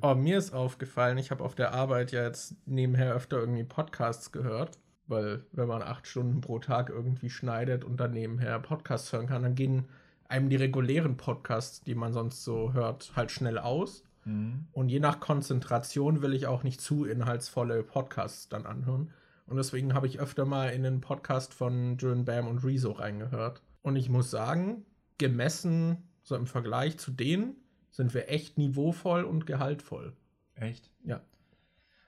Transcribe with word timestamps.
Oh, 0.00 0.14
mir 0.14 0.38
ist 0.38 0.52
aufgefallen, 0.52 1.18
ich 1.18 1.32
habe 1.32 1.42
auf 1.42 1.56
der 1.56 1.74
Arbeit 1.74 2.12
ja 2.12 2.22
jetzt 2.22 2.54
nebenher 2.66 3.14
öfter 3.14 3.38
irgendwie 3.38 3.64
Podcasts 3.64 4.30
gehört, 4.30 4.78
weil 5.08 5.44
wenn 5.50 5.66
man 5.66 5.82
acht 5.82 6.06
Stunden 6.06 6.40
pro 6.40 6.60
Tag 6.60 6.88
irgendwie 6.88 7.30
schneidet 7.30 7.82
und 7.82 7.98
dann 7.98 8.12
nebenher 8.12 8.60
Podcasts 8.60 9.12
hören 9.12 9.26
kann, 9.26 9.42
dann 9.42 9.56
gehen 9.56 9.88
einem 10.28 10.50
die 10.50 10.56
regulären 10.56 11.16
Podcasts, 11.16 11.80
die 11.80 11.96
man 11.96 12.12
sonst 12.12 12.44
so 12.44 12.74
hört, 12.74 13.10
halt 13.16 13.32
schnell 13.32 13.58
aus. 13.58 14.04
Mhm. 14.24 14.66
Und 14.70 14.88
je 14.88 15.00
nach 15.00 15.18
Konzentration 15.18 16.22
will 16.22 16.32
ich 16.32 16.46
auch 16.46 16.62
nicht 16.62 16.80
zu 16.80 17.04
inhaltsvolle 17.04 17.82
Podcasts 17.82 18.48
dann 18.48 18.66
anhören. 18.66 19.10
Und 19.46 19.56
deswegen 19.56 19.94
habe 19.94 20.06
ich 20.06 20.20
öfter 20.20 20.44
mal 20.44 20.68
in 20.68 20.84
den 20.84 21.00
Podcast 21.00 21.52
von 21.54 21.96
Jön 21.98 22.24
Bam 22.24 22.46
und 22.46 22.62
Rezo 22.62 22.92
reingehört. 22.92 23.62
Und 23.82 23.96
ich 23.96 24.08
muss 24.08 24.30
sagen, 24.30 24.84
gemessen 25.16 26.04
so 26.22 26.36
im 26.36 26.46
Vergleich 26.46 26.98
zu 26.98 27.10
denen, 27.10 27.56
sind 27.90 28.14
wir 28.14 28.28
echt 28.30 28.58
niveauvoll 28.58 29.24
und 29.24 29.46
gehaltvoll. 29.46 30.12
Echt? 30.54 30.90
Ja. 31.04 31.20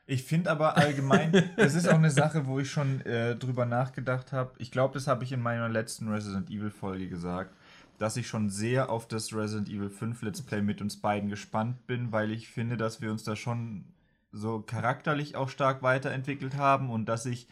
Ich 0.06 0.24
finde 0.24 0.50
aber 0.50 0.76
allgemein, 0.76 1.50
das 1.56 1.74
ist 1.74 1.88
auch 1.88 1.94
eine 1.94 2.10
Sache, 2.10 2.46
wo 2.46 2.58
ich 2.58 2.70
schon 2.70 3.00
äh, 3.02 3.36
drüber 3.36 3.64
nachgedacht 3.64 4.32
habe. 4.32 4.52
Ich 4.58 4.72
glaube, 4.72 4.94
das 4.94 5.06
habe 5.06 5.22
ich 5.22 5.30
in 5.32 5.40
meiner 5.40 5.68
letzten 5.68 6.08
Resident 6.08 6.50
Evil 6.50 6.70
Folge 6.70 7.08
gesagt, 7.08 7.54
dass 7.98 8.16
ich 8.16 8.26
schon 8.26 8.50
sehr 8.50 8.90
auf 8.90 9.06
das 9.06 9.32
Resident 9.32 9.68
Evil 9.68 9.90
5 9.90 10.22
Let's 10.22 10.42
Play 10.42 10.62
mit 10.62 10.80
uns 10.80 10.96
beiden 10.96 11.28
gespannt 11.28 11.86
bin, 11.86 12.10
weil 12.12 12.32
ich 12.32 12.48
finde, 12.48 12.76
dass 12.76 13.00
wir 13.00 13.10
uns 13.10 13.22
da 13.24 13.36
schon 13.36 13.84
so 14.32 14.60
charakterlich 14.60 15.36
auch 15.36 15.48
stark 15.48 15.82
weiterentwickelt 15.82 16.56
haben 16.56 16.90
und 16.90 17.06
dass 17.06 17.26
ich, 17.26 17.46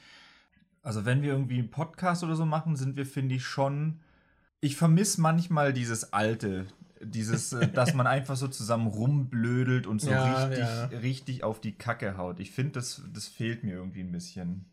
also 0.82 1.04
wenn 1.04 1.22
wir 1.22 1.32
irgendwie 1.32 1.58
einen 1.58 1.70
Podcast 1.70 2.24
oder 2.24 2.34
so 2.34 2.46
machen, 2.46 2.76
sind 2.76 2.96
wir, 2.96 3.06
finde 3.06 3.34
ich, 3.34 3.44
schon. 3.44 4.00
Ich 4.60 4.76
vermisse 4.76 5.20
manchmal 5.20 5.72
dieses 5.72 6.12
Alte, 6.12 6.66
dieses, 7.00 7.52
äh, 7.52 7.68
dass 7.68 7.94
man 7.94 8.06
einfach 8.06 8.36
so 8.36 8.48
zusammen 8.48 8.86
rumblödelt 8.86 9.86
und 9.86 10.00
so 10.00 10.10
ja, 10.10 10.44
richtig, 10.44 10.58
ja. 10.58 10.84
richtig 10.86 11.44
auf 11.44 11.60
die 11.60 11.72
Kacke 11.72 12.16
haut. 12.16 12.40
Ich 12.40 12.50
finde, 12.50 12.72
das, 12.72 13.02
das 13.12 13.26
fehlt 13.26 13.64
mir 13.64 13.74
irgendwie 13.74 14.00
ein 14.00 14.12
bisschen. 14.12 14.66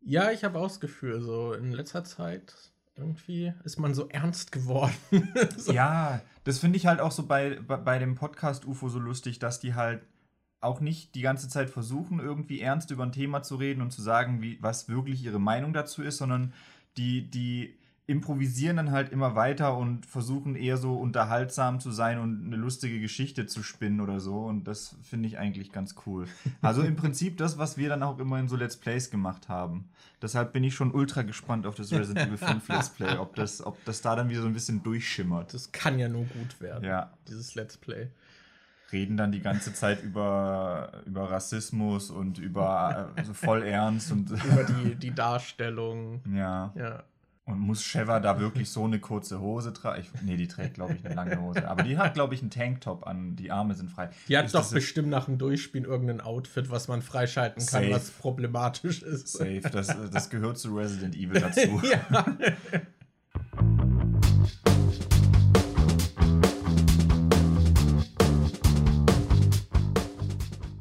Ja, 0.00 0.30
ich 0.30 0.44
habe 0.44 0.58
auch 0.58 0.68
das 0.68 0.80
Gefühl, 0.80 1.20
so 1.20 1.52
in 1.52 1.72
letzter 1.72 2.04
Zeit 2.04 2.54
irgendwie 2.96 3.52
ist 3.64 3.78
man 3.78 3.94
so 3.94 4.08
ernst 4.08 4.52
geworden. 4.52 4.94
so. 5.56 5.72
Ja, 5.72 6.20
das 6.44 6.58
finde 6.58 6.76
ich 6.76 6.86
halt 6.86 7.00
auch 7.00 7.12
so 7.12 7.26
bei, 7.26 7.58
bei, 7.66 7.76
bei 7.76 7.98
dem 7.98 8.14
Podcast 8.14 8.66
UFO 8.66 8.88
so 8.88 8.98
lustig, 8.98 9.38
dass 9.38 9.60
die 9.60 9.74
halt 9.74 10.02
auch 10.60 10.80
nicht 10.80 11.14
die 11.14 11.20
ganze 11.20 11.48
Zeit 11.48 11.70
versuchen, 11.70 12.20
irgendwie 12.20 12.60
ernst 12.60 12.90
über 12.90 13.02
ein 13.02 13.12
Thema 13.12 13.42
zu 13.42 13.56
reden 13.56 13.82
und 13.82 13.90
zu 13.90 14.00
sagen, 14.00 14.40
wie, 14.40 14.58
was 14.62 14.88
wirklich 14.88 15.22
ihre 15.22 15.38
Meinung 15.38 15.72
dazu 15.72 16.02
ist, 16.02 16.18
sondern 16.18 16.52
die, 16.96 17.30
die 17.30 17.76
improvisieren 18.06 18.76
dann 18.76 18.90
halt 18.90 19.12
immer 19.12 19.34
weiter 19.34 19.78
und 19.78 20.04
versuchen 20.04 20.56
eher 20.56 20.76
so 20.76 20.94
unterhaltsam 20.94 21.80
zu 21.80 21.90
sein 21.90 22.18
und 22.18 22.46
eine 22.46 22.56
lustige 22.56 23.00
Geschichte 23.00 23.46
zu 23.46 23.62
spinnen 23.62 24.02
oder 24.02 24.20
so. 24.20 24.40
Und 24.40 24.68
das 24.68 24.96
finde 25.02 25.26
ich 25.26 25.38
eigentlich 25.38 25.72
ganz 25.72 25.94
cool. 26.06 26.26
Also 26.60 26.82
im 26.82 26.96
Prinzip 26.96 27.36
das, 27.36 27.58
was 27.58 27.76
wir 27.76 27.88
dann 27.88 28.02
auch 28.02 28.18
immer 28.18 28.38
in 28.38 28.48
so 28.48 28.56
Let's 28.56 28.76
Plays 28.76 29.10
gemacht 29.10 29.48
haben. 29.48 29.88
Deshalb 30.20 30.52
bin 30.52 30.64
ich 30.64 30.74
schon 30.74 30.92
ultra 30.92 31.22
gespannt 31.22 31.66
auf 31.66 31.74
das 31.74 31.92
Resident 31.92 32.28
Evil 32.28 32.38
5 32.38 32.68
Let's 32.68 32.90
Play, 32.90 33.16
ob 33.18 33.34
das, 33.36 33.64
ob 33.64 33.82
das 33.84 34.00
da 34.00 34.16
dann 34.16 34.28
wieder 34.28 34.42
so 34.42 34.46
ein 34.46 34.54
bisschen 34.54 34.82
durchschimmert. 34.82 35.52
Das 35.52 35.72
kann 35.72 35.98
ja 35.98 36.08
nur 36.08 36.24
gut 36.24 36.60
werden, 36.60 36.84
ja. 36.84 37.10
dieses 37.28 37.54
Let's 37.54 37.76
Play. 37.76 38.08
Reden 38.92 39.16
dann 39.16 39.32
die 39.32 39.40
ganze 39.40 39.74
Zeit 39.74 40.02
über, 40.02 41.02
über 41.06 41.30
Rassismus 41.30 42.10
und 42.10 42.38
über 42.38 43.12
also 43.16 43.34
voll 43.34 43.62
ernst 43.66 44.12
und 44.12 44.30
über 44.30 44.64
die, 44.64 44.94
die 44.94 45.14
Darstellung. 45.14 46.22
Ja. 46.32 46.72
Ja. 46.76 47.02
Und 47.46 47.58
muss 47.58 47.82
Sheva 47.82 48.20
da 48.20 48.40
wirklich 48.40 48.70
so 48.70 48.84
eine 48.84 48.98
kurze 48.98 49.38
Hose 49.38 49.74
tragen? 49.74 50.02
Nee, 50.22 50.38
die 50.38 50.48
trägt, 50.48 50.74
glaube 50.74 50.94
ich, 50.94 51.04
eine 51.04 51.14
lange 51.14 51.38
Hose. 51.42 51.68
Aber 51.68 51.82
die 51.82 51.98
hat, 51.98 52.14
glaube 52.14 52.34
ich, 52.34 52.40
einen 52.40 52.50
Tanktop 52.50 53.06
an. 53.06 53.36
Die 53.36 53.50
Arme 53.50 53.74
sind 53.74 53.90
frei. 53.90 54.08
Die 54.28 54.38
hat 54.38 54.46
ist 54.46 54.54
doch 54.54 54.70
bestimmt 54.70 55.08
nach 55.10 55.26
dem 55.26 55.36
Durchspielen 55.36 55.86
irgendein 55.86 56.22
Outfit, 56.22 56.70
was 56.70 56.88
man 56.88 57.02
freischalten 57.02 57.64
kann, 57.66 57.82
safe. 57.82 57.94
was 57.94 58.10
problematisch 58.12 59.02
ist. 59.02 59.28
Safe. 59.28 59.60
Das, 59.60 59.94
das 60.10 60.30
gehört 60.30 60.56
zu 60.56 60.74
Resident 60.74 61.16
Evil 61.16 61.38
dazu. 61.40 61.82
ja. 61.82 62.24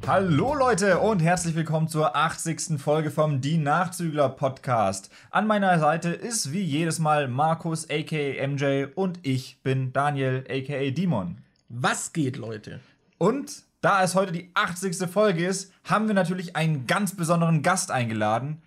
Hallo 0.05 0.53
Leute 0.53 0.99
und 0.99 1.21
herzlich 1.21 1.55
willkommen 1.55 1.87
zur 1.87 2.13
80. 2.13 2.77
Folge 2.77 3.09
vom 3.09 3.39
Die 3.39 3.57
Nachzügler 3.57 4.27
Podcast. 4.27 5.09
An 5.31 5.47
meiner 5.47 5.79
Seite 5.79 6.09
ist 6.09 6.51
wie 6.51 6.61
jedes 6.61 6.99
Mal 6.99 7.29
Markus 7.29 7.89
aka 7.89 8.45
MJ 8.47 8.87
und 8.95 9.19
ich 9.21 9.59
bin 9.63 9.93
Daniel 9.93 10.43
aka 10.49 10.91
Dimon. 10.91 11.37
Was 11.69 12.11
geht, 12.11 12.35
Leute? 12.35 12.81
Und 13.17 13.63
da 13.79 14.03
es 14.03 14.13
heute 14.13 14.33
die 14.33 14.51
80. 14.55 15.09
Folge 15.09 15.47
ist, 15.47 15.71
haben 15.85 16.09
wir 16.09 16.15
natürlich 16.15 16.57
einen 16.57 16.85
ganz 16.85 17.15
besonderen 17.15 17.61
Gast 17.61 17.89
eingeladen. 17.89 18.61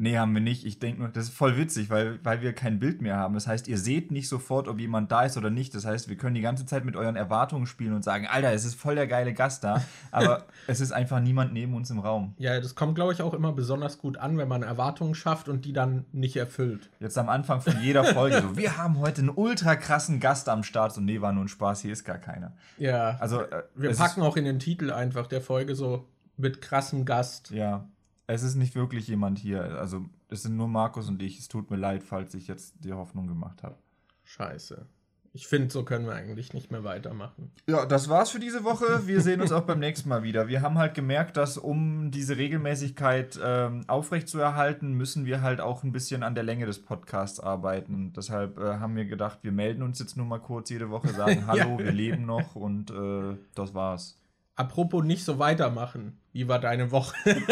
Nee, 0.00 0.16
haben 0.16 0.32
wir 0.32 0.40
nicht. 0.40 0.64
Ich 0.64 0.78
denke 0.78 1.00
nur, 1.00 1.08
das 1.08 1.24
ist 1.24 1.34
voll 1.34 1.56
witzig, 1.56 1.90
weil, 1.90 2.20
weil 2.22 2.40
wir 2.40 2.52
kein 2.52 2.78
Bild 2.78 3.02
mehr 3.02 3.16
haben. 3.16 3.34
Das 3.34 3.48
heißt, 3.48 3.66
ihr 3.66 3.78
seht 3.78 4.12
nicht 4.12 4.28
sofort, 4.28 4.68
ob 4.68 4.78
jemand 4.78 5.10
da 5.10 5.22
ist 5.22 5.36
oder 5.36 5.50
nicht. 5.50 5.74
Das 5.74 5.84
heißt, 5.84 6.08
wir 6.08 6.16
können 6.16 6.36
die 6.36 6.40
ganze 6.40 6.66
Zeit 6.66 6.84
mit 6.84 6.94
euren 6.94 7.16
Erwartungen 7.16 7.66
spielen 7.66 7.92
und 7.92 8.04
sagen, 8.04 8.28
Alter, 8.28 8.52
es 8.52 8.64
ist 8.64 8.76
voll 8.76 8.94
der 8.94 9.08
geile 9.08 9.34
Gast 9.34 9.64
da. 9.64 9.82
Aber 10.12 10.46
es 10.68 10.80
ist 10.80 10.92
einfach 10.92 11.18
niemand 11.18 11.52
neben 11.52 11.74
uns 11.74 11.90
im 11.90 11.98
Raum. 11.98 12.34
Ja, 12.38 12.60
das 12.60 12.76
kommt, 12.76 12.94
glaube 12.94 13.12
ich, 13.12 13.22
auch 13.22 13.34
immer 13.34 13.52
besonders 13.52 13.98
gut 13.98 14.18
an, 14.18 14.38
wenn 14.38 14.46
man 14.46 14.62
Erwartungen 14.62 15.16
schafft 15.16 15.48
und 15.48 15.64
die 15.64 15.72
dann 15.72 16.04
nicht 16.12 16.36
erfüllt. 16.36 16.90
Jetzt 17.00 17.18
am 17.18 17.28
Anfang 17.28 17.60
von 17.60 17.74
jeder 17.82 18.04
Folge 18.04 18.40
so, 18.40 18.56
wir 18.56 18.76
haben 18.76 19.00
heute 19.00 19.22
einen 19.22 19.30
ultra 19.30 19.74
krassen 19.74 20.20
Gast 20.20 20.48
am 20.48 20.62
Start. 20.62 20.96
Und 20.96 21.06
nee, 21.06 21.20
war 21.20 21.32
nur 21.32 21.44
ein 21.44 21.48
Spaß, 21.48 21.82
hier 21.82 21.92
ist 21.92 22.04
gar 22.04 22.18
keiner. 22.18 22.52
Ja. 22.78 23.16
Also, 23.18 23.42
äh, 23.42 23.64
wir 23.74 23.92
packen 23.96 24.22
auch 24.22 24.36
in 24.36 24.44
den 24.44 24.60
Titel 24.60 24.92
einfach 24.92 25.26
der 25.26 25.40
Folge 25.40 25.74
so 25.74 26.06
mit 26.36 26.60
krassem 26.60 27.04
Gast. 27.04 27.50
Ja. 27.50 27.84
Es 28.28 28.42
ist 28.42 28.56
nicht 28.56 28.76
wirklich 28.76 29.08
jemand 29.08 29.38
hier. 29.38 29.78
Also, 29.80 30.04
es 30.28 30.42
sind 30.42 30.56
nur 30.56 30.68
Markus 30.68 31.08
und 31.08 31.20
ich. 31.22 31.38
Es 31.38 31.48
tut 31.48 31.70
mir 31.70 31.78
leid, 31.78 32.04
falls 32.04 32.34
ich 32.34 32.46
jetzt 32.46 32.74
die 32.84 32.92
Hoffnung 32.92 33.26
gemacht 33.26 33.62
habe. 33.62 33.76
Scheiße. 34.24 34.86
Ich 35.32 35.46
finde, 35.46 35.70
so 35.70 35.82
können 35.82 36.06
wir 36.06 36.14
eigentlich 36.14 36.52
nicht 36.52 36.70
mehr 36.70 36.84
weitermachen. 36.84 37.52
Ja, 37.66 37.86
das 37.86 38.08
war's 38.08 38.30
für 38.30 38.38
diese 38.38 38.64
Woche. 38.64 39.06
Wir 39.06 39.20
sehen 39.20 39.40
uns 39.40 39.52
auch 39.52 39.62
beim 39.62 39.78
nächsten 39.78 40.08
Mal 40.08 40.22
wieder. 40.22 40.48
Wir 40.48 40.62
haben 40.62 40.78
halt 40.78 40.94
gemerkt, 40.94 41.36
dass 41.36 41.56
um 41.56 42.10
diese 42.10 42.36
Regelmäßigkeit 42.36 43.38
ähm, 43.42 43.84
aufrechtzuerhalten, 43.86 44.92
müssen 44.92 45.26
wir 45.26 45.40
halt 45.40 45.60
auch 45.60 45.82
ein 45.82 45.92
bisschen 45.92 46.22
an 46.22 46.34
der 46.34 46.44
Länge 46.44 46.66
des 46.66 46.82
Podcasts 46.82 47.40
arbeiten. 47.40 48.12
Deshalb 48.14 48.58
äh, 48.58 48.78
haben 48.78 48.96
wir 48.96 49.04
gedacht, 49.04 49.38
wir 49.42 49.52
melden 49.52 49.82
uns 49.82 49.98
jetzt 49.98 50.16
nur 50.16 50.26
mal 50.26 50.40
kurz 50.40 50.70
jede 50.70 50.90
Woche, 50.90 51.08
sagen 51.08 51.44
Hallo, 51.46 51.78
ja. 51.78 51.78
wir 51.78 51.92
leben 51.92 52.26
noch 52.26 52.56
und 52.56 52.90
äh, 52.90 53.36
das 53.54 53.74
war's. 53.74 54.18
Apropos 54.56 55.04
nicht 55.04 55.24
so 55.24 55.38
weitermachen. 55.38 56.18
Wie 56.32 56.48
war 56.48 56.58
deine 56.58 56.90
Woche? 56.90 57.14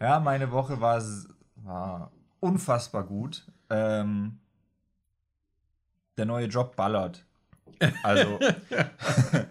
Ja, 0.00 0.20
meine 0.20 0.50
Woche 0.50 0.80
war, 0.80 1.02
war 1.56 2.12
unfassbar 2.40 3.04
gut. 3.04 3.46
Ähm, 3.70 4.38
der 6.16 6.26
neue 6.26 6.46
Job 6.46 6.76
ballert. 6.76 7.24
Also, 8.02 8.38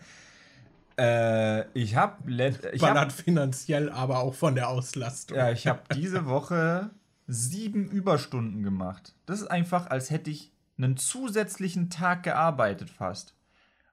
äh, 1.00 1.68
ich 1.72 1.96
habe. 1.96 2.24
Ballert 2.26 2.82
hab, 2.82 3.12
finanziell, 3.12 3.90
aber 3.90 4.20
auch 4.20 4.34
von 4.34 4.56
der 4.56 4.70
Auslastung. 4.70 5.38
Ja, 5.38 5.52
ich 5.52 5.68
habe 5.68 5.82
diese 5.96 6.26
Woche 6.26 6.90
sieben 7.28 7.90
Überstunden 7.90 8.64
gemacht. 8.64 9.14
Das 9.26 9.42
ist 9.42 9.48
einfach, 9.48 9.90
als 9.90 10.10
hätte 10.10 10.30
ich 10.30 10.52
einen 10.78 10.98
zusätzlichen 10.98 11.90
Tag 11.90 12.24
gearbeitet 12.24 12.90
fast. 12.90 13.36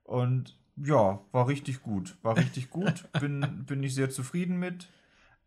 Und 0.04 0.56
ja, 0.76 1.20
war 1.32 1.48
richtig 1.48 1.82
gut. 1.82 2.16
War 2.22 2.36
richtig 2.36 2.70
gut. 2.70 3.08
Bin, 3.20 3.64
bin 3.66 3.82
ich 3.82 3.94
sehr 3.94 4.10
zufrieden 4.10 4.58
mit. 4.58 4.88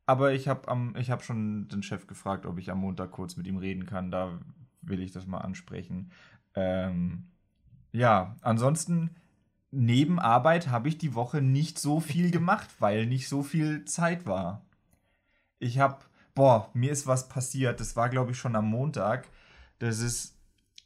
Aber 0.07 0.31
ich 0.34 0.47
habe 0.47 0.72
hab 0.72 1.23
schon 1.23 1.68
den 1.68 1.84
Chef 1.84 2.07
gefragt, 2.07 2.45
ob 2.45 2.57
ich 2.57 2.72
am 2.72 2.79
Montag 2.79 3.12
kurz 3.12 3.35
mit 3.35 3.45
ihm 3.45 3.57
reden 3.57 3.85
kann. 3.85 4.09
Da 4.09 4.40
will 4.81 5.01
ich 5.01 5.12
das 5.12 5.28
mal 5.28 5.40
ansprechen. 5.40 6.12
Ähm, 6.56 7.28
ja, 7.91 8.38
ansonsten, 8.41 9.12
neben 9.69 10.18
Arbeit 10.18 10.69
habe 10.69 10.88
ich 10.88 10.97
die 10.97 11.13
Woche 11.13 11.41
nicht 11.41 11.78
so 11.78 12.00
viel 12.00 12.31
gemacht, 12.31 12.69
weil 12.80 13.06
nicht 13.06 13.27
so 13.27 13.44
viel 13.44 13.83
Zeit 13.83 14.25
war. 14.25 14.65
Ich 15.59 15.77
habe, 15.77 15.98
boah, 16.33 16.69
mir 16.74 16.92
ist 16.94 17.06
was 17.06 17.27
passiert. 17.27 17.81
Das 17.81 17.98
war, 17.98 18.07
glaube 18.07 18.31
ich, 18.31 18.38
schon 18.38 18.56
am 18.56 18.69
Montag. 18.69 19.27
Das 19.80 20.00
ist, 20.00 20.38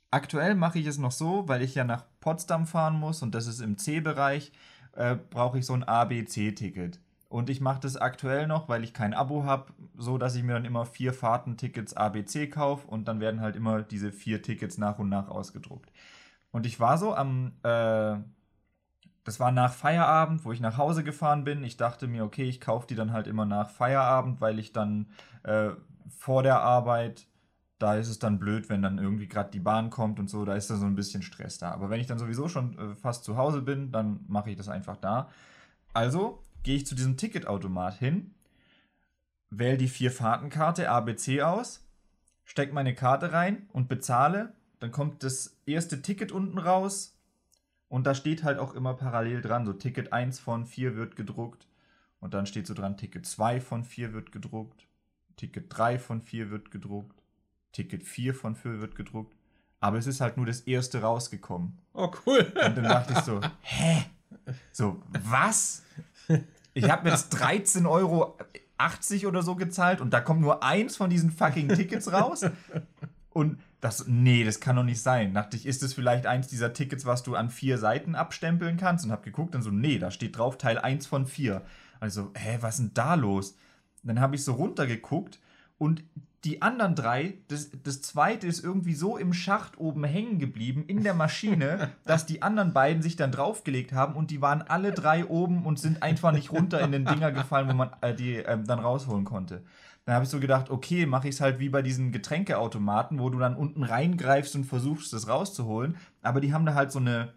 aktuell 0.10 0.56
mache 0.56 0.80
ich 0.80 0.88
es 0.88 0.98
noch 0.98 1.12
so, 1.12 1.48
weil 1.48 1.62
ich 1.62 1.76
ja 1.76 1.84
nach 1.84 2.06
Potsdam 2.22 2.66
fahren 2.66 2.96
muss 2.96 3.22
und 3.22 3.36
das 3.36 3.46
ist 3.46 3.62
im 3.62 3.78
C-Bereich, 3.78 4.52
äh, 4.94 5.16
brauche 5.16 5.60
ich 5.60 5.66
so 5.68 5.74
ein 5.74 5.84
ABC-Ticket. 5.84 7.00
Und 7.32 7.50
ich 7.50 7.62
mache 7.62 7.80
das 7.80 7.96
aktuell 7.96 8.46
noch, 8.46 8.68
weil 8.68 8.84
ich 8.84 8.94
kein 8.94 9.14
Abo 9.14 9.46
habe, 9.46 9.72
so 9.96 10.18
dass 10.18 10.36
ich 10.36 10.44
mir 10.44 10.52
dann 10.52 10.66
immer 10.66 10.86
vier 10.86 11.14
Fahrtentickets 11.14 11.94
ABC 11.96 12.48
kaufe 12.48 12.86
und 12.90 13.08
dann 13.08 13.22
werden 13.22 13.40
halt 13.40 13.56
immer 13.56 13.84
diese 13.84 14.12
vier 14.12 14.42
Tickets 14.42 14.78
nach 14.78 15.00
und 15.00 15.08
nach 15.08 15.30
ausgedruckt. 15.30 15.94
Und 16.52 16.66
ich 16.66 16.82
war 16.82 16.98
so 16.98 17.16
am, 17.16 17.54
äh, 17.64 18.18
das 19.24 19.40
war 19.40 19.54
nach 19.54 19.72
Feierabend, 19.72 20.44
wo 20.44 20.52
ich 20.52 20.60
nach 20.60 20.78
Hause 20.78 21.06
gefahren 21.06 21.46
bin. 21.46 21.64
Ich 21.64 21.78
dachte 21.78 22.10
mir, 22.10 22.26
okay, 22.26 22.44
ich 22.44 22.60
kaufe 22.60 22.86
die 22.86 22.96
dann 22.96 23.14
halt 23.14 23.28
immer 23.28 23.46
nach 23.46 23.70
Feierabend, 23.70 24.42
weil 24.42 24.60
ich 24.60 24.74
dann 24.74 25.08
äh, 25.44 25.70
vor 26.10 26.44
der 26.44 26.60
Arbeit, 26.60 27.28
da 27.80 27.96
ist 27.96 28.10
es 28.10 28.20
dann 28.20 28.40
blöd, 28.40 28.68
wenn 28.68 28.82
dann 28.82 28.98
irgendwie 28.98 29.30
gerade 29.30 29.52
die 29.52 29.62
Bahn 29.62 29.90
kommt 29.90 30.20
und 30.20 30.30
so, 30.30 30.44
da 30.44 30.56
ist 30.56 30.70
da 30.70 30.76
so 30.76 30.86
ein 30.86 30.96
bisschen 30.96 31.22
Stress 31.22 31.60
da. 31.60 31.72
Aber 31.72 31.90
wenn 31.90 32.02
ich 32.02 32.08
dann 32.08 32.20
sowieso 32.20 32.50
schon 32.50 32.78
äh, 32.78 32.96
fast 32.96 33.24
zu 33.24 33.38
Hause 33.38 33.62
bin, 33.62 33.94
dann 33.94 34.26
mache 34.28 34.50
ich 34.50 34.58
das 34.58 34.68
einfach 34.68 34.98
da. 34.98 35.30
Also 35.94 36.44
gehe 36.64 36.76
ich 36.76 36.86
zu 36.86 36.96
diesem 36.96 37.18
Ticketautomat 37.18 37.98
hin, 37.98 38.34
wähle 39.50 39.78
die 39.78 39.88
vier 39.88 40.12
Fahrtenkarte 40.12 40.90
ABC 40.90 41.42
aus, 41.42 41.86
stecke 42.46 42.74
meine 42.74 42.96
Karte 42.96 43.34
rein 43.34 43.68
und 43.74 43.90
bezahle. 43.90 44.54
Dann 44.80 44.92
kommt 44.92 45.24
das 45.24 45.58
erste 45.66 46.02
Ticket 46.02 46.32
unten 46.32 46.58
raus 46.58 47.18
und 47.88 48.08
da 48.08 48.16
steht 48.16 48.44
halt 48.44 48.58
auch 48.58 48.74
immer 48.74 48.94
parallel 48.94 49.42
dran, 49.42 49.66
so 49.66 49.74
Ticket 49.74 50.14
1 50.14 50.40
von 50.40 50.66
4 50.66 50.96
wird 50.96 51.16
gedruckt 51.16 51.68
und 52.20 52.34
dann 52.34 52.46
steht 52.46 52.68
so 52.68 52.74
dran, 52.74 52.98
Ticket 52.98 53.26
2 53.26 53.62
von 53.62 53.84
4 53.84 54.14
wird 54.14 54.32
gedruckt, 54.32 54.88
Ticket 55.36 55.66
3 55.70 56.00
von 56.00 56.22
4 56.22 56.50
wird 56.50 56.72
gedruckt, 56.72 57.22
Ticket 57.74 58.04
4 58.04 58.34
von 58.34 58.56
4 58.56 58.80
wird 58.80 58.96
gedruckt. 58.96 59.36
Aber 59.80 59.98
es 59.98 60.06
ist 60.06 60.22
halt 60.22 60.38
nur 60.38 60.46
das 60.46 60.62
erste 60.62 61.02
rausgekommen. 61.02 61.80
Oh, 61.94 62.12
cool. 62.26 62.42
Und 62.42 62.78
dann 62.78 62.84
dachte 62.84 63.14
ich 63.14 63.20
so, 63.20 63.42
hä? 63.62 64.06
So, 64.72 65.02
was? 65.10 65.84
Ich 66.74 66.90
habe 66.90 67.10
jetzt 67.10 67.36
13,80 67.36 67.88
Euro 67.88 68.38
oder 69.28 69.44
so 69.44 69.56
gezahlt 69.56 70.02
und 70.02 70.12
da 70.12 70.22
kommt 70.22 70.42
nur 70.42 70.64
eins 70.64 70.96
von 70.96 71.10
diesen 71.10 71.32
fucking 71.32 71.70
Tickets 71.70 72.12
raus. 72.12 72.46
Und 73.34 73.60
das, 73.80 74.08
nee, 74.08 74.44
das 74.44 74.60
kann 74.60 74.76
doch 74.76 74.84
nicht 74.84 75.02
sein. 75.02 75.34
Dachte 75.34 75.58
ich, 75.58 75.66
ist 75.66 75.84
es 75.84 75.94
vielleicht 75.94 76.26
eins 76.26 76.48
dieser 76.48 76.74
Tickets, 76.74 77.06
was 77.06 77.24
du 77.24 77.36
an 77.36 77.50
vier 77.50 77.78
Seiten 77.78 78.16
abstempeln 78.16 78.78
kannst? 78.78 79.06
Und 79.06 79.12
hab 79.12 79.24
geguckt 79.24 79.56
und 79.56 79.64
so, 79.64 79.72
nee, 79.72 80.00
da 80.00 80.12
steht 80.12 80.38
drauf 80.38 80.58
Teil 80.58 80.78
1 80.78 81.08
von 81.08 81.26
4. 81.26 81.62
Also, 82.00 82.32
hä, 82.36 82.58
was 82.62 82.76
ist 82.76 82.80
denn 82.80 82.94
da 82.94 83.16
los? 83.16 83.52
Und 84.04 84.08
dann 84.08 84.20
habe 84.20 84.36
ich 84.36 84.44
so 84.44 84.54
runtergeguckt 84.54 85.40
und 85.78 86.04
die 86.44 86.64
anderen 86.64 86.96
drei, 86.96 87.36
das, 87.50 87.70
das 87.84 88.02
zweite 88.02 88.48
ist 88.48 88.64
irgendwie 88.64 88.96
so 88.96 89.18
im 89.18 89.32
Schacht 89.32 89.80
oben 89.80 90.04
hängen 90.04 90.40
geblieben 90.40 90.84
in 90.88 91.04
der 91.04 91.14
Maschine, 91.14 91.90
dass 92.06 92.26
die 92.26 92.42
anderen 92.42 92.74
beiden 92.74 93.04
sich 93.04 93.16
dann 93.16 93.32
draufgelegt 93.32 93.94
haben 93.94 94.16
und 94.16 94.32
die 94.32 94.42
waren 94.42 94.64
alle 94.64 94.92
drei 94.92 95.26
oben 95.26 95.66
und 95.66 95.80
sind 95.80 96.02
einfach 96.02 96.32
nicht 96.32 96.52
runter 96.52 96.82
in 96.82 96.92
den 96.92 97.06
Dinger 97.06 97.32
gefallen, 97.32 97.70
wo 97.70 97.74
man 97.74 97.92
äh, 98.02 98.16
die 98.16 98.38
ähm, 98.38 98.66
dann 98.66 98.80
rausholen 98.80 99.24
konnte. 99.24 99.62
Dann 100.06 100.16
habe 100.16 100.26
ich 100.26 100.32
so 100.32 100.40
gedacht, 100.40 100.72
okay, 100.72 101.06
mache 101.06 101.28
ich 101.28 101.36
es 101.36 101.42
halt 101.42 101.60
wie 101.60 101.70
bei 101.70 101.84
diesen 101.84 102.12
Getränkeautomaten, 102.12 103.20
wo 103.20 103.30
du 103.30 103.38
dann 103.38 103.56
unten 103.56 103.84
reingreifst 103.84 104.56
und 104.56 104.64
versuchst, 104.64 105.14
das 105.14 105.28
rauszuholen. 105.28 105.96
Aber 106.24 106.42
die 106.42 106.54
haben 106.54 106.66
da 106.66 106.74
halt 106.74 106.92
so 106.92 106.98
eine 106.98 107.34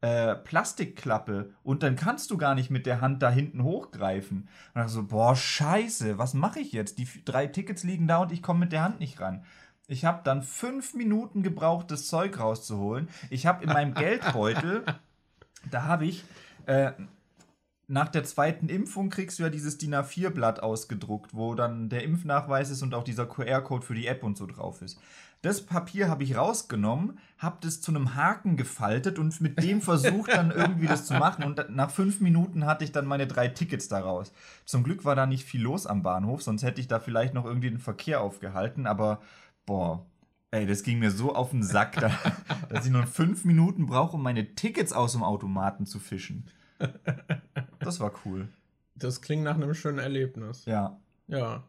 äh, 0.00 0.34
Plastikklappe 0.34 1.54
und 1.62 1.82
dann 1.82 1.96
kannst 1.96 2.30
du 2.30 2.36
gar 2.36 2.54
nicht 2.54 2.70
mit 2.70 2.86
der 2.86 3.00
Hand 3.00 3.22
da 3.22 3.30
hinten 3.30 3.62
hochgreifen. 3.62 4.48
Und 4.74 4.80
dann 4.80 4.88
so, 4.88 5.04
boah, 5.04 5.34
scheiße, 5.34 6.18
was 6.18 6.34
mache 6.34 6.60
ich 6.60 6.72
jetzt? 6.72 6.98
Die 6.98 7.08
drei 7.24 7.46
Tickets 7.46 7.82
liegen 7.82 8.06
da 8.06 8.18
und 8.18 8.32
ich 8.32 8.42
komme 8.42 8.60
mit 8.60 8.72
der 8.72 8.82
Hand 8.82 9.00
nicht 9.00 9.20
ran. 9.20 9.44
Ich 9.88 10.04
habe 10.04 10.20
dann 10.24 10.42
fünf 10.42 10.94
Minuten 10.94 11.42
gebraucht, 11.42 11.90
das 11.90 12.08
Zeug 12.08 12.38
rauszuholen. 12.38 13.08
Ich 13.30 13.46
habe 13.46 13.64
in 13.64 13.70
meinem 13.70 13.94
Geldbeutel, 13.94 14.84
da 15.70 15.84
habe 15.84 16.06
ich 16.06 16.24
äh, 16.66 16.92
nach 17.88 18.08
der 18.08 18.24
zweiten 18.24 18.68
Impfung 18.68 19.10
kriegst 19.10 19.38
du 19.38 19.44
ja 19.44 19.48
dieses 19.48 19.78
DIN 19.78 19.94
A4-Blatt 19.94 20.60
ausgedruckt, 20.60 21.34
wo 21.34 21.54
dann 21.54 21.88
der 21.88 22.02
Impfnachweis 22.02 22.70
ist 22.70 22.82
und 22.82 22.94
auch 22.94 23.04
dieser 23.04 23.26
QR-Code 23.26 23.86
für 23.86 23.94
die 23.94 24.06
App 24.06 24.24
und 24.24 24.36
so 24.36 24.46
drauf 24.46 24.82
ist. 24.82 24.98
Das 25.42 25.64
Papier 25.64 26.08
habe 26.08 26.24
ich 26.24 26.36
rausgenommen, 26.36 27.18
habe 27.38 27.58
das 27.60 27.80
zu 27.80 27.92
einem 27.92 28.16
Haken 28.16 28.56
gefaltet 28.56 29.20
und 29.20 29.40
mit 29.40 29.62
dem 29.62 29.80
versucht 29.80 30.32
dann 30.32 30.50
irgendwie 30.50 30.88
das 30.88 31.06
zu 31.06 31.14
machen. 31.14 31.44
Und 31.44 31.70
nach 31.70 31.90
fünf 31.90 32.20
Minuten 32.20 32.66
hatte 32.66 32.84
ich 32.84 32.90
dann 32.90 33.06
meine 33.06 33.28
drei 33.28 33.46
Tickets 33.46 33.86
daraus. 33.86 34.32
Zum 34.64 34.82
Glück 34.82 35.04
war 35.04 35.14
da 35.14 35.26
nicht 35.26 35.44
viel 35.44 35.62
los 35.62 35.86
am 35.86 36.02
Bahnhof, 36.02 36.42
sonst 36.42 36.64
hätte 36.64 36.80
ich 36.80 36.88
da 36.88 36.98
vielleicht 36.98 37.34
noch 37.34 37.44
irgendwie 37.44 37.70
den 37.70 37.78
Verkehr 37.78 38.22
aufgehalten. 38.22 38.88
Aber 38.88 39.20
boah, 39.66 40.04
ey, 40.50 40.66
das 40.66 40.82
ging 40.82 40.98
mir 40.98 41.12
so 41.12 41.34
auf 41.34 41.50
den 41.50 41.62
Sack, 41.62 41.94
dass 42.68 42.86
ich 42.86 42.90
nur 42.90 43.06
fünf 43.06 43.44
Minuten 43.44 43.86
brauche, 43.86 44.16
um 44.16 44.22
meine 44.22 44.56
Tickets 44.56 44.92
aus 44.92 45.12
dem 45.12 45.22
Automaten 45.22 45.86
zu 45.86 46.00
fischen. 46.00 46.50
Das 47.78 48.00
war 48.00 48.12
cool. 48.24 48.48
Das 48.96 49.20
klingt 49.20 49.44
nach 49.44 49.54
einem 49.54 49.72
schönen 49.72 50.00
Erlebnis. 50.00 50.64
Ja. 50.64 50.98
Ja. 51.28 51.62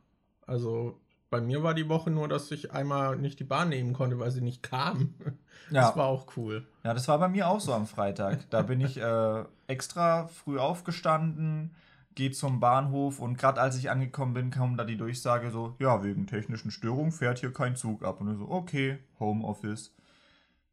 Also 0.48 1.00
bei 1.30 1.42
mir 1.42 1.62
war 1.62 1.74
die 1.74 1.90
Woche 1.90 2.10
nur, 2.10 2.28
dass 2.28 2.50
ich 2.52 2.72
einmal 2.72 3.18
nicht 3.18 3.40
die 3.40 3.44
Bahn 3.44 3.70
nehmen 3.70 3.94
konnte, 3.94 4.18
weil 4.18 4.32
sie 4.32 4.42
nicht 4.42 4.64
kam. 4.64 5.14
Ja. 5.70 5.82
Das 5.82 5.98
war 5.98 6.06
auch 6.06 6.28
cool. 6.38 6.66
Ja, 6.86 6.94
das 6.94 7.10
war 7.10 7.20
bei 7.20 7.28
mir 7.28 7.50
auch 7.50 7.60
so 7.60 7.74
am 7.74 7.88
Freitag. 7.88 8.50
Da 8.52 8.62
bin 8.62 8.80
ich 8.80 9.02
äh, 9.02 9.44
extra 9.68 10.28
früh 10.28 10.58
aufgestanden, 10.60 11.76
gehe 12.16 12.32
zum 12.32 12.62
Bahnhof 12.62 13.20
und 13.20 13.38
gerade 13.38 13.60
als 13.60 13.78
ich 13.78 13.92
angekommen 13.92 14.34
bin, 14.34 14.50
kam 14.50 14.78
da 14.78 14.86
die 14.86 14.96
Durchsage 14.96 15.52
so, 15.52 15.76
ja, 15.80 16.06
wegen 16.06 16.26
technischen 16.26 16.72
Störungen 16.72 17.12
fährt 17.12 17.40
hier 17.40 17.52
kein 17.52 17.76
Zug 17.76 18.06
ab. 18.06 18.22
Und 18.22 18.38
so, 18.38 18.50
okay, 18.50 19.00
Homeoffice. 19.20 19.94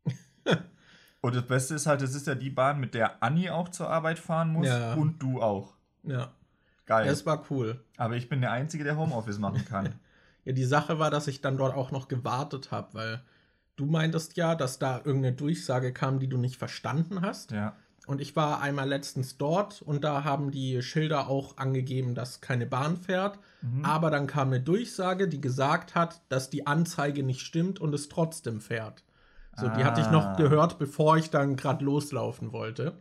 und 1.24 1.34
das 1.34 1.46
Beste 1.46 1.74
ist 1.74 1.86
halt, 1.86 2.02
es 2.02 2.14
ist 2.14 2.26
ja 2.26 2.34
die 2.34 2.50
Bahn, 2.50 2.78
mit 2.80 2.94
der 2.94 3.22
Anni 3.22 3.50
auch 3.50 3.68
zur 3.70 3.88
Arbeit 3.90 4.18
fahren 4.18 4.52
muss 4.52 4.66
Ja. 4.66 4.94
und 4.94 5.18
du 5.22 5.40
auch. 5.42 5.74
Ja. 6.02 6.32
Geil. 6.86 7.08
Es 7.08 7.24
war 7.24 7.44
cool. 7.50 7.82
Aber 7.96 8.14
ich 8.16 8.28
bin 8.28 8.40
der 8.42 8.52
Einzige, 8.52 8.84
der 8.84 8.96
Homeoffice 8.96 9.38
machen 9.38 9.64
kann. 9.64 9.88
Ja, 10.46 10.52
die 10.52 10.64
Sache 10.66 10.98
war, 10.98 11.10
dass 11.10 11.26
ich 11.26 11.40
dann 11.40 11.56
dort 11.56 11.74
auch 11.74 11.90
noch 11.90 12.06
gewartet 12.06 12.70
habe, 12.70 12.88
weil 12.92 13.22
du 13.76 13.86
meintest 13.86 14.36
ja, 14.36 14.54
dass 14.54 14.78
da 14.78 14.98
irgendeine 14.98 15.34
Durchsage 15.34 15.90
kam, 15.94 16.18
die 16.18 16.28
du 16.28 16.36
nicht 16.36 16.56
verstanden 16.58 17.22
hast. 17.22 17.50
ja. 17.52 17.74
Und 18.06 18.20
ich 18.20 18.36
war 18.36 18.60
einmal 18.60 18.86
letztens 18.86 19.38
dort 19.38 19.80
und 19.80 20.04
da 20.04 20.22
haben 20.24 20.50
die 20.50 20.82
Schilder 20.82 21.28
auch 21.28 21.56
angegeben, 21.56 22.14
dass 22.14 22.42
keine 22.42 22.66
Bahn 22.66 22.98
fährt. 22.98 23.38
Mhm. 23.62 23.86
Aber 23.86 24.10
dann 24.10 24.26
kam 24.26 24.48
eine 24.48 24.60
Durchsage, 24.60 25.26
die 25.28 25.40
gesagt 25.40 25.94
hat, 25.94 26.20
dass 26.28 26.50
die 26.50 26.66
Anzeige 26.66 27.22
nicht 27.22 27.40
stimmt 27.40 27.80
und 27.80 27.94
es 27.94 28.10
trotzdem 28.10 28.60
fährt. 28.60 29.02
So, 29.56 29.68
die 29.68 29.84
hatte 29.84 30.00
ich 30.00 30.10
noch 30.10 30.26
Ah. 30.26 30.34
gehört, 30.36 30.78
bevor 30.78 31.16
ich 31.16 31.30
dann 31.30 31.56
gerade 31.56 31.84
loslaufen 31.84 32.52
wollte, 32.52 33.00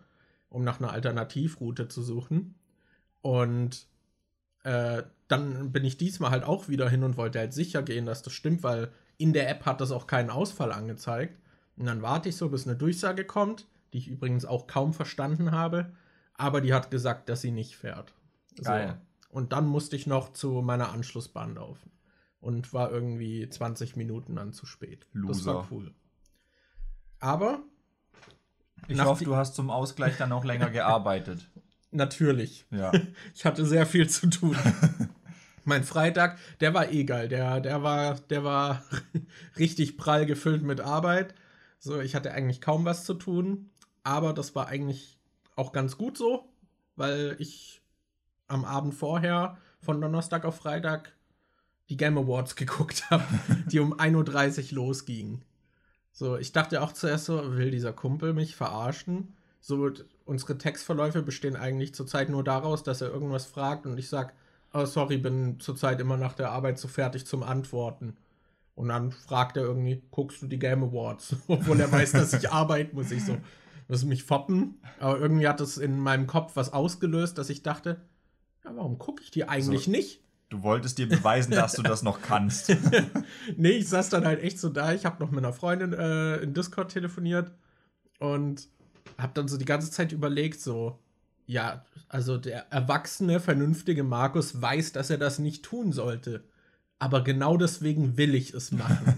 um 0.49 0.63
nach 0.63 0.79
einer 0.79 0.91
Alternativroute 0.91 1.87
zu 1.87 2.01
suchen. 2.01 2.55
Und 3.21 3.87
äh, 4.63 5.03
dann 5.27 5.71
bin 5.71 5.83
ich 5.85 5.97
diesmal 5.97 6.31
halt 6.31 6.43
auch 6.43 6.69
wieder 6.69 6.89
hin 6.89 7.03
und 7.03 7.17
wollte 7.17 7.39
halt 7.39 7.53
sicher 7.53 7.81
gehen, 7.81 8.05
dass 8.05 8.21
das 8.21 8.33
stimmt, 8.33 8.63
weil 8.63 8.91
in 9.17 9.33
der 9.33 9.49
App 9.49 9.65
hat 9.65 9.81
das 9.81 9.91
auch 9.91 10.07
keinen 10.07 10.29
Ausfall 10.29 10.71
angezeigt. 10.71 11.39
Und 11.75 11.85
dann 11.87 12.01
warte 12.01 12.29
ich 12.29 12.35
so, 12.35 12.49
bis 12.49 12.67
eine 12.67 12.75
Durchsage 12.75 13.25
kommt, 13.25 13.65
die 13.93 13.97
ich 13.97 14.07
übrigens 14.07 14.45
auch 14.45 14.67
kaum 14.67 14.93
verstanden 14.93 15.51
habe, 15.51 15.91
aber 16.35 16.61
die 16.61 16.73
hat 16.73 16.91
gesagt, 16.91 17.29
dass 17.29 17.41
sie 17.41 17.51
nicht 17.51 17.75
fährt. 17.75 18.13
So. 18.57 18.63
Geil. 18.63 19.01
Und 19.29 19.53
dann 19.53 19.65
musste 19.67 19.95
ich 19.95 20.05
noch 20.05 20.33
zu 20.33 20.61
meiner 20.61 20.91
Anschlussbahn 20.91 21.55
laufen 21.55 21.91
und 22.39 22.73
war 22.73 22.91
irgendwie 22.91 23.49
20 23.49 23.95
Minuten 23.95 24.35
dann 24.35 24.53
zu 24.53 24.65
spät. 24.67 25.07
Das 25.13 25.21
Loser. 25.23 25.55
war 25.55 25.67
cool. 25.71 25.93
Aber 27.23 27.61
Ich 28.89 28.99
hoffe, 28.99 29.23
du 29.23 29.37
hast 29.37 29.55
zum 29.55 29.69
Ausgleich 29.69 30.17
dann 30.17 30.33
auch 30.33 30.43
länger 30.43 30.69
gearbeitet. 30.69 31.47
natürlich, 31.91 32.65
Ja. 32.69 32.91
ich 33.33 33.45
hatte 33.45 33.65
sehr 33.65 33.85
viel 33.85 34.09
zu 34.09 34.29
tun. 34.29 34.57
mein 35.63 35.85
Freitag, 35.85 36.37
der 36.59 36.73
war 36.73 36.91
eh 36.91 37.05
geil. 37.05 37.29
Der, 37.29 37.61
der, 37.61 37.81
war, 37.81 38.15
der 38.15 38.43
war 38.43 38.83
richtig 39.57 39.95
prall 39.95 40.25
gefüllt 40.25 40.63
mit 40.63 40.81
Arbeit. 40.81 41.33
So, 41.79 42.01
ich 42.01 42.13
hatte 42.13 42.33
eigentlich 42.33 42.59
kaum 42.59 42.83
was 42.83 43.05
zu 43.05 43.13
tun, 43.13 43.69
aber 44.03 44.33
das 44.33 44.53
war 44.53 44.67
eigentlich 44.67 45.17
auch 45.55 45.71
ganz 45.71 45.97
gut 45.97 46.17
so, 46.17 46.49
weil 46.97 47.37
ich 47.39 47.81
am 48.47 48.65
Abend 48.65 48.95
vorher 48.95 49.57
von 49.79 50.01
Donnerstag 50.01 50.43
auf 50.43 50.57
Freitag 50.57 51.13
die 51.87 51.95
Game 51.95 52.17
Awards 52.17 52.57
geguckt 52.57 53.09
habe, 53.09 53.23
die 53.71 53.79
um 53.79 53.93
1.30 53.93 54.71
Uhr 54.71 54.75
losgingen. 54.75 55.45
So, 56.13 56.37
ich 56.37 56.51
dachte 56.51 56.81
auch 56.81 56.93
zuerst 56.93 57.25
so, 57.25 57.57
will 57.57 57.71
dieser 57.71 57.91
Kumpel 57.91 58.33
mich 58.33 58.55
verarschen? 58.55 59.33
So, 59.59 59.89
unsere 60.25 60.57
Textverläufe 60.57 61.23
bestehen 61.23 61.55
eigentlich 61.55 61.95
zurzeit 61.95 62.29
nur 62.29 62.43
daraus, 62.43 62.83
dass 62.83 63.01
er 63.01 63.09
irgendwas 63.09 63.45
fragt 63.47 63.87
und 63.87 63.97
ich 63.97 64.09
sag, 64.09 64.33
oh, 64.73 64.85
sorry, 64.85 65.17
bin 65.17 65.59
zurzeit 65.59 65.99
immer 65.99 66.15
nach 66.15 66.33
der 66.33 66.51
Arbeit 66.51 66.77
zu 66.77 66.87
fertig 66.87 67.25
zum 67.25 67.41
Antworten. 67.41 68.15
Und 68.75 68.89
dann 68.89 69.11
fragt 69.11 69.57
er 69.57 69.63
irgendwie, 69.63 70.03
guckst 70.11 70.41
du 70.41 70.47
die 70.47 70.59
Game 70.59 70.83
Awards? 70.83 71.35
Obwohl 71.47 71.79
er 71.79 71.91
weiß, 71.91 72.13
dass 72.13 72.33
ich 72.33 72.51
arbeiten 72.51 72.95
muss. 72.95 73.11
Ich 73.11 73.25
so, 73.25 73.37
muss 73.87 74.03
mich 74.03 74.23
foppen. 74.23 74.79
Aber 74.99 75.19
irgendwie 75.19 75.47
hat 75.47 75.61
es 75.61 75.77
in 75.77 75.99
meinem 75.99 76.27
Kopf 76.27 76.55
was 76.55 76.73
ausgelöst, 76.73 77.37
dass 77.37 77.49
ich 77.49 77.63
dachte, 77.63 78.01
ja, 78.63 78.75
warum 78.75 78.97
gucke 78.99 79.23
ich 79.23 79.31
die 79.31 79.47
eigentlich 79.47 79.85
So. 79.85 79.91
nicht? 79.91 80.21
Du 80.53 80.61
wolltest 80.61 80.99
dir 80.99 81.09
beweisen, 81.09 81.49
dass 81.49 81.73
du 81.73 81.81
das 81.81 82.03
noch 82.03 82.21
kannst. 82.21 82.71
nee, 83.57 83.71
ich 83.71 83.89
saß 83.89 84.09
dann 84.09 84.23
halt 84.23 84.39
echt 84.43 84.59
so 84.59 84.69
da. 84.69 84.93
Ich 84.93 85.03
habe 85.03 85.19
noch 85.19 85.31
mit 85.31 85.43
einer 85.43 85.51
Freundin 85.51 85.93
äh, 85.93 86.35
in 86.37 86.53
Discord 86.53 86.91
telefoniert 86.91 87.51
und 88.19 88.67
habe 89.17 89.33
dann 89.33 89.47
so 89.47 89.57
die 89.57 89.65
ganze 89.65 89.89
Zeit 89.89 90.11
überlegt, 90.11 90.61
so, 90.61 90.99
ja, 91.47 91.83
also 92.07 92.37
der 92.37 92.71
erwachsene, 92.71 93.39
vernünftige 93.39 94.03
Markus 94.03 94.61
weiß, 94.61 94.91
dass 94.91 95.09
er 95.09 95.17
das 95.17 95.39
nicht 95.39 95.65
tun 95.65 95.91
sollte. 95.91 96.43
Aber 96.99 97.23
genau 97.23 97.57
deswegen 97.57 98.15
will 98.17 98.35
ich 98.35 98.53
es 98.53 98.71
machen. 98.71 99.17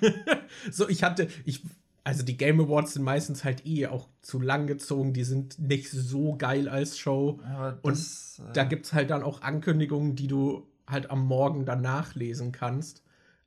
so, 0.70 0.90
ich 0.90 1.02
hatte, 1.02 1.28
ich, 1.46 1.62
also 2.04 2.22
die 2.22 2.36
Game 2.36 2.60
Awards 2.60 2.94
sind 2.94 3.02
meistens 3.02 3.44
halt 3.44 3.66
eh 3.66 3.86
auch 3.86 4.08
zu 4.22 4.40
lang 4.40 4.66
gezogen. 4.66 5.12
Die 5.12 5.24
sind 5.24 5.58
nicht 5.58 5.90
so 5.90 6.36
geil 6.36 6.68
als 6.68 6.98
Show. 6.98 7.40
Aber 7.44 7.78
Und 7.82 7.92
das, 7.96 8.40
äh, 8.48 8.52
Da 8.52 8.64
gibt 8.64 8.86
es 8.86 8.92
halt 8.92 9.10
dann 9.10 9.22
auch 9.22 9.42
Ankündigungen, 9.42 10.16
die 10.16 10.26
du 10.26 10.66
halt 10.86 11.10
am 11.10 11.26
Morgen 11.26 11.64
danach 11.64 12.14
lesen 12.14 12.52
kannst. 12.52 13.02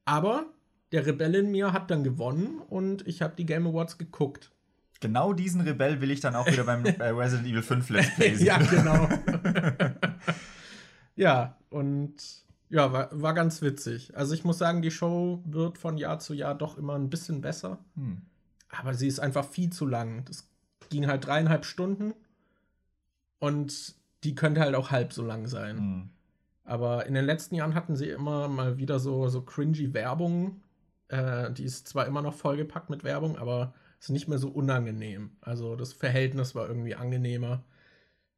Aber 0.06 0.46
der 0.92 1.06
Rebell 1.06 1.36
in 1.36 1.52
mir 1.52 1.74
hat 1.74 1.90
dann 1.90 2.04
gewonnen 2.04 2.60
und 2.70 3.08
ich 3.08 3.22
habe 3.22 3.34
die 3.36 3.46
Game 3.46 3.66
Awards 3.68 3.98
geguckt. 3.98 4.52
genau 5.00 5.34
diesen 5.34 5.62
Rebell 5.62 6.00
will 6.00 6.12
ich 6.12 6.22
dann 6.22 6.36
auch 6.36 6.48
wieder 6.48 6.64
beim 6.64 6.86
äh, 6.86 7.10
Resident 7.10 7.48
Evil 7.48 7.64
5 7.64 7.90
Let's 7.90 8.16
Play 8.16 8.36
sehen. 8.36 8.46
ja, 8.46 8.58
genau. 8.58 9.10
ja, 11.16 11.58
und 11.70 12.16
ja, 12.70 12.94
war, 12.94 13.10
war 13.12 13.34
ganz 13.34 13.62
witzig. 13.62 14.16
Also 14.16 14.34
ich 14.34 14.44
muss 14.46 14.58
sagen, 14.60 14.82
die 14.82 14.92
Show 14.92 15.42
wird 15.46 15.78
von 15.78 15.98
Jahr 15.98 16.20
zu 16.20 16.34
Jahr 16.34 16.56
doch 16.56 16.78
immer 16.78 16.96
ein 16.96 17.10
bisschen 17.10 17.42
besser. 17.42 17.80
Hm. 17.96 18.22
Aber 18.80 18.94
sie 18.94 19.08
ist 19.08 19.20
einfach 19.20 19.46
viel 19.46 19.72
zu 19.72 19.86
lang. 19.86 20.26
Das 20.26 20.50
ging 20.90 21.08
halt 21.08 21.26
dreieinhalb 21.26 21.66
Stunden. 21.66 22.14
Und 23.40 23.96
die 24.24 24.36
könnte 24.36 24.62
halt 24.62 24.76
auch 24.76 24.92
halb 24.92 25.14
so 25.14 25.24
lang 25.24 25.48
sein. 25.48 25.78
Hm. 25.78 26.10
Aber 26.66 27.06
in 27.06 27.14
den 27.14 27.26
letzten 27.26 27.56
Jahren 27.56 27.76
hatten 27.76 27.96
sie 27.96 28.10
immer 28.10 28.48
mal 28.48 28.78
wieder 28.78 29.00
so, 29.00 29.28
so 29.28 29.42
cringy 29.42 29.94
Werbung. 29.94 30.62
Äh, 31.10 31.52
die 31.52 31.66
ist 31.66 31.88
zwar 31.88 32.08
immer 32.08 32.22
noch 32.22 32.34
vollgepackt 32.34 32.90
mit 32.90 33.04
Werbung, 33.04 33.38
aber 33.38 33.74
ist 34.00 34.10
nicht 34.10 34.28
mehr 34.28 34.38
so 34.38 34.50
unangenehm. 34.50 35.32
Also 35.42 35.76
das 35.76 35.94
Verhältnis 35.94 36.56
war 36.56 36.68
irgendwie 36.68 36.96
angenehmer. 36.96 37.64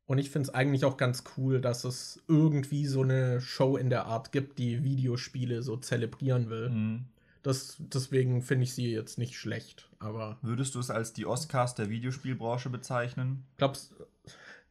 Und 0.08 0.20
ich 0.20 0.30
finde 0.30 0.50
es 0.50 0.54
eigentlich 0.54 0.86
auch 0.86 0.98
ganz 0.98 1.24
cool, 1.38 1.62
dass 1.62 1.84
es 1.84 2.24
irgendwie 2.28 2.86
so 2.86 3.02
eine 3.02 3.42
Show 3.42 3.76
in 3.78 3.90
der 3.90 4.06
Art 4.06 4.32
gibt, 4.32 4.60
die 4.60 4.84
Videospiele 4.84 5.64
so 5.64 5.78
zelebrieren 5.78 6.50
will. 6.50 6.70
Hm. 6.70 7.06
Das, 7.46 7.76
deswegen 7.78 8.42
finde 8.42 8.64
ich 8.64 8.74
sie 8.74 8.92
jetzt 8.92 9.20
nicht 9.20 9.38
schlecht. 9.38 9.88
Aber 10.00 10.40
Würdest 10.42 10.74
du 10.74 10.80
es 10.80 10.90
als 10.90 11.14
die 11.14 11.28
Oscars 11.28 11.76
der 11.76 11.92
Videospielbranche 11.92 12.72
bezeichnen? 12.72 13.46
glaubst 13.58 13.94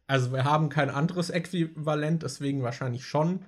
also 0.09 0.33
wir 0.33 0.43
haben 0.43 0.71
kein 0.71 0.91
anderes 0.91 1.31
Äquivalent, 1.31 2.25
deswegen 2.25 2.65
wahrscheinlich 2.65 3.07
schon. 3.07 3.45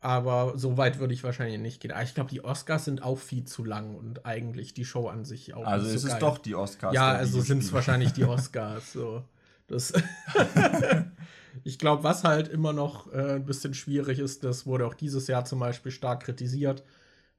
Aber 0.00 0.58
so 0.58 0.76
weit 0.76 0.98
würde 0.98 1.14
ich 1.14 1.22
wahrscheinlich 1.22 1.60
nicht 1.60 1.80
gehen. 1.80 1.92
Aber 1.92 2.02
ich 2.02 2.14
glaube, 2.14 2.30
die 2.30 2.44
Oscars 2.44 2.86
sind 2.86 3.00
auch 3.00 3.18
viel 3.18 3.44
zu 3.44 3.64
lang 3.64 3.94
und 3.94 4.26
eigentlich 4.26 4.74
die 4.74 4.84
Show 4.84 5.06
an 5.06 5.24
sich 5.24 5.54
auch. 5.54 5.64
Also 5.64 5.86
nicht 5.86 5.94
ist 5.94 6.02
so 6.02 6.08
es 6.08 6.14
geil. 6.14 6.20
doch 6.20 6.38
die 6.38 6.56
Oscars. 6.56 6.94
Ja, 6.94 7.12
also 7.12 7.40
sind 7.40 7.62
es 7.62 7.72
wahrscheinlich 7.72 8.12
die 8.12 8.24
Oscars. 8.24 8.92
So. 8.92 9.22
Das 9.68 9.92
ich 11.64 11.78
glaube, 11.78 12.02
was 12.02 12.24
halt 12.24 12.48
immer 12.48 12.72
noch 12.72 13.12
äh, 13.12 13.36
ein 13.36 13.46
bisschen 13.46 13.72
schwierig 13.72 14.18
ist, 14.18 14.42
das 14.42 14.66
wurde 14.66 14.84
auch 14.84 14.94
dieses 14.94 15.28
Jahr 15.28 15.44
zum 15.44 15.60
Beispiel 15.60 15.92
stark 15.92 16.24
kritisiert, 16.24 16.82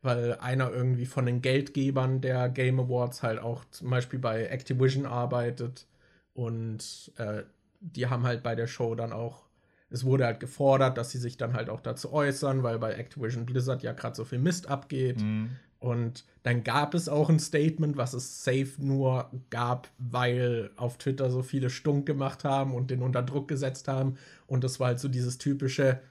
weil 0.02 0.36
einer 0.36 0.72
irgendwie 0.72 1.06
von 1.06 1.26
den 1.26 1.42
Geldgebern 1.42 2.22
der 2.22 2.50
Game 2.50 2.80
Awards 2.80 3.24
halt 3.24 3.40
auch 3.40 3.66
zum 3.72 3.90
Beispiel 3.90 4.20
bei 4.20 4.46
Activision 4.46 5.06
arbeitet 5.06 5.88
und 6.34 7.12
äh, 7.18 7.44
die 7.80 8.08
haben 8.08 8.24
halt 8.24 8.44
bei 8.44 8.56
der 8.56 8.68
Show 8.68 8.96
dann 8.96 9.12
auch, 9.12 9.46
es 9.90 10.04
wurde 10.04 10.26
halt 10.26 10.40
gefordert, 10.40 10.98
dass 10.98 11.12
sie 11.12 11.18
sich 11.18 11.38
dann 11.38 11.54
halt 11.54 11.70
auch 11.70 11.80
dazu 11.80 12.12
äußern, 12.14 12.64
weil 12.64 12.80
bei 12.80 12.94
Activision 12.94 13.46
Blizzard 13.46 13.84
ja 13.84 13.94
gerade 13.94 14.16
so 14.16 14.26
viel 14.26 14.40
Mist 14.40 14.68
abgeht. 14.68 15.20
Hm. 15.20 15.50
Und 15.80 16.26
dann 16.44 16.64
gab 16.64 16.94
es 16.96 17.08
auch 17.08 17.30
ein 17.30 17.40
Statement, 17.40 17.98
was 17.98 18.14
es 18.14 18.44
safe 18.44 18.74
nur 18.80 19.30
gab, 19.50 19.90
weil 20.00 20.72
auf 20.76 20.98
Twitter 20.98 21.30
so 21.30 21.44
viele 21.44 21.70
stunk 21.70 22.06
gemacht 22.06 22.44
haben 22.44 22.74
und 22.74 22.90
den 22.90 23.04
unter 23.04 23.22
Druck 23.22 23.48
gesetzt 23.48 23.88
haben. 23.88 24.18
Und 24.48 24.64
das 24.64 24.80
war 24.80 24.88
halt 24.88 25.00
so 25.00 25.08
dieses 25.08 25.38
typische 25.38 26.02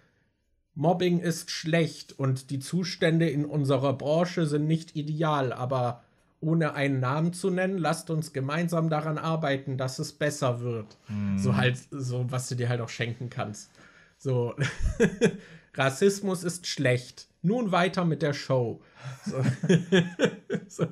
Mobbing 0.77 1.21
ist 1.21 1.51
schlecht 1.51 2.19
und 2.19 2.51
die 2.51 2.59
Zustände 2.59 3.29
in 3.29 3.47
unserer 3.47 3.95
Branche 3.95 4.45
sind 4.47 4.67
nicht 4.67 4.95
ideal, 4.95 5.53
aber 5.55 6.05
ohne 6.41 6.75
einen 6.75 7.01
Namen 7.01 7.33
zu 7.33 7.49
nennen, 7.49 7.79
lasst 7.79 8.11
uns 8.11 8.35
gemeinsam 8.35 8.91
daran 8.91 9.17
arbeiten, 9.17 9.79
dass 9.79 9.99
es 9.99 10.13
besser 10.13 10.61
wird. 10.61 10.99
Hm. 11.07 11.39
So 11.39 11.57
halt, 11.57 11.79
so 11.91 12.31
was 12.31 12.49
du 12.49 12.57
dir 12.57 12.69
halt 12.69 12.83
auch 12.83 12.91
schenken 12.91 13.31
kannst. 13.31 13.71
So, 14.19 14.55
Rassismus 15.75 16.45
ist 16.45 16.67
schlecht. 16.67 17.29
Nun 17.41 17.73
weiter 17.73 18.05
mit 18.05 18.21
der 18.21 18.35
Show. 18.35 18.83
So. 19.25 19.43
so. 20.69 20.87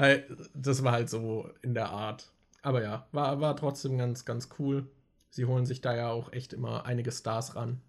Halt, 0.00 0.24
Das 0.54 0.82
war 0.82 0.92
halt 0.92 1.10
so 1.10 1.48
in 1.62 1.74
der 1.74 1.90
Art. 1.90 2.32
Aber 2.62 2.82
ja, 2.82 3.06
war, 3.12 3.40
war 3.40 3.54
trotzdem 3.56 3.98
ganz, 3.98 4.24
ganz 4.24 4.48
cool. 4.58 4.88
Sie 5.30 5.44
holen 5.44 5.64
sich 5.64 5.80
da 5.80 5.94
ja 5.94 6.10
auch 6.10 6.32
echt 6.32 6.52
immer 6.52 6.86
einige 6.86 7.12
Stars 7.12 7.54
ran. 7.54 7.80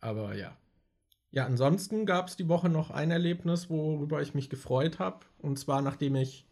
Aber 0.00 0.34
ja. 0.34 0.56
Ja, 1.32 1.46
ansonsten 1.46 2.06
gab 2.06 2.28
es 2.28 2.36
die 2.36 2.48
Woche 2.48 2.68
noch 2.68 2.90
ein 2.90 3.10
Erlebnis, 3.10 3.70
worüber 3.70 4.20
ich 4.20 4.34
mich 4.34 4.50
gefreut 4.50 4.98
habe. 4.98 5.20
Und 5.38 5.58
zwar, 5.58 5.80
nachdem 5.80 6.16
ich 6.16 6.46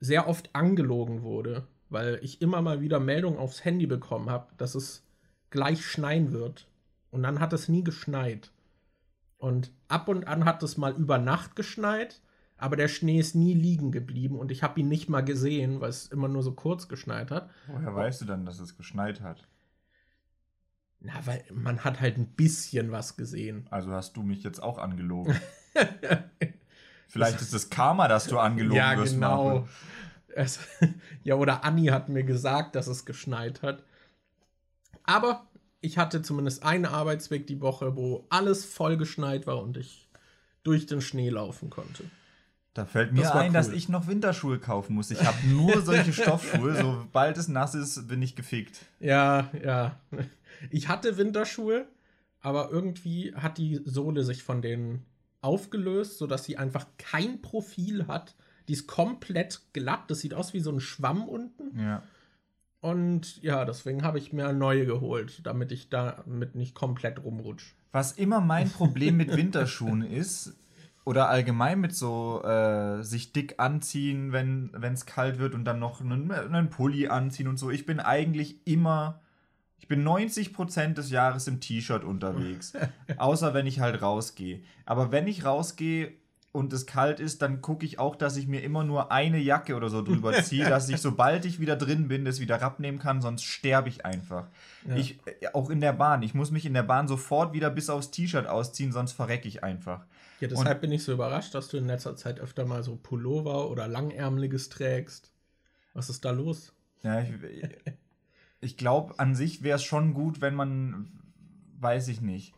sehr 0.00 0.28
oft 0.28 0.54
angelogen 0.54 1.22
wurde, 1.22 1.66
weil 1.88 2.18
ich 2.22 2.42
immer 2.42 2.60
mal 2.60 2.80
wieder 2.80 3.00
Meldungen 3.00 3.38
aufs 3.38 3.64
Handy 3.64 3.86
bekommen 3.86 4.28
habe, 4.28 4.52
dass 4.58 4.74
es 4.74 5.04
gleich 5.50 5.86
schneien 5.86 6.32
wird. 6.32 6.66
Und 7.10 7.22
dann 7.22 7.40
hat 7.40 7.52
es 7.52 7.68
nie 7.68 7.84
geschneit. 7.84 8.50
Und 9.38 9.72
ab 9.88 10.08
und 10.08 10.26
an 10.26 10.44
hat 10.44 10.62
es 10.62 10.76
mal 10.76 10.94
über 10.94 11.18
Nacht 11.18 11.56
geschneit, 11.56 12.20
aber 12.56 12.76
der 12.76 12.88
Schnee 12.88 13.18
ist 13.18 13.34
nie 13.34 13.54
liegen 13.54 13.90
geblieben 13.90 14.38
und 14.38 14.52
ich 14.52 14.62
habe 14.62 14.78
ihn 14.78 14.88
nicht 14.88 15.08
mal 15.08 15.22
gesehen, 15.22 15.80
weil 15.80 15.90
es 15.90 16.06
immer 16.06 16.28
nur 16.28 16.44
so 16.44 16.52
kurz 16.52 16.86
geschneit 16.86 17.32
hat. 17.32 17.50
Woher 17.66 17.94
weißt 17.94 18.20
du 18.20 18.24
dann, 18.24 18.46
dass 18.46 18.60
es 18.60 18.76
geschneit 18.76 19.20
hat? 19.20 19.48
Na, 21.04 21.14
weil 21.24 21.44
man 21.52 21.84
hat 21.84 22.00
halt 22.00 22.16
ein 22.16 22.26
bisschen 22.26 22.92
was 22.92 23.16
gesehen. 23.16 23.66
Also 23.70 23.90
hast 23.90 24.16
du 24.16 24.22
mich 24.22 24.42
jetzt 24.44 24.62
auch 24.62 24.78
angelogen. 24.78 25.38
Vielleicht 27.08 27.40
ist 27.40 27.52
es 27.52 27.70
Karma, 27.70 28.08
dass 28.08 28.26
du 28.26 28.38
angelogen 28.38 28.76
ja, 28.76 28.96
wirst, 28.96 29.14
genau. 29.14 29.44
Marco. 29.44 29.68
Es, 30.28 30.60
ja, 31.24 31.34
oder 31.34 31.64
Anni 31.64 31.86
hat 31.86 32.08
mir 32.08 32.24
gesagt, 32.24 32.74
dass 32.74 32.86
es 32.86 33.04
geschneit 33.04 33.62
hat. 33.62 33.84
Aber 35.04 35.46
ich 35.80 35.98
hatte 35.98 36.22
zumindest 36.22 36.62
einen 36.62 36.86
Arbeitsweg 36.86 37.46
die 37.46 37.60
Woche, 37.60 37.96
wo 37.96 38.26
alles 38.30 38.64
voll 38.64 38.96
geschneit 38.96 39.46
war 39.46 39.60
und 39.62 39.76
ich 39.76 40.08
durch 40.62 40.86
den 40.86 41.00
Schnee 41.00 41.28
laufen 41.28 41.68
konnte. 41.68 42.04
Da 42.74 42.86
fällt 42.86 43.12
mir 43.12 43.22
Das 43.22 43.32
ein, 43.32 43.52
dass 43.52 43.68
cool. 43.68 43.74
ich 43.74 43.88
noch 43.90 44.06
Winterschuhe 44.06 44.58
kaufen 44.58 44.94
muss. 44.94 45.10
Ich 45.10 45.22
habe 45.22 45.36
nur 45.46 45.82
solche 45.82 46.12
Stoffschuhe. 46.14 46.74
Sobald 46.74 47.36
es 47.36 47.48
nass 47.48 47.74
ist, 47.74 48.08
bin 48.08 48.22
ich 48.22 48.34
gefickt. 48.34 48.86
Ja, 49.00 49.50
ja. 49.62 50.00
Ich 50.70 50.88
hatte 50.88 51.16
Winterschuhe, 51.16 51.86
aber 52.40 52.70
irgendwie 52.70 53.34
hat 53.34 53.58
die 53.58 53.80
Sohle 53.84 54.24
sich 54.24 54.42
von 54.42 54.62
denen 54.62 55.04
aufgelöst, 55.40 56.18
sodass 56.18 56.44
sie 56.44 56.56
einfach 56.56 56.86
kein 56.98 57.42
Profil 57.42 58.06
hat. 58.06 58.34
Die 58.68 58.74
ist 58.74 58.86
komplett 58.86 59.60
glatt. 59.72 60.10
Das 60.10 60.20
sieht 60.20 60.34
aus 60.34 60.54
wie 60.54 60.60
so 60.60 60.70
ein 60.70 60.80
Schwamm 60.80 61.28
unten. 61.28 61.78
Ja. 61.78 62.02
Und 62.80 63.42
ja, 63.42 63.64
deswegen 63.64 64.02
habe 64.02 64.18
ich 64.18 64.32
mir 64.32 64.52
neue 64.52 64.86
geholt, 64.86 65.40
damit 65.44 65.72
ich 65.72 65.88
damit 65.88 66.54
nicht 66.54 66.74
komplett 66.74 67.22
rumrutsch. 67.22 67.74
Was 67.92 68.12
immer 68.12 68.40
mein 68.40 68.70
Problem 68.70 69.16
mit 69.16 69.36
Winterschuhen 69.36 70.02
ist, 70.10 70.56
oder 71.04 71.28
allgemein 71.28 71.80
mit 71.80 71.94
so 71.94 72.42
äh, 72.44 73.02
sich 73.02 73.32
dick 73.32 73.54
anziehen, 73.58 74.32
wenn 74.32 74.70
es 74.92 75.06
kalt 75.06 75.38
wird 75.38 75.54
und 75.54 75.64
dann 75.64 75.78
noch 75.78 76.00
einen, 76.00 76.30
einen 76.30 76.70
Pulli 76.70 77.08
anziehen 77.08 77.48
und 77.48 77.58
so. 77.58 77.70
Ich 77.70 77.86
bin 77.86 77.98
eigentlich 77.98 78.66
immer, 78.66 79.20
ich 79.82 79.88
bin 79.88 80.06
90% 80.06 80.94
des 80.94 81.10
Jahres 81.10 81.48
im 81.48 81.58
T-Shirt 81.58 82.04
unterwegs. 82.04 82.72
außer 83.16 83.52
wenn 83.52 83.66
ich 83.66 83.80
halt 83.80 84.00
rausgehe. 84.00 84.62
Aber 84.86 85.10
wenn 85.10 85.26
ich 85.26 85.44
rausgehe 85.44 86.12
und 86.52 86.72
es 86.72 86.86
kalt 86.86 87.18
ist, 87.18 87.42
dann 87.42 87.62
gucke 87.62 87.84
ich 87.84 87.98
auch, 87.98 88.14
dass 88.14 88.36
ich 88.36 88.46
mir 88.46 88.62
immer 88.62 88.84
nur 88.84 89.10
eine 89.10 89.38
Jacke 89.38 89.74
oder 89.74 89.88
so 89.88 90.00
drüber 90.00 90.32
ziehe, 90.44 90.68
dass 90.68 90.88
ich, 90.88 90.98
sobald 90.98 91.44
ich 91.46 91.58
wieder 91.58 91.74
drin 91.74 92.06
bin, 92.06 92.24
das 92.24 92.38
wieder 92.38 92.62
abnehmen 92.62 93.00
kann, 93.00 93.20
sonst 93.20 93.42
sterbe 93.42 93.88
ich 93.88 94.06
einfach. 94.06 94.46
Ja. 94.86 94.94
Ich, 94.94 95.18
äh, 95.26 95.48
auch 95.52 95.68
in 95.68 95.80
der 95.80 95.94
Bahn. 95.94 96.22
Ich 96.22 96.32
muss 96.32 96.52
mich 96.52 96.64
in 96.64 96.74
der 96.74 96.84
Bahn 96.84 97.08
sofort 97.08 97.52
wieder 97.52 97.68
bis 97.68 97.90
aufs 97.90 98.12
T-Shirt 98.12 98.46
ausziehen, 98.46 98.92
sonst 98.92 99.12
verrecke 99.12 99.48
ich 99.48 99.64
einfach. 99.64 100.04
Ja, 100.38 100.46
deshalb 100.46 100.80
bin 100.80 100.92
ich 100.92 101.02
so 101.02 101.12
überrascht, 101.12 101.56
dass 101.56 101.66
du 101.66 101.76
in 101.76 101.88
letzter 101.88 102.14
Zeit 102.14 102.38
öfter 102.38 102.66
mal 102.66 102.84
so 102.84 102.94
Pullover 102.94 103.68
oder 103.68 103.88
Langärmeliges 103.88 104.68
trägst. 104.68 105.32
Was 105.92 106.08
ist 106.08 106.24
da 106.24 106.30
los? 106.30 106.72
Ja, 107.02 107.20
ich, 107.20 107.32
ich 108.62 108.76
glaube, 108.76 109.18
an 109.18 109.34
sich 109.34 109.62
wäre 109.62 109.76
es 109.76 109.82
schon 109.82 110.14
gut, 110.14 110.40
wenn 110.40 110.54
man, 110.54 111.10
weiß 111.78 112.08
ich 112.08 112.20
nicht. 112.20 112.54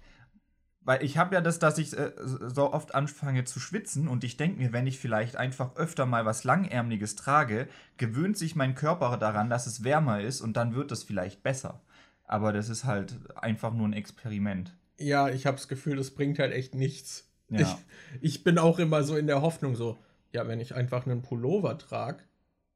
Weil 0.83 1.03
ich 1.03 1.17
habe 1.17 1.35
ja 1.35 1.41
das, 1.41 1.59
dass 1.59 1.79
ich 1.79 1.97
äh, 1.97 2.13
so 2.23 2.75
oft 2.75 2.95
anfange 2.95 3.45
zu 3.45 3.59
schwitzen 3.59 4.07
und 4.07 4.23
ich 4.23 4.37
denke 4.37 4.59
mir, 4.59 4.75
wenn 4.75 4.87
ich 4.87 4.99
vielleicht 4.99 5.37
einfach 5.37 5.77
öfter 5.77 6.05
mal 6.05 6.27
was 6.27 6.45
Langärmliches 6.45 7.17
trage, 7.17 7.69
gewöhnt 7.97 8.37
sich 8.37 8.55
mein 8.55 8.75
Körper 8.75 9.17
daran, 9.17 9.49
dass 9.49 9.67
es 9.67 9.83
wärmer 9.83 10.21
ist 10.21 10.43
und 10.43 10.59
dann 10.59 10.75
wird 10.75 10.93
es 10.93 11.03
vielleicht 11.03 11.43
besser. 11.43 11.81
Aber 12.25 12.53
das 12.53 12.69
ist 12.69 12.85
halt 12.85 13.19
einfach 13.35 13.73
nur 13.73 13.89
ein 13.89 13.95
Experiment. 13.95 14.77
Ja, 14.99 15.31
ich 15.31 15.47
habe 15.47 15.57
das 15.57 15.69
Gefühl, 15.69 15.97
das 15.97 16.11
bringt 16.11 16.39
halt 16.39 16.53
echt 16.53 16.75
nichts. 16.75 17.31
Ja. 17.49 17.61
Ich, 17.61 17.77
ich 18.21 18.45
bin 18.45 18.59
auch 18.59 18.79
immer 18.79 19.05
so 19.05 19.17
in 19.17 19.27
der 19.27 19.41
Hoffnung 19.41 19.77
so, 19.77 19.97
ja, 20.33 20.47
wenn 20.47 20.61
ich 20.61 20.75
einfach 20.75 21.07
einen 21.07 21.23
Pullover 21.23 21.79
trage, 21.79 22.23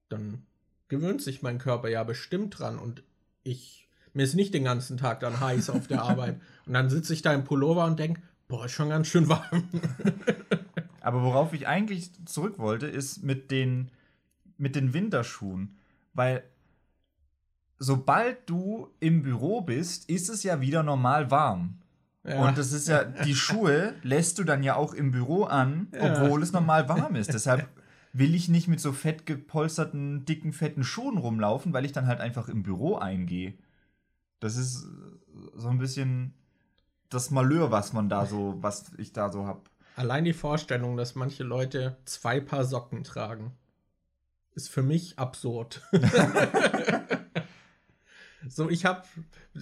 dann 0.08 0.46
gewöhnt 0.88 1.20
sich 1.20 1.42
mein 1.42 1.58
Körper 1.58 1.88
ja 1.90 2.04
bestimmt 2.04 2.58
dran 2.58 2.78
und 2.78 3.02
ich 3.48 3.88
mir 4.14 4.24
ist 4.24 4.34
nicht 4.34 4.54
den 4.54 4.64
ganzen 4.64 4.96
Tag 4.96 5.20
dann 5.20 5.38
heiß 5.38 5.70
auf 5.70 5.86
der 5.86 6.02
Arbeit 6.02 6.40
und 6.66 6.72
dann 6.72 6.90
sitze 6.90 7.12
ich 7.12 7.22
da 7.22 7.32
im 7.32 7.44
Pullover 7.44 7.84
und 7.84 7.98
denke, 7.98 8.20
boah, 8.48 8.64
ist 8.64 8.72
schon 8.72 8.88
ganz 8.88 9.06
schön 9.06 9.28
warm. 9.28 9.68
Aber 11.00 11.22
worauf 11.22 11.52
ich 11.52 11.66
eigentlich 11.68 12.10
zurück 12.26 12.58
wollte, 12.58 12.86
ist 12.86 13.22
mit 13.22 13.50
den, 13.50 13.90
mit 14.56 14.74
den 14.76 14.92
Winterschuhen. 14.92 15.76
Weil 16.14 16.42
sobald 17.78 18.48
du 18.50 18.88
im 19.00 19.22
Büro 19.22 19.60
bist, 19.60 20.08
ist 20.10 20.28
es 20.28 20.42
ja 20.42 20.60
wieder 20.60 20.82
normal 20.82 21.30
warm. 21.30 21.78
Ja. 22.24 22.48
Und 22.48 22.58
das 22.58 22.72
ist 22.72 22.88
ja, 22.88 23.04
die 23.24 23.34
Schuhe 23.34 23.94
lässt 24.02 24.38
du 24.38 24.44
dann 24.44 24.62
ja 24.62 24.74
auch 24.74 24.94
im 24.94 25.12
Büro 25.12 25.44
an, 25.44 25.88
Ja. 25.92 26.22
obwohl 26.22 26.42
es 26.42 26.52
normal 26.52 26.88
warm 26.88 27.14
ist. 27.14 27.32
Deshalb 27.32 27.68
will 28.12 28.34
ich 28.34 28.48
nicht 28.48 28.68
mit 28.68 28.80
so 28.80 28.92
fett 28.92 29.26
gepolsterten, 29.26 30.24
dicken, 30.24 30.52
fetten 30.52 30.84
Schuhen 30.84 31.18
rumlaufen, 31.18 31.72
weil 31.72 31.84
ich 31.84 31.92
dann 31.92 32.06
halt 32.06 32.20
einfach 32.20 32.48
im 32.48 32.62
Büro 32.62 32.96
eingehe. 32.96 33.54
Das 34.40 34.56
ist 34.56 34.86
so 35.54 35.68
ein 35.68 35.78
bisschen 35.78 36.34
das 37.10 37.30
Malheur, 37.30 37.70
was 37.70 37.92
man 37.92 38.08
da 38.08 38.26
so, 38.26 38.56
was 38.60 38.92
ich 38.98 39.12
da 39.12 39.30
so 39.30 39.46
hab. 39.46 39.70
Allein 39.96 40.24
die 40.24 40.32
Vorstellung, 40.32 40.96
dass 40.96 41.14
manche 41.14 41.42
Leute 41.42 41.96
zwei 42.04 42.40
Paar 42.40 42.64
Socken 42.64 43.04
tragen, 43.04 43.52
ist 44.54 44.68
für 44.68 44.82
mich 44.82 45.18
absurd. 45.18 45.82
so, 48.48 48.70
ich 48.70 48.84
habe, 48.84 49.02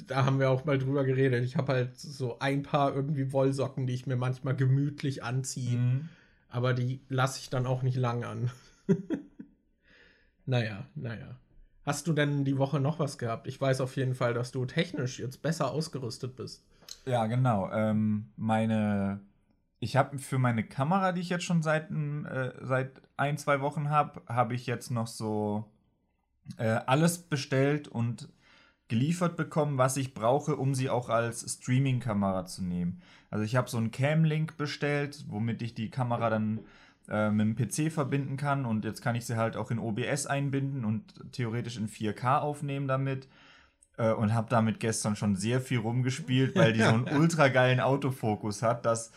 da 0.07 0.25
haben 0.25 0.39
wir 0.39 0.51
auch 0.51 0.65
mal 0.65 0.79
drüber 0.79 1.05
geredet, 1.05 1.45
ich 1.45 1.57
habe 1.57 1.73
halt 1.73 1.99
so 1.99 2.39
ein 2.39 2.63
paar 2.63 2.95
irgendwie 2.95 3.33
Wollsocken, 3.33 3.87
die 3.87 3.95
ich 3.95 4.07
mir 4.07 4.17
manchmal 4.17 4.57
gemütlich 4.57 5.23
anziehe. 5.23 5.79
Mhm. 5.79 6.09
Aber 6.57 6.73
die 6.73 7.03
lasse 7.11 7.39
ich 7.39 7.51
dann 7.51 7.67
auch 7.67 7.83
nicht 7.83 7.99
lang 7.99 8.25
an. 8.25 8.51
naja, 10.47 10.87
naja. 10.95 11.39
Hast 11.85 12.07
du 12.07 12.15
denn 12.15 12.47
die 12.47 12.57
Woche 12.57 12.81
noch 12.81 12.99
was 12.99 13.19
gehabt? 13.19 13.47
Ich 13.47 13.61
weiß 13.61 13.83
auf 13.83 13.95
jeden 13.95 14.15
Fall, 14.15 14.33
dass 14.33 14.53
du 14.53 14.65
technisch 14.65 15.19
jetzt 15.19 15.43
besser 15.43 15.71
ausgerüstet 15.71 16.35
bist. 16.35 16.65
Ja, 17.05 17.27
genau. 17.27 17.71
Ähm, 17.73 18.33
meine, 18.37 19.21
ich 19.81 19.97
habe 19.97 20.19
für 20.19 20.39
meine 20.39 20.65
Kamera, 20.65 21.13
die 21.13 21.21
ich 21.21 21.29
jetzt 21.29 21.45
schon 21.45 21.63
seit, 21.63 21.91
äh, 21.91 22.53
seit 22.63 23.03
ein, 23.19 23.37
zwei 23.37 23.61
Wochen 23.61 23.91
habe, 23.91 24.23
habe 24.27 24.55
ich 24.55 24.67
jetzt 24.67 24.91
noch 24.91 25.09
so 25.09 25.71
äh, 26.57 26.81
alles 26.87 27.19
bestellt 27.19 27.87
und 27.87 28.31
geliefert 28.89 29.37
bekommen, 29.37 29.79
was 29.79 29.97
ich 29.97 30.15
brauche, 30.15 30.57
um 30.57 30.75
sie 30.75 30.91
auch 30.91 31.09
als 31.09 31.41
Streaming-Kamera 31.61 32.47
zu 32.47 32.63
nehmen. 32.63 33.01
Also 33.31 33.45
ich 33.45 33.57
habe 33.57 33.69
so 33.69 33.79
einen 33.79 33.91
Cam-Link 33.91 34.57
bestellt, 34.57 35.25
womit 35.29 35.63
ich 35.63 35.75
die 35.75 35.91
Kamera 35.91 36.31
dann 36.31 36.61
äh, 37.09 37.31
mit 37.31 37.47
dem 37.47 37.89
PC 37.89 37.93
verbinden 37.93 38.37
kann 38.37 38.65
und 38.65 38.85
jetzt 38.85 39.03
kann 39.03 39.17
ich 39.17 39.27
sie 39.27 39.37
halt 39.37 39.57
auch 39.57 39.71
in 39.71 39.79
OBS 39.79 40.27
einbinden 40.27 40.85
und 40.85 41.03
theoretisch 41.33 41.77
in 41.77 41.89
4K 41.89 42.39
aufnehmen 42.41 42.89
damit 42.89 43.29
äh, 43.97 44.13
und 44.13 44.35
habe 44.35 44.49
damit 44.51 44.81
gestern 44.81 45.17
schon 45.17 45.37
sehr 45.37 45.61
viel 45.61 45.79
rumgespielt, 45.79 46.57
weil 46.57 46.73
die 46.73 46.81
so 46.81 46.89
einen 46.89 47.09
ultra 47.09 47.49
geilen 47.49 47.81
Autofokus 47.81 48.63
hat, 48.63 48.87
dass 48.87 49.13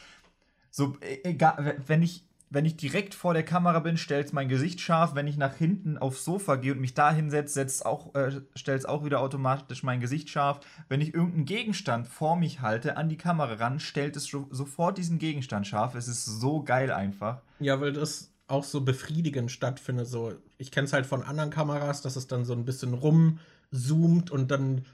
so 0.72 0.98
e-, 1.02 1.20
egal, 1.24 1.78
wenn 1.86 2.02
ich 2.02 2.26
wenn 2.52 2.66
ich 2.66 2.78
direkt 2.78 3.14
vor 3.14 3.34
der 3.34 3.44
Kamera 3.44 3.80
bin, 3.80 3.98
stellt 3.98 4.28
es 4.28 4.34
mein 4.34 4.50
Gesicht 4.50 4.82
scharf. 4.82 5.14
Wenn 5.14 5.28
ich 5.28 5.38
nach 5.38 5.56
hinten 5.56 5.98
aufs 5.98 6.26
Sofa 6.26 6.56
gehe 6.56 6.74
und 6.74 6.82
mich 6.82 6.96
da 6.96 7.12
hinsetze, 7.12 7.62
äh, 7.62 8.32
stellt 8.56 8.80
es 8.80 8.86
auch 8.86 9.06
wieder 9.06 9.20
automatisch 9.22 9.84
mein 9.84 10.00
Gesicht 10.00 10.30
scharf. 10.30 10.60
Wenn 10.88 11.02
ich 11.02 11.14
irgendeinen 11.14 11.46
Gegenstand 11.46 12.08
vor 12.08 12.36
mich 12.36 12.62
halte, 12.62 12.98
an 12.98 13.08
die 13.08 13.18
Kamera 13.18 13.54
ran, 13.54 13.80
stellt 13.80 14.16
es 14.16 14.26
sofort 14.50 14.98
diesen 14.98 15.20
Gegenstand 15.20 15.68
scharf. 15.68 15.94
Es 15.94 16.08
ist 16.08 16.26
so 16.26 16.64
geil 16.64 16.92
einfach. 16.92 17.42
Ja, 17.60 17.80
weil 17.82 17.94
das 17.94 18.32
auch 18.48 18.64
so 18.64 18.82
befriedigend 18.82 19.52
stattfindet. 19.52 20.08
So, 20.08 20.34
ich 20.58 20.72
kenne 20.72 20.86
es 20.86 20.94
halt 20.94 21.06
von 21.06 21.22
anderen 21.22 21.52
Kameras, 21.52 22.02
dass 22.02 22.16
es 22.16 22.26
dann 22.26 22.46
so 22.46 22.54
ein 22.54 22.66
bisschen 22.66 22.96
rumzoomt 22.96 24.32
und 24.32 24.50
dann 24.50 24.86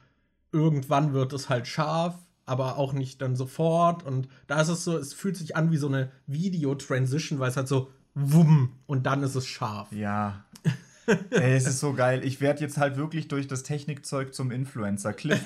irgendwann 0.52 1.14
wird 1.14 1.32
es 1.32 1.50
halt 1.50 1.68
scharf 1.68 2.16
aber 2.46 2.78
auch 2.78 2.94
nicht 2.94 3.22
dann 3.22 3.36
sofort. 3.36 4.04
Und 4.04 4.28
da 4.48 4.62
ist 4.62 4.70
es 4.70 4.84
so, 4.84 4.98
es 4.98 5.14
fühlt 5.14 5.38
sich 5.38 5.56
an 5.56 5.72
wie 5.72 5.78
so 5.78 5.88
eine 5.88 6.12
Video-Transition, 6.28 7.40
weil 7.40 7.50
es 7.50 7.58
halt 7.58 7.68
so 7.68 7.92
wumm 8.14 8.72
und 8.88 9.06
dann 9.06 9.24
ist 9.24 9.36
es 9.36 9.46
scharf. 9.46 9.92
Ja. 9.92 10.45
Ey, 11.30 11.56
es 11.56 11.68
ist 11.68 11.80
so 11.80 11.94
geil. 11.94 12.22
Ich 12.24 12.42
werde 12.42 12.62
jetzt 12.62 12.78
halt 12.78 12.98
wirklich 12.98 13.28
durch 13.28 13.48
das 13.48 13.64
Technikzeug 13.64 14.34
zum 14.34 14.52
Influencer. 14.52 15.14
Cliff, 15.14 15.44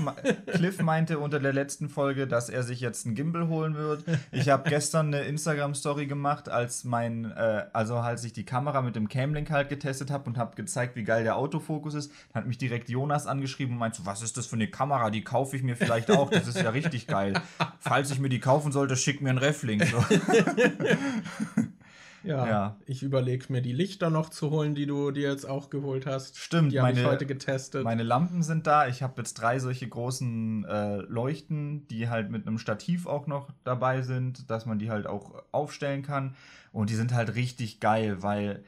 Cliff 0.48 0.82
meinte 0.82 1.20
unter 1.20 1.39
der 1.39 1.54
letzten 1.54 1.89
Folge, 1.89 2.28
dass 2.28 2.50
er 2.50 2.63
sich 2.63 2.80
jetzt 2.80 3.06
einen 3.06 3.16
Gimbal 3.16 3.48
holen 3.48 3.75
wird. 3.75 4.04
Ich 4.32 4.50
habe 4.50 4.70
gestern 4.70 5.08
eine 5.08 5.24
Instagram-Story 5.24 6.08
gemacht, 6.08 6.50
als 6.50 6.84
mein, 6.84 7.32
äh, 7.32 7.66
also 7.74 7.96
als 7.96 8.24
ich 8.24 8.34
die 8.34 8.46
Kamera 8.46 8.82
mit 8.82 8.96
dem 8.96 9.10
Camlink 9.10 9.50
halt 9.50 9.70
getestet 9.70 10.12
habe 10.12 10.30
und 10.30 10.38
habe 10.38 10.56
gezeigt, 10.56 10.96
wie 10.96 11.04
geil 11.04 11.24
der 11.24 11.36
Autofokus 11.36 11.94
ist. 11.94 12.12
Dann 12.34 12.44
hat 12.44 12.48
mich 12.48 12.58
direkt 12.58 12.89
Jonas 12.89 13.28
angeschrieben 13.28 13.74
und 13.74 13.80
meinte 13.80 14.06
was 14.06 14.22
ist 14.22 14.38
das 14.38 14.46
für 14.46 14.56
eine 14.56 14.68
Kamera? 14.68 15.10
Die 15.10 15.24
kaufe 15.24 15.56
ich 15.56 15.63
mir 15.63 15.75
vielleicht 15.75 16.12
auch. 16.12 16.30
Das 16.30 16.48
ist 16.48 16.62
ja 16.62 16.70
richtig 16.70 17.08
geil. 17.08 17.34
Falls 17.80 18.12
ich 18.12 18.20
mir 18.20 18.30
die 18.30 18.39
kaufen 18.39 18.72
sollte, 18.72 18.96
schick 18.96 19.22
mir 19.22 19.30
einen 19.30 19.39
Reflink. 19.39 19.86
So. 19.86 20.04
Ja, 22.23 22.47
ja. 22.47 22.77
ich 22.86 23.03
überlege 23.03 23.45
mir 23.49 23.62
die 23.62 23.71
Lichter 23.71 24.10
noch 24.10 24.29
zu 24.29 24.49
holen, 24.49 24.75
die 24.75 24.86
du 24.86 25.12
dir 25.12 25.29
jetzt 25.29 25.45
auch 25.45 25.69
geholt 25.69 26.05
hast. 26.05 26.38
Stimmt, 26.38 26.71
die 26.71 26.79
habe 26.79 26.91
ich 26.91 27.05
heute 27.05 27.25
getestet. 27.25 27.84
Meine 27.84 28.03
Lampen 28.03 28.43
sind 28.43 28.67
da. 28.67 28.88
Ich 28.88 29.01
habe 29.01 29.13
jetzt 29.17 29.36
drei 29.36 29.60
solche 29.60 29.88
großen 29.88 30.65
äh, 30.65 30.97
Leuchten, 30.97 31.88
die 31.88 32.10
halt 32.10 32.29
mit 32.29 32.47
einem 32.47 32.58
Stativ 32.58 33.05
auch 33.05 33.27
noch 33.27 33.49
dabei 33.63 34.01
sind, 34.01 34.49
dass 34.49 34.65
man 34.65 34.79
die 34.79 34.89
halt 34.89 35.08
auch 35.08 35.43
aufstellen 35.51 36.03
kann. 36.03 36.36
Und 36.71 36.89
die 36.89 36.95
sind 36.95 37.13
halt 37.13 37.36
richtig 37.36 37.79
geil, 37.79 38.21
weil, 38.21 38.63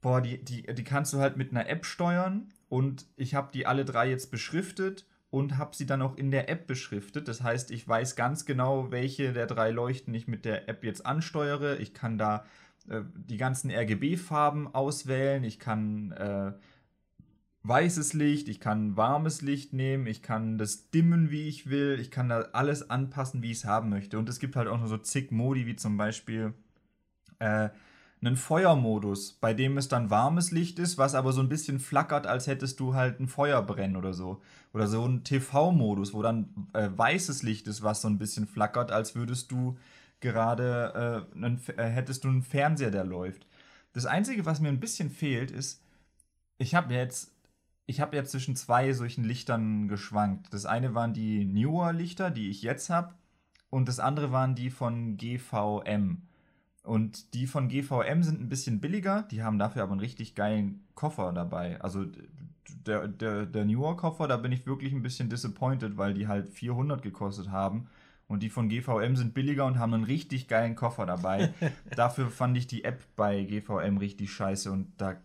boah, 0.00 0.20
die, 0.20 0.42
die, 0.42 0.62
die 0.62 0.84
kannst 0.84 1.12
du 1.12 1.18
halt 1.18 1.36
mit 1.36 1.50
einer 1.50 1.68
App 1.68 1.84
steuern. 1.84 2.52
Und 2.68 3.06
ich 3.16 3.34
habe 3.34 3.50
die 3.52 3.66
alle 3.66 3.84
drei 3.84 4.08
jetzt 4.08 4.30
beschriftet 4.30 5.06
und 5.30 5.58
habe 5.58 5.76
sie 5.76 5.86
dann 5.86 6.02
auch 6.02 6.16
in 6.16 6.30
der 6.30 6.48
App 6.48 6.66
beschriftet. 6.66 7.28
Das 7.28 7.42
heißt, 7.42 7.70
ich 7.70 7.86
weiß 7.86 8.16
ganz 8.16 8.46
genau, 8.46 8.90
welche 8.90 9.32
der 9.32 9.46
drei 9.46 9.70
Leuchten 9.70 10.14
ich 10.14 10.28
mit 10.28 10.44
der 10.44 10.68
App 10.68 10.84
jetzt 10.84 11.04
ansteuere. 11.04 11.78
Ich 11.78 11.94
kann 11.94 12.16
da 12.16 12.44
äh, 12.88 13.02
die 13.14 13.36
ganzen 13.36 13.70
RGB-Farben 13.70 14.74
auswählen. 14.74 15.44
Ich 15.44 15.58
kann 15.58 16.12
äh, 16.12 16.52
weißes 17.62 18.12
Licht, 18.12 18.48
ich 18.48 18.60
kann 18.60 18.96
warmes 18.96 19.42
Licht 19.42 19.72
nehmen, 19.72 20.06
ich 20.06 20.22
kann 20.22 20.58
das 20.58 20.90
dimmen, 20.90 21.30
wie 21.30 21.48
ich 21.48 21.68
will, 21.68 21.98
ich 22.00 22.10
kann 22.10 22.28
da 22.28 22.42
alles 22.52 22.90
anpassen, 22.90 23.42
wie 23.42 23.50
ich 23.50 23.58
es 23.58 23.64
haben 23.64 23.88
möchte. 23.88 24.18
Und 24.18 24.28
es 24.28 24.38
gibt 24.38 24.56
halt 24.56 24.68
auch 24.68 24.80
noch 24.80 24.86
so 24.86 24.98
zig 24.98 25.32
Modi, 25.32 25.66
wie 25.66 25.76
zum 25.76 25.96
Beispiel 25.96 26.54
äh, 27.38 27.70
einen 28.20 28.36
Feuermodus, 28.36 29.32
bei 29.32 29.52
dem 29.52 29.76
es 29.78 29.88
dann 29.88 30.10
warmes 30.10 30.50
Licht 30.50 30.78
ist, 30.78 30.96
was 30.96 31.14
aber 31.14 31.32
so 31.32 31.40
ein 31.40 31.48
bisschen 31.48 31.78
flackert, 31.80 32.26
als 32.26 32.46
hättest 32.46 32.80
du 32.80 32.94
halt 32.94 33.20
ein 33.20 33.28
Feuer 33.28 33.62
brennen 33.62 33.96
oder 33.96 34.14
so. 34.14 34.40
Oder 34.72 34.86
so 34.86 35.04
ein 35.04 35.24
TV-Modus, 35.24 36.14
wo 36.14 36.22
dann 36.22 36.68
äh, 36.72 36.88
weißes 36.94 37.42
Licht 37.42 37.66
ist, 37.66 37.82
was 37.82 38.00
so 38.00 38.08
ein 38.08 38.18
bisschen 38.18 38.46
flackert, 38.46 38.90
als 38.90 39.14
würdest 39.14 39.50
du 39.50 39.76
gerade 40.20 41.26
äh, 41.34 41.36
einen, 41.36 41.60
äh, 41.76 41.84
hättest 41.84 42.24
du 42.24 42.28
einen 42.28 42.42
Fernseher, 42.42 42.90
der 42.90 43.04
läuft. 43.04 43.46
Das 43.92 44.06
Einzige, 44.06 44.46
was 44.46 44.60
mir 44.60 44.68
ein 44.68 44.80
bisschen 44.80 45.10
fehlt, 45.10 45.50
ist, 45.50 45.82
ich 46.58 46.74
habe 46.74 46.94
jetzt, 46.94 47.32
ich 47.86 48.00
habe 48.00 48.16
jetzt 48.16 48.32
zwischen 48.32 48.56
zwei 48.56 48.92
solchen 48.92 49.24
Lichtern 49.24 49.88
geschwankt. 49.88 50.52
Das 50.52 50.66
eine 50.66 50.94
waren 50.94 51.14
die 51.14 51.44
Newer 51.44 51.92
Lichter, 51.92 52.30
die 52.30 52.50
ich 52.50 52.62
jetzt 52.62 52.90
habe, 52.90 53.14
und 53.70 53.88
das 53.88 54.00
andere 54.00 54.32
waren 54.32 54.54
die 54.54 54.70
von 54.70 55.16
GVM. 55.16 56.22
Und 56.82 57.34
die 57.34 57.46
von 57.46 57.68
GVM 57.68 58.22
sind 58.22 58.40
ein 58.40 58.48
bisschen 58.48 58.80
billiger, 58.80 59.22
die 59.24 59.42
haben 59.42 59.58
dafür 59.58 59.82
aber 59.82 59.92
einen 59.92 60.00
richtig 60.00 60.34
geilen 60.36 60.84
Koffer 60.94 61.32
dabei. 61.32 61.80
Also 61.80 62.06
der, 62.86 63.08
der, 63.08 63.46
der 63.46 63.64
Newer 63.64 63.96
Koffer, 63.96 64.28
da 64.28 64.36
bin 64.36 64.52
ich 64.52 64.66
wirklich 64.66 64.92
ein 64.92 65.02
bisschen 65.02 65.28
disappointed, 65.28 65.96
weil 65.96 66.14
die 66.14 66.28
halt 66.28 66.48
400 66.48 67.02
gekostet 67.02 67.50
haben. 67.50 67.88
Und 68.28 68.42
die 68.42 68.50
von 68.50 68.68
GVM 68.68 69.14
sind 69.14 69.34
billiger 69.34 69.66
und 69.66 69.78
haben 69.78 69.94
einen 69.94 70.04
richtig 70.04 70.48
geilen 70.48 70.74
Koffer 70.74 71.06
dabei. 71.06 71.54
Dafür 71.96 72.28
fand 72.28 72.56
ich 72.56 72.66
die 72.66 72.84
App 72.84 73.04
bei 73.14 73.44
GVM 73.44 73.98
richtig 73.98 74.32
scheiße 74.32 74.72
und 74.72 74.92
da 74.98 75.16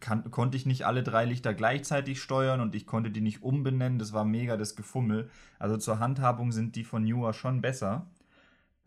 kann, 0.00 0.30
konnte 0.30 0.56
ich 0.56 0.66
nicht 0.66 0.84
alle 0.86 1.02
drei 1.02 1.24
Lichter 1.24 1.54
gleichzeitig 1.54 2.20
steuern 2.20 2.60
und 2.60 2.74
ich 2.74 2.86
konnte 2.86 3.10
die 3.10 3.20
nicht 3.20 3.42
umbenennen. 3.42 3.98
Das 3.98 4.12
war 4.12 4.24
mega 4.24 4.56
das 4.56 4.76
Gefummel. 4.76 5.30
Also 5.58 5.76
zur 5.76 5.98
Handhabung 5.98 6.52
sind 6.52 6.76
die 6.76 6.84
von 6.84 7.04
Newer 7.04 7.32
schon 7.32 7.60
besser. 7.60 8.06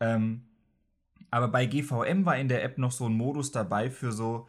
Ähm, 0.00 0.42
aber 1.30 1.48
bei 1.48 1.66
GVM 1.66 2.24
war 2.24 2.36
in 2.36 2.48
der 2.48 2.62
App 2.64 2.78
noch 2.78 2.92
so 2.92 3.06
ein 3.06 3.16
Modus 3.16 3.52
dabei 3.52 3.90
für 3.90 4.12
so, 4.12 4.48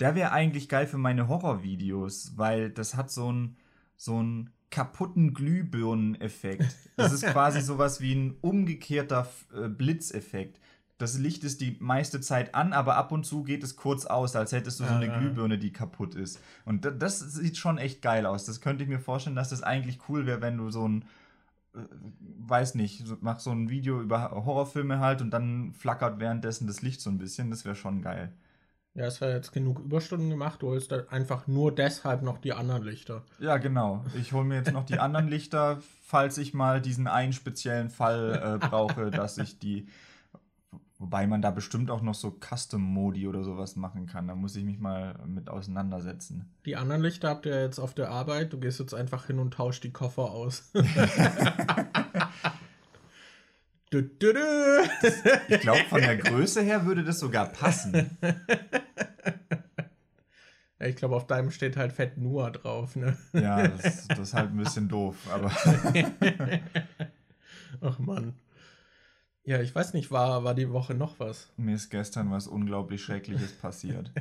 der 0.00 0.14
wäre 0.14 0.32
eigentlich 0.32 0.68
geil 0.68 0.86
für 0.86 0.98
meine 0.98 1.28
Horrorvideos, 1.28 2.34
weil 2.36 2.70
das 2.70 2.96
hat 2.96 3.10
so 3.10 3.32
ein, 3.32 3.56
so 3.96 4.22
ein 4.22 4.50
kaputten 4.70 5.34
Glühbirnen-Effekt. 5.34 6.76
Das 6.96 7.12
ist 7.12 7.24
quasi 7.26 7.60
sowas 7.62 8.00
wie 8.00 8.14
ein 8.14 8.36
umgekehrter 8.40 9.28
äh, 9.54 9.68
Blitzeffekt. 9.68 10.60
Das 10.98 11.16
Licht 11.16 11.44
ist 11.44 11.60
die 11.60 11.76
meiste 11.78 12.20
Zeit 12.20 12.56
an, 12.56 12.72
aber 12.72 12.96
ab 12.96 13.12
und 13.12 13.24
zu 13.24 13.44
geht 13.44 13.62
es 13.62 13.76
kurz 13.76 14.04
aus, 14.04 14.34
als 14.34 14.50
hättest 14.50 14.80
du 14.80 14.84
so 14.84 14.92
eine 14.92 15.08
Glühbirne, 15.08 15.56
die 15.56 15.72
kaputt 15.72 16.16
ist. 16.16 16.40
Und 16.64 16.92
das 16.98 17.20
sieht 17.20 17.56
schon 17.56 17.78
echt 17.78 18.02
geil 18.02 18.26
aus. 18.26 18.44
Das 18.44 18.60
könnte 18.60 18.82
ich 18.82 18.90
mir 18.90 18.98
vorstellen, 18.98 19.36
dass 19.36 19.50
das 19.50 19.62
eigentlich 19.62 20.00
cool 20.08 20.26
wäre, 20.26 20.42
wenn 20.42 20.56
du 20.56 20.70
so 20.70 20.88
ein, 20.88 21.04
äh, 21.74 21.78
weiß 22.40 22.74
nicht, 22.74 23.04
mach 23.20 23.38
so 23.38 23.52
ein 23.52 23.70
Video 23.70 24.00
über 24.00 24.32
Horrorfilme 24.32 24.98
halt 24.98 25.22
und 25.22 25.30
dann 25.30 25.72
flackert 25.72 26.18
währenddessen 26.18 26.66
das 26.66 26.82
Licht 26.82 27.00
so 27.00 27.10
ein 27.10 27.18
bisschen. 27.18 27.50
Das 27.50 27.64
wäre 27.64 27.76
schon 27.76 28.02
geil. 28.02 28.32
Ja, 28.98 29.06
es 29.06 29.20
hat 29.20 29.28
jetzt 29.28 29.52
genug 29.52 29.78
Überstunden 29.78 30.28
gemacht, 30.28 30.60
du 30.60 30.70
holst 30.70 30.92
einfach 30.92 31.46
nur 31.46 31.72
deshalb 31.72 32.22
noch 32.22 32.38
die 32.38 32.52
anderen 32.52 32.82
Lichter. 32.82 33.22
Ja, 33.38 33.56
genau. 33.58 34.04
Ich 34.16 34.32
hole 34.32 34.44
mir 34.44 34.56
jetzt 34.56 34.72
noch 34.72 34.84
die 34.84 34.98
anderen 34.98 35.28
Lichter, 35.28 35.78
falls 36.02 36.36
ich 36.36 36.52
mal 36.52 36.80
diesen 36.80 37.06
einen 37.06 37.32
speziellen 37.32 37.90
Fall 37.90 38.58
äh, 38.60 38.66
brauche, 38.66 39.12
dass 39.12 39.38
ich 39.38 39.60
die. 39.60 39.86
Wobei 40.98 41.28
man 41.28 41.40
da 41.40 41.52
bestimmt 41.52 41.92
auch 41.92 42.02
noch 42.02 42.16
so 42.16 42.36
Custom-Modi 42.40 43.28
oder 43.28 43.44
sowas 43.44 43.76
machen 43.76 44.06
kann. 44.06 44.26
Da 44.26 44.34
muss 44.34 44.56
ich 44.56 44.64
mich 44.64 44.80
mal 44.80 45.14
mit 45.28 45.48
auseinandersetzen. 45.48 46.52
Die 46.66 46.74
anderen 46.74 47.02
Lichter 47.02 47.28
habt 47.28 47.46
ihr 47.46 47.62
jetzt 47.62 47.78
auf 47.78 47.94
der 47.94 48.10
Arbeit. 48.10 48.52
Du 48.52 48.58
gehst 48.58 48.80
jetzt 48.80 48.94
einfach 48.94 49.26
hin 49.26 49.38
und 49.38 49.54
tauschst 49.54 49.84
die 49.84 49.92
Koffer 49.92 50.32
aus. 50.32 50.72
Du, 53.90 54.02
du, 54.02 54.34
du. 54.34 54.40
ich 55.48 55.60
glaube, 55.60 55.80
von 55.88 56.02
der 56.02 56.18
Größe 56.18 56.60
her 56.60 56.84
würde 56.84 57.04
das 57.04 57.20
sogar 57.20 57.46
passen. 57.46 58.18
Ich 60.80 60.96
glaube, 60.96 61.16
auf 61.16 61.26
deinem 61.26 61.50
steht 61.50 61.76
halt 61.76 61.92
Fett 61.92 62.18
nur 62.18 62.50
drauf, 62.50 62.94
ne? 62.94 63.16
Ja, 63.32 63.66
das, 63.66 64.06
das 64.08 64.18
ist 64.18 64.34
halt 64.34 64.50
ein 64.50 64.56
bisschen 64.56 64.88
doof, 64.88 65.16
aber. 65.32 65.50
Ach 67.80 67.98
Mann. 67.98 68.34
Ja, 69.42 69.60
ich 69.60 69.74
weiß 69.74 69.94
nicht, 69.94 70.10
war, 70.10 70.44
war 70.44 70.54
die 70.54 70.70
Woche 70.70 70.94
noch 70.94 71.18
was? 71.18 71.48
Mir 71.56 71.74
ist 71.74 71.90
gestern 71.90 72.30
was 72.30 72.46
unglaublich 72.46 73.02
Schreckliches 73.02 73.52
passiert. 73.52 74.12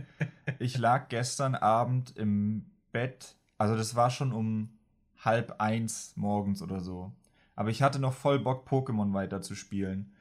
ich 0.60 0.78
lag 0.78 1.10
gestern 1.10 1.54
Abend 1.54 2.16
im 2.16 2.66
Bett, 2.92 3.36
also 3.58 3.76
das 3.76 3.96
war 3.96 4.10
schon 4.10 4.32
um 4.32 4.70
halb 5.20 5.60
eins 5.60 6.14
morgens 6.16 6.62
oder 6.62 6.80
so. 6.80 7.12
Aber 7.56 7.70
ich 7.70 7.82
hatte 7.82 8.00
noch 8.00 8.14
voll 8.14 8.40
Bock, 8.40 8.68
Pokémon 8.68 9.14
weiterzuspielen. 9.14 10.14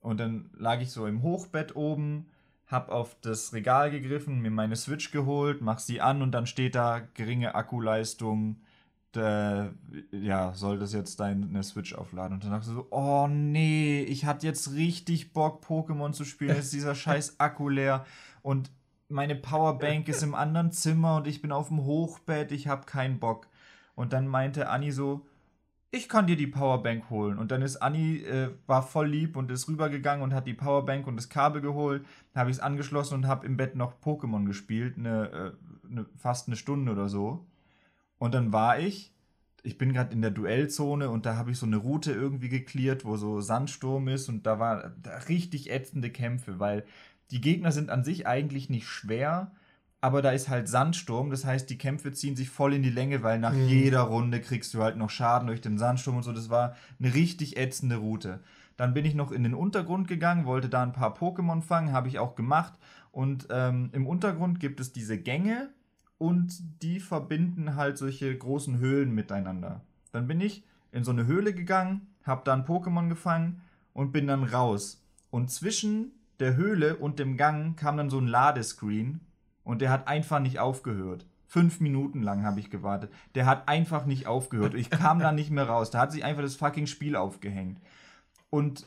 Und 0.00 0.20
dann 0.20 0.50
lag 0.56 0.80
ich 0.80 0.90
so 0.90 1.06
im 1.06 1.22
Hochbett 1.22 1.74
oben, 1.76 2.26
hab 2.70 2.90
auf 2.90 3.16
das 3.20 3.52
Regal 3.52 3.90
gegriffen, 3.90 4.40
mir 4.40 4.50
meine 4.50 4.76
Switch 4.76 5.10
geholt, 5.10 5.60
mach 5.60 5.78
sie 5.80 6.00
an 6.00 6.22
und 6.22 6.32
dann 6.32 6.46
steht 6.46 6.74
da 6.74 7.00
geringe 7.14 7.54
Akkuleistung, 7.54 8.60
der, 9.14 9.74
ja, 10.12 10.52
soll 10.54 10.78
das 10.78 10.92
jetzt 10.92 11.18
deine 11.18 11.62
Switch 11.64 11.94
aufladen? 11.94 12.34
Und 12.34 12.44
dann 12.44 12.52
dachte 12.52 12.68
ich 12.68 12.74
so, 12.74 12.86
oh 12.90 13.26
nee, 13.26 14.02
ich 14.02 14.24
hatte 14.24 14.46
jetzt 14.46 14.72
richtig 14.74 15.32
Bock, 15.32 15.64
Pokémon 15.64 16.12
zu 16.12 16.24
spielen. 16.24 16.54
Jetzt 16.54 16.66
ist 16.66 16.74
dieser 16.74 16.94
scheiß 16.94 17.40
Akku 17.40 17.68
leer 17.68 18.06
und 18.42 18.70
meine 19.08 19.34
Powerbank 19.34 20.08
ist 20.08 20.22
im 20.22 20.36
anderen 20.36 20.70
Zimmer 20.70 21.16
und 21.16 21.26
ich 21.26 21.42
bin 21.42 21.50
auf 21.50 21.68
dem 21.68 21.84
Hochbett, 21.84 22.52
ich 22.52 22.68
habe 22.68 22.86
keinen 22.86 23.18
Bock. 23.18 23.48
Und 23.96 24.12
dann 24.12 24.28
meinte 24.28 24.68
Anni 24.68 24.92
so, 24.92 25.26
ich 25.92 26.08
kann 26.08 26.26
dir 26.26 26.36
die 26.36 26.46
Powerbank 26.46 27.10
holen. 27.10 27.38
Und 27.38 27.50
dann 27.50 27.62
ist 27.62 27.76
Anni, 27.76 28.18
äh, 28.18 28.50
war 28.66 28.82
voll 28.82 29.08
lieb 29.08 29.36
und 29.36 29.50
ist 29.50 29.68
rübergegangen 29.68 30.22
und 30.22 30.34
hat 30.34 30.46
die 30.46 30.54
Powerbank 30.54 31.06
und 31.06 31.16
das 31.16 31.28
Kabel 31.28 31.60
geholt. 31.60 32.04
Dann 32.32 32.42
habe 32.42 32.50
ich 32.50 32.58
es 32.58 32.62
angeschlossen 32.62 33.14
und 33.14 33.26
habe 33.26 33.46
im 33.46 33.56
Bett 33.56 33.74
noch 33.74 34.00
Pokémon 34.00 34.44
gespielt, 34.44 34.96
eine, 34.96 35.30
äh, 35.30 35.88
eine, 35.90 36.06
fast 36.16 36.48
eine 36.48 36.56
Stunde 36.56 36.92
oder 36.92 37.08
so. 37.08 37.44
Und 38.18 38.34
dann 38.34 38.52
war 38.52 38.78
ich, 38.78 39.12
ich 39.62 39.78
bin 39.78 39.92
gerade 39.92 40.12
in 40.12 40.22
der 40.22 40.30
Duellzone 40.30 41.10
und 41.10 41.26
da 41.26 41.36
habe 41.36 41.50
ich 41.50 41.58
so 41.58 41.66
eine 41.66 41.76
Route 41.76 42.12
irgendwie 42.12 42.48
geklärt, 42.48 43.04
wo 43.04 43.16
so 43.16 43.40
Sandsturm 43.40 44.08
ist 44.08 44.28
und 44.28 44.46
da 44.46 44.58
war 44.58 44.92
da 45.02 45.18
richtig 45.28 45.70
ätzende 45.70 46.10
Kämpfe, 46.10 46.60
weil 46.60 46.84
die 47.30 47.40
Gegner 47.40 47.72
sind 47.72 47.90
an 47.90 48.04
sich 48.04 48.26
eigentlich 48.26 48.70
nicht 48.70 48.86
schwer, 48.86 49.52
aber 50.00 50.22
da 50.22 50.30
ist 50.30 50.48
halt 50.48 50.68
Sandsturm, 50.68 51.30
das 51.30 51.44
heißt, 51.44 51.68
die 51.68 51.78
Kämpfe 51.78 52.12
ziehen 52.12 52.36
sich 52.36 52.48
voll 52.50 52.74
in 52.74 52.82
die 52.82 52.90
Länge, 52.90 53.22
weil 53.22 53.38
nach 53.38 53.52
mhm. 53.52 53.66
jeder 53.66 54.00
Runde 54.02 54.40
kriegst 54.40 54.72
du 54.74 54.82
halt 54.82 54.96
noch 54.96 55.10
Schaden 55.10 55.46
durch 55.46 55.60
den 55.60 55.78
Sandsturm 55.78 56.16
und 56.16 56.22
so. 56.22 56.32
Das 56.32 56.48
war 56.48 56.74
eine 56.98 57.12
richtig 57.14 57.56
ätzende 57.56 57.96
Route. 57.96 58.40
Dann 58.76 58.94
bin 58.94 59.04
ich 59.04 59.14
noch 59.14 59.30
in 59.30 59.42
den 59.42 59.54
Untergrund 59.54 60.08
gegangen, 60.08 60.46
wollte 60.46 60.70
da 60.70 60.82
ein 60.82 60.94
paar 60.94 61.14
Pokémon 61.16 61.60
fangen, 61.60 61.92
habe 61.92 62.08
ich 62.08 62.18
auch 62.18 62.34
gemacht. 62.34 62.72
Und 63.12 63.48
ähm, 63.50 63.90
im 63.92 64.06
Untergrund 64.06 64.58
gibt 64.58 64.80
es 64.80 64.92
diese 64.92 65.18
Gänge, 65.18 65.68
und 66.20 66.82
die 66.82 67.00
verbinden 67.00 67.76
halt 67.76 67.96
solche 67.96 68.36
großen 68.36 68.78
Höhlen 68.78 69.10
miteinander. 69.14 69.80
Dann 70.12 70.28
bin 70.28 70.42
ich 70.42 70.62
in 70.92 71.02
so 71.02 71.12
eine 71.12 71.24
Höhle 71.24 71.54
gegangen, 71.54 72.08
hab 72.24 72.44
dann 72.44 72.66
Pokémon 72.66 73.08
gefangen 73.08 73.62
und 73.94 74.12
bin 74.12 74.26
dann 74.26 74.44
raus. 74.44 75.02
Und 75.30 75.50
zwischen 75.50 76.12
der 76.38 76.56
Höhle 76.56 76.96
und 76.96 77.18
dem 77.18 77.38
Gang 77.38 77.74
kam 77.78 77.96
dann 77.96 78.10
so 78.10 78.18
ein 78.18 78.26
Ladescreen 78.26 79.20
und 79.64 79.80
der 79.80 79.90
hat 79.90 80.08
einfach 80.08 80.40
nicht 80.40 80.58
aufgehört. 80.58 81.26
Fünf 81.46 81.80
Minuten 81.80 82.22
lang 82.22 82.44
habe 82.44 82.60
ich 82.60 82.70
gewartet. 82.70 83.10
Der 83.34 83.46
hat 83.46 83.68
einfach 83.68 84.06
nicht 84.06 84.26
aufgehört. 84.26 84.74
Ich 84.74 84.88
kam 84.88 85.18
da 85.18 85.32
nicht 85.32 85.50
mehr 85.50 85.68
raus. 85.68 85.90
Da 85.90 85.98
hat 85.98 86.12
sich 86.12 86.24
einfach 86.24 86.42
das 86.42 86.54
fucking 86.54 86.86
Spiel 86.86 87.16
aufgehängt. 87.16 87.80
Und 88.50 88.86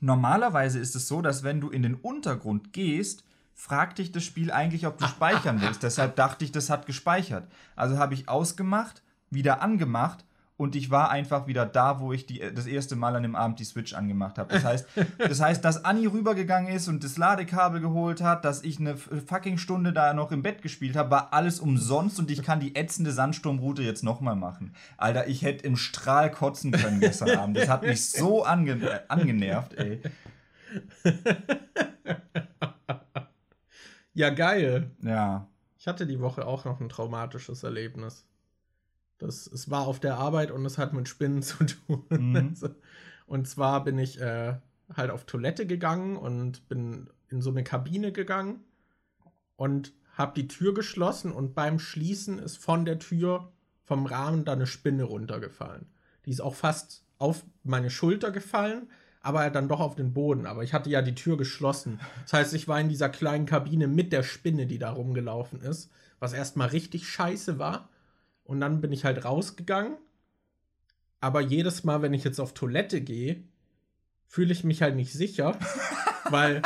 normalerweise 0.00 0.78
ist 0.78 0.96
es 0.96 1.06
so, 1.06 1.20
dass 1.20 1.42
wenn 1.42 1.60
du 1.60 1.68
in 1.68 1.82
den 1.82 1.96
Untergrund 1.96 2.72
gehst, 2.72 3.24
fragt 3.54 3.98
dich 3.98 4.10
das 4.10 4.24
Spiel 4.24 4.50
eigentlich, 4.50 4.86
ob 4.86 4.96
du 4.96 5.06
speichern 5.06 5.60
willst. 5.60 5.82
Deshalb 5.82 6.16
dachte 6.16 6.46
ich, 6.46 6.52
das 6.52 6.70
hat 6.70 6.86
gespeichert. 6.86 7.46
Also 7.76 7.98
habe 7.98 8.14
ich 8.14 8.28
ausgemacht, 8.28 9.02
wieder 9.30 9.60
angemacht 9.60 10.24
und 10.60 10.76
ich 10.76 10.90
war 10.90 11.10
einfach 11.10 11.46
wieder 11.46 11.64
da, 11.64 12.00
wo 12.00 12.12
ich 12.12 12.26
die, 12.26 12.38
das 12.54 12.66
erste 12.66 12.94
Mal 12.94 13.16
an 13.16 13.22
dem 13.22 13.34
Abend 13.34 13.58
die 13.60 13.64
Switch 13.64 13.94
angemacht 13.94 14.36
habe. 14.36 14.52
Das 14.52 14.62
heißt, 14.62 14.86
das 15.18 15.40
heißt, 15.40 15.64
dass 15.64 15.86
Anni 15.86 16.04
rübergegangen 16.04 16.70
ist 16.70 16.86
und 16.86 17.02
das 17.02 17.16
Ladekabel 17.16 17.80
geholt 17.80 18.20
hat, 18.20 18.44
dass 18.44 18.62
ich 18.62 18.78
eine 18.78 18.98
fucking 18.98 19.56
Stunde 19.56 19.94
da 19.94 20.12
noch 20.12 20.32
im 20.32 20.42
Bett 20.42 20.60
gespielt 20.60 20.96
habe, 20.96 21.12
war 21.12 21.32
alles 21.32 21.60
umsonst 21.60 22.18
und 22.18 22.30
ich 22.30 22.42
kann 22.42 22.60
die 22.60 22.76
ätzende 22.76 23.10
Sandsturmroute 23.10 23.82
jetzt 23.82 24.04
nochmal 24.04 24.36
machen. 24.36 24.74
Alter, 24.98 25.28
ich 25.28 25.40
hätte 25.40 25.64
im 25.66 25.76
Strahl 25.76 26.30
kotzen 26.30 26.72
können 26.72 27.00
gestern 27.00 27.30
Abend. 27.38 27.56
Das 27.56 27.70
hat 27.70 27.82
mich 27.82 28.10
so 28.10 28.44
ange 28.44 29.00
angenervt, 29.08 29.72
ey. 29.78 30.02
Ja, 34.12 34.28
geil. 34.28 34.90
Ja. 35.00 35.46
Ich 35.78 35.86
hatte 35.86 36.06
die 36.06 36.20
Woche 36.20 36.46
auch 36.46 36.66
noch 36.66 36.80
ein 36.80 36.90
traumatisches 36.90 37.62
Erlebnis. 37.62 38.26
Das, 39.20 39.46
es 39.46 39.70
war 39.70 39.86
auf 39.86 40.00
der 40.00 40.16
Arbeit 40.16 40.50
und 40.50 40.64
es 40.66 40.78
hat 40.78 40.92
mit 40.92 41.08
Spinnen 41.08 41.42
zu 41.44 41.64
tun. 41.64 42.04
Mhm. 42.08 42.56
und 43.26 43.48
zwar 43.48 43.84
bin 43.84 43.98
ich 43.98 44.20
äh, 44.20 44.54
halt 44.96 45.10
auf 45.10 45.24
Toilette 45.24 45.66
gegangen 45.66 46.16
und 46.16 46.68
bin 46.68 47.08
in 47.28 47.40
so 47.42 47.50
eine 47.50 47.62
Kabine 47.62 48.12
gegangen 48.12 48.60
und 49.56 49.92
habe 50.14 50.32
die 50.34 50.48
Tür 50.48 50.74
geschlossen 50.74 51.32
und 51.32 51.54
beim 51.54 51.78
Schließen 51.78 52.38
ist 52.38 52.56
von 52.56 52.84
der 52.84 52.98
Tür 52.98 53.52
vom 53.84 54.06
Rahmen 54.06 54.44
da 54.44 54.52
eine 54.52 54.66
Spinne 54.66 55.04
runtergefallen. 55.04 55.86
Die 56.24 56.30
ist 56.30 56.40
auch 56.40 56.54
fast 56.54 57.04
auf 57.18 57.44
meine 57.62 57.90
Schulter 57.90 58.30
gefallen, 58.30 58.88
aber 59.20 59.50
dann 59.50 59.68
doch 59.68 59.80
auf 59.80 59.96
den 59.96 60.14
Boden. 60.14 60.46
Aber 60.46 60.62
ich 60.62 60.72
hatte 60.72 60.90
ja 60.90 61.02
die 61.02 61.14
Tür 61.14 61.36
geschlossen. 61.36 62.00
Das 62.22 62.32
heißt, 62.32 62.54
ich 62.54 62.68
war 62.68 62.80
in 62.80 62.88
dieser 62.88 63.10
kleinen 63.10 63.46
Kabine 63.46 63.86
mit 63.86 64.12
der 64.12 64.22
Spinne, 64.22 64.66
die 64.66 64.78
da 64.78 64.90
rumgelaufen 64.90 65.60
ist, 65.60 65.90
was 66.18 66.32
erstmal 66.32 66.68
richtig 66.68 67.08
scheiße 67.08 67.58
war. 67.58 67.89
Und 68.50 68.60
dann 68.60 68.80
bin 68.80 68.90
ich 68.90 69.04
halt 69.04 69.24
rausgegangen. 69.24 69.96
Aber 71.20 71.40
jedes 71.40 71.84
Mal, 71.84 72.02
wenn 72.02 72.12
ich 72.12 72.24
jetzt 72.24 72.40
auf 72.40 72.52
Toilette 72.52 73.00
gehe, 73.00 73.44
fühle 74.26 74.50
ich 74.50 74.64
mich 74.64 74.82
halt 74.82 74.96
nicht 74.96 75.12
sicher, 75.12 75.56
weil 76.30 76.60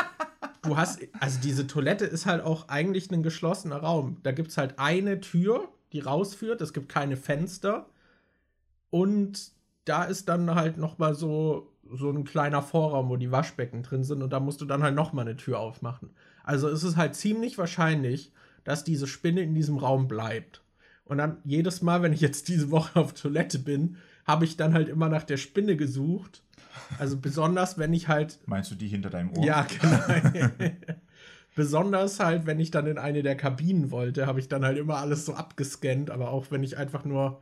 du 0.63 0.79
hast, 0.79 1.01
also 1.21 1.39
diese 1.43 1.67
Toilette 1.67 2.07
ist 2.07 2.25
halt 2.25 2.43
auch 2.43 2.69
eigentlich 2.69 3.11
ein 3.11 3.23
geschlossener 3.23 3.77
Raum. 3.77 4.17
Da 4.23 4.33
gibt 4.33 4.49
es 4.49 4.57
halt 4.57 4.79
eine 4.79 5.21
Tür, 5.21 5.69
die 5.93 6.01
rausführt, 6.01 6.63
es 6.63 6.73
gibt 6.73 6.89
keine 6.89 7.19
Fenster. 7.19 7.91
Und 8.89 9.53
da 9.85 10.05
ist 10.05 10.31
dann 10.31 10.55
halt 10.55 10.79
noch 10.79 10.97
mal 10.97 11.15
so 11.15 11.71
so 11.93 12.11
ein 12.11 12.25
kleiner 12.25 12.63
Vorraum, 12.63 13.11
wo 13.11 13.17
die 13.17 13.31
Waschbecken 13.31 13.83
drin 13.83 14.05
sind 14.05 14.23
und 14.23 14.33
da 14.33 14.41
musst 14.41 14.63
du 14.63 14.65
dann 14.65 14.83
halt 14.83 14.95
nochmal 14.95 15.27
eine 15.27 15.37
Tür 15.37 15.59
aufmachen. 15.61 16.15
Also 16.43 16.67
es 16.71 16.83
ist 16.83 16.97
halt 16.97 17.15
ziemlich 17.15 17.59
wahrscheinlich, 17.59 18.33
dass 18.65 18.85
diese 18.85 19.07
Spinne 19.07 19.43
in 19.43 19.55
diesem 19.55 19.77
Raum 19.77 20.09
bleibt. 20.09 20.64
Und 21.05 21.19
dann 21.19 21.39
jedes 21.45 21.83
Mal, 21.83 22.03
wenn 22.03 22.13
ich 22.13 22.21
jetzt 22.21 22.49
diese 22.49 22.71
Woche 22.71 22.99
auf 22.99 23.13
Toilette 23.13 23.59
bin, 23.59 23.97
habe 24.27 24.45
ich 24.45 24.57
dann 24.57 24.75
halt 24.75 24.89
immer 24.89 25.09
nach 25.09 25.25
der 25.25 25.37
Spinne 25.37 25.77
gesucht. 25.77 26.43
Also 26.99 27.19
besonders, 27.19 27.79
wenn 27.79 27.93
ich 27.93 28.09
halt. 28.09 28.39
Meinst 28.47 28.71
du 28.71 28.75
die 28.75 28.89
hinter 28.89 29.11
deinem 29.11 29.37
Ohr? 29.37 29.45
Ja, 29.45 29.67
genau. 29.81 30.49
besonders 31.55 32.21
halt, 32.21 32.47
wenn 32.47 32.59
ich 32.59 32.71
dann 32.71 32.87
in 32.87 32.99
eine 32.99 33.23
der 33.23 33.37
Kabinen 33.37 33.91
wollte, 33.91 34.27
habe 34.27 34.41
ich 34.41 34.49
dann 34.49 34.65
halt 34.65 34.79
immer 34.79 34.97
alles 34.97 35.27
so 35.27 35.35
abgescannt. 35.35 36.11
Aber 36.11 36.31
auch 36.31 36.47
wenn 36.51 36.63
ich 36.63 36.77
einfach 36.79 37.05
nur 37.05 37.41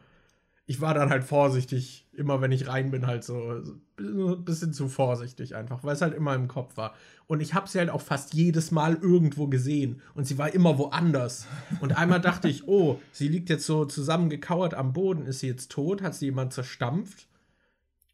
ich 0.67 0.81
war 0.81 0.95
dann 0.95 1.11
halt 1.11 1.25
vorsichtig, 1.25 2.07
immer 2.13 2.41
wenn 2.41 2.53
ich 2.53 2.69
rein 2.69 2.91
bin, 2.91 3.07
halt 3.07 3.25
so, 3.25 3.63
ein 3.99 4.45
bisschen 4.45 4.73
zu 4.73 4.89
vorsichtig 4.89 5.57
einfach, 5.57 5.83
weil 5.83 5.95
es 5.95 6.03
halt 6.03 6.15
immer 6.15 6.35
im 6.35 6.49
Kopf 6.49 6.77
war. 6.77 6.95
Und 7.27 7.41
ich 7.41 7.55
habe 7.55 7.69
sie 7.69 7.79
halt 7.79 7.91
auch 7.91 8.01
fast 8.01 8.33
jedes 8.35 8.71
Mal 8.71 8.95
irgendwo 8.95 9.49
gesehen 9.49 10.01
und 10.15 10.27
sie 10.27 10.39
war 10.39 10.55
immer 10.55 10.79
woanders. 10.79 11.47
Und 11.81 11.97
einmal 11.97 12.21
dachte 12.21 12.49
ich, 12.49 12.69
oh, 12.69 13.01
sie 13.11 13.29
liegt 13.29 13.51
jetzt 13.51 13.67
so 13.67 13.85
zusammengekauert 13.85 14.75
am 14.75 14.93
Boden, 14.93 15.27
ist 15.27 15.41
sie 15.41 15.49
jetzt 15.49 15.73
tot, 15.73 16.01
hat 16.01 16.15
sie 16.15 16.27
jemand 16.27 16.53
zerstampft? 16.53 17.27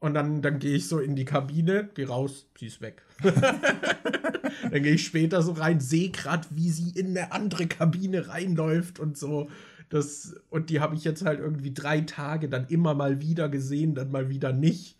Und 0.01 0.15
dann, 0.15 0.43
dann 0.43 0.61
gehe 0.61 0.77
ich 0.77 0.87
so 0.87 1.01
in 1.01 1.17
die 1.17 1.25
Kabine, 1.25 1.91
gehe 1.95 2.09
raus, 2.09 2.47
sie 2.57 2.67
ist 2.67 2.81
weg. 2.81 3.03
dann 3.23 4.83
gehe 4.83 4.95
ich 4.95 5.05
später 5.05 5.43
so 5.43 5.53
rein, 5.53 5.81
sehe 5.81 6.11
gerade, 6.11 6.47
wie 6.51 6.71
sie 6.71 6.91
in 6.91 7.09
eine 7.09 7.33
andere 7.33 7.67
Kabine 7.67 8.29
reinläuft 8.29 9.01
und 9.01 9.19
so. 9.19 9.49
Das, 9.89 10.37
und 10.51 10.71
die 10.71 10.81
habe 10.81 10.95
ich 10.95 11.05
jetzt 11.05 11.25
halt 11.25 11.41
irgendwie 11.41 11.73
drei 11.73 12.03
Tage 12.03 12.49
dann 12.49 12.67
immer 12.69 12.95
mal 12.95 13.21
wieder 13.21 13.49
gesehen, 13.49 13.95
dann 13.95 14.11
mal 14.11 14.29
wieder 14.29 14.53
nicht. 14.53 14.99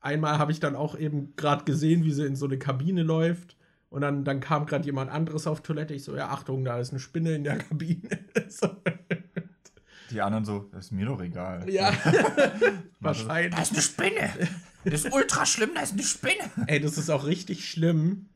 Einmal 0.00 0.38
habe 0.38 0.52
ich 0.52 0.60
dann 0.60 0.76
auch 0.76 0.96
eben 0.96 1.34
gerade 1.36 1.64
gesehen, 1.64 2.04
wie 2.04 2.12
sie 2.12 2.26
in 2.26 2.36
so 2.36 2.46
eine 2.46 2.58
Kabine 2.58 3.02
läuft. 3.02 3.56
Und 3.88 4.02
dann, 4.02 4.24
dann 4.24 4.40
kam 4.40 4.66
gerade 4.66 4.84
jemand 4.84 5.10
anderes 5.10 5.46
auf 5.46 5.62
Toilette. 5.62 5.94
Ich 5.94 6.04
so, 6.04 6.14
ja, 6.16 6.28
Achtung, 6.28 6.64
da 6.64 6.78
ist 6.78 6.90
eine 6.90 7.00
Spinne 7.00 7.34
in 7.34 7.44
der 7.44 7.58
Kabine. 7.58 8.08
Die 10.10 10.20
anderen 10.20 10.44
so, 10.44 10.68
das 10.72 10.86
ist 10.86 10.92
mir 10.92 11.06
doch 11.06 11.20
egal. 11.20 11.68
Ja, 11.68 11.92
wahrscheinlich. 13.00 13.54
Da 13.54 13.62
ist 13.62 13.72
eine 13.72 13.82
Spinne. 13.82 14.30
Das 14.84 15.04
ist 15.04 15.12
ultra 15.12 15.44
schlimm, 15.46 15.70
da 15.74 15.80
ist 15.80 15.94
eine 15.94 16.04
Spinne. 16.04 16.50
Ey, 16.68 16.80
das 16.80 16.96
ist 16.96 17.10
auch 17.10 17.26
richtig 17.26 17.68
schlimm 17.68 18.28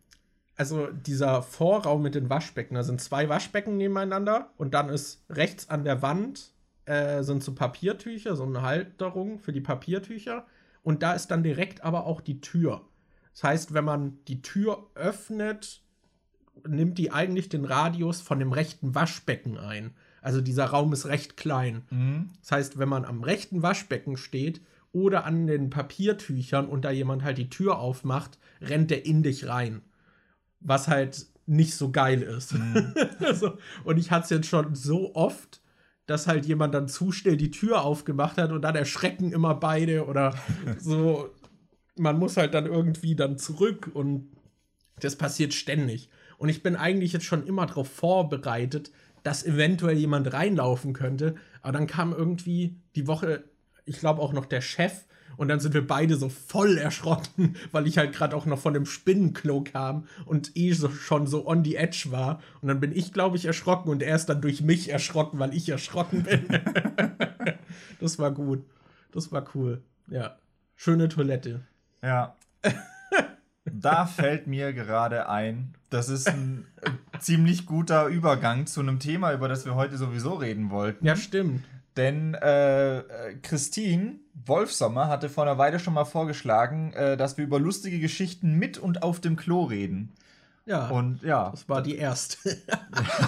also 0.61 0.89
dieser 0.89 1.41
Vorraum 1.41 2.03
mit 2.03 2.15
den 2.15 2.29
Waschbecken, 2.29 2.75
da 2.75 2.83
sind 2.83 3.01
zwei 3.01 3.31
Waschbecken 3.31 3.79
nebeneinander 3.79 4.51
und 4.59 4.75
dann 4.75 4.91
ist 4.91 5.25
rechts 5.31 5.71
an 5.71 5.85
der 5.85 6.03
Wand 6.03 6.53
äh, 6.85 7.23
sind 7.23 7.43
so 7.43 7.55
Papiertücher, 7.55 8.37
so 8.37 8.45
eine 8.45 8.61
Halterung 8.61 9.39
für 9.39 9.55
die 9.55 9.63
Papiertücher 9.63 10.45
und 10.83 11.03
da 11.03 11.15
ist 11.15 11.29
dann 11.29 11.43
direkt 11.43 11.83
aber 11.83 12.05
auch 12.05 12.21
die 12.21 12.43
Tür. 12.43 12.83
Das 13.33 13.43
heißt, 13.43 13.73
wenn 13.73 13.87
man 13.87 14.19
die 14.29 14.43
Tür 14.43 14.91
öffnet, 14.95 15.81
nimmt 16.69 16.99
die 16.99 17.11
eigentlich 17.11 17.49
den 17.49 17.65
Radius 17.65 18.21
von 18.21 18.39
dem 18.39 18.53
rechten 18.53 18.95
Waschbecken 18.95 19.57
ein. 19.57 19.95
Also 20.21 20.43
dieser 20.43 20.67
Raum 20.67 20.93
ist 20.93 21.07
recht 21.07 21.39
klein. 21.39 21.85
Mhm. 21.89 22.29
Das 22.43 22.53
heißt, 22.53 22.79
wenn 22.79 22.91
man 22.91 23.07
am 23.07 23.23
rechten 23.23 23.63
Waschbecken 23.63 24.19
steht 24.19 24.61
oder 24.93 25.25
an 25.25 25.47
den 25.47 25.71
Papiertüchern 25.71 26.69
und 26.69 26.85
da 26.85 26.91
jemand 26.91 27.25
halt 27.25 27.39
die 27.39 27.49
Tür 27.49 27.79
aufmacht, 27.79 28.39
rennt 28.61 28.91
der 28.91 29.07
in 29.07 29.23
dich 29.23 29.49
rein. 29.49 29.81
Was 30.61 30.89
halt 30.89 31.27
nicht 31.47 31.75
so 31.75 31.91
geil 31.91 32.23
ist. 32.23 32.55
Mhm. 32.55 32.95
so, 33.35 33.59
und 33.85 33.99
ich 33.99 34.11
hatte 34.11 34.25
es 34.25 34.31
jetzt 34.31 34.47
schon 34.47 34.75
so 34.75 35.15
oft, 35.15 35.61
dass 36.07 36.27
halt 36.27 36.47
jemand 36.47 36.75
dann 36.75 36.89
zu 36.89 37.13
schnell 37.13 37.37
die 37.37 37.51
Tür 37.51 37.83
aufgemacht 37.83 38.37
hat 38.39 38.53
und 38.53 38.63
dann 38.63 38.77
erschrecken 38.77 39.33
immer 39.33 39.55
beide 39.55 40.07
oder 40.07 40.35
so. 40.79 41.31
Man 41.97 42.19
muss 42.19 42.37
halt 42.37 42.55
dann 42.55 42.67
irgendwie 42.67 43.15
dann 43.15 43.37
zurück 43.37 43.91
und 43.93 44.29
das 45.01 45.17
passiert 45.17 45.53
ständig. 45.53 46.09
Und 46.39 46.49
ich 46.49 46.63
bin 46.63 46.77
eigentlich 46.77 47.13
jetzt 47.13 47.27
schon 47.27 47.47
immer 47.47 47.67
darauf 47.67 47.89
vorbereitet, 47.91 48.91
dass 49.23 49.45
eventuell 49.45 49.97
jemand 49.97 50.33
reinlaufen 50.33 50.95
könnte. 50.95 51.35
Aber 51.61 51.73
dann 51.73 51.87
kam 51.87 52.13
irgendwie 52.13 52.77
die 52.95 53.07
Woche, 53.07 53.45
ich 53.85 53.99
glaube 53.99 54.23
auch 54.23 54.33
noch 54.33 54.47
der 54.47 54.61
Chef. 54.61 55.05
Und 55.41 55.49
dann 55.49 55.59
sind 55.59 55.73
wir 55.73 55.87
beide 55.87 56.17
so 56.17 56.29
voll 56.29 56.77
erschrocken, 56.77 57.57
weil 57.73 57.87
ich 57.87 57.97
halt 57.97 58.13
gerade 58.13 58.37
auch 58.37 58.45
noch 58.45 58.59
von 58.59 58.75
dem 58.75 58.85
Spinnenklo 58.85 59.65
kam 59.65 60.07
und 60.27 60.55
eh 60.55 60.75
so, 60.75 60.91
schon 60.91 61.27
so 61.27 61.47
on 61.47 61.65
the 61.65 61.77
edge 61.77 62.09
war. 62.11 62.43
Und 62.61 62.69
dann 62.69 62.79
bin 62.79 62.95
ich, 62.95 63.15
glaube 63.15 63.39
ich, 63.39 63.47
erschrocken 63.47 63.89
und 63.89 64.03
er 64.03 64.17
ist 64.17 64.27
dann 64.27 64.43
durch 64.43 64.61
mich 64.61 64.91
erschrocken, 64.91 65.39
weil 65.39 65.55
ich 65.55 65.67
erschrocken 65.71 66.25
bin. 66.25 66.47
das 68.01 68.19
war 68.19 68.33
gut. 68.33 68.67
Das 69.13 69.33
war 69.33 69.43
cool. 69.55 69.83
Ja. 70.09 70.37
Schöne 70.77 71.09
Toilette. 71.09 71.63
Ja. 72.03 72.37
Da 73.73 74.07
fällt 74.07 74.47
mir 74.47 74.73
gerade 74.73 75.29
ein, 75.29 75.75
das 75.91 76.09
ist 76.09 76.29
ein 76.29 76.67
ziemlich 77.21 77.67
guter 77.67 78.07
Übergang 78.07 78.67
zu 78.67 78.81
einem 78.81 78.99
Thema, 78.99 79.33
über 79.33 79.49
das 79.49 79.65
wir 79.65 79.75
heute 79.75 79.97
sowieso 79.97 80.33
reden 80.33 80.71
wollten. 80.71 81.07
Ja, 81.07 81.15
stimmt. 81.15 81.63
Denn 82.01 82.33
äh, 82.33 83.03
Christine 83.43 84.21
Wolfsommer 84.47 85.09
hatte 85.09 85.29
vor 85.29 85.45
einer 85.45 85.59
Weile 85.59 85.79
schon 85.79 85.93
mal 85.93 86.07
vorgeschlagen, 86.07 86.95
äh, 86.95 87.19
dass 87.19 87.37
wir 87.37 87.45
über 87.45 87.61
lustige 87.61 88.01
Geschichten 88.01 88.55
mit 88.55 88.79
und 88.79 89.03
auf 89.03 89.21
dem 89.21 89.37
Klo 89.37 89.65
reden. 89.65 90.11
Ja. 90.65 90.89
Und 90.89 91.23
ja, 91.23 91.51
das 91.51 91.69
war 91.69 91.83
die 91.83 91.97
erste. 91.97 92.57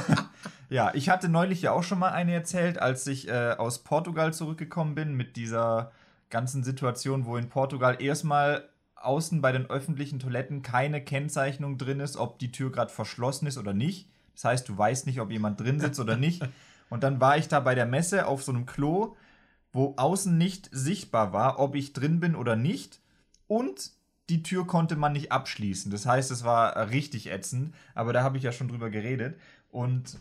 ja, 0.71 0.91
ich 0.95 1.11
hatte 1.11 1.29
neulich 1.29 1.61
ja 1.61 1.73
auch 1.73 1.83
schon 1.83 1.99
mal 1.99 2.13
eine 2.13 2.33
erzählt, 2.33 2.79
als 2.79 3.07
ich 3.07 3.29
äh, 3.29 3.57
aus 3.59 3.81
Portugal 3.81 4.33
zurückgekommen 4.33 4.95
bin 4.95 5.19
mit 5.19 5.37
dieser 5.37 5.93
ganzen 6.31 6.65
Situation, 6.65 7.27
wo 7.27 7.37
in 7.37 7.51
Portugal 7.51 8.01
erstmal 8.01 8.71
außen 8.95 9.43
bei 9.43 9.53
den 9.53 9.69
öffentlichen 9.69 10.19
Toiletten 10.19 10.63
keine 10.63 11.05
Kennzeichnung 11.05 11.77
drin 11.77 12.01
ist, 12.01 12.17
ob 12.17 12.39
die 12.39 12.53
Tür 12.53 12.73
gerade 12.73 12.91
verschlossen 12.91 13.47
ist 13.47 13.59
oder 13.59 13.75
nicht. 13.75 14.09
Das 14.33 14.45
heißt, 14.45 14.67
du 14.67 14.79
weißt 14.79 15.07
nicht, 15.07 15.21
ob 15.21 15.31
jemand 15.31 15.61
drin 15.61 15.79
sitzt 15.79 16.01
oder 16.01 16.17
nicht. 16.17 16.43
Und 16.93 17.03
dann 17.05 17.23
war 17.23 17.39
ich 17.39 17.49
da 17.49 17.59
bei 17.59 17.75
der 17.75 17.87
Messe 17.87 18.27
auf 18.27 18.43
so 18.43 18.53
einem 18.53 18.67
Klo, 18.67 19.17
wo 19.73 19.95
außen 19.97 20.37
nicht 20.37 20.69
sichtbar 20.73 21.33
war, 21.33 21.59
ob 21.59 21.75
ich 21.75 21.95
drin 21.95 22.21
bin 22.21 22.37
oder 22.37 22.55
nicht. 22.55 23.01
Und 23.47 23.93
die 24.29 24.43
Tür 24.43 24.67
konnte 24.67 24.97
man 24.97 25.15
nicht 25.15 25.33
abschließen. 25.33 25.91
Das 25.91 26.05
heißt, 26.05 26.31
es 26.31 26.45
war 26.45 26.91
richtig 26.91 27.31
ätzend. 27.31 27.75
Aber 27.95 28.13
da 28.13 28.23
habe 28.23 28.37
ich 28.37 28.43
ja 28.43 28.53
schon 28.53 28.69
drüber 28.69 28.91
geredet. 28.91 29.41
Und 29.71 30.19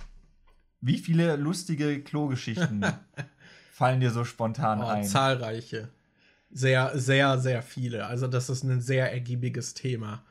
wie 0.80 0.98
viele 0.98 1.36
lustige 1.36 2.02
Klogeschichten 2.02 2.86
fallen 3.74 4.00
dir 4.00 4.12
so 4.12 4.24
spontan 4.24 4.82
Oh, 4.82 4.88
ein? 4.88 5.04
zahlreiche. 5.04 5.90
Sehr, 6.52 6.98
sehr, 6.98 7.38
sehr 7.38 7.64
viele. 7.64 8.06
Also, 8.06 8.28
das 8.28 8.50
ist 8.50 8.64
ein 8.64 8.80
sehr 8.80 9.12
ergiebiges 9.12 9.74
Thema. 9.74 10.24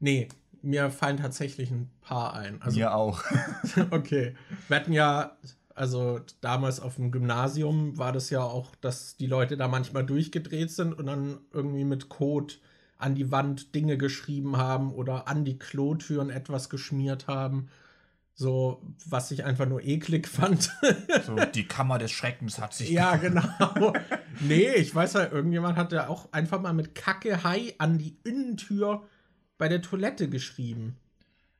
Nee, 0.00 0.28
mir 0.60 0.90
fallen 0.90 1.16
tatsächlich 1.16 1.70
ein 1.70 1.90
paar 2.02 2.34
ein. 2.34 2.60
Also, 2.60 2.78
Mir 2.78 2.92
auch. 2.92 3.22
okay. 3.90 4.34
Wir 4.68 4.76
hatten 4.76 4.92
ja, 4.92 5.34
also 5.78 6.20
damals 6.40 6.80
auf 6.80 6.96
dem 6.96 7.12
Gymnasium 7.12 7.96
war 7.98 8.12
das 8.12 8.30
ja 8.30 8.42
auch, 8.42 8.74
dass 8.76 9.16
die 9.16 9.26
Leute 9.26 9.56
da 9.56 9.68
manchmal 9.68 10.04
durchgedreht 10.04 10.70
sind 10.70 10.92
und 10.92 11.06
dann 11.06 11.38
irgendwie 11.52 11.84
mit 11.84 12.08
Code 12.08 12.54
an 12.96 13.14
die 13.14 13.30
Wand 13.30 13.74
Dinge 13.74 13.96
geschrieben 13.96 14.56
haben 14.56 14.92
oder 14.92 15.28
an 15.28 15.44
die 15.44 15.58
Klotüren 15.58 16.30
etwas 16.30 16.68
geschmiert 16.68 17.28
haben. 17.28 17.68
So, 18.34 18.82
was 19.06 19.30
ich 19.30 19.44
einfach 19.44 19.66
nur 19.66 19.82
eklig 19.82 20.28
fand. 20.28 20.70
So, 21.24 21.36
die 21.54 21.66
Kammer 21.66 21.98
des 21.98 22.10
Schreckens 22.10 22.58
hat 22.58 22.74
sich. 22.74 22.90
Ja, 22.90 23.16
genau. 23.16 23.92
nee, 24.40 24.72
ich 24.74 24.94
weiß 24.94 25.14
ja, 25.14 25.30
irgendjemand 25.30 25.76
hat 25.76 25.92
ja 25.92 26.08
auch 26.08 26.32
einfach 26.32 26.60
mal 26.60 26.72
mit 26.72 26.94
Kacke 26.94 27.44
Hai 27.44 27.74
an 27.78 27.98
die 27.98 28.16
Innentür 28.24 29.04
bei 29.58 29.68
der 29.68 29.82
Toilette 29.82 30.28
geschrieben. 30.28 30.96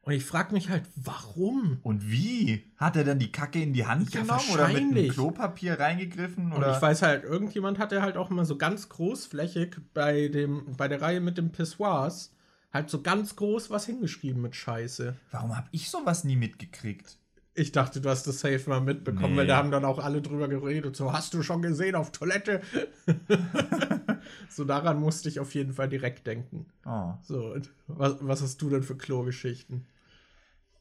Und 0.08 0.14
ich 0.14 0.24
frage 0.24 0.54
mich 0.54 0.70
halt, 0.70 0.84
warum? 0.96 1.80
Und 1.82 2.10
wie? 2.10 2.64
Hat 2.78 2.96
er 2.96 3.04
dann 3.04 3.18
die 3.18 3.30
Kacke 3.30 3.60
in 3.62 3.74
die 3.74 3.84
Hand 3.84 4.14
Ja, 4.14 4.22
genommen 4.22 4.40
oder 4.54 4.68
mit 4.68 4.76
einem. 4.78 5.08
Klopapier 5.10 5.78
reingegriffen? 5.78 6.46
Und 6.50 6.56
Oder? 6.56 6.74
ich 6.74 6.80
weiß 6.80 7.02
halt, 7.02 7.24
irgendjemand 7.24 7.78
hat 7.78 7.92
ja 7.92 8.00
halt 8.00 8.16
auch 8.16 8.30
mal 8.30 8.46
so 8.46 8.56
ganz 8.56 8.88
großflächig 8.88 9.76
bei, 9.92 10.28
dem, 10.28 10.74
bei 10.78 10.88
der 10.88 11.02
Reihe 11.02 11.20
mit 11.20 11.36
dem 11.36 11.52
Pissoirs 11.52 12.34
halt 12.72 12.88
so 12.88 13.02
ganz 13.02 13.36
groß 13.36 13.68
was 13.68 13.84
hingeschrieben 13.84 14.40
mit 14.40 14.56
Scheiße. 14.56 15.14
Warum 15.30 15.54
habe 15.54 15.68
ich 15.72 15.90
sowas 15.90 16.24
nie 16.24 16.36
mitgekriegt? 16.36 17.18
Ich 17.52 17.72
dachte, 17.72 18.00
du 18.00 18.08
hast 18.08 18.26
das 18.26 18.40
safe 18.40 18.62
mal 18.66 18.80
mitbekommen, 18.80 19.32
Nee. 19.34 19.40
weil 19.40 19.46
da 19.46 19.58
haben 19.58 19.70
dann 19.70 19.84
auch 19.84 19.98
alle 19.98 20.22
drüber 20.22 20.48
geredet. 20.48 20.96
So, 20.96 21.12
hast 21.12 21.34
du 21.34 21.42
schon 21.42 21.60
gesehen 21.60 21.94
auf 21.96 22.12
Toilette? 22.12 22.62
so 24.48 24.64
daran 24.64 25.00
musste 25.00 25.28
ich 25.28 25.38
auf 25.38 25.54
jeden 25.54 25.74
Fall 25.74 25.90
direkt 25.90 26.26
denken. 26.26 26.64
Oh. 26.86 27.12
So, 27.22 27.52
und 27.52 27.68
was, 27.88 28.16
was 28.20 28.40
hast 28.40 28.62
du 28.62 28.70
denn 28.70 28.82
für 28.82 28.96
Klogeschichten? 28.96 29.84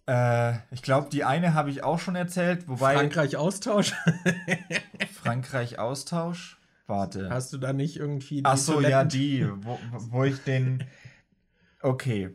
Äh, 0.07 0.53
ich 0.71 0.81
glaube, 0.81 1.09
die 1.09 1.23
eine 1.23 1.53
habe 1.53 1.69
ich 1.69 1.83
auch 1.83 1.99
schon 1.99 2.15
erzählt, 2.15 2.67
wobei 2.67 2.95
Frankreich-Austausch? 2.95 3.93
Frankreich 5.13 5.79
Austausch. 5.79 6.57
Warte. 6.87 7.29
Hast 7.29 7.51
du 7.51 7.57
da 7.57 7.73
nicht 7.73 7.97
irgendwie 7.97 8.37
die 8.37 8.45
Ach 8.45 8.55
so, 8.57 8.79
ja, 8.79 9.03
die, 9.03 9.45
wo, 9.65 9.77
wo 9.91 10.23
ich 10.23 10.41
den. 10.43 10.83
Okay. 11.81 12.29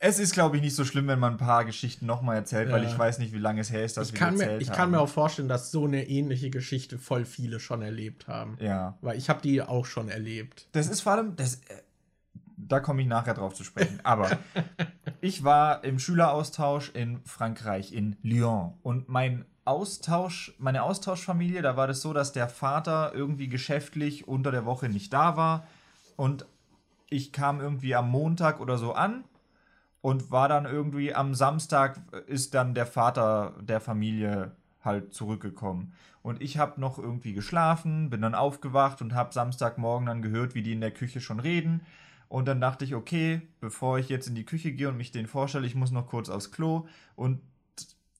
Es 0.00 0.18
ist, 0.18 0.34
glaube 0.34 0.56
ich, 0.56 0.62
nicht 0.62 0.74
so 0.74 0.84
schlimm, 0.84 1.06
wenn 1.06 1.18
man 1.20 1.34
ein 1.34 1.38
paar 1.38 1.64
Geschichten 1.64 2.04
nochmal 2.04 2.36
erzählt, 2.36 2.70
weil 2.70 2.82
Ja. 2.82 2.90
ich 2.90 2.98
weiß 2.98 3.18
nicht, 3.20 3.32
wie 3.32 3.38
lange 3.38 3.60
es 3.62 3.70
her 3.72 3.84
ist, 3.84 3.96
dass 3.96 4.08
Ich 4.08 4.14
wir 4.14 4.18
kann, 4.18 4.34
die 4.34 4.38
mir, 4.38 4.42
erzählt 4.44 4.62
ich 4.62 4.68
haben. 4.70 4.76
kann 4.76 4.90
mir 4.90 5.00
auch 5.00 5.08
vorstellen, 5.08 5.48
dass 5.48 5.70
so 5.70 5.84
eine 5.86 6.06
ähnliche 6.08 6.50
Geschichte 6.50 6.98
voll 6.98 7.24
viele 7.24 7.58
schon 7.60 7.80
erlebt 7.80 8.26
haben. 8.28 8.58
Ja. 8.60 8.98
Weil 9.00 9.16
ich 9.16 9.30
habe 9.30 9.40
die 9.40 9.62
auch 9.62 9.86
schon 9.86 10.08
erlebt. 10.10 10.68
Das 10.72 10.88
ist 10.88 11.00
vor 11.00 11.12
allem, 11.12 11.36
das, 11.36 11.54
äh, 11.54 11.80
da 12.68 12.80
komme 12.80 13.02
ich 13.02 13.08
nachher 13.08 13.34
drauf 13.34 13.54
zu 13.54 13.64
sprechen. 13.64 14.00
Aber 14.02 14.38
ich 15.20 15.44
war 15.44 15.84
im 15.84 15.98
Schüleraustausch 15.98 16.90
in 16.90 17.20
Frankreich, 17.24 17.92
in 17.92 18.16
Lyon. 18.22 18.74
Und 18.82 19.08
mein 19.08 19.44
Austausch, 19.64 20.54
meine 20.58 20.82
Austauschfamilie, 20.82 21.62
da 21.62 21.76
war 21.76 21.86
das 21.86 22.02
so, 22.02 22.12
dass 22.12 22.32
der 22.32 22.48
Vater 22.48 23.12
irgendwie 23.14 23.48
geschäftlich 23.48 24.28
unter 24.28 24.50
der 24.50 24.66
Woche 24.66 24.88
nicht 24.88 25.12
da 25.12 25.36
war. 25.36 25.66
Und 26.16 26.46
ich 27.08 27.32
kam 27.32 27.60
irgendwie 27.60 27.94
am 27.94 28.10
Montag 28.10 28.60
oder 28.60 28.78
so 28.78 28.92
an 28.92 29.24
und 30.00 30.30
war 30.30 30.48
dann 30.48 30.66
irgendwie 30.66 31.14
am 31.14 31.34
Samstag 31.34 32.00
ist 32.26 32.54
dann 32.54 32.74
der 32.74 32.86
Vater 32.86 33.54
der 33.60 33.80
Familie 33.80 34.52
halt 34.84 35.14
zurückgekommen. 35.14 35.94
Und 36.22 36.42
ich 36.42 36.58
habe 36.58 36.80
noch 36.80 36.98
irgendwie 36.98 37.32
geschlafen, 37.32 38.10
bin 38.10 38.22
dann 38.22 38.34
aufgewacht 38.34 39.00
und 39.02 39.14
habe 39.14 39.32
Samstagmorgen 39.32 40.06
dann 40.06 40.22
gehört, 40.22 40.54
wie 40.54 40.62
die 40.62 40.72
in 40.72 40.80
der 40.80 40.90
Küche 40.90 41.20
schon 41.20 41.40
reden. 41.40 41.82
Und 42.34 42.46
dann 42.46 42.60
dachte 42.60 42.84
ich, 42.84 42.96
okay, 42.96 43.42
bevor 43.60 44.00
ich 44.00 44.08
jetzt 44.08 44.26
in 44.26 44.34
die 44.34 44.44
Küche 44.44 44.72
gehe 44.72 44.88
und 44.88 44.96
mich 44.96 45.12
denen 45.12 45.28
vorstelle, 45.28 45.68
ich 45.68 45.76
muss 45.76 45.92
noch 45.92 46.08
kurz 46.08 46.28
aufs 46.28 46.50
Klo. 46.50 46.88
Und 47.14 47.40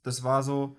das 0.05 0.23
war 0.23 0.45
so, 0.45 0.77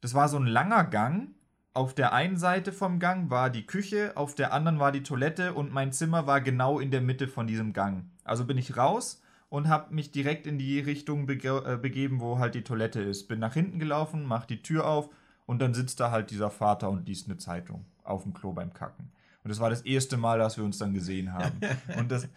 das 0.00 0.12
war 0.12 0.28
so 0.28 0.38
ein 0.38 0.46
langer 0.48 0.82
Gang. 0.82 1.28
Auf 1.72 1.94
der 1.94 2.12
einen 2.12 2.36
Seite 2.36 2.72
vom 2.72 2.98
Gang 2.98 3.30
war 3.30 3.48
die 3.48 3.64
Küche, 3.64 4.16
auf 4.16 4.34
der 4.34 4.52
anderen 4.52 4.80
war 4.80 4.90
die 4.90 5.04
Toilette 5.04 5.54
und 5.54 5.72
mein 5.72 5.92
Zimmer 5.92 6.26
war 6.26 6.40
genau 6.40 6.80
in 6.80 6.90
der 6.90 7.00
Mitte 7.00 7.28
von 7.28 7.46
diesem 7.46 7.74
Gang. 7.74 8.06
Also 8.24 8.44
bin 8.44 8.58
ich 8.58 8.76
raus 8.76 9.22
und 9.50 9.68
habe 9.68 9.94
mich 9.94 10.10
direkt 10.10 10.48
in 10.48 10.58
die 10.58 10.80
Richtung 10.80 11.26
bege 11.26 11.62
äh, 11.64 11.76
begeben, 11.76 12.20
wo 12.20 12.40
halt 12.40 12.56
die 12.56 12.64
Toilette 12.64 13.00
ist. 13.02 13.28
Bin 13.28 13.38
nach 13.38 13.54
hinten 13.54 13.78
gelaufen, 13.78 14.24
mach 14.24 14.46
die 14.46 14.62
Tür 14.62 14.88
auf 14.88 15.10
und 15.46 15.62
dann 15.62 15.74
sitzt 15.74 16.00
da 16.00 16.10
halt 16.10 16.32
dieser 16.32 16.50
Vater 16.50 16.90
und 16.90 17.06
liest 17.06 17.28
eine 17.28 17.38
Zeitung 17.38 17.84
auf 18.02 18.24
dem 18.24 18.34
Klo 18.34 18.52
beim 18.52 18.72
Kacken. 18.72 19.12
Und 19.44 19.50
das 19.50 19.60
war 19.60 19.70
das 19.70 19.82
erste 19.82 20.16
Mal, 20.16 20.38
dass 20.38 20.56
wir 20.56 20.64
uns 20.64 20.78
dann 20.78 20.94
gesehen 20.94 21.32
haben. 21.32 21.60
Und 21.98 22.10
das, 22.10 22.28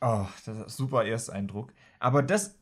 oh, 0.00 0.26
das 0.46 0.56
ist 0.56 0.62
ein 0.62 0.68
super 0.68 1.04
Ersteindruck. 1.04 1.72
Aber 1.98 2.22
das, 2.22 2.54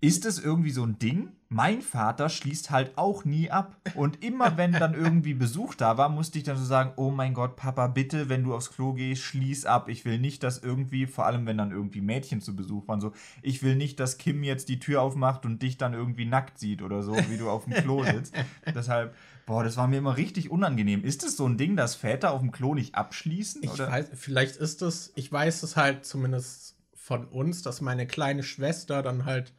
ist 0.00 0.26
es 0.26 0.38
irgendwie 0.38 0.70
so 0.70 0.84
ein 0.84 0.98
Ding? 0.98 1.30
Mein 1.48 1.80
Vater 1.80 2.28
schließt 2.28 2.70
halt 2.70 2.98
auch 2.98 3.24
nie 3.24 3.50
ab. 3.50 3.76
Und 3.94 4.22
immer 4.22 4.56
wenn 4.56 4.72
dann 4.72 4.94
irgendwie 4.94 5.32
Besuch 5.32 5.74
da 5.74 5.96
war, 5.96 6.08
musste 6.08 6.38
ich 6.38 6.44
dann 6.44 6.56
so 6.56 6.64
sagen, 6.64 6.92
oh 6.96 7.10
mein 7.10 7.32
Gott, 7.34 7.56
Papa, 7.56 7.86
bitte, 7.86 8.28
wenn 8.28 8.44
du 8.44 8.54
aufs 8.54 8.72
Klo 8.72 8.92
gehst, 8.92 9.22
schließ 9.22 9.64
ab. 9.64 9.88
Ich 9.88 10.04
will 10.04 10.18
nicht, 10.18 10.42
dass 10.42 10.58
irgendwie, 10.58 11.06
vor 11.06 11.24
allem 11.24 11.46
wenn 11.46 11.56
dann 11.56 11.70
irgendwie 11.70 12.00
Mädchen 12.02 12.40
zu 12.40 12.54
Besuch 12.54 12.86
waren, 12.88 13.00
so, 13.00 13.12
ich 13.42 13.62
will 13.62 13.76
nicht, 13.76 13.98
dass 13.98 14.18
Kim 14.18 14.42
jetzt 14.42 14.68
die 14.68 14.80
Tür 14.80 15.00
aufmacht 15.00 15.46
und 15.46 15.62
dich 15.62 15.78
dann 15.78 15.94
irgendwie 15.94 16.26
nackt 16.26 16.58
sieht 16.58 16.82
oder 16.82 17.02
so, 17.02 17.14
wie 17.30 17.38
du 17.38 17.48
auf 17.48 17.64
dem 17.64 17.72
Klo 17.72 18.04
sitzt. 18.04 18.34
Deshalb, 18.74 19.14
boah, 19.46 19.64
das 19.64 19.76
war 19.76 19.88
mir 19.88 19.98
immer 19.98 20.16
richtig 20.16 20.50
unangenehm. 20.50 21.04
Ist 21.04 21.24
es 21.24 21.36
so 21.36 21.46
ein 21.46 21.56
Ding, 21.56 21.74
dass 21.74 21.94
Väter 21.94 22.32
auf 22.32 22.40
dem 22.40 22.52
Klo 22.52 22.74
nicht 22.74 22.96
abschließen? 22.96 23.62
Ich 23.62 23.70
oder? 23.70 23.90
weiß, 23.90 24.10
vielleicht 24.14 24.56
ist 24.56 24.82
es, 24.82 25.12
ich 25.14 25.32
weiß 25.32 25.62
es 25.62 25.76
halt 25.76 26.04
zumindest 26.04 26.76
von 26.94 27.24
uns, 27.26 27.62
dass 27.62 27.80
meine 27.80 28.06
kleine 28.06 28.42
Schwester 28.42 29.02
dann 29.02 29.24
halt 29.24 29.54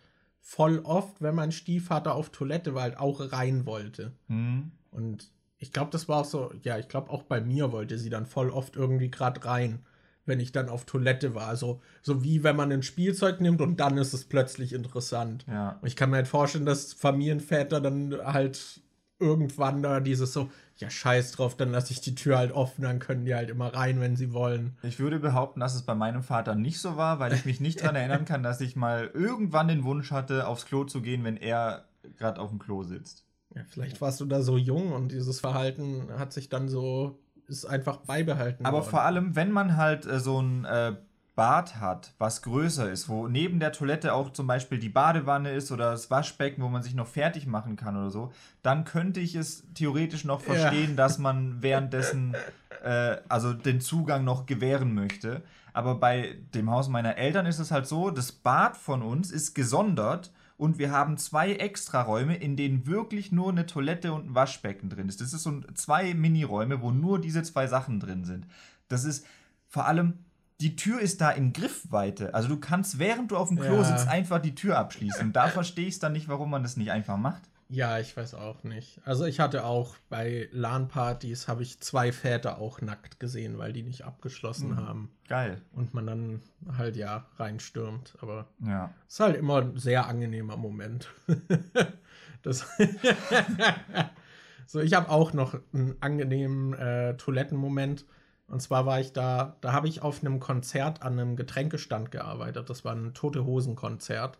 voll 0.47 0.79
oft, 0.85 1.21
wenn 1.21 1.35
mein 1.35 1.51
Stiefvater 1.51 2.15
auf 2.15 2.29
Toilette 2.29 2.73
war, 2.73 2.83
halt 2.83 2.97
auch 2.97 3.33
rein 3.33 3.65
wollte. 3.65 4.13
Hm. 4.27 4.71
Und 4.91 5.29
ich 5.57 5.73
glaube, 5.73 5.91
das 5.91 6.07
war 6.07 6.21
auch 6.21 6.25
so, 6.25 6.53
ja, 6.63 6.77
ich 6.77 6.87
glaube, 6.87 7.09
auch 7.09 7.23
bei 7.23 7.41
mir 7.41 7.73
wollte 7.73 7.97
sie 7.97 8.09
dann 8.09 8.25
voll 8.25 8.49
oft 8.49 8.77
irgendwie 8.77 9.11
gerade 9.11 9.43
rein, 9.43 9.79
wenn 10.25 10.39
ich 10.39 10.53
dann 10.53 10.69
auf 10.69 10.85
Toilette 10.85 11.35
war. 11.35 11.47
Also, 11.47 11.81
so 12.01 12.23
wie 12.23 12.45
wenn 12.45 12.55
man 12.55 12.71
ein 12.71 12.81
Spielzeug 12.81 13.41
nimmt 13.41 13.59
und 13.59 13.81
dann 13.81 13.97
ist 13.97 14.13
es 14.13 14.23
plötzlich 14.23 14.71
interessant. 14.71 15.45
Ja. 15.49 15.77
Und 15.81 15.87
ich 15.87 15.97
kann 15.97 16.11
mir 16.11 16.15
halt 16.15 16.29
vorstellen, 16.29 16.65
dass 16.65 16.93
Familienväter 16.93 17.81
dann 17.81 18.15
halt 18.23 18.81
irgendwann 19.19 19.83
da 19.83 19.99
dieses 19.99 20.31
so, 20.31 20.49
ja, 20.77 20.89
scheiß 20.89 21.31
drauf, 21.31 21.57
dann 21.57 21.71
lasse 21.71 21.91
ich 21.91 22.01
die 22.01 22.15
Tür 22.15 22.37
halt 22.37 22.51
offen, 22.51 22.83
dann 22.83 22.99
können 22.99 23.25
die 23.25 23.33
halt 23.33 23.49
immer 23.49 23.73
rein, 23.73 23.99
wenn 23.99 24.15
sie 24.15 24.31
wollen. 24.31 24.77
Ich 24.83 24.99
würde 24.99 25.19
behaupten, 25.19 25.59
dass 25.59 25.75
es 25.75 25.81
bei 25.81 25.95
meinem 25.95 26.23
Vater 26.23 26.55
nicht 26.55 26.79
so 26.79 26.97
war, 26.97 27.19
weil 27.19 27.33
ich 27.33 27.45
mich 27.45 27.59
nicht 27.59 27.81
daran 27.81 27.95
erinnern 27.97 28.25
kann, 28.25 28.43
dass 28.43 28.61
ich 28.61 28.75
mal 28.75 29.09
irgendwann 29.13 29.67
den 29.67 29.83
Wunsch 29.83 30.11
hatte, 30.11 30.47
aufs 30.47 30.65
Klo 30.65 30.83
zu 30.83 31.01
gehen, 31.01 31.23
wenn 31.23 31.37
er 31.37 31.85
gerade 32.17 32.39
auf 32.39 32.49
dem 32.49 32.59
Klo 32.59 32.83
sitzt. 32.83 33.25
Ja, 33.55 33.63
vielleicht 33.67 34.01
warst 34.01 34.21
du 34.21 34.25
da 34.25 34.41
so 34.41 34.57
jung 34.57 34.91
und 34.91 35.11
dieses 35.11 35.39
Verhalten 35.39 36.09
hat 36.17 36.31
sich 36.31 36.49
dann 36.49 36.69
so, 36.69 37.19
ist 37.47 37.65
einfach 37.65 37.97
beibehalten. 37.97 38.65
Aber 38.65 38.79
worden. 38.79 38.89
vor 38.89 39.01
allem, 39.01 39.35
wenn 39.35 39.51
man 39.51 39.77
halt 39.77 40.05
äh, 40.05 40.19
so 40.19 40.39
ein 40.39 40.65
äh, 40.65 40.95
Bad 41.37 41.79
hat, 41.79 42.13
was 42.17 42.41
größer 42.41 42.89
ist, 42.91 43.09
wo 43.09 43.27
neben 43.27 43.59
der 43.59 43.71
Toilette 43.71 44.11
auch 44.15 44.31
zum 44.33 44.47
Beispiel 44.47 44.79
die 44.79 44.89
Badewanne 44.89 45.51
ist 45.51 45.71
oder 45.71 45.91
das 45.91 46.09
Waschbecken, 46.09 46.63
wo 46.63 46.67
man 46.67 46.81
sich 46.81 46.95
noch 46.95 47.05
fertig 47.05 47.45
machen 47.45 47.75
kann 47.75 47.95
oder 47.95 48.09
so, 48.09 48.33
dann 48.63 48.85
könnte 48.85 49.19
ich 49.19 49.35
es 49.35 49.63
theoretisch 49.75 50.25
noch 50.25 50.41
Ja. 50.47 50.55
verstehen, 50.55 50.95
dass 50.95 51.19
man 51.19 51.61
währenddessen 51.61 52.35
äh, 52.83 53.17
also 53.29 53.53
den 53.53 53.81
Zugang 53.81 54.23
noch 54.23 54.47
gewähren 54.47 54.95
möchte. 54.95 55.43
Aber 55.73 55.93
bei 55.93 56.37
dem 56.55 56.71
Haus 56.71 56.89
meiner 56.89 57.17
Eltern 57.17 57.45
ist 57.45 57.59
es 57.59 57.69
halt 57.69 57.85
so, 57.85 58.09
das 58.09 58.31
Bad 58.31 58.75
von 58.75 59.03
uns 59.03 59.29
ist 59.29 59.53
gesondert 59.53 60.31
und 60.57 60.79
wir 60.79 60.91
haben 60.91 61.17
zwei 61.17 61.53
Extraräume, 61.53 62.35
in 62.35 62.55
denen 62.55 62.87
wirklich 62.87 63.31
nur 63.31 63.49
eine 63.51 63.67
Toilette 63.67 64.11
und 64.11 64.31
ein 64.31 64.33
Waschbecken 64.33 64.89
drin 64.89 65.07
ist. 65.07 65.21
Das 65.21 65.33
ist 65.33 65.43
so 65.43 65.61
zwei 65.75 66.15
Miniräume, 66.15 66.81
wo 66.81 66.89
nur 66.89 67.21
diese 67.21 67.43
zwei 67.43 67.67
Sachen 67.67 67.99
drin 67.99 68.25
sind. 68.25 68.47
Das 68.87 69.03
ist 69.03 69.23
vor 69.67 69.85
allem, 69.85 70.13
die 70.61 70.75
Tür 70.75 70.99
ist 70.99 71.21
da 71.21 71.29
in 71.31 71.53
Griffweite. 71.53 72.33
Also 72.33 72.47
du 72.49 72.57
kannst, 72.59 72.97
während 72.99 73.31
du 73.31 73.37
auf 73.37 73.49
dem 73.49 73.59
Klo 73.59 73.75
Ja. 73.77 73.83
sitzt, 73.83 74.07
einfach 74.07 74.39
die 74.39 74.55
Tür 74.55 74.77
abschließen. 74.77 75.27
Und 75.27 75.33
da 75.35 75.49
verstehe 75.49 75.85
ich 75.87 75.95
es 75.95 75.99
dann 75.99 76.13
nicht, 76.13 76.27
warum 76.29 76.49
man 76.49 76.63
das 76.63 76.77
nicht 76.77 76.91
einfach 76.91 77.17
macht. 77.17 77.43
Ja, 77.69 77.99
ich 77.99 78.15
weiß 78.15 78.33
auch 78.33 78.63
nicht. 78.63 79.01
Also 79.03 79.25
ich 79.25 79.41
hatte 79.41 79.65
auch 79.65 79.97
bei 80.09 80.47
LAN-Partys 80.53 81.49
habe 81.49 81.63
ich 81.63 81.81
zwei 81.81 82.13
Väter 82.13 82.59
auch 82.59 82.79
nackt 82.79 83.19
gesehen, 83.19 83.57
weil 83.57 83.73
die 83.73 83.83
nicht 83.83 84.03
abgeschlossen 84.05 84.69
Mhm. 84.71 84.77
haben 84.77 85.11
Geil. 85.27 85.61
und 85.73 85.93
man 85.93 86.07
dann 86.07 86.41
halt 86.77 86.95
ja 86.95 87.25
reinstürmt. 87.37 88.17
Aber 88.21 88.47
Ja. 88.65 88.93
ist 89.07 89.19
halt 89.19 89.35
immer 89.35 89.61
ein 89.61 89.77
sehr 89.77 90.07
angenehmer 90.07 90.55
Moment. 90.55 91.09
das 92.41 92.65
so, 94.65 94.79
ich 94.79 94.93
habe 94.93 95.09
auch 95.09 95.33
noch 95.33 95.57
einen 95.73 95.95
angenehmen 96.01 96.73
äh, 96.73 97.15
Toilettenmoment. 97.17 98.05
Und 98.47 98.61
zwar 98.61 98.85
war 98.85 98.99
ich 98.99 99.11
da, 99.11 99.57
da 99.61 99.73
habe 99.73 99.87
ich 99.87 100.01
auf 100.01 100.21
einem 100.21 100.39
Konzert 100.39 101.01
an 101.01 101.13
einem 101.13 101.35
Getränkestand 101.35 102.11
gearbeitet. 102.11 102.69
Das 102.69 102.85
war 102.85 102.95
ein 102.95 103.13
Tote 103.13 103.45
Hosen 103.45 103.75
Konzert. 103.75 104.37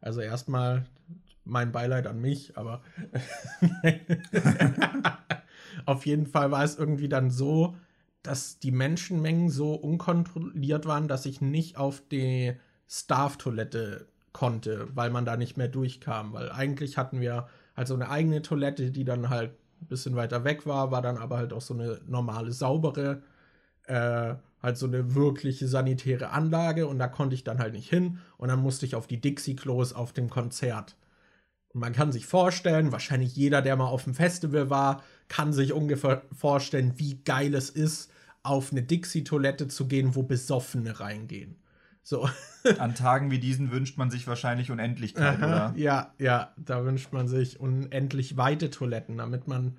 Also 0.00 0.20
erstmal 0.20 0.86
mein 1.44 1.72
Beileid 1.72 2.06
an 2.06 2.20
mich, 2.20 2.56
aber 2.56 2.82
auf 5.86 6.06
jeden 6.06 6.26
Fall 6.26 6.50
war 6.50 6.64
es 6.64 6.76
irgendwie 6.76 7.08
dann 7.08 7.30
so, 7.30 7.76
dass 8.22 8.58
die 8.58 8.72
Menschenmengen 8.72 9.48
so 9.48 9.74
unkontrolliert 9.74 10.86
waren, 10.86 11.08
dass 11.08 11.26
ich 11.26 11.40
nicht 11.40 11.76
auf 11.76 12.02
die 12.10 12.54
Staff-Toilette 12.88 14.06
konnte, 14.32 14.88
weil 14.94 15.10
man 15.10 15.24
da 15.24 15.36
nicht 15.36 15.56
mehr 15.56 15.68
durchkam. 15.68 16.32
Weil 16.32 16.50
eigentlich 16.50 16.98
hatten 16.98 17.20
wir 17.20 17.48
halt 17.76 17.88
so 17.88 17.94
eine 17.94 18.10
eigene 18.10 18.42
Toilette, 18.42 18.90
die 18.90 19.04
dann 19.04 19.30
halt 19.30 19.52
ein 19.80 19.86
bisschen 19.86 20.16
weiter 20.16 20.44
weg 20.44 20.66
war, 20.66 20.90
war 20.90 21.02
dann 21.02 21.16
aber 21.16 21.38
halt 21.38 21.52
auch 21.52 21.60
so 21.60 21.74
eine 21.74 22.00
normale, 22.06 22.52
saubere, 22.52 23.22
äh, 23.86 24.34
halt 24.62 24.76
so 24.76 24.86
eine 24.86 25.14
wirkliche 25.14 25.66
sanitäre 25.68 26.30
Anlage 26.30 26.86
und 26.86 26.98
da 26.98 27.08
konnte 27.08 27.34
ich 27.34 27.44
dann 27.44 27.58
halt 27.58 27.74
nicht 27.74 27.88
hin 27.88 28.18
und 28.36 28.48
dann 28.48 28.60
musste 28.60 28.86
ich 28.86 28.94
auf 28.94 29.06
die 29.06 29.20
Dixie-Klos 29.20 29.92
auf 29.92 30.12
dem 30.12 30.28
Konzert. 30.28 30.96
Und 31.72 31.80
man 31.80 31.92
kann 31.92 32.12
sich 32.12 32.26
vorstellen, 32.26 32.92
wahrscheinlich 32.92 33.34
jeder, 33.36 33.62
der 33.62 33.76
mal 33.76 33.86
auf 33.86 34.04
dem 34.04 34.14
Festival 34.14 34.70
war, 34.70 35.02
kann 35.28 35.52
sich 35.52 35.72
ungefähr 35.72 36.22
vorstellen, 36.32 36.94
wie 36.96 37.22
geil 37.22 37.54
es 37.54 37.70
ist, 37.70 38.10
auf 38.42 38.72
eine 38.72 38.82
Dixie-Toilette 38.82 39.68
zu 39.68 39.86
gehen, 39.86 40.14
wo 40.14 40.22
Besoffene 40.22 40.98
reingehen. 41.00 41.56
So. 42.10 42.28
An 42.78 42.96
Tagen 42.96 43.30
wie 43.30 43.38
diesen 43.38 43.70
wünscht 43.70 43.96
man 43.96 44.10
sich 44.10 44.26
wahrscheinlich 44.26 44.72
Unendlichkeit, 44.72 45.38
oder? 45.38 45.72
Ja, 45.76 46.12
ja, 46.18 46.52
da 46.56 46.84
wünscht 46.84 47.12
man 47.12 47.28
sich 47.28 47.60
unendlich 47.60 48.36
weite 48.36 48.68
Toiletten, 48.68 49.18
damit 49.18 49.46
man 49.46 49.78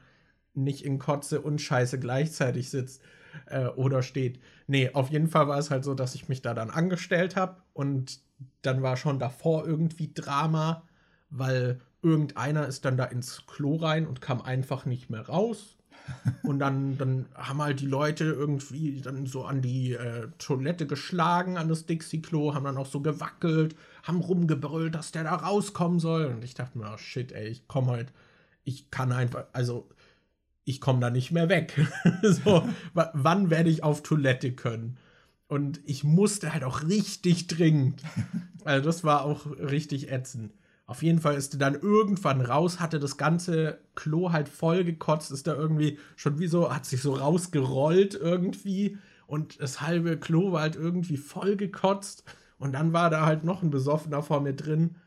nicht 0.54 0.86
in 0.86 0.98
Kotze 0.98 1.42
und 1.42 1.60
Scheiße 1.60 2.00
gleichzeitig 2.00 2.70
sitzt 2.70 3.02
äh, 3.48 3.66
oder 3.66 4.02
steht. 4.02 4.40
Nee, 4.66 4.92
auf 4.94 5.10
jeden 5.10 5.28
Fall 5.28 5.50
war 5.50 5.60
es 5.60 5.72
halt 5.72 5.84
so, 5.84 5.94
dass 5.94 6.16
ich 6.16 6.30
mich 6.30 6.42
da 6.42 6.54
dann 6.54 6.70
angestellt 6.70 7.36
habe 7.36 7.58
und 7.74 8.22
dann 8.62 8.82
war 8.82 8.96
schon 8.96 9.20
davor 9.20 9.68
irgendwie 9.68 10.14
Drama, 10.14 10.84
weil 11.30 11.82
irgendeiner 12.02 12.66
ist 12.66 12.86
dann 12.86 12.96
da 12.96 13.04
ins 13.04 13.46
Klo 13.46 13.76
rein 13.76 14.08
und 14.08 14.22
kam 14.22 14.42
einfach 14.42 14.86
nicht 14.86 15.10
mehr 15.10 15.28
raus. 15.28 15.76
Und 16.44 16.60
dann, 16.60 16.98
dann 16.98 17.28
haben 17.36 17.62
halt 17.62 17.80
die 17.82 17.86
Leute 17.88 18.26
irgendwie 18.26 19.02
dann 19.02 19.26
so 19.28 19.46
an 19.46 19.62
die 19.62 19.94
äh, 19.94 20.28
Toilette 20.40 20.88
geschlagen, 20.88 21.58
an 21.58 21.70
das 21.70 21.86
Dixie-Klo, 21.86 22.54
haben 22.56 22.64
dann 22.66 22.78
auch 22.78 22.88
so 22.88 23.02
gewackelt, 23.02 23.76
haben 24.04 24.22
rumgebrüllt, 24.22 24.96
dass 24.96 25.12
der 25.12 25.24
da 25.26 25.36
rauskommen 25.36 26.00
soll. 26.00 26.26
Und 26.26 26.44
ich 26.44 26.56
dachte 26.56 26.78
mir, 26.80 26.92
oh 26.94 26.98
shit, 26.98 27.32
ey, 27.32 27.48
ich 27.48 27.68
komme 27.68 27.92
halt, 27.92 28.12
ich 28.64 28.90
kann 28.92 29.12
einfach, 29.12 29.46
also 29.54 29.88
ich 30.66 30.82
komme 30.82 31.00
da 31.00 31.10
nicht 31.10 31.32
mehr 31.32 31.50
weg. 31.50 31.80
so, 32.24 32.68
wa- 32.94 33.12
wann 33.14 33.50
werde 33.50 33.70
ich 33.70 33.84
auf 33.84 34.04
Toilette 34.04 34.52
können? 34.54 34.98
Und 35.48 35.82
ich 35.86 36.04
musste 36.04 36.54
halt 36.54 36.64
auch 36.64 36.84
richtig 36.84 37.48
dringend. 37.48 38.02
Also 38.64 38.86
das 38.86 39.04
war 39.04 39.24
auch 39.24 39.48
richtig 39.48 40.12
ätzend. 40.12 40.54
Auf 40.92 41.04
jeden 41.04 41.22
Fall 41.22 41.36
ist 41.36 41.54
er 41.54 41.60
dann 41.60 41.76
irgendwann 41.76 42.42
raus, 42.42 42.82
hatte 42.82 43.00
das 43.00 43.16
ganze 43.16 43.80
Klo 43.96 44.34
halt 44.34 44.50
voll 44.50 44.84
gekotzt, 44.84 45.32
ist 45.32 45.48
da 45.48 45.56
irgendwie 45.56 45.98
schon 46.18 46.38
wie 46.38 46.48
so, 46.48 46.70
hat 46.70 46.86
sich 46.86 47.02
so 47.02 47.14
rausgerollt 47.14 48.14
irgendwie 48.14 48.98
und 49.26 49.62
das 49.62 49.80
halbe 49.80 50.18
Klo 50.18 50.52
war 50.52 50.64
halt 50.64 50.76
irgendwie 50.76 51.16
voll 51.16 51.56
gekotzt 51.56 52.26
und 52.60 52.74
dann 52.74 52.92
war 52.92 53.10
da 53.10 53.26
halt 53.26 53.46
noch 53.46 53.64
ein 53.64 53.70
Besoffener 53.70 54.22
vor 54.22 54.42
mir 54.42 54.52
drin, 54.52 54.98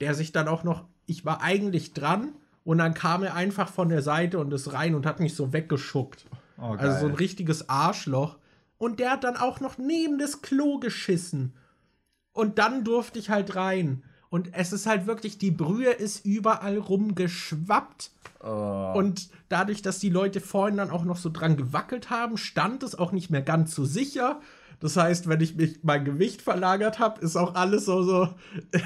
der 0.00 0.14
sich 0.14 0.30
dann 0.30 0.46
auch 0.46 0.62
noch, 0.62 0.84
ich 1.06 1.24
war 1.24 1.42
eigentlich 1.42 1.92
dran 1.92 2.34
und 2.62 2.78
dann 2.78 2.94
kam 2.94 3.24
er 3.24 3.34
einfach 3.34 3.68
von 3.68 3.88
der 3.88 4.02
Seite 4.02 4.38
und 4.38 4.52
ist 4.52 4.72
rein 4.72 4.94
und 4.94 5.06
hat 5.06 5.18
mich 5.18 5.34
so 5.34 5.52
weggeschuckt. 5.52 6.24
Oh, 6.56 6.76
Also 6.78 7.00
so 7.00 7.06
ein 7.06 7.16
richtiges 7.16 7.68
Arschloch. 7.68 8.38
Und 8.78 9.00
der 9.00 9.10
hat 9.10 9.24
dann 9.24 9.36
auch 9.36 9.58
noch 9.58 9.76
neben 9.76 10.20
das 10.20 10.40
Klo 10.40 10.78
geschissen. 10.78 11.54
Und 12.32 12.58
dann 12.60 12.84
durfte 12.84 13.18
ich 13.18 13.28
halt 13.28 13.56
rein. 13.56 14.04
Und 14.32 14.48
es 14.54 14.72
ist 14.72 14.86
halt 14.86 15.06
wirklich, 15.06 15.36
die 15.36 15.50
Brühe 15.50 15.90
ist 15.90 16.24
überall 16.24 16.78
rumgeschwappt. 16.78 18.10
Oh. 18.42 18.94
Und 18.96 19.28
dadurch, 19.50 19.82
dass 19.82 19.98
die 19.98 20.08
Leute 20.08 20.40
vorhin 20.40 20.78
dann 20.78 20.90
auch 20.90 21.04
noch 21.04 21.18
so 21.18 21.28
dran 21.28 21.58
gewackelt 21.58 22.08
haben, 22.08 22.38
stand 22.38 22.82
es 22.82 22.98
auch 22.98 23.12
nicht 23.12 23.28
mehr 23.28 23.42
ganz 23.42 23.74
so 23.74 23.84
sicher. 23.84 24.40
Das 24.80 24.96
heißt, 24.96 25.28
wenn 25.28 25.42
ich 25.42 25.56
mich 25.56 25.80
mein 25.82 26.06
Gewicht 26.06 26.40
verlagert 26.40 26.98
habe, 26.98 27.20
ist 27.20 27.36
auch 27.36 27.56
alles 27.56 27.84
so, 27.84 28.02
so, 28.04 28.34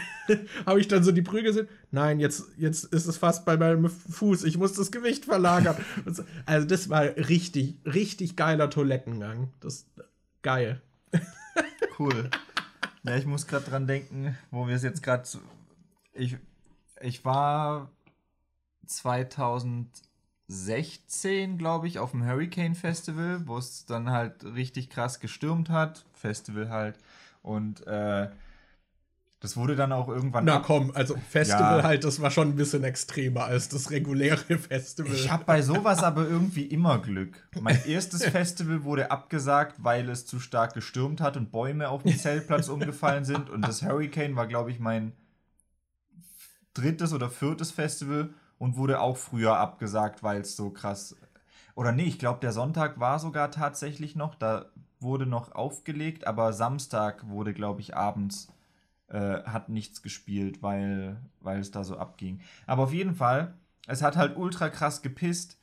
habe 0.66 0.80
ich 0.80 0.88
dann 0.88 1.04
so 1.04 1.12
die 1.12 1.22
Brühe 1.22 1.44
gesehen. 1.44 1.68
Nein, 1.92 2.18
jetzt, 2.18 2.46
jetzt 2.56 2.82
ist 2.87 3.06
es 3.06 3.16
fast 3.16 3.44
bei 3.44 3.56
meinem 3.56 3.88
Fuß. 3.88 4.42
Ich 4.42 4.59
muss 4.59 4.72
das 4.72 4.90
Gewicht 4.90 5.26
verlagern. 5.26 5.76
Also 6.44 6.66
das 6.66 6.88
war 6.88 7.02
richtig, 7.04 7.78
richtig 7.85 8.35
geiler 8.35 8.68
Toilettengang. 8.68 9.52
Das 9.61 9.87
geil. 10.42 10.82
Cool. 12.00 12.30
Ja, 13.07 13.16
ich 13.16 13.25
muss 13.25 13.47
gerade 13.47 13.64
dran 13.66 13.87
denken, 13.87 14.37
wo 14.51 14.66
wir 14.66 14.75
es 14.75 14.83
jetzt 14.83 15.01
gerade. 15.03 15.23
Ich, 16.12 16.37
ich 17.01 17.25
war 17.25 17.88
2016, 18.87 21.57
glaube 21.57 21.87
ich, 21.87 22.01
auf 22.01 22.11
dem 22.11 22.26
Hurricane 22.26 22.74
Festival, 22.74 23.47
wo 23.47 23.59
es 23.59 23.87
dann 23.87 24.11
halt 24.11 24.45
richtig 24.45 24.91
krass 24.91 25.20
gestürmt 25.20 25.70
hat. 25.70 26.05
Festival 26.14 26.70
halt. 26.70 26.99
Und 27.43 27.87
äh, 27.87 28.28
das 29.47 29.57
wurde 29.57 29.76
dann 29.76 29.92
auch 29.92 30.09
irgendwann. 30.09 30.44
Na 30.44 30.59
komm, 30.59 30.90
also 30.92 31.14
Festival 31.30 31.78
Ja. 31.78 31.82
halt, 31.84 32.03
das 32.03 32.20
war 32.20 32.32
schon 32.32 32.49
ein 32.49 32.57
bisschen 32.57 32.82
extremer 32.82 33.44
als 33.44 33.68
das 33.68 33.92
reguläre 33.92 34.36
Festival. 34.59 35.12
Ich 35.14 35.30
habe 35.30 35.44
bei 35.44 35.62
sowas 35.62 36.03
aber 36.03 36.26
irgendwie 36.28 36.64
immer 36.64 36.99
Glück. 36.99 37.49
Mein 37.61 37.78
erstes 37.86 38.24
Festival 38.24 38.82
wurde 38.82 39.12
abgesagt, 39.12 39.84
weil 39.84 40.09
es 40.09 40.26
zu 40.26 40.40
stark 40.40 40.74
gestürmt 40.74 41.20
hat 41.20 41.36
und 41.36 41.53
Bäume 41.53 41.90
auf 41.90 42.03
dem 42.03 42.18
Zeltplatz 42.18 42.66
umgefallen 42.68 43.24
sind. 43.24 43.49
Und 43.49 43.62
das 43.68 43.84
Hurricane 43.84 44.34
war, 44.34 44.49
glaube 44.49 44.72
ich, 44.72 44.80
mein 44.80 45.12
drittes 46.74 47.12
oder 47.12 47.30
viertes 47.30 47.70
Festival 47.70 48.30
und 48.59 48.76
wurde 48.76 49.01
auch 49.01 49.16
früher 49.16 49.59
abgesagt, 49.59 50.24
weil 50.24 50.40
es 50.40 50.57
so 50.57 50.70
krass. 50.70 51.14
Oder 51.76 51.92
nee, 51.92 52.03
ich 52.03 52.18
glaube, 52.18 52.40
der 52.40 52.51
Sonntag 52.51 52.99
war 52.99 53.20
sogar 53.20 53.53
tatsächlich 53.53 54.16
noch. 54.16 54.34
Da 54.34 54.66
wurde 54.99 55.24
noch 55.24 55.55
aufgelegt, 55.55 56.26
aber 56.26 56.53
Samstag 56.53 57.28
wurde, 57.28 57.55
glaube 57.55 57.80
ich, 57.80 57.97
abends 57.97 58.49
äh, 59.09 59.42
hat 59.44 59.68
nichts 59.68 60.02
gespielt, 60.02 60.62
weil, 60.62 61.16
weil 61.40 61.61
es 61.61 61.70
da 61.70 61.84
so 61.84 61.96
abging. 61.96 62.40
Aber 62.66 62.84
auf 62.84 62.92
jeden 62.92 63.14
Fall, 63.14 63.54
es 63.86 64.02
hat 64.02 64.16
halt 64.16 64.36
ultra 64.36 64.68
krass 64.68 65.02
gepisst. 65.02 65.59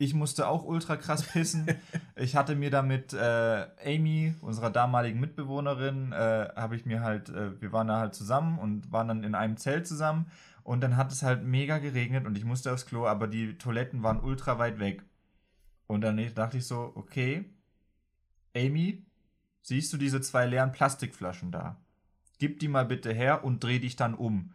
Ich 0.00 0.14
musste 0.14 0.46
auch 0.46 0.64
ultra 0.64 0.96
krass 0.96 1.22
pissen. 1.24 1.66
ich 2.16 2.36
hatte 2.36 2.54
mir 2.54 2.70
damit 2.70 3.12
äh, 3.12 3.66
Amy, 3.84 4.34
unserer 4.40 4.70
damaligen 4.70 5.20
Mitbewohnerin, 5.20 6.12
äh, 6.12 6.48
habe 6.54 6.76
ich 6.76 6.86
mir 6.86 7.02
halt, 7.02 7.28
äh, 7.30 7.60
wir 7.60 7.72
waren 7.72 7.88
da 7.88 7.98
halt 7.98 8.14
zusammen 8.14 8.58
und 8.58 8.92
waren 8.92 9.08
dann 9.08 9.24
in 9.24 9.34
einem 9.34 9.56
Zelt 9.56 9.86
zusammen. 9.86 10.26
Und 10.62 10.82
dann 10.82 10.96
hat 10.96 11.10
es 11.12 11.22
halt 11.22 11.44
mega 11.44 11.78
geregnet 11.78 12.26
und 12.26 12.36
ich 12.36 12.44
musste 12.44 12.72
aufs 12.72 12.84
Klo, 12.84 13.06
aber 13.06 13.26
die 13.26 13.56
Toiletten 13.56 14.02
waren 14.02 14.20
ultra 14.20 14.58
weit 14.58 14.78
weg. 14.78 15.02
Und 15.86 16.02
dann 16.02 16.20
dachte 16.34 16.58
ich 16.58 16.66
so, 16.66 16.92
okay, 16.94 17.46
Amy, 18.54 19.06
siehst 19.62 19.92
du 19.92 19.96
diese 19.96 20.20
zwei 20.20 20.46
leeren 20.46 20.72
Plastikflaschen 20.72 21.50
da? 21.50 21.80
Gib 22.38 22.60
die 22.60 22.68
mal 22.68 22.84
bitte 22.84 23.12
her 23.12 23.44
und 23.44 23.62
dreh 23.62 23.78
dich 23.78 23.96
dann 23.96 24.14
um. 24.14 24.52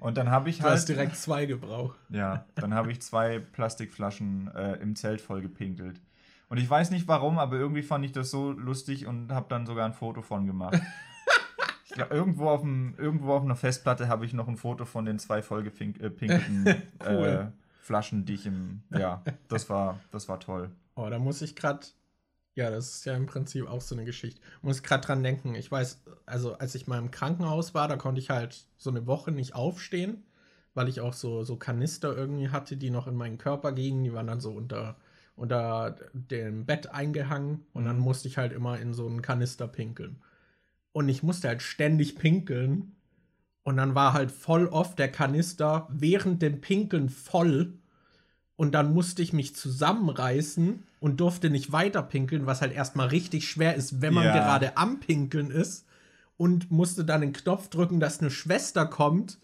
Und 0.00 0.16
dann 0.16 0.30
habe 0.30 0.50
ich 0.50 0.60
halt. 0.62 0.70
Du 0.70 0.74
hast 0.74 0.88
direkt 0.88 1.16
zwei 1.16 1.46
gebraucht. 1.46 1.98
Ja, 2.08 2.44
dann 2.54 2.74
habe 2.74 2.92
ich 2.92 3.02
zwei 3.02 3.38
Plastikflaschen 3.38 4.50
äh, 4.54 4.74
im 4.74 4.96
Zelt 4.96 5.20
voll 5.20 5.42
gepinkelt. 5.42 6.00
Und 6.48 6.58
ich 6.58 6.68
weiß 6.68 6.90
nicht 6.90 7.08
warum, 7.08 7.38
aber 7.38 7.56
irgendwie 7.56 7.82
fand 7.82 8.04
ich 8.04 8.12
das 8.12 8.30
so 8.30 8.52
lustig 8.52 9.06
und 9.06 9.32
habe 9.32 9.46
dann 9.48 9.66
sogar 9.66 9.84
ein 9.84 9.94
Foto 9.94 10.22
von 10.22 10.46
gemacht. 10.46 10.80
ich 11.84 11.92
glaub, 11.92 12.12
irgendwo, 12.12 12.48
auf 12.48 12.60
dem, 12.60 12.94
irgendwo 12.98 13.32
auf 13.32 13.42
einer 13.42 13.56
Festplatte 13.56 14.08
habe 14.08 14.24
ich 14.24 14.32
noch 14.32 14.46
ein 14.46 14.56
Foto 14.56 14.84
von 14.84 15.04
den 15.04 15.18
zwei 15.18 15.42
vollgepinkelten 15.42 16.66
äh, 16.66 16.76
cool. 17.08 17.26
äh, 17.26 17.46
Flaschen, 17.82 18.24
die 18.24 18.34
ich 18.34 18.46
im. 18.46 18.82
Ja, 18.90 19.22
das 19.48 19.68
war, 19.70 20.00
das 20.12 20.28
war 20.28 20.38
toll. 20.38 20.70
Oh, 20.94 21.08
da 21.08 21.18
muss 21.18 21.42
ich 21.42 21.56
gerade 21.56 21.86
ja, 22.56 22.70
das 22.70 22.96
ist 22.96 23.04
ja 23.04 23.14
im 23.14 23.26
Prinzip 23.26 23.68
auch 23.68 23.82
so 23.82 23.94
eine 23.94 24.06
Geschichte. 24.06 24.40
Muss 24.62 24.82
gerade 24.82 25.06
dran 25.06 25.22
denken. 25.22 25.54
Ich 25.54 25.70
weiß, 25.70 26.02
also 26.24 26.54
als 26.54 26.74
ich 26.74 26.86
mal 26.86 26.98
im 26.98 27.10
Krankenhaus 27.10 27.74
war, 27.74 27.86
da 27.86 27.96
konnte 27.96 28.18
ich 28.18 28.30
halt 28.30 28.66
so 28.78 28.88
eine 28.88 29.06
Woche 29.06 29.30
nicht 29.30 29.54
aufstehen, 29.54 30.24
weil 30.72 30.88
ich 30.88 31.02
auch 31.02 31.12
so, 31.12 31.44
so 31.44 31.56
Kanister 31.56 32.16
irgendwie 32.16 32.48
hatte, 32.48 32.78
die 32.78 32.88
noch 32.88 33.06
in 33.08 33.14
meinen 33.14 33.36
Körper 33.36 33.72
gingen. 33.72 34.04
Die 34.04 34.12
waren 34.14 34.26
dann 34.26 34.40
so 34.40 34.52
unter, 34.52 34.96
unter 35.36 35.96
dem 36.14 36.64
Bett 36.64 36.90
eingehangen 36.90 37.66
und 37.74 37.84
dann 37.84 37.98
mhm. 37.98 38.04
musste 38.04 38.26
ich 38.26 38.38
halt 38.38 38.54
immer 38.54 38.80
in 38.80 38.94
so 38.94 39.06
einen 39.06 39.20
Kanister 39.20 39.68
pinkeln. 39.68 40.22
Und 40.92 41.10
ich 41.10 41.22
musste 41.22 41.48
halt 41.48 41.60
ständig 41.60 42.16
pinkeln. 42.16 42.96
Und 43.64 43.76
dann 43.76 43.94
war 43.94 44.14
halt 44.14 44.30
voll 44.30 44.66
oft 44.68 44.98
der 44.98 45.12
Kanister 45.12 45.88
während 45.90 46.40
dem 46.40 46.62
Pinkeln 46.62 47.10
voll 47.10 47.74
und 48.56 48.72
dann 48.74 48.92
musste 48.92 49.22
ich 49.22 49.32
mich 49.32 49.54
zusammenreißen 49.54 50.82
und 51.00 51.20
durfte 51.20 51.50
nicht 51.50 51.72
weiter 51.72 52.02
pinkeln, 52.02 52.46
was 52.46 52.62
halt 52.62 52.72
erstmal 52.72 53.08
richtig 53.08 53.48
schwer 53.48 53.74
ist, 53.74 54.00
wenn 54.00 54.14
man 54.14 54.24
ja. 54.24 54.32
gerade 54.32 54.76
am 54.76 55.00
Pinkeln 55.00 55.50
ist 55.50 55.86
und 56.36 56.70
musste 56.70 57.04
dann 57.04 57.20
den 57.20 57.32
Knopf 57.32 57.68
drücken, 57.68 58.00
dass 58.00 58.20
eine 58.20 58.30
Schwester 58.30 58.86
kommt, 58.86 59.38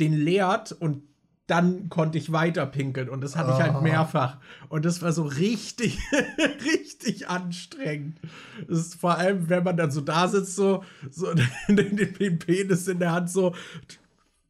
den 0.00 0.12
leert 0.12 0.72
und 0.72 1.02
dann 1.48 1.88
konnte 1.88 2.18
ich 2.18 2.32
weiter 2.32 2.64
pinkeln 2.66 3.08
und 3.08 3.20
das 3.20 3.36
hatte 3.36 3.50
oh. 3.50 3.54
ich 3.56 3.62
halt 3.62 3.74
oh. 3.76 3.80
mehrfach 3.80 4.38
und 4.68 4.84
das 4.84 5.02
war 5.02 5.12
so 5.12 5.24
richtig 5.24 5.98
richtig 6.64 7.28
anstrengend. 7.28 8.20
Das 8.68 8.78
ist 8.78 8.94
vor 8.94 9.18
allem, 9.18 9.48
wenn 9.48 9.64
man 9.64 9.76
dann 9.76 9.90
so 9.90 10.00
da 10.00 10.28
sitzt 10.28 10.54
so 10.54 10.84
so 11.10 11.26
den, 11.68 11.96
den 11.96 12.38
Penis 12.38 12.86
in 12.86 13.00
der 13.00 13.12
Hand 13.12 13.28
so 13.28 13.54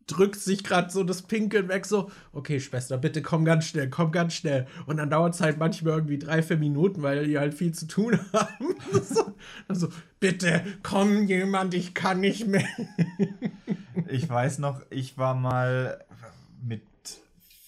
drückt 0.07 0.41
sich 0.41 0.65
gerade 0.65 0.91
so 0.91 1.05
das 1.05 1.23
Pinkeln 1.23 1.69
weg, 1.69 1.87
so, 1.87 2.11
okay, 2.33 2.61
Schwester, 2.61 2.99
bitte 2.99 3.23
komm 3.23 3.45
ganz 3.45 3.67
schnell, 3.67 3.89
komm 3.89 4.13
ganz 4.13 4.35
schnell. 4.35 4.67
Und 4.87 4.97
dann 4.99 5.11
dauert 5.11 5.35
es 5.35 5.41
halt 5.41 5.59
manchmal 5.59 5.95
irgendwie 5.95 6.19
drei, 6.19 6.43
vier 6.43 6.57
Minuten, 6.57 7.03
weil 7.03 7.27
die 7.27 7.39
halt 7.39 7.55
viel 7.55 7.73
zu 7.73 7.87
tun 7.87 8.19
haben. 8.33 8.75
so, 9.03 9.35
also, 9.69 9.89
bitte, 10.21 10.63
komm 10.83 11.27
jemand, 11.27 11.75
ich 11.75 11.95
kann 11.95 12.21
nicht 12.21 12.47
mehr. 12.47 12.67
ich 14.09 14.29
weiß 14.29 14.59
noch, 14.59 14.83
ich 14.91 15.19
war 15.19 15.35
mal 15.35 16.05
mit 16.63 16.83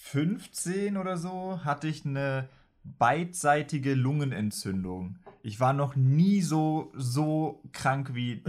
15 0.02 0.96
oder 0.96 1.16
so, 1.16 1.60
hatte 1.64 1.88
ich 1.88 2.04
eine 2.04 2.48
beidseitige 2.84 3.94
Lungenentzündung. 3.94 5.16
Ich 5.42 5.60
war 5.60 5.72
noch 5.72 5.96
nie 5.96 6.40
so, 6.40 6.92
so 6.94 7.60
krank 7.72 8.14
wie 8.14 8.42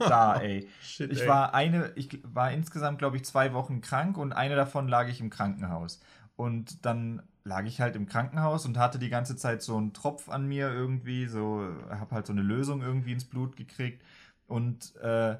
da, 0.00 0.36
ey. 0.40 0.68
Shit, 0.82 1.12
ich 1.12 1.22
ey. 1.22 1.28
war 1.28 1.54
eine, 1.54 1.92
ich 1.96 2.20
war 2.24 2.50
insgesamt, 2.52 2.98
glaube 2.98 3.16
ich, 3.16 3.24
zwei 3.24 3.52
Wochen 3.52 3.80
krank 3.80 4.16
und 4.16 4.32
eine 4.32 4.56
davon 4.56 4.88
lag 4.88 5.08
ich 5.08 5.20
im 5.20 5.30
Krankenhaus. 5.30 6.00
Und 6.36 6.84
dann 6.86 7.22
lag 7.44 7.64
ich 7.64 7.80
halt 7.80 7.96
im 7.96 8.06
Krankenhaus 8.06 8.66
und 8.66 8.78
hatte 8.78 8.98
die 8.98 9.10
ganze 9.10 9.36
Zeit 9.36 9.62
so 9.62 9.76
einen 9.76 9.92
Tropf 9.92 10.28
an 10.28 10.46
mir 10.46 10.70
irgendwie, 10.70 11.26
so, 11.26 11.66
habe 11.90 12.14
halt 12.14 12.26
so 12.26 12.32
eine 12.32 12.42
Lösung 12.42 12.82
irgendwie 12.82 13.12
ins 13.12 13.24
Blut 13.24 13.56
gekriegt. 13.56 14.02
Und 14.46 14.96
äh, 14.96 15.36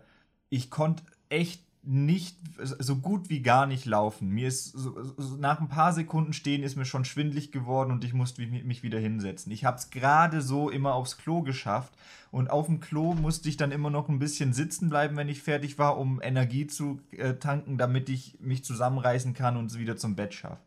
ich 0.49 0.71
konnte 0.71 1.03
echt 1.29 1.65
nicht 1.83 2.37
so 2.59 2.97
gut 2.97 3.31
wie 3.31 3.41
gar 3.41 3.67
nicht 3.67 3.87
laufen. 3.87 4.29
Mir 4.29 4.49
ist 4.49 4.73
so, 4.73 5.03
so, 5.17 5.37
nach 5.37 5.61
ein 5.61 5.69
paar 5.69 5.93
Sekunden 5.95 6.35
stehen 6.35 6.63
ist 6.63 6.77
mir 6.77 6.85
schon 6.85 7.07
schwindlig 7.07 7.53
geworden 7.53 7.91
und 7.91 8.05
ich 8.05 8.13
musste 8.13 8.47
mich 8.47 8.83
wieder 8.83 8.99
hinsetzen. 8.99 9.51
Ich 9.51 9.65
habe 9.65 9.79
es 9.79 9.91
gerade 9.91 10.43
so 10.43 10.69
immer 10.69 10.95
aufs 10.95 11.17
Klo 11.17 11.41
geschafft 11.43 11.93
und 12.31 12.51
auf 12.51 12.67
dem 12.67 12.81
Klo 12.81 13.15
musste 13.15 13.49
ich 13.49 13.57
dann 13.57 13.73
immer 13.73 13.89
noch 13.89 14.09
ein 14.09 14.19
bisschen 14.19 14.53
sitzen 14.53 14.91
bleiben, 14.91 15.17
wenn 15.17 15.29
ich 15.29 15.43
fertig 15.43 15.79
war, 15.79 15.97
um 15.97 16.21
Energie 16.21 16.67
zu 16.67 17.01
äh, 17.13 17.35
tanken, 17.35 17.79
damit 17.79 18.11
ich 18.11 18.39
mich 18.41 18.63
zusammenreißen 18.63 19.33
kann 19.33 19.57
und 19.57 19.67
es 19.67 19.79
wieder 19.79 19.97
zum 19.97 20.17
Bett 20.17 20.35
schaffe. 20.35 20.63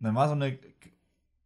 Dann 0.00 0.14
war 0.16 0.26
so 0.26 0.34
eine 0.34 0.58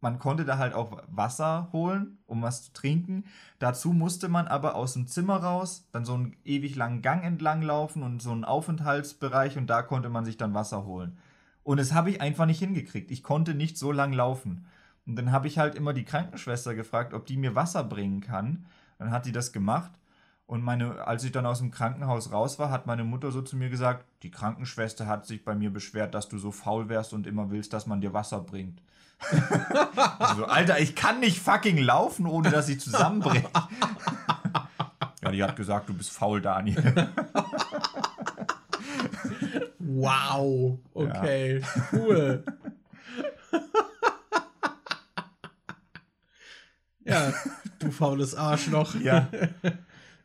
man 0.05 0.18
konnte 0.18 0.44
da 0.44 0.59
halt 0.59 0.74
auch 0.74 1.02
Wasser 1.09 1.70
holen, 1.72 2.18
um 2.26 2.42
was 2.42 2.64
zu 2.64 2.72
trinken. 2.74 3.24
Dazu 3.59 3.94
musste 3.94 4.28
man 4.28 4.46
aber 4.46 4.74
aus 4.74 4.92
dem 4.92 5.07
Zimmer 5.07 5.36
raus, 5.38 5.88
dann 5.92 6.05
so 6.05 6.12
einen 6.12 6.36
ewig 6.44 6.76
langen 6.76 7.00
Gang 7.00 7.24
entlang 7.24 7.62
laufen 7.62 8.02
und 8.02 8.20
so 8.20 8.30
einen 8.30 8.44
Aufenthaltsbereich 8.44 9.57
und 9.57 9.66
da 9.66 9.80
konnte 9.80 10.11
man 10.11 10.26
sich 10.26 10.36
dann 10.36 10.52
Wasser 10.52 10.84
holen. 10.84 11.16
Und 11.62 11.80
das 11.80 11.94
habe 11.94 12.11
ich 12.11 12.20
einfach 12.20 12.44
nicht 12.44 12.59
hingekriegt. 12.59 13.11
Ich 13.11 13.22
konnte 13.22 13.55
nicht 13.55 13.78
so 13.78 13.92
lang 13.92 14.12
laufen. 14.12 14.66
Und 15.07 15.16
dann 15.16 15.32
habe 15.32 15.48
ich 15.48 15.57
halt 15.57 15.74
immer 15.74 15.94
die 15.94 16.05
Krankenschwester 16.05 16.74
gefragt, 16.74 17.14
ob 17.14 17.24
die 17.24 17.38
mir 17.38 17.55
Wasser 17.55 17.82
bringen 17.82 18.20
kann. 18.20 18.66
Dann 18.98 19.11
hat 19.11 19.24
die 19.24 19.32
das 19.32 19.52
gemacht. 19.52 19.92
Und 20.46 20.62
meine, 20.62 21.07
als 21.07 21.24
ich 21.24 21.32
dann 21.32 21.46
aus 21.46 21.61
dem 21.61 21.70
Krankenhaus 21.70 22.30
raus 22.30 22.59
war, 22.59 22.70
hat 22.70 22.86
meine 22.86 23.05
Mutter 23.05 23.32
so 23.32 23.40
zu 23.40 23.57
mir 23.57 23.70
gesagt, 23.70 24.05
die 24.22 24.30
Krankenschwester 24.30 25.07
hat 25.07 25.24
sich 25.24 25.46
bei 25.46 25.55
mir 25.55 25.72
beschwert, 25.72 26.12
dass 26.12 26.28
du 26.28 26.36
so 26.36 26.50
faul 26.52 26.90
wärst 26.90 27.14
und 27.14 27.26
immer 27.26 27.50
willst, 27.50 27.72
dass 27.72 27.86
man 27.86 28.02
dir 28.02 28.12
Wasser 28.12 28.40
bringt 28.40 28.82
also, 30.18 30.44
Alter, 30.44 30.80
ich 30.80 30.94
kann 30.94 31.20
nicht 31.20 31.38
fucking 31.38 31.78
laufen, 31.78 32.26
ohne 32.26 32.50
dass 32.50 32.68
ich 32.68 32.80
zusammenbreche. 32.80 33.48
ja, 35.22 35.30
die 35.30 35.42
hat 35.42 35.56
gesagt, 35.56 35.88
du 35.88 35.94
bist 35.94 36.10
faul, 36.10 36.40
Daniel. 36.40 37.08
wow, 39.78 40.78
okay, 40.92 41.60
ja. 41.60 41.66
cool. 41.92 42.44
ja, 47.04 47.32
du 47.78 47.90
faules 47.90 48.34
Arschloch. 48.34 48.94
Ja. 48.96 49.28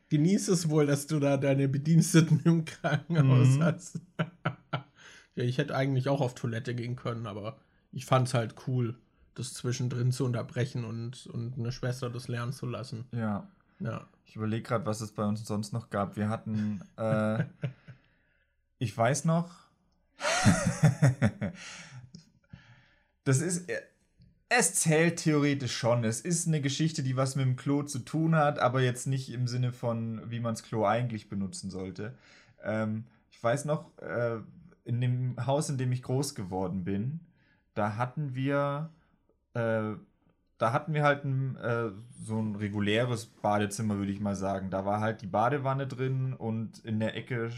Genieß 0.10 0.48
es 0.48 0.70
wohl, 0.70 0.88
dass 0.88 1.06
du 1.08 1.20
da 1.20 1.38
deine 1.38 1.68
Bediensteten 1.68 2.42
im 2.44 2.66
Krankenhaus 2.66 3.50
mhm. 3.50 3.64
hast. 3.64 4.00
ja, 5.36 5.44
ich 5.44 5.60
hätte 5.60 5.76
eigentlich 5.76 6.10
auch 6.10 6.20
auf 6.20 6.34
Toilette 6.34 6.74
gehen 6.74 6.96
können, 6.96 7.28
aber 7.28 7.60
ich 7.92 8.06
fand 8.06 8.28
es 8.28 8.34
halt 8.34 8.56
cool, 8.68 8.96
das 9.36 9.54
zwischendrin 9.54 10.12
zu 10.12 10.26
unterbrechen 10.26 10.84
und, 10.84 11.28
und 11.28 11.58
eine 11.58 11.72
Schwester 11.72 12.10
das 12.10 12.28
lernen 12.28 12.54
zu 12.54 12.66
lassen. 12.66 13.06
Ja. 13.12 13.48
Ja. 13.80 14.08
Ich 14.26 14.36
überlege 14.36 14.64
gerade, 14.64 14.86
was 14.86 15.02
es 15.02 15.12
bei 15.12 15.24
uns 15.24 15.44
sonst 15.46 15.74
noch 15.74 15.90
gab. 15.90 16.16
Wir 16.16 16.30
hatten, 16.30 16.82
äh, 16.98 17.46
ich 18.78 18.96
weiß 18.96 19.26
noch, 19.26 19.50
das 23.24 23.40
ist, 23.40 23.70
es 24.50 24.74
zählt 24.74 25.18
theoretisch 25.18 25.76
schon. 25.76 26.04
Es 26.04 26.22
ist 26.22 26.48
eine 26.48 26.62
Geschichte, 26.62 27.04
die 27.04 27.16
was 27.16 27.36
mit 27.36 27.46
dem 27.46 27.56
Klo 27.56 27.84
zu 27.84 28.00
tun 28.00 28.36
hat, 28.36 28.60
aber 28.60 28.82
jetzt 28.82 29.08
nicht 29.08 29.30
im 29.32 29.48
Sinne 29.48 29.72
von, 29.72 30.30
wie 30.30 30.40
man 30.40 30.56
das 30.56 30.64
Klo 30.64 30.86
eigentlich 30.86 31.30
benutzen 31.30 31.70
sollte. 31.70 32.18
Ähm, 32.64 33.06
ich 33.32 33.42
weiß 33.42 33.66
noch, 33.66 33.98
äh, 34.00 34.40
in 34.84 35.00
dem 35.02 35.46
Haus, 35.46 35.70
in 35.70 35.78
dem 35.78 35.92
ich 35.92 36.04
groß 36.04 36.36
geworden 36.36 36.84
bin, 36.84 37.22
da 37.74 37.96
hatten 37.96 38.36
wir, 38.36 38.90
äh, 39.54 39.94
da 40.58 40.74
hatten 40.74 40.94
wir 40.94 41.04
halt 41.04 41.24
ein, 41.24 41.56
äh, 41.58 41.92
so 42.22 42.40
ein 42.40 42.56
reguläres 42.56 43.26
Badezimmer, 43.26 43.98
würde 43.98 44.12
ich 44.12 44.20
mal 44.20 44.36
sagen. 44.36 44.70
Da 44.70 44.86
war 44.86 45.00
halt 45.00 45.22
die 45.22 45.28
Badewanne 45.28 45.88
drin 45.88 46.34
und 46.34 46.80
in 46.80 47.00
der 47.00 47.16
Ecke, 47.16 47.50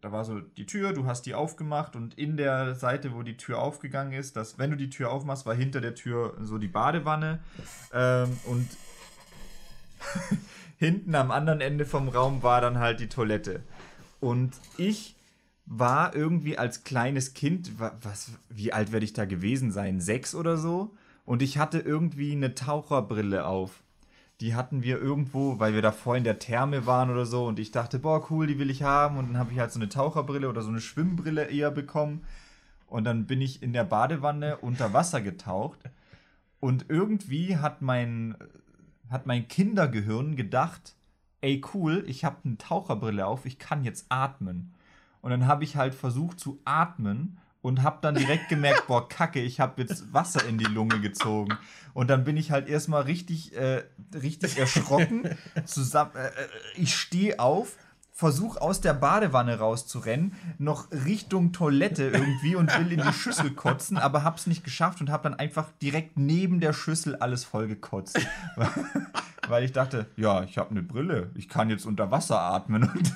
da 0.00 0.12
war 0.12 0.24
so 0.24 0.40
die 0.40 0.66
Tür, 0.66 0.92
du 0.92 1.06
hast 1.06 1.26
die 1.26 1.34
aufgemacht 1.34 1.96
und 1.96 2.18
in 2.18 2.36
der 2.36 2.74
Seite, 2.74 3.14
wo 3.14 3.22
die 3.22 3.36
Tür 3.36 3.60
aufgegangen 3.60 4.12
ist, 4.12 4.36
dass, 4.36 4.58
wenn 4.58 4.70
du 4.70 4.76
die 4.76 4.90
Tür 4.90 5.10
aufmachst, 5.10 5.46
war 5.46 5.54
hinter 5.54 5.80
der 5.80 5.94
Tür 5.94 6.36
so 6.42 6.58
die 6.58 6.68
Badewanne 6.68 7.40
ähm, 7.92 8.38
und 8.46 8.68
hinten 10.78 11.14
am 11.14 11.30
anderen 11.30 11.60
Ende 11.60 11.84
vom 11.84 12.08
Raum 12.08 12.42
war 12.42 12.60
dann 12.60 12.78
halt 12.78 13.00
die 13.00 13.08
Toilette. 13.08 13.62
Und 14.20 14.54
ich 14.76 15.17
war 15.70 16.14
irgendwie 16.16 16.56
als 16.58 16.84
kleines 16.84 17.34
Kind, 17.34 17.72
was, 17.78 18.32
wie 18.48 18.72
alt 18.72 18.90
werde 18.92 19.04
ich 19.04 19.12
da 19.12 19.26
gewesen 19.26 19.70
sein? 19.70 20.00
Sechs 20.00 20.34
oder 20.34 20.56
so? 20.56 20.94
Und 21.24 21.42
ich 21.42 21.58
hatte 21.58 21.78
irgendwie 21.80 22.32
eine 22.32 22.54
Taucherbrille 22.54 23.46
auf. 23.46 23.82
die 24.40 24.54
hatten 24.54 24.82
wir 24.82 24.98
irgendwo, 25.00 25.58
weil 25.58 25.74
wir 25.74 25.82
da 25.82 25.90
vorhin 25.90 26.20
in 26.20 26.24
der 26.24 26.38
Therme 26.38 26.86
waren 26.86 27.10
oder 27.10 27.26
so 27.26 27.46
und 27.46 27.58
ich 27.58 27.72
dachte, 27.72 27.98
boah, 27.98 28.30
cool, 28.30 28.46
die 28.46 28.58
will 28.58 28.70
ich 28.70 28.82
haben 28.82 29.16
und 29.18 29.28
dann 29.28 29.38
habe 29.38 29.52
ich 29.52 29.58
halt 29.58 29.72
so 29.72 29.80
eine 29.80 29.88
Taucherbrille 29.88 30.48
oder 30.48 30.62
so 30.62 30.68
eine 30.68 30.80
Schwimmbrille 30.80 31.46
eher 31.46 31.70
bekommen 31.70 32.24
und 32.86 33.04
dann 33.04 33.26
bin 33.26 33.40
ich 33.40 33.62
in 33.62 33.72
der 33.72 33.84
Badewanne 33.84 34.58
unter 34.58 34.92
Wasser 34.92 35.20
getaucht 35.20 35.80
und 36.60 36.86
irgendwie 36.88 37.56
hat 37.56 37.82
mein 37.82 38.36
hat 39.10 39.26
mein 39.26 39.48
Kindergehirn 39.48 40.36
gedacht, 40.36 40.94
ey 41.40 41.62
cool, 41.72 42.04
ich 42.06 42.24
habe 42.24 42.36
eine 42.44 42.58
Taucherbrille 42.58 43.26
auf, 43.26 43.46
ich 43.46 43.58
kann 43.58 43.82
jetzt 43.84 44.06
atmen. 44.10 44.74
Und 45.20 45.30
dann 45.30 45.46
habe 45.46 45.64
ich 45.64 45.76
halt 45.76 45.94
versucht 45.94 46.40
zu 46.40 46.60
atmen 46.64 47.38
und 47.60 47.82
habe 47.82 47.98
dann 48.00 48.14
direkt 48.14 48.48
gemerkt, 48.48 48.86
boah, 48.86 49.08
kacke, 49.08 49.40
ich 49.40 49.60
habe 49.60 49.82
jetzt 49.82 50.12
Wasser 50.12 50.44
in 50.46 50.58
die 50.58 50.64
Lunge 50.64 51.00
gezogen. 51.00 51.56
Und 51.94 52.08
dann 52.08 52.24
bin 52.24 52.36
ich 52.36 52.50
halt 52.50 52.68
erstmal 52.68 53.02
richtig, 53.02 53.56
äh, 53.56 53.84
richtig 54.14 54.58
erschrocken. 54.58 55.36
Zusammen, 55.64 56.12
äh, 56.14 56.30
ich 56.76 56.94
stehe 56.94 57.40
auf, 57.40 57.76
versuche 58.12 58.60
aus 58.60 58.80
der 58.80 58.94
Badewanne 58.94 59.58
rauszurennen, 59.58 60.34
noch 60.58 60.90
Richtung 60.90 61.52
Toilette 61.52 62.08
irgendwie 62.08 62.56
und 62.56 62.76
will 62.76 62.92
in 62.92 63.00
die 63.00 63.12
Schüssel 63.12 63.52
kotzen, 63.52 63.96
aber 63.96 64.24
hab's 64.24 64.48
nicht 64.48 64.64
geschafft 64.64 65.00
und 65.00 65.10
hab 65.10 65.22
dann 65.22 65.34
einfach 65.34 65.70
direkt 65.80 66.18
neben 66.18 66.58
der 66.58 66.72
Schüssel 66.72 67.14
alles 67.16 67.44
voll 67.44 67.68
gekotzt. 67.68 68.18
Weil 69.48 69.64
ich 69.64 69.72
dachte, 69.72 70.06
ja, 70.16 70.42
ich 70.42 70.58
habe 70.58 70.70
eine 70.70 70.82
Brille, 70.82 71.30
ich 71.34 71.48
kann 71.48 71.70
jetzt 71.70 71.86
unter 71.86 72.10
Wasser 72.10 72.40
atmen. 72.40 72.90
Und 72.90 73.12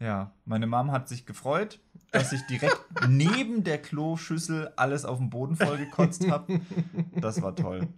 ja, 0.00 0.32
meine 0.44 0.66
Mom 0.66 0.90
hat 0.90 1.08
sich 1.08 1.26
gefreut 1.26 1.78
dass 2.10 2.32
ich 2.32 2.42
direkt 2.46 2.78
neben 3.08 3.64
der 3.64 3.80
Kloschüssel 3.80 4.72
alles 4.76 5.04
auf 5.04 5.18
dem 5.18 5.30
Boden 5.30 5.56
vollgekotzt 5.56 6.28
habe. 6.30 6.60
Das 7.14 7.40
war 7.42 7.54
toll. 7.54 7.88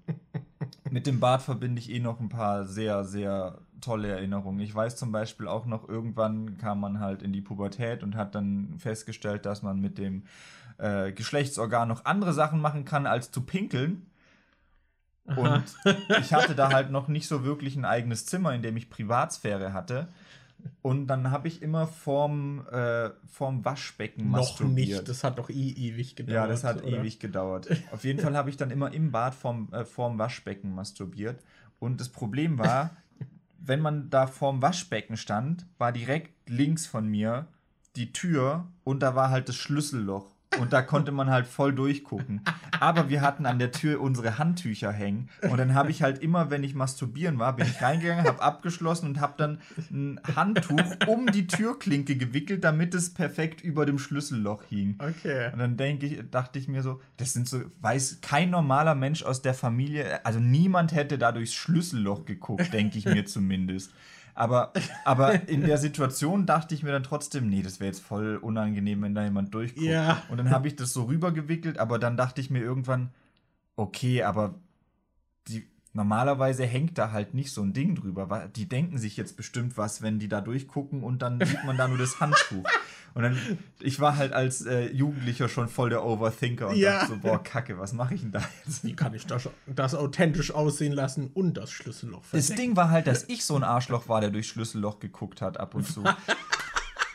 Mit 0.91 1.07
dem 1.07 1.21
Bad 1.21 1.43
verbinde 1.43 1.81
ich 1.81 1.91
eh 1.91 2.01
noch 2.01 2.21
ein 2.21 2.29
paar 2.29 2.65
sehr, 2.65 3.05
sehr 3.05 3.59
tolle 3.81 4.09
Erinnerungen. 4.09 4.61
Ich 4.61 4.75
weiß 4.75 4.97
zum 4.97 5.13
Beispiel 5.13 5.49
auch 5.49 5.67
noch, 5.67 5.89
irgendwann 5.89 6.59
kam 6.59 6.81
man 6.81 7.01
halt 7.01 7.23
in 7.23 7.33
die 7.33 7.41
Pubertät 7.41 8.03
und 8.03 8.15
hat 8.15 8.35
dann 8.35 8.75
festgestellt, 8.79 9.47
dass 9.47 9.63
man 9.63 9.81
mit 9.81 9.99
dem 9.99 10.25
äh, 10.79 11.13
Geschlechtsorgan 11.13 11.89
noch 11.89 12.05
andere 12.05 12.33
Sachen 12.33 12.61
machen 12.61 12.85
kann, 12.85 13.07
als 13.07 13.31
zu 13.31 13.41
pinkeln. 13.41 14.07
Und 15.25 15.65
ich 16.21 16.35
hatte 16.35 16.55
da 16.55 16.73
halt 16.73 16.91
noch 16.91 17.09
nicht 17.09 17.29
so 17.29 17.45
wirklich 17.45 17.77
ein 17.77 17.85
eigenes 17.85 18.27
Zimmer, 18.27 18.55
in 18.55 18.63
dem 18.63 18.77
ich 18.77 18.91
Privatsphäre 18.91 19.73
hatte. 19.73 20.09
Und 20.83 21.07
dann 21.07 21.31
habe 21.31 21.49
ich 21.49 21.63
immer 21.63 21.87
vorm, 21.87 22.67
äh, 22.69 23.11
vorm 23.27 23.65
Waschbecken 23.65 24.31
Noch 24.31 24.61
nicht, 24.61 25.09
das 25.09 25.23
hat 25.23 25.39
doch 25.39 25.49
eh 25.49 25.71
ewig 25.71 26.17
gedauert. 26.17 26.35
Ja, 26.35 26.47
das 26.47 26.65
hat 26.65 26.83
oder? 26.83 26.99
ewig 26.99 27.21
gedauert. 27.21 27.69
Auf 27.93 28.05
jeden 28.05 28.19
Fall 28.19 28.37
habe 28.37 28.51
ich 28.51 28.57
dann 28.57 28.71
immer 28.71 28.93
im 28.93 29.13
Bad 29.13 29.35
vorm, 29.35 29.69
äh, 29.73 29.85
vorm 29.85 30.19
Waschbecken 30.19 30.75
masturbiert. 30.75 31.41
Und 31.79 32.01
das 32.01 32.09
Problem 32.09 32.59
war, 32.59 32.97
wenn 33.59 33.81
man 33.81 34.11
da 34.11 34.27
vorm 34.27 34.61
Waschbecken 34.61 35.17
stand, 35.17 35.67
war 35.79 35.93
direkt 35.93 36.49
links 36.49 36.87
von 36.87 37.07
mir 37.07 37.47
die 37.97 38.13
Tür 38.13 38.67
und 38.85 39.01
da 39.01 39.15
war 39.15 39.31
halt 39.31 39.49
das 39.49 39.57
Schlüsselloch. 39.57 40.32
Und 40.61 40.73
da 40.73 40.83
konnte 40.83 41.13
man 41.13 41.31
halt 41.31 41.47
voll 41.47 41.73
durchgucken. 41.73 42.43
Aber 42.79 43.09
wir 43.09 43.23
hatten 43.23 43.47
an 43.47 43.59
der 43.59 43.73
Tür 43.73 44.01
unsere 44.01 44.39
Handtücher 44.39 44.93
hängen. 44.93 45.29
Und 45.43 45.59
dann 45.59 45.75
habe 45.75 45.91
ich 45.91 46.03
halt 46.03 46.23
immer, 46.23 46.51
wenn 46.51 46.65
ich 46.65 46.75
masturbieren 46.75 47.39
war, 47.39 47.57
bin 47.57 47.67
ich 47.67 47.81
reingegangen, 47.81 48.27
habe 48.27 48.43
abgeschlossen 48.43 49.07
und 49.07 49.21
habe 49.21 49.35
dann 49.37 49.61
ein 49.91 50.21
Handtuch 50.37 51.07
um 51.07 51.27
die 51.27 51.47
Türklinke 51.47 52.17
gewickelt, 52.17 52.65
damit 52.65 52.95
es 52.95 53.15
perfekt 53.15 53.63
über 53.63 53.87
dem 53.87 53.99
Schlüsselloch 53.99 54.65
hing. 54.69 54.99
Okay. 54.99 55.51
Und 55.53 55.59
dann 55.59 55.77
denke 55.77 56.07
ich, 56.07 56.31
dachte 56.31 56.59
ich 56.59 56.69
mir 56.69 56.83
so, 56.83 57.01
das 57.17 57.33
sind 57.33 57.49
so, 57.49 57.63
weiß 57.81 58.19
kein 58.21 58.51
normaler 58.51 58.95
Mensch 58.95 59.23
aus 59.23 59.43
der 59.43 59.55
Familie, 59.55 60.25
also 60.25 60.41
niemand 60.41 60.93
hätte 60.93 61.19
da 61.19 61.33
durchs 61.33 61.55
Schlüsselloch 61.55 62.25
geguckt, 62.25 62.73
denke 62.73 62.99
ich 62.99 63.05
mir 63.05 63.25
zumindest. 63.25 63.93
Aber, 64.35 64.73
aber 65.05 65.49
in 65.49 65.63
der 65.63 65.79
Situation 65.79 66.47
dachte 66.47 66.75
ich 66.75 66.83
mir 66.83 66.93
dann 66.93 67.03
trotzdem, 67.03 67.49
nee, 67.49 67.63
das 67.63 67.81
wäre 67.81 67.89
jetzt 67.89 68.03
voll 68.03 68.37
unangenehm, 68.37 69.03
wenn 69.03 69.15
da 69.15 69.25
jemand 69.25 69.55
durchguckt. 69.55 69.87
Ja. 69.87 70.23
Und 70.29 70.39
dann 70.39 70.51
habe 70.51 70.69
ich 70.69 70.77
das 70.77 70.93
so 70.93 71.05
rübergewickelt, 71.05 71.79
aber 71.79 71.99
dann 71.99 72.17
dachte 72.17 72.41
ich 72.41 72.51
mir 72.51 72.61
irgendwann, 72.61 73.11
okay, 73.77 74.23
aber 74.23 74.55
die, 75.49 75.67
normalerweise 75.93 76.65
hängt 76.65 76.99
da 76.99 77.13
halt 77.13 77.35
nicht 77.35 77.53
so 77.53 77.63
ein 77.63 77.73
Ding 77.73 77.95
drüber. 77.95 78.49
Die 78.57 78.69
denken 78.69 78.99
sich 78.99 79.17
jetzt 79.17 79.37
bestimmt 79.37 79.77
was, 79.77 80.03
wenn 80.03 80.19
die 80.19 80.29
da 80.29 80.41
durchgucken 80.41 81.03
und 81.03 81.23
dann 81.23 81.39
sieht 81.45 81.65
man 81.65 81.77
da 81.77 81.89
nur 81.89 81.99
das 81.99 82.21
Handtuch. 82.21 82.65
Und 83.15 83.25
dann, 83.25 83.37
ich 83.79 84.01
war 84.01 84.17
halt 84.17 84.33
als 84.33 84.65
äh, 84.65 84.91
Jugendlicher 84.91 85.49
schon 85.49 85.69
voll 85.69 85.91
der 85.91 86.03
Overthinker 86.03 86.69
und 86.69 86.77
ja. 86.77 87.01
dachte 87.01 87.09
so, 87.09 87.19
boah, 87.19 87.43
Kacke, 87.43 87.79
was 87.79 87.93
mache 87.93 88.15
ich 88.15 88.23
denn 88.23 88.33
da 88.33 88.43
jetzt? 88.65 88.85
Wie 88.85 88.95
kann 88.95 89.13
ich 89.13 89.27
das, 89.27 89.51
das 89.67 89.95
authentisch 89.95 90.51
aussehen 90.51 90.95
lassen 90.95 91.31
und 91.35 91.59
das 91.59 91.71
Schlüsselloch 91.71 92.25
verdecken? 92.25 92.49
Das 92.49 92.57
Ding 92.57 92.77
war 92.77 92.89
halt, 92.89 93.07
dass 93.07 93.25
ich 93.29 93.45
so 93.45 93.55
ein 93.55 93.65
Arschloch 93.65 94.09
war, 94.09 94.23
der 94.23 94.31
durchs 94.31 94.49
Schlüsselloch 94.49 94.99
geguckt 94.99 95.43
hat 95.43 95.61
ab 95.61 95.75
und 95.75 95.87
zu. 95.87 96.03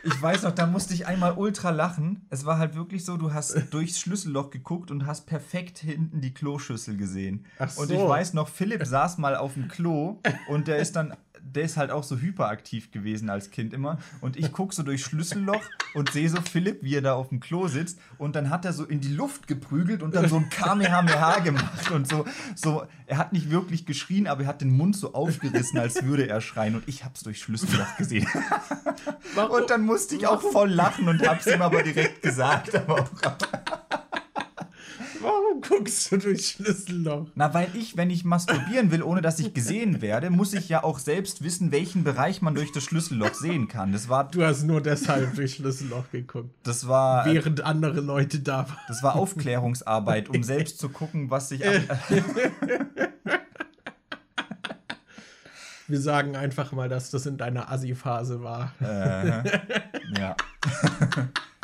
ich 0.04 0.22
weiß 0.22 0.44
noch, 0.44 0.52
da 0.52 0.68
musste 0.68 0.94
ich 0.94 1.08
einmal 1.08 1.34
ultra 1.34 1.70
lachen. 1.70 2.26
Es 2.30 2.46
war 2.46 2.58
halt 2.58 2.76
wirklich 2.76 3.04
so, 3.04 3.18
du 3.18 3.34
hast 3.34 3.56
durchs 3.72 4.00
Schlüsselloch 4.00 4.50
geguckt 4.50 4.92
und 4.92 5.06
hast 5.06 5.26
perfekt 5.26 5.80
hinten 5.80 6.22
die 6.22 6.34
Kloschüssel 6.34 6.98
gesehen. 6.98 7.46
Ach 7.60 7.70
so. 7.70 7.82
Und 7.82 7.92
ich 7.92 8.00
weiß 8.00 8.34
noch, 8.34 8.48
Philipp 8.48 8.86
saß 8.86 9.18
mal 9.18 9.36
auf 9.36 9.54
dem 9.54 9.68
Klo 9.68 10.20
und 10.48 10.68
der 10.68 10.78
ist 10.78 10.96
dann 10.96 11.16
der 11.42 11.64
ist 11.64 11.78
halt 11.78 11.92
auch 11.92 12.04
so 12.04 12.18
hyperaktiv 12.18 12.92
gewesen 12.92 13.30
als 13.30 13.52
Kind 13.52 13.74
immer. 13.74 14.00
Und 14.22 14.38
ich 14.38 14.52
gucke 14.52 14.74
so 14.74 14.84
durchs 14.84 15.04
Schlüsselloch 15.04 15.64
und 15.94 16.12
sehe 16.12 16.30
so 16.30 16.42
Philipp, 16.42 16.84
wie 16.84 16.96
er 16.96 17.02
da 17.02 17.14
auf 17.14 17.30
dem 17.30 17.40
Klo 17.40 17.68
sitzt. 17.68 18.00
Und 18.18 18.36
dann 18.36 18.50
hat 18.50 18.66
er 18.66 18.74
so 18.74 18.86
in 18.86 19.02
die 19.02 19.14
Luft 19.14 19.48
geprügelt 19.48 20.04
und 20.04 20.16
dann 20.16 20.28
so 20.30 20.38
ein 20.38 20.50
Kamehameha 20.50 21.40
gemacht. 21.40 21.92
Und 21.92 22.08
so, 22.08 22.26
so, 22.56 22.86
er 23.06 23.18
hat 23.18 23.34
nicht 23.34 23.50
wirklich 23.52 23.86
geschrien, 23.86 24.28
aber 24.28 24.44
er 24.44 24.48
hat 24.48 24.62
den 24.62 24.76
Mund 24.76 24.96
so 24.96 25.14
aufgerissen, 25.14 25.80
als 25.80 26.04
würde 26.04 26.28
er 26.28 26.42
schreien. 26.42 26.76
Und 26.76 26.88
ich 26.88 27.06
hab's 27.06 27.24
durchs 27.24 27.40
Schlüsselloch 27.40 27.98
gesehen. 27.98 28.28
und 29.50 29.70
dann 29.70 29.82
musste 29.82 30.16
ich 30.16 30.28
auch 30.28 30.42
voll 30.42 30.70
lachen 30.70 31.08
und 31.08 31.28
hab's 31.28 31.48
ihm 31.48 31.62
aber 31.62 31.84
direkt 31.84 32.22
gesagt. 32.22 32.76
Aber 32.76 33.02
auch, 33.02 33.10
Warum 35.58 35.62
guckst 35.80 36.12
du 36.12 36.18
durch 36.18 36.48
Schlüsselloch? 36.48 37.28
Na, 37.36 37.54
weil 37.54 37.70
ich, 37.74 37.96
wenn 37.98 38.10
ich 38.10 38.26
masturbieren 38.26 38.90
will, 38.92 39.04
ohne 39.04 39.22
dass 39.22 39.38
ich 39.40 39.54
gesehen 39.54 40.02
werde, 40.02 40.32
muss 40.32 40.54
ich 40.54 40.70
ja 40.70 40.84
auch 40.84 41.00
selbst 41.00 41.44
wissen, 41.44 41.72
welchen 41.72 42.04
Bereich 42.04 42.42
man 42.42 42.56
durch 42.56 42.72
das 42.72 42.84
Schlüsselloch 42.84 43.34
sehen 43.34 43.68
kann. 43.68 43.92
Das 43.92 44.10
war. 44.10 44.30
Du 44.30 44.44
hast 44.44 44.64
nur 44.64 44.82
deshalb 44.82 45.36
durch 45.36 45.56
Schlüsselloch 45.56 46.12
geguckt. 46.12 46.50
Das 46.64 46.88
war. 46.88 47.26
Während 47.26 47.62
andere 47.62 48.02
Leute 48.02 48.40
da 48.40 48.70
waren. 48.70 48.78
Das 48.88 49.04
war 49.04 49.16
Aufklärungsarbeit, 49.16 50.30
um 50.30 50.44
selbst 50.44 50.80
zu 50.80 50.90
gucken, 50.90 51.30
was 51.30 51.50
sich. 51.50 51.62
Wir 55.90 56.02
sagen 56.02 56.36
einfach 56.36 56.74
mal, 56.74 56.90
dass 56.90 57.12
das 57.12 57.26
in 57.26 57.38
deiner 57.38 57.72
Assi-Phase 57.72 58.44
war. 58.44 58.74
Äh, 58.82 59.44
ja. 60.20 60.36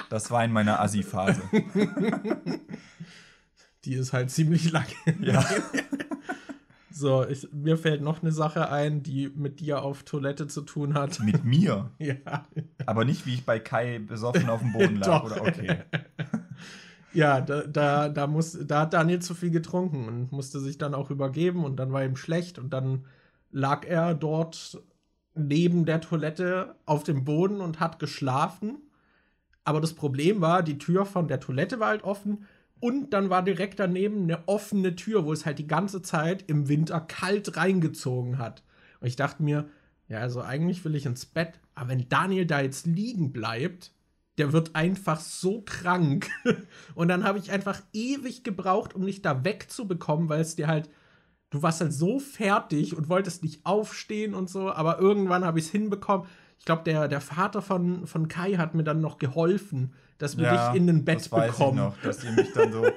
Das 0.09 0.29
war 0.29 0.43
in 0.45 0.51
meiner 0.51 0.79
Assi-Phase. 0.79 1.41
Die 3.85 3.93
ist 3.93 4.13
halt 4.13 4.31
ziemlich 4.31 4.71
lang. 4.71 4.85
Ja. 5.19 5.43
so, 6.91 7.27
ich, 7.27 7.51
mir 7.51 7.77
fällt 7.77 8.01
noch 8.01 8.21
eine 8.21 8.31
Sache 8.31 8.69
ein, 8.69 9.03
die 9.03 9.29
mit 9.29 9.59
dir 9.59 9.81
auf 9.81 10.03
Toilette 10.03 10.47
zu 10.47 10.61
tun 10.61 10.93
hat. 10.93 11.19
Mit 11.19 11.43
mir? 11.43 11.91
ja. 11.99 12.15
Aber 12.85 13.03
nicht, 13.03 13.25
wie 13.25 13.33
ich 13.33 13.45
bei 13.45 13.59
Kai 13.59 13.99
besoffen 13.99 14.49
auf 14.49 14.61
dem 14.61 14.73
Boden 14.73 14.95
lag, 14.97 15.23
oder? 15.25 15.41
Okay. 15.41 15.79
ja, 17.13 17.41
da, 17.41 17.63
da, 17.63 18.09
da, 18.09 18.27
muss, 18.27 18.57
da 18.65 18.81
hat 18.81 18.93
Daniel 18.93 19.21
zu 19.21 19.35
viel 19.35 19.51
getrunken 19.51 20.07
und 20.07 20.31
musste 20.31 20.59
sich 20.59 20.77
dann 20.77 20.93
auch 20.93 21.09
übergeben 21.09 21.65
und 21.65 21.75
dann 21.75 21.91
war 21.91 22.05
ihm 22.05 22.15
schlecht 22.15 22.59
und 22.59 22.71
dann 22.71 23.05
lag 23.51 23.85
er 23.85 24.13
dort 24.13 24.81
neben 25.35 25.85
der 25.85 25.99
Toilette 25.99 26.75
auf 26.85 27.03
dem 27.03 27.25
Boden 27.25 27.59
und 27.59 27.79
hat 27.79 27.99
geschlafen. 27.99 28.77
Aber 29.65 29.81
das 29.81 29.93
Problem 29.93 30.41
war, 30.41 30.63
die 30.63 30.77
Tür 30.77 31.05
von 31.05 31.27
der 31.27 31.39
Toilette 31.39 31.79
war 31.79 31.89
halt 31.89 32.03
offen 32.03 32.45
und 32.83 33.11
dann 33.11 33.29
war 33.29 33.43
direkt 33.43 33.79
daneben 33.79 34.23
eine 34.23 34.45
offene 34.45 34.97
Tür, 34.97 35.23
wo 35.23 35.31
es 35.31 35.45
halt 35.45 35.57
die 35.57 35.67
ganze 35.67 36.01
Zeit 36.01 36.43
im 36.47 36.67
Winter 36.67 36.99
kalt 36.99 37.55
reingezogen 37.55 38.39
hat. 38.39 38.61
Und 38.99 39.07
ich 39.07 39.15
dachte 39.15 39.41
mir, 39.41 39.69
ja, 40.09 40.19
also 40.19 40.41
eigentlich 40.41 40.83
will 40.83 40.93
ich 40.95 41.05
ins 41.05 41.25
Bett, 41.25 41.61
aber 41.75 41.91
wenn 41.91 42.09
Daniel 42.09 42.45
da 42.45 42.59
jetzt 42.59 42.85
liegen 42.85 43.31
bleibt, 43.31 43.93
der 44.37 44.51
wird 44.51 44.75
einfach 44.75 45.21
so 45.21 45.61
krank. 45.61 46.29
Und 46.93 47.07
dann 47.07 47.23
habe 47.23 47.39
ich 47.39 47.51
einfach 47.51 47.81
ewig 47.93 48.43
gebraucht, 48.43 48.95
um 48.95 49.05
dich 49.05 49.21
da 49.21 49.45
wegzubekommen, 49.45 50.27
weil 50.27 50.41
es 50.41 50.57
dir 50.57 50.67
halt, 50.67 50.89
du 51.51 51.63
warst 51.63 51.79
halt 51.79 51.93
so 51.93 52.19
fertig 52.19 52.97
und 52.97 53.07
wolltest 53.07 53.43
nicht 53.43 53.65
aufstehen 53.65 54.33
und 54.33 54.49
so, 54.49 54.69
aber 54.73 54.99
irgendwann 54.99 55.45
habe 55.45 55.57
ich 55.57 55.67
es 55.67 55.71
hinbekommen. 55.71 56.27
Ich 56.63 56.65
glaube, 56.65 56.83
der, 56.85 57.09
der 57.09 57.19
Vater 57.19 57.61
von, 57.61 58.07
von 58.07 58.29
Kai 58.29 58.53
hat 58.53 58.73
mir 58.73 58.85
dann 58.85 59.01
noch 59.01 59.19
geholfen, 59.19 59.93
dass 60.17 60.37
wir 60.37 60.45
ja, 60.45 60.71
dich 60.71 60.79
in 60.79 60.87
ein 60.87 61.03
Bett 61.03 61.17
das 61.17 61.29
weiß 61.29 61.51
bekommen. 61.51 61.77
Ich 61.77 61.83
noch, 61.83 62.01
dass 62.01 62.23
ihr 62.23 62.31
mich 62.31 62.53
dann 62.53 62.71
so. 62.71 62.85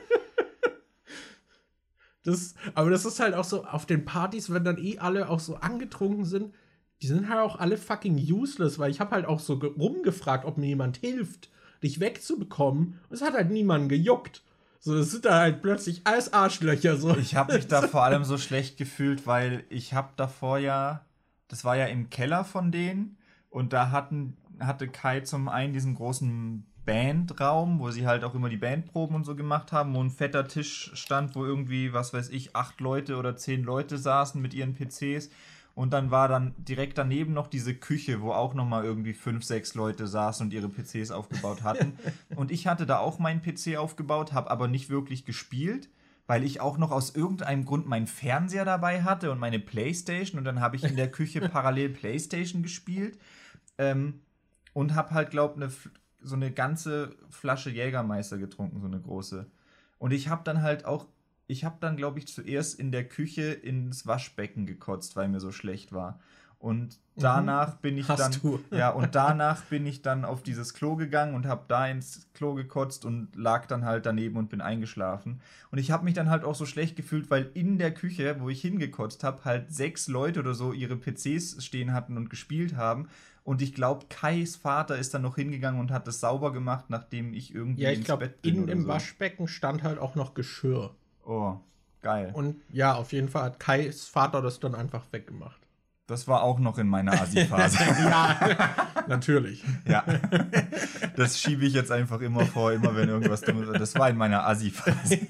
das, 2.22 2.54
aber 2.76 2.90
das 2.90 3.04
ist 3.04 3.18
halt 3.18 3.34
auch 3.34 3.42
so, 3.42 3.64
auf 3.64 3.84
den 3.84 4.04
Partys, 4.04 4.52
wenn 4.52 4.62
dann 4.62 4.78
eh 4.78 5.00
alle 5.00 5.28
auch 5.28 5.40
so 5.40 5.56
angetrunken 5.56 6.24
sind, 6.24 6.54
die 7.02 7.08
sind 7.08 7.28
halt 7.28 7.40
auch 7.40 7.58
alle 7.58 7.76
fucking 7.76 8.16
useless, 8.16 8.78
weil 8.78 8.92
ich 8.92 9.00
habe 9.00 9.10
halt 9.10 9.26
auch 9.26 9.40
so 9.40 9.54
rumgefragt, 9.54 10.44
ob 10.44 10.58
mir 10.58 10.68
jemand 10.68 10.98
hilft, 10.98 11.50
dich 11.82 11.98
wegzubekommen. 11.98 13.00
Und 13.08 13.16
es 13.16 13.20
hat 13.20 13.34
halt 13.34 13.50
niemanden 13.50 13.88
gejuckt. 13.88 14.44
So, 14.78 14.94
es 14.94 15.10
sind 15.10 15.24
da 15.24 15.40
halt 15.40 15.60
plötzlich 15.60 16.02
alles 16.04 16.32
Arschlöcher. 16.32 16.98
So. 16.98 17.16
Ich 17.16 17.34
habe 17.34 17.54
mich 17.54 17.66
da 17.66 17.82
vor 17.82 18.04
allem 18.04 18.22
so 18.22 18.38
schlecht 18.38 18.76
gefühlt, 18.76 19.26
weil 19.26 19.64
ich 19.70 19.92
habe 19.92 20.10
davor 20.14 20.58
ja, 20.58 21.04
das 21.48 21.64
war 21.64 21.76
ja 21.76 21.86
im 21.86 22.10
Keller 22.10 22.44
von 22.44 22.70
denen 22.70 23.15
und 23.56 23.72
da 23.72 23.90
hatten, 23.90 24.36
hatte 24.60 24.86
Kai 24.86 25.20
zum 25.20 25.48
einen 25.48 25.72
diesen 25.72 25.94
großen 25.94 26.66
Bandraum, 26.84 27.78
wo 27.78 27.90
sie 27.90 28.06
halt 28.06 28.22
auch 28.22 28.34
immer 28.34 28.50
die 28.50 28.58
Bandproben 28.58 29.16
und 29.16 29.24
so 29.24 29.34
gemacht 29.34 29.72
haben, 29.72 29.94
wo 29.94 30.02
ein 30.02 30.10
fetter 30.10 30.46
Tisch 30.46 30.90
stand, 30.92 31.34
wo 31.34 31.42
irgendwie, 31.46 31.94
was 31.94 32.12
weiß 32.12 32.28
ich, 32.28 32.54
acht 32.54 32.82
Leute 32.82 33.16
oder 33.16 33.34
zehn 33.34 33.64
Leute 33.64 33.96
saßen 33.96 34.42
mit 34.42 34.52
ihren 34.52 34.74
PCs. 34.74 35.30
Und 35.74 35.94
dann 35.94 36.10
war 36.10 36.28
dann 36.28 36.54
direkt 36.58 36.98
daneben 36.98 37.32
noch 37.32 37.46
diese 37.46 37.74
Küche, 37.74 38.20
wo 38.20 38.32
auch 38.32 38.52
nochmal 38.52 38.84
irgendwie 38.84 39.14
fünf, 39.14 39.42
sechs 39.42 39.74
Leute 39.74 40.06
saßen 40.06 40.44
und 40.44 40.52
ihre 40.52 40.68
PCs 40.68 41.10
aufgebaut 41.10 41.62
hatten. 41.62 41.94
und 42.36 42.50
ich 42.50 42.66
hatte 42.66 42.84
da 42.84 42.98
auch 42.98 43.18
meinen 43.18 43.40
PC 43.40 43.78
aufgebaut, 43.78 44.34
habe 44.34 44.50
aber 44.50 44.68
nicht 44.68 44.90
wirklich 44.90 45.24
gespielt, 45.24 45.88
weil 46.26 46.44
ich 46.44 46.60
auch 46.60 46.76
noch 46.76 46.90
aus 46.90 47.14
irgendeinem 47.16 47.64
Grund 47.64 47.86
meinen 47.86 48.06
Fernseher 48.06 48.66
dabei 48.66 49.02
hatte 49.02 49.30
und 49.30 49.38
meine 49.38 49.60
Playstation. 49.60 50.38
Und 50.38 50.44
dann 50.44 50.60
habe 50.60 50.76
ich 50.76 50.84
in 50.84 50.96
der 50.96 51.10
Küche 51.10 51.40
parallel 51.48 51.88
Playstation 51.88 52.62
gespielt. 52.62 53.18
Ähm, 53.78 54.20
und 54.72 54.94
habe 54.94 55.10
halt, 55.12 55.30
glaub, 55.30 55.56
eine, 55.56 55.70
so 56.20 56.34
eine 56.34 56.50
ganze 56.50 57.16
Flasche 57.30 57.70
Jägermeister 57.70 58.38
getrunken, 58.38 58.80
so 58.80 58.86
eine 58.86 59.00
große. 59.00 59.46
Und 59.98 60.12
ich 60.12 60.28
habe 60.28 60.42
dann 60.44 60.62
halt 60.62 60.84
auch 60.84 61.06
ich 61.48 61.64
habe 61.64 61.76
dann, 61.80 61.96
glaube 61.96 62.18
ich, 62.18 62.26
zuerst 62.26 62.78
in 62.78 62.90
der 62.90 63.04
Küche 63.04 63.52
ins 63.52 64.06
Waschbecken 64.06 64.66
gekotzt, 64.66 65.16
weil 65.16 65.28
mir 65.28 65.40
so 65.40 65.52
schlecht 65.52 65.92
war. 65.92 66.18
Und 66.58 66.98
mhm. 67.14 67.20
danach 67.20 67.74
mhm. 67.74 67.80
bin 67.82 67.98
ich 67.98 68.08
Hast 68.08 68.18
dann 68.18 68.32
du. 68.32 68.60
ja 68.74 68.90
und 68.90 69.14
danach 69.14 69.62
bin 69.64 69.84
ich 69.84 70.00
dann 70.00 70.24
auf 70.24 70.42
dieses 70.42 70.72
Klo 70.72 70.96
gegangen 70.96 71.34
und 71.34 71.46
habe 71.46 71.66
da 71.68 71.86
ins 71.86 72.26
Klo 72.32 72.54
gekotzt 72.54 73.04
und 73.04 73.36
lag 73.36 73.66
dann 73.66 73.84
halt 73.84 74.06
daneben 74.06 74.36
und 74.36 74.48
bin 74.48 74.62
eingeschlafen 74.62 75.42
und 75.70 75.78
ich 75.78 75.90
habe 75.90 76.04
mich 76.04 76.14
dann 76.14 76.30
halt 76.30 76.44
auch 76.44 76.54
so 76.54 76.64
schlecht 76.64 76.96
gefühlt, 76.96 77.30
weil 77.30 77.50
in 77.52 77.76
der 77.76 77.92
Küche, 77.92 78.36
wo 78.40 78.48
ich 78.48 78.62
hingekotzt 78.62 79.22
habe, 79.22 79.44
halt 79.44 79.70
sechs 79.70 80.08
Leute 80.08 80.40
oder 80.40 80.54
so 80.54 80.72
ihre 80.72 80.96
PCs 80.96 81.62
stehen 81.62 81.92
hatten 81.92 82.16
und 82.16 82.30
gespielt 82.30 82.74
haben 82.74 83.08
und 83.46 83.62
ich 83.62 83.72
glaube 83.74 84.06
Kais 84.08 84.56
Vater 84.56 84.98
ist 84.98 85.14
dann 85.14 85.22
noch 85.22 85.36
hingegangen 85.36 85.80
und 85.80 85.92
hat 85.92 86.08
das 86.08 86.18
sauber 86.18 86.52
gemacht, 86.52 86.86
nachdem 86.88 87.32
ich 87.32 87.54
irgendwie 87.54 87.82
ja, 87.82 87.90
ich 87.90 87.98
ins 87.98 88.06
glaub, 88.06 88.20
Bett 88.20 88.42
bin 88.42 88.64
in 88.64 88.68
im 88.68 88.82
so. 88.82 88.88
Waschbecken 88.88 89.46
stand 89.46 89.84
halt 89.84 90.00
auch 90.00 90.16
noch 90.16 90.34
Geschirr. 90.34 90.94
Oh, 91.24 91.56
geil. 92.02 92.32
Und 92.34 92.60
ja, 92.72 92.94
auf 92.94 93.12
jeden 93.12 93.28
Fall 93.28 93.44
hat 93.44 93.60
Kais 93.60 94.08
Vater 94.08 94.42
das 94.42 94.58
dann 94.58 94.74
einfach 94.74 95.04
weggemacht. 95.12 95.60
Das 96.08 96.26
war 96.26 96.42
auch 96.42 96.58
noch 96.58 96.78
in 96.78 96.88
meiner 96.88 97.12
Asi-Phase. 97.20 97.78
ja, 98.04 98.36
natürlich. 99.08 99.64
Ja. 99.88 100.04
Das 101.16 101.40
schiebe 101.40 101.64
ich 101.64 101.72
jetzt 101.72 101.90
einfach 101.90 102.20
immer 102.20 102.46
vor, 102.46 102.72
immer 102.72 102.94
wenn 102.94 103.08
irgendwas 103.08 103.40
dummes 103.40 103.68
ist. 103.68 103.80
Das 103.80 103.94
war 103.96 104.10
in 104.10 104.16
meiner 104.16 104.46
Asi-Phase. 104.46 105.20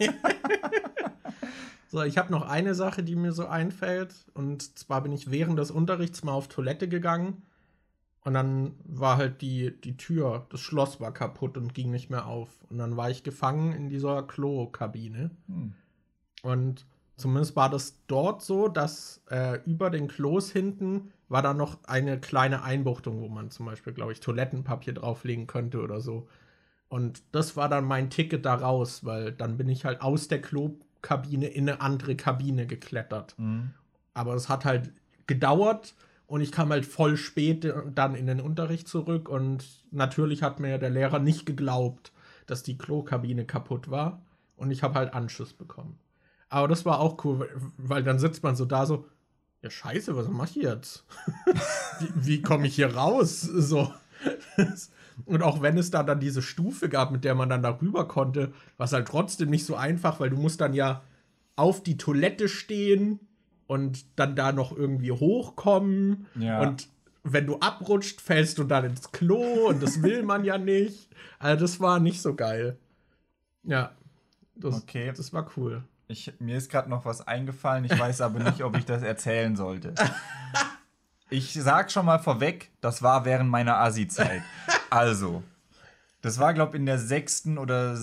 So, 1.89 2.03
ich 2.03 2.19
habe 2.19 2.31
noch 2.31 2.47
eine 2.47 2.75
Sache, 2.75 3.03
die 3.03 3.15
mir 3.15 3.33
so 3.33 3.47
einfällt. 3.47 4.13
Und 4.35 4.77
zwar 4.77 5.03
bin 5.03 5.13
ich 5.13 5.31
während 5.31 5.59
des 5.59 5.71
Unterrichts 5.71 6.25
mal 6.25 6.33
auf 6.33 6.49
Toilette 6.49 6.89
gegangen. 6.89 7.43
Und 8.27 8.35
dann 8.35 8.75
war 8.85 9.19
halt 9.19 9.41
die, 9.41 9.81
die 9.81 9.97
Tür, 9.97 10.47
das 10.51 10.59
Schloss 10.59 11.01
war 11.01 11.15
kaputt 11.15 11.57
und 11.57 11.75
ging 11.75 11.93
nicht 11.93 12.11
mehr 12.11 12.27
auf. 12.27 12.49
Und 12.69 12.79
dann 12.79 12.97
war 12.97 13.09
ich 13.09 13.23
gefangen 13.23 13.73
in 13.73 13.89
dieser 13.89 14.25
Klo-Kabine. 14.25 15.31
Hm. 15.47 15.75
Und 16.43 16.87
zumindest 17.17 17.55
war 17.55 17.71
das 17.71 18.01
dort 18.09 18.43
so, 18.43 18.67
dass 18.67 19.23
äh, 19.31 19.61
über 19.65 19.91
den 19.91 20.09
Klos 20.09 20.51
hinten 20.51 21.13
war 21.29 21.41
da 21.41 21.55
noch 21.55 21.85
eine 21.85 22.19
kleine 22.19 22.65
Einbuchtung, 22.65 23.21
wo 23.21 23.29
man 23.29 23.53
zum 23.53 23.65
Beispiel, 23.67 23.93
glaube 23.93 24.11
ich, 24.11 24.19
Toilettenpapier 24.19 24.95
drauflegen 24.95 25.47
könnte 25.47 25.81
oder 25.81 26.01
so. 26.01 26.27
Und 26.89 27.23
das 27.31 27.57
war 27.57 27.69
dann 27.69 27.85
mein 27.85 28.11
Ticket 28.11 28.45
da 28.45 28.57
raus, 28.57 29.05
weil 29.05 29.31
dann 29.31 29.57
bin 29.57 29.69
ich 29.69 29.85
halt 29.85 30.01
aus 30.01 30.27
der 30.27 30.43
Klokabine 30.43 31.47
in 31.47 31.69
eine 31.69 31.81
andere 31.81 32.17
Kabine 32.17 32.67
geklettert. 32.67 33.39
Mhm. 33.39 33.71
Aber 34.15 34.35
es 34.35 34.49
hat 34.49 34.65
halt 34.65 34.91
gedauert 35.29 35.95
und 36.27 36.41
ich 36.41 36.53
kam 36.53 36.71
halt 36.71 36.87
voll 36.87 37.17
spät 37.17 37.73
dann 37.95 38.15
in 38.15 38.27
den 38.27 38.41
Unterricht 38.41 38.89
zurück 38.89 39.29
und 39.29 39.65
natürlich 39.91 40.43
hat 40.43 40.61
mir 40.61 40.79
der 40.79 40.91
Lehrer 40.91 41.19
nicht 41.19 41.47
geglaubt, 41.47 42.13
dass 42.47 42.63
die 42.63 42.79
Klokabine 42.79 43.45
kaputt 43.45 43.91
war 43.91 44.23
und 44.57 44.71
ich 44.71 44.83
habe 44.83 44.95
halt 44.95 45.15
Anschluss 45.15 45.53
bekommen. 45.53 45.99
Aber 46.49 46.69
das 46.69 46.85
war 46.85 47.01
auch 47.01 47.25
cool, 47.25 47.49
weil 47.77 48.03
dann 48.03 48.19
sitzt 48.19 48.43
man 48.43 48.57
so 48.57 48.65
da 48.65 48.87
so, 48.87 49.07
ja 49.63 49.71
scheiße, 49.71 50.17
was 50.17 50.29
mache 50.29 50.51
ich 50.51 50.57
jetzt? 50.57 51.05
wie, 52.01 52.27
wie 52.27 52.43
komme 52.43 52.67
ich 52.67 52.77
hier 52.77 52.95
raus? 52.95 53.41
So. 53.41 53.93
Und 55.25 55.43
auch 55.43 55.63
wenn 55.63 55.79
es 55.79 55.91
da 55.91 56.03
dann 56.03 56.21
diese 56.21 56.43
Stufe 56.43 56.89
gab, 56.89 57.11
mit 57.11 57.25
der 57.25 57.35
man 57.35 57.49
dann 57.49 57.63
darüber 57.63 58.07
konnte, 58.07 58.53
war 58.77 58.85
es 58.85 58.93
halt 58.93 59.09
trotzdem 59.09 59.51
nicht 59.51 59.65
so 59.65 59.75
einfach, 59.75 60.21
weil 60.21 60.31
du 60.31 60.37
musst 60.37 60.61
dann 60.61 60.75
ja 60.75 61.03
auf 61.57 61.83
die 61.83 61.97
Toilette 61.97 62.49
stehen 62.49 63.21
und 63.67 64.07
dann 64.19 64.37
da 64.37 64.53
noch 64.53 64.77
irgendwie 64.77 65.13
hochkommen. 65.13 66.27
Ja. 66.35 66.61
Und 66.61 66.89
wenn 67.25 67.47
du 67.47 67.59
abrutscht, 67.59 68.21
fällst 68.21 68.59
du 68.59 68.65
dann 68.65 68.85
ins 68.85 69.11
Klo 69.13 69.69
und 69.69 69.83
das 69.83 70.03
will 70.03 70.23
man 70.23 70.45
ja 70.45 70.59
nicht. 70.59 71.11
Also 71.39 71.61
das 71.65 71.81
war 71.81 71.99
nicht 71.99 72.23
so 72.23 72.35
geil. 72.35 72.79
Ja. 73.65 73.93
Das, 74.55 74.75
okay. 74.77 75.13
das 75.15 75.33
war 75.33 75.51
cool. 75.57 75.83
Ich, 76.09 76.33
mir 76.39 76.57
ist 76.57 76.71
gerade 76.71 76.89
noch 76.89 77.05
was 77.05 77.27
eingefallen, 77.27 77.85
ich 77.85 77.99
weiß 77.99 78.21
aber 78.21 78.39
nicht, 78.39 78.63
ob 78.63 78.77
ich 78.77 78.85
das 78.85 79.03
erzählen 79.03 79.57
sollte. 79.57 79.95
Ich 81.29 81.53
sag 81.53 81.91
schon 81.91 82.07
mal 82.07 82.21
vorweg, 82.21 82.71
das 82.81 83.03
war 83.03 83.25
während 83.25 83.51
meiner 83.51 83.79
Asi-Zeit. 83.79 84.43
Also, 84.89 85.43
das 86.23 86.39
war, 86.39 86.55
glaube 86.55 86.77
ich, 86.77 86.81
in 86.81 86.87
der 86.87 87.01
sechsten 87.01 87.59
oder 87.59 87.99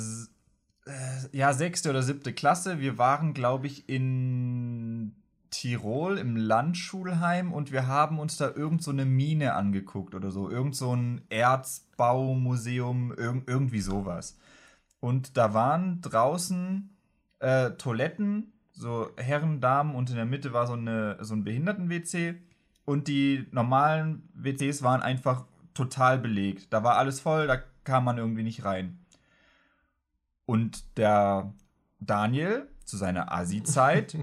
äh, 0.86 0.92
ja, 1.32 1.54
sechste 1.54 1.90
oder 1.90 2.04
siebte 2.04 2.34
Klasse. 2.34 2.80
Wir 2.80 2.98
waren, 2.98 3.34
glaube 3.34 3.68
ich, 3.68 3.88
in 3.88 5.16
Tirol 5.54 6.18
im 6.18 6.36
Landschulheim 6.36 7.54
und 7.54 7.72
wir 7.72 7.86
haben 7.86 8.18
uns 8.18 8.38
da 8.38 8.50
irgend 8.50 8.82
so 8.82 8.90
eine 8.90 9.06
Mine 9.06 9.54
angeguckt 9.54 10.16
oder 10.16 10.32
so. 10.32 10.50
Irgend 10.50 10.76
so 10.76 10.96
ein 10.96 11.22
Erzbaumuseum, 11.30 13.14
irg 13.16 13.44
irgendwie 13.46 13.82
sowas. 13.82 14.38
Und 15.00 15.38
da 15.38 15.54
waren 15.54 16.02
draußen 16.02 16.90
äh, 17.40 17.70
Toiletten, 17.72 18.52
so 18.72 19.12
Herren, 19.16 19.62
Damen 19.62 19.94
und 19.94 20.10
in 20.10 20.16
der 20.16 20.26
Mitte 20.26 20.54
war 20.54 20.66
so, 20.66 20.74
eine, 20.74 21.18
so 21.22 21.36
ein 21.36 21.44
Behinderten-WC. 21.44 22.42
Und 22.86 23.08
die 23.08 23.46
normalen 23.52 24.28
WCs 24.34 24.82
waren 24.82 25.02
einfach 25.02 25.46
total 25.76 26.18
belegt. 26.18 26.74
Da 26.74 26.84
war 26.84 26.98
alles 26.98 27.20
voll, 27.20 27.46
da 27.46 27.58
kam 27.84 28.06
man 28.06 28.18
irgendwie 28.18 28.44
nicht 28.44 28.66
rein. 28.66 28.98
Und 30.48 30.98
der 30.98 31.54
Daniel 32.00 32.68
zu 32.94 32.98
seiner 32.98 33.32
Asi-Zeit, 33.32 34.16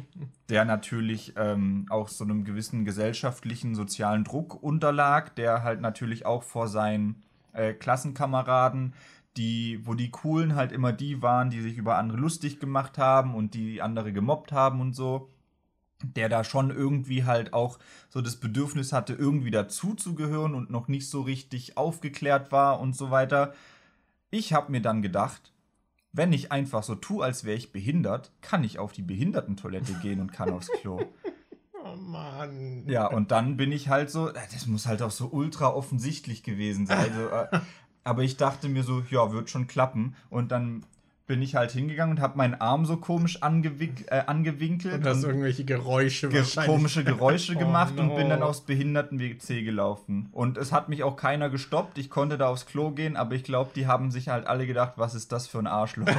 der 0.49 0.65
natürlich 0.65 1.33
ähm, 1.37 1.87
auch 1.91 2.07
so 2.07 2.23
einem 2.23 2.45
gewissen 2.45 2.85
gesellschaftlichen, 2.85 3.75
sozialen 3.75 4.23
Druck 4.23 4.63
unterlag, 4.63 5.35
der 5.35 5.65
halt 5.65 5.81
natürlich 5.81 6.25
auch 6.25 6.45
vor 6.45 6.69
seinen 6.69 7.25
äh, 7.53 7.73
Klassenkameraden 7.73 8.95
die, 9.37 9.81
wo 9.85 9.95
die 9.95 10.13
Coolen 10.13 10.55
halt 10.55 10.71
immer 10.71 10.93
die 10.93 11.21
waren, 11.21 11.51
die 11.51 11.61
sich 11.61 11.79
über 11.79 11.97
andere 11.99 12.19
lustig 12.19 12.61
gemacht 12.61 12.97
haben 12.97 13.35
und 13.35 13.55
die 13.55 13.83
andere 13.83 14.13
gemobbt 14.13 14.53
haben 14.53 14.81
und 14.81 14.95
so. 14.95 15.31
Der 16.03 16.29
da 16.29 16.45
schon 16.45 16.71
irgendwie 16.71 17.25
halt 17.25 17.53
auch 17.53 17.79
so 18.09 18.21
das 18.21 18.37
Bedürfnis 18.37 18.93
hatte, 18.93 19.15
irgendwie 19.15 19.51
dazuzugehören 19.51 20.55
und 20.55 20.71
noch 20.71 20.87
nicht 20.87 21.11
so 21.11 21.23
richtig 21.23 21.77
aufgeklärt 21.77 22.53
war 22.53 22.79
und 22.79 22.95
so 22.95 23.11
weiter. 23.11 23.53
Ich 24.31 24.53
habe 24.53 24.71
mir 24.71 24.81
dann 24.81 25.03
gedacht, 25.03 25.53
wenn 26.13 26.33
ich 26.33 26.51
einfach 26.53 26.83
so 26.83 26.95
tue, 26.95 27.25
als 27.25 27.45
wäre 27.45 27.57
ich 27.57 27.73
behindert, 27.73 28.33
kann 28.41 28.65
ich 28.65 28.79
auf 28.79 28.93
die 28.93 29.03
Behindertentoilette 29.03 29.95
gehen 29.95 30.21
und 30.21 30.33
kann 30.33 30.51
aufs 30.51 30.71
Klo. 30.81 31.01
Oh 31.83 31.97
Mann. 31.97 32.85
Ja, 32.89 33.07
und 33.07 33.31
dann 33.31 33.57
bin 33.57 33.73
ich 33.73 33.89
halt 33.89 34.11
so, 34.11 34.31
das 34.31 34.67
muss 34.67 34.87
halt 34.87 35.01
auch 35.01 35.11
so 35.11 35.29
ultra 35.31 35.69
offensichtlich 35.69 36.43
gewesen 36.43 36.87
sein. 36.87 36.99
Also, 36.99 37.29
äh, 37.29 37.61
aber 38.05 38.23
ich 38.23 38.37
dachte 38.37 38.69
mir 38.69 38.83
so, 38.83 39.03
ja, 39.11 39.33
wird 39.33 39.49
schon 39.49 39.67
klappen. 39.67 40.15
Und 40.29 40.53
dann 40.53 40.85
bin 41.31 41.43
ich 41.43 41.55
halt 41.55 41.71
hingegangen 41.71 42.17
und 42.17 42.21
habe 42.21 42.37
meinen 42.37 42.55
Arm 42.55 42.85
so 42.85 42.97
komisch 42.97 43.41
angewink 43.41 44.07
äh, 44.09 44.25
angewinkelt. 44.27 44.95
Und 44.95 45.07
hast 45.07 45.23
irgendwelche 45.23 45.65
Geräusche 45.65 46.29
ge 46.29 46.43
komische 46.67 47.05
Geräusche 47.05 47.53
oh 47.57 47.59
gemacht 47.61 47.95
oh 47.97 48.03
no. 48.03 48.11
und 48.11 48.17
bin 48.17 48.29
dann 48.29 48.43
aufs 48.43 48.63
Behinderten-WC 48.63 49.63
gelaufen. 49.63 50.29
Und 50.33 50.59
es 50.59 50.73
hat 50.73 50.89
mich 50.89 51.05
auch 51.05 51.15
keiner 51.15 51.49
gestoppt. 51.49 51.99
Ich 51.99 52.11
konnte 52.11 52.37
da 52.37 52.49
aufs 52.49 52.67
Klo 52.67 52.91
gehen, 52.91 53.17
aber 53.17 53.37
ich 53.37 53.45
glaube, 53.45 53.71
die 53.77 53.87
haben 53.87 54.11
sich 54.11 54.29
halt 54.29 54.49
alle 54.49 54.67
gedacht, 54.67 54.95
was 54.97 55.15
ist 55.15 55.31
das 55.31 55.47
für 55.47 55.61
ein 55.61 55.69
Arschloch? 55.69 56.09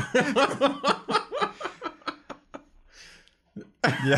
ja. 4.06 4.18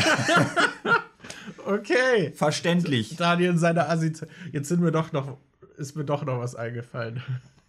Okay. 1.66 2.30
Verständlich. 2.36 3.16
Daniel 3.16 3.50
in 3.50 3.58
seiner 3.58 3.90
Assi. 3.90 4.12
Jetzt 4.52 4.68
sind 4.68 4.80
wir 4.80 4.92
doch 4.92 5.10
noch, 5.10 5.38
ist 5.76 5.96
mir 5.96 6.04
doch 6.04 6.24
noch 6.24 6.38
was 6.38 6.54
eingefallen. 6.54 7.20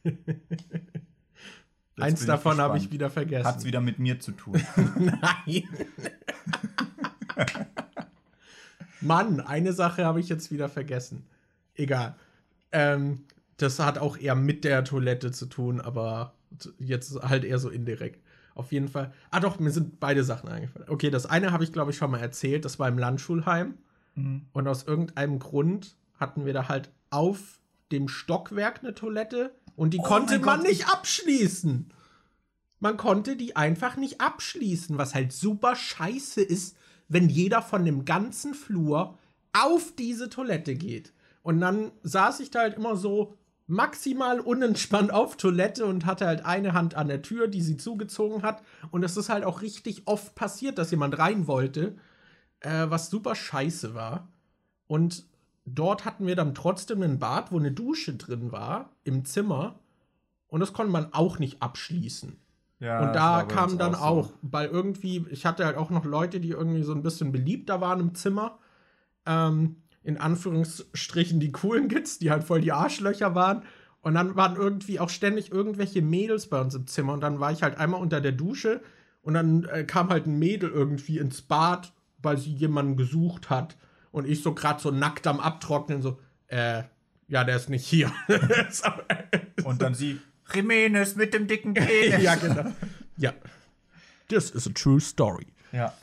Eins 1.98 2.26
davon 2.26 2.58
habe 2.58 2.78
ich 2.78 2.91
wieder 2.91 3.10
vergessen. 3.10 3.46
Hat 3.46 3.58
es 3.60 3.66
wieder 3.66 3.82
mit 3.82 4.00
mir 4.00 4.20
zu 4.20 4.32
tun. 4.32 4.62
Nein. 4.98 5.64
Mann, 9.02 9.39
eine 9.39 9.74
Sache 9.74 10.06
habe 10.06 10.20
ich 10.20 10.28
jetzt 10.28 10.52
wieder 10.52 10.68
vergessen. 10.68 11.26
Egal. 11.76 12.16
Ähm, 12.72 13.22
das 13.58 13.80
hat 13.80 13.98
auch 13.98 14.18
eher 14.18 14.36
mit 14.36 14.64
der 14.64 14.84
Toilette 14.84 15.32
zu 15.32 15.46
tun, 15.46 15.80
aber 15.80 16.34
jetzt 16.80 17.16
halt 17.22 17.43
eher 17.46 17.60
so 17.60 17.70
indirekt. 17.70 18.22
Auf 18.54 18.72
jeden 18.72 18.88
Fall. 18.88 19.14
Ah, 19.32 19.39
doch, 19.39 19.60
mir 19.60 19.72
sind 19.72 20.00
beide 20.00 20.24
Sachen 20.24 20.50
eingefallen. 20.50 20.89
Okay, 20.89 21.10
das 21.10 21.26
eine 21.26 21.52
habe 21.52 21.64
ich, 21.64 21.74
glaube 21.74 21.91
ich, 21.91 21.98
schon 21.98 22.12
mal 22.12 22.22
erzählt. 22.22 22.66
Das 22.66 22.80
war 22.80 22.88
im 22.88 22.98
Landschulheim. 22.98 23.76
Mhm. 24.16 24.43
Und 24.54 24.68
aus 24.68 24.84
irgendeinem 24.84 25.39
Grund 25.39 25.96
hatten 26.18 26.46
wir 26.46 26.54
da 26.54 26.70
halt 26.70 26.89
auf 27.10 27.60
dem 27.91 28.08
Stockwerk 28.08 28.80
eine 28.82 28.96
Toilette 28.96 29.52
und 29.76 29.93
die 29.93 29.99
oh 29.99 30.03
konnte 30.03 30.39
man 30.39 30.59
Gott. 30.59 30.69
nicht 30.69 30.88
abschließen. 30.88 31.91
Man 32.80 32.97
konnte 32.97 33.36
die 33.36 33.55
einfach 33.55 33.97
nicht 33.97 34.21
abschließen, 34.21 34.97
was 34.97 35.15
halt 35.15 35.34
super 35.34 35.76
scheiße 35.76 36.41
ist, 36.41 36.78
wenn 37.07 37.30
jeder 37.30 37.61
von 37.61 37.86
dem 37.86 38.05
ganzen 38.05 38.53
Flur 38.53 39.17
auf 39.53 39.93
diese 39.95 40.30
Toilette 40.30 40.76
geht. 40.76 41.13
Und 41.41 41.61
dann 41.61 41.91
saß 42.03 42.39
ich 42.39 42.51
da 42.51 42.59
halt 42.59 42.76
immer 42.76 42.95
so 42.95 43.38
maximal 43.67 44.39
unentspannt 44.39 45.11
auf 45.11 45.38
Toilette 45.38 45.86
und 45.86 46.05
hatte 46.05 46.28
halt 46.28 46.45
eine 46.45 46.73
Hand 46.73 46.95
an 46.95 47.07
der 47.07 47.21
Tür, 47.21 47.47
die 47.47 47.61
sie 47.61 47.78
zugezogen 47.78 48.43
hat. 48.43 48.61
Und 48.91 49.03
es 49.03 49.17
ist 49.17 49.30
halt 49.30 49.43
auch 49.43 49.61
richtig 49.61 50.03
oft 50.05 50.36
passiert, 50.36 50.78
dass 50.78 50.91
jemand 50.91 51.17
rein 51.17 51.47
wollte, 51.47 51.95
äh, 52.59 52.86
was 52.89 53.09
super 53.09 53.36
scheiße 53.36 53.95
war. 53.95 54.28
Und 54.88 55.26
dort 55.66 56.05
hatten 56.05 56.28
wir 56.28 56.36
dann 56.36 56.55
trotzdem 56.55 57.01
ein 57.01 57.20
Bad, 57.20 57.51
wo 57.51 57.59
eine 57.59 57.72
Dusche 57.72 58.16
drin 58.16 58.51
war, 58.51 58.91
im 59.03 59.26
Zimmer. 59.26 59.80
Und 60.47 60.59
das 60.59 60.74
konnte 60.74 60.91
man 60.91 61.13
auch 61.13 61.39
nicht 61.39 61.61
abschließen. 61.61 62.38
Ja, 62.80 63.01
und 63.01 63.13
da 63.13 63.43
kam 63.43 63.78
dann 63.78 63.95
auch, 63.95 64.28
so. 64.28 64.34
weil 64.41 64.68
irgendwie, 64.68 65.26
ich 65.30 65.45
hatte 65.45 65.66
halt 65.66 65.78
auch 65.78 65.89
noch 65.89 66.05
Leute, 66.05 66.39
die 66.39 66.49
irgendwie 66.49 66.84
so 66.84 66.93
ein 66.93 67.03
bisschen 67.03 67.32
beliebter 67.32 67.82
waren 67.82 67.99
im 67.99 68.16
Zimmer. 68.16 68.59
Ähm, 69.26 69.78
in 70.03 70.18
Anführungsstrichen 70.18 71.39
die 71.39 71.51
coolen 71.51 71.88
Kids, 71.88 72.20
die 72.20 72.30
halt 72.30 72.43
voll 72.43 72.61
die 72.61 72.72
Arschlöcher 72.72 73.34
waren. 73.34 73.63
Und 74.01 74.13
dann 74.13 74.36
waren 74.36 74.55
irgendwie 74.55 74.99
auch 74.99 75.09
ständig 75.09 75.51
irgendwelche 75.51 76.03
Mädels 76.03 76.47
bei 76.47 76.61
uns 76.61 76.76
im 76.76 76.86
Zimmer. 76.86 77.13
Und 77.13 77.22
dann 77.22 77.39
war 77.39 77.51
ich 77.51 77.63
halt 77.63 77.80
einmal 77.80 78.01
unter 78.01 78.22
der 78.22 78.34
Dusche 78.34 78.82
und 79.24 79.34
dann 79.34 79.63
äh, 79.63 79.84
kam 79.84 80.09
halt 80.09 80.28
ein 80.28 80.38
Mädel 80.38 80.70
irgendwie 80.70 81.18
ins 81.18 81.41
Bad, 81.41 81.91
weil 82.20 82.38
sie 82.38 82.53
jemanden 82.53 82.97
gesucht 82.97 83.49
hat. 83.49 83.76
Und 84.16 84.30
ich 84.30 84.41
so 84.41 84.53
gerade 84.53 84.82
so 84.82 84.91
nackt 84.91 85.28
am 85.28 85.41
Abtrocknen, 85.41 86.01
so, 86.01 86.18
äh, 86.47 86.84
ja, 87.28 87.43
der 87.43 87.57
ist 87.57 87.70
nicht 87.70 87.86
hier. 87.86 88.13
und 89.66 89.82
dann 89.82 89.93
sie, 89.93 90.22
Jimenez 90.53 91.18
mit 91.18 91.34
dem 91.34 91.47
dicken 91.47 91.74
Penis. 91.74 92.22
ja, 92.24 92.36
genau. 92.36 92.72
Ja. 93.18 93.34
This 94.30 94.51
is 94.51 94.68
a 94.68 94.72
true 94.74 95.01
story. 95.01 95.47
Ja. 95.74 95.93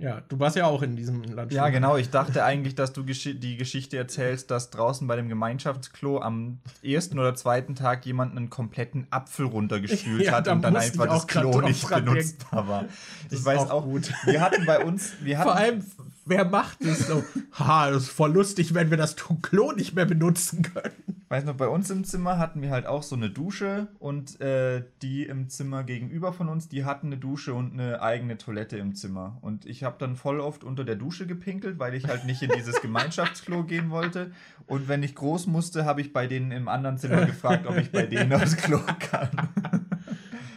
Ja, 0.00 0.22
du 0.28 0.40
warst 0.40 0.56
ja 0.56 0.66
auch 0.66 0.82
in 0.82 0.96
diesem 0.96 1.22
Land. 1.22 1.52
Ja, 1.52 1.68
genau. 1.68 1.96
Ich 1.96 2.10
dachte 2.10 2.44
eigentlich, 2.44 2.74
dass 2.74 2.92
du 2.92 3.04
gesch 3.04 3.28
die 3.32 3.56
Geschichte 3.56 3.96
erzählst, 3.96 4.50
dass 4.50 4.70
draußen 4.70 5.06
bei 5.06 5.14
dem 5.14 5.28
Gemeinschaftsklo 5.28 6.18
am 6.18 6.58
ersten 6.82 7.16
oder 7.20 7.36
zweiten 7.36 7.76
Tag 7.76 8.04
jemand 8.06 8.36
einen 8.36 8.50
kompletten 8.50 9.06
Apfel 9.10 9.46
runtergespült 9.46 10.22
ja, 10.24 10.32
hat 10.32 10.48
und 10.48 10.62
dann 10.62 10.74
einfach 10.74 11.06
das 11.06 11.28
Klo 11.28 11.60
nicht 11.60 11.88
benutzbar 11.88 12.66
war. 12.66 12.84
Ich 13.30 13.44
weiß 13.44 13.60
auch, 13.60 13.70
auch 13.70 13.84
gut. 13.84 14.12
Wir 14.24 14.40
hatten 14.40 14.66
bei 14.66 14.82
uns. 14.82 15.12
Wir 15.20 15.38
hatten 15.38 15.48
Vor 15.48 15.56
allem, 15.56 15.84
wer 16.24 16.44
macht 16.44 16.84
das 16.84 17.06
so? 17.06 17.24
ha, 17.58 17.90
das 17.90 18.04
ist 18.04 18.10
voll 18.10 18.32
lustig, 18.32 18.74
wenn 18.74 18.90
wir 18.90 18.96
das 18.96 19.16
Klo 19.16 19.72
nicht 19.72 19.94
mehr 19.94 20.04
benutzen 20.04 20.62
können. 20.62 21.22
Weiß 21.28 21.44
noch, 21.44 21.56
bei 21.56 21.68
uns 21.68 21.88
im 21.88 22.04
Zimmer 22.04 22.38
hatten 22.38 22.60
wir 22.60 22.70
halt 22.70 22.86
auch 22.86 23.02
so 23.02 23.16
eine 23.16 23.30
Dusche 23.30 23.88
und 23.98 24.38
äh, 24.42 24.84
die 25.00 25.24
im 25.24 25.48
Zimmer 25.48 25.82
gegenüber 25.82 26.32
von 26.32 26.50
uns, 26.50 26.68
die 26.68 26.84
hatten 26.84 27.06
eine 27.06 27.16
Dusche 27.16 27.54
und 27.54 27.72
eine 27.72 28.02
eigene 28.02 28.36
Toilette 28.36 28.76
im 28.76 28.94
Zimmer. 28.94 29.38
Und 29.40 29.64
ich 29.64 29.82
habe 29.82 29.96
dann 29.98 30.16
voll 30.16 30.40
oft 30.40 30.62
unter 30.62 30.84
der 30.84 30.96
Dusche 30.96 31.26
gepinkelt, 31.26 31.78
weil 31.78 31.94
ich 31.94 32.06
halt 32.06 32.26
nicht 32.26 32.42
in 32.42 32.50
dieses 32.54 32.80
Gemeinschaftsklo 32.82 33.64
gehen 33.64 33.88
wollte. 33.88 34.32
Und 34.66 34.88
wenn 34.88 35.02
ich 35.02 35.14
groß 35.14 35.46
musste, 35.46 35.86
habe 35.86 36.02
ich 36.02 36.12
bei 36.12 36.26
denen 36.26 36.52
im 36.52 36.68
anderen 36.68 36.98
Zimmer 36.98 37.24
gefragt, 37.24 37.66
ob 37.66 37.78
ich 37.78 37.90
bei 37.90 38.04
denen 38.04 38.32
aufs 38.34 38.56
Klo 38.58 38.80
kann. 38.98 39.48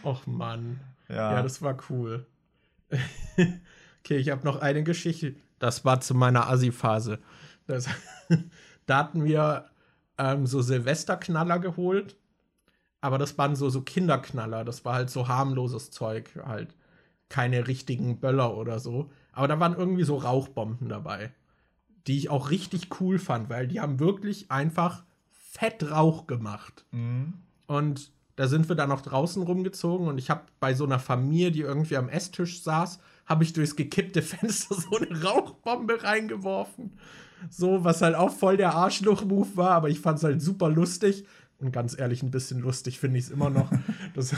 Och 0.04 0.26
Mann. 0.26 0.80
Ja, 1.08 1.36
ja 1.36 1.42
das 1.42 1.62
war 1.62 1.76
cool. 1.88 2.26
okay, 4.04 4.16
ich 4.18 4.28
habe 4.28 4.44
noch 4.44 4.60
eine 4.60 4.82
Geschichte. 4.84 5.36
Das 5.58 5.84
war 5.84 6.00
zu 6.00 6.14
meiner 6.14 6.48
Assi-Phase. 6.48 7.18
da 8.86 8.96
hatten 8.98 9.24
wir 9.24 9.66
ähm, 10.18 10.46
so 10.46 10.62
Silvesterknaller 10.62 11.58
geholt. 11.58 12.16
Aber 13.00 13.18
das 13.18 13.36
waren 13.38 13.56
so, 13.56 13.68
so 13.68 13.82
Kinderknaller. 13.82 14.64
Das 14.64 14.84
war 14.84 14.94
halt 14.94 15.10
so 15.10 15.28
harmloses 15.28 15.90
Zeug. 15.90 16.30
Halt 16.44 16.74
keine 17.28 17.66
richtigen 17.66 18.20
Böller 18.20 18.56
oder 18.56 18.78
so. 18.78 19.10
Aber 19.32 19.48
da 19.48 19.60
waren 19.60 19.74
irgendwie 19.74 20.04
so 20.04 20.16
Rauchbomben 20.16 20.88
dabei. 20.88 21.32
Die 22.06 22.18
ich 22.18 22.30
auch 22.30 22.50
richtig 22.50 23.00
cool 23.00 23.18
fand, 23.18 23.48
weil 23.50 23.66
die 23.66 23.80
haben 23.80 23.98
wirklich 23.98 24.50
einfach 24.50 25.04
fett 25.30 25.90
Rauch 25.90 26.26
gemacht. 26.26 26.84
Mhm. 26.92 27.34
Und 27.66 28.12
da 28.36 28.46
sind 28.46 28.68
wir 28.68 28.76
dann 28.76 28.90
noch 28.90 29.00
draußen 29.00 29.42
rumgezogen 29.42 30.06
und 30.08 30.18
ich 30.18 30.28
habe 30.30 30.42
bei 30.60 30.74
so 30.74 30.84
einer 30.84 30.98
Familie, 30.98 31.50
die 31.50 31.62
irgendwie 31.62 31.96
am 31.96 32.10
Esstisch 32.10 32.62
saß, 32.62 33.00
habe 33.26 33.44
ich 33.44 33.52
durchs 33.52 33.76
gekippte 33.76 34.22
Fenster 34.22 34.74
so 34.74 34.96
eine 34.96 35.22
Rauchbombe 35.22 36.02
reingeworfen. 36.02 36.92
So, 37.50 37.84
was 37.84 38.00
halt 38.00 38.14
auch 38.14 38.34
voll 38.34 38.56
der 38.56 38.74
Arschloch-Move 38.74 39.56
war, 39.56 39.70
aber 39.72 39.90
ich 39.90 40.00
fand 40.00 40.18
es 40.18 40.24
halt 40.24 40.40
super 40.40 40.70
lustig. 40.70 41.26
Und 41.58 41.72
ganz 41.72 41.98
ehrlich, 41.98 42.22
ein 42.22 42.30
bisschen 42.30 42.60
lustig 42.60 42.98
finde 42.98 43.18
ich 43.18 43.26
es 43.26 43.30
immer 43.30 43.50
noch. 43.50 43.70
das, 44.14 44.34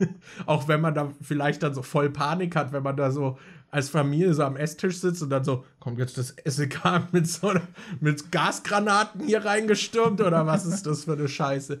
auch 0.46 0.68
wenn 0.68 0.80
man 0.80 0.94
da 0.94 1.12
vielleicht 1.20 1.62
dann 1.62 1.74
so 1.74 1.82
voll 1.82 2.10
Panik 2.10 2.56
hat, 2.56 2.72
wenn 2.72 2.82
man 2.82 2.96
da 2.96 3.10
so 3.10 3.38
als 3.70 3.90
Familie 3.90 4.32
so 4.32 4.44
am 4.44 4.56
Esstisch 4.56 4.98
sitzt 4.98 5.22
und 5.22 5.30
dann 5.30 5.44
so, 5.44 5.64
kommt 5.80 5.98
jetzt 5.98 6.16
das 6.16 6.34
SEK 6.44 7.12
mit 7.12 7.26
so 7.26 7.52
mit 8.00 8.32
Gasgranaten 8.32 9.26
hier 9.26 9.44
reingestürmt 9.44 10.20
oder 10.20 10.46
was 10.46 10.64
ist 10.64 10.86
das 10.86 11.04
für 11.04 11.12
eine 11.12 11.28
Scheiße? 11.28 11.80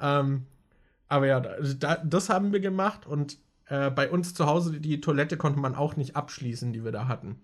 Ähm, 0.00 0.46
aber 1.08 1.26
ja, 1.26 1.40
da, 1.40 1.96
das 2.04 2.28
haben 2.28 2.52
wir 2.52 2.60
gemacht 2.60 3.06
und 3.06 3.38
äh, 3.66 3.90
bei 3.90 4.10
uns 4.10 4.34
zu 4.34 4.46
Hause 4.46 4.80
die 4.80 5.00
Toilette 5.00 5.36
konnte 5.36 5.60
man 5.60 5.74
auch 5.74 5.96
nicht 5.96 6.16
abschließen, 6.16 6.72
die 6.72 6.84
wir 6.84 6.92
da 6.92 7.08
hatten. 7.08 7.40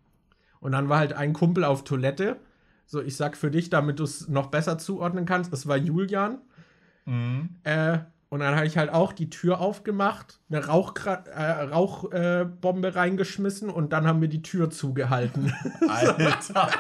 Und 0.61 0.73
dann 0.73 0.89
war 0.89 0.99
halt 0.99 1.15
ein 1.15 1.33
Kumpel 1.33 1.65
auf 1.65 1.85
Toilette. 1.85 2.37
So, 2.87 3.01
ich 3.01 3.17
sag 3.17 3.37
für 3.37 3.51
dich, 3.51 3.71
damit 3.71 3.99
du 3.99 4.05
es 4.05 4.29
noch 4.29 4.49
besser 4.49 4.79
zuordnen 4.79 5.25
kannst, 5.25 5.53
es 5.53 5.67
war 5.67 5.77
Julian. 5.77 6.39
Mhm. 7.07 7.51
Äh, 7.65 7.99
und 8.31 8.41
dann 8.41 8.55
habe 8.55 8.67
ich 8.67 8.79
halt 8.79 8.91
auch 8.91 9.13
die 9.13 9.29
Tür 9.29 9.61
aufgemacht, 9.61 10.39
eine 10.49 10.65
Rauchbombe 10.65 11.31
äh, 11.33 11.63
Rauch, 11.65 12.13
äh, 12.13 12.47
reingeschmissen 12.65 13.71
und 13.71 13.93
dann 13.93 14.07
haben 14.07 14.21
wir 14.21 14.29
die 14.29 14.43
Tür 14.43 14.71
zugehalten. 14.71 15.53
Alter. 15.89 16.71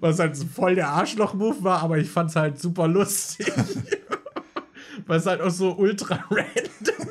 Was 0.00 0.18
halt 0.18 0.36
voll 0.36 0.74
der 0.74 0.88
Arschloch-Move 0.88 1.62
war, 1.62 1.82
aber 1.82 1.98
ich 1.98 2.10
fand 2.10 2.30
es 2.30 2.36
halt 2.36 2.58
super 2.58 2.88
lustig. 2.88 3.52
Weil 5.06 5.18
es 5.18 5.26
halt 5.26 5.40
auch 5.40 5.50
so 5.50 5.76
ultra 5.76 6.24
random. 6.30 7.01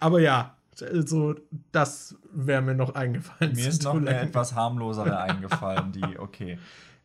Aber 0.00 0.20
ja, 0.20 0.56
also 0.82 1.34
das 1.72 2.16
wäre 2.32 2.62
mir 2.62 2.74
noch 2.74 2.94
eingefallen. 2.94 3.54
Mir 3.54 3.68
ist 3.68 3.84
noch 3.84 3.96
eine 3.96 4.18
etwas 4.18 4.54
harmlosere 4.54 5.20
eingefallen, 5.20 5.92
die, 5.92 6.18
okay. 6.18 6.58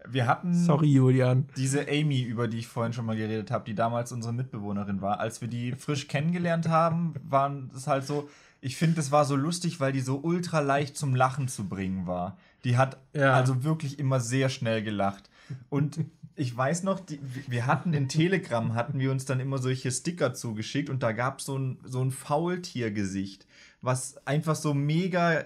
Wir 0.07 0.27
hatten. 0.27 0.53
Sorry, 0.53 0.87
Julian. 0.87 1.47
Diese 1.57 1.87
Amy, 1.87 2.21
über 2.21 2.47
die 2.47 2.59
ich 2.59 2.67
vorhin 2.67 2.93
schon 2.93 3.05
mal 3.05 3.15
geredet 3.15 3.49
habe, 3.49 3.65
die 3.65 3.73
damals 3.73 4.11
unsere 4.11 4.33
Mitbewohnerin 4.33 5.01
war. 5.01 5.19
Als 5.19 5.41
wir 5.41 5.47
die 5.47 5.71
frisch 5.71 6.07
kennengelernt 6.07 6.69
haben, 6.69 7.15
waren 7.23 7.71
es 7.75 7.87
halt 7.87 8.05
so. 8.05 8.29
Ich 8.61 8.77
finde, 8.77 8.99
es 8.99 9.11
war 9.11 9.25
so 9.25 9.35
lustig, 9.35 9.79
weil 9.79 9.91
die 9.91 10.01
so 10.01 10.19
ultra 10.21 10.59
leicht 10.59 10.95
zum 10.95 11.15
Lachen 11.15 11.47
zu 11.47 11.67
bringen 11.67 12.07
war. 12.07 12.37
Die 12.63 12.77
hat 12.77 12.97
ja. 13.13 13.33
also 13.33 13.63
wirklich 13.63 13.99
immer 13.99 14.19
sehr 14.19 14.49
schnell 14.49 14.83
gelacht. 14.83 15.29
Und 15.69 15.99
ich 16.35 16.55
weiß 16.55 16.83
noch, 16.83 16.99
die, 16.99 17.19
wir 17.47 17.65
hatten 17.65 17.93
in 17.93 18.09
Telegram, 18.09 18.73
hatten 18.73 18.99
wir 18.99 19.11
uns 19.11 19.25
dann 19.25 19.39
immer 19.39 19.57
solche 19.57 19.91
Sticker 19.91 20.33
zugeschickt 20.33 20.89
und 20.89 21.01
da 21.01 21.11
gab 21.11 21.41
so 21.41 21.57
es 21.57 21.91
so 21.91 22.01
ein 22.01 22.11
Faultiergesicht, 22.11 23.47
was 23.81 24.25
einfach 24.27 24.55
so 24.55 24.73
mega, 24.73 25.45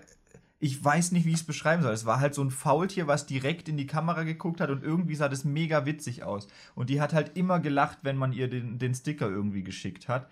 ich 0.60 0.84
weiß 0.84 1.12
nicht, 1.12 1.26
wie 1.26 1.30
ich 1.30 1.42
es 1.42 1.46
beschreiben 1.46 1.84
soll. 1.84 1.94
Es 1.94 2.06
war 2.06 2.20
halt 2.20 2.34
so 2.34 2.44
ein 2.44 2.52
Faultier, 2.52 3.08
was 3.08 3.28
direkt 3.28 3.70
in 3.70 3.78
die 3.78 3.88
Kamera 3.88 4.24
geguckt 4.24 4.62
hat 4.62 4.72
und 4.72 4.84
irgendwie 4.84 5.16
sah 5.16 5.30
das 5.30 5.44
mega 5.46 5.86
witzig 5.86 6.24
aus. 6.24 6.48
Und 6.76 6.90
die 6.90 7.02
hat 7.02 7.14
halt 7.14 7.38
immer 7.38 7.60
gelacht, 7.60 8.00
wenn 8.02 8.18
man 8.18 8.34
ihr 8.34 8.50
den, 8.50 8.80
den 8.80 8.96
Sticker 8.96 9.30
irgendwie 9.30 9.64
geschickt 9.64 10.08
hat. 10.08 10.28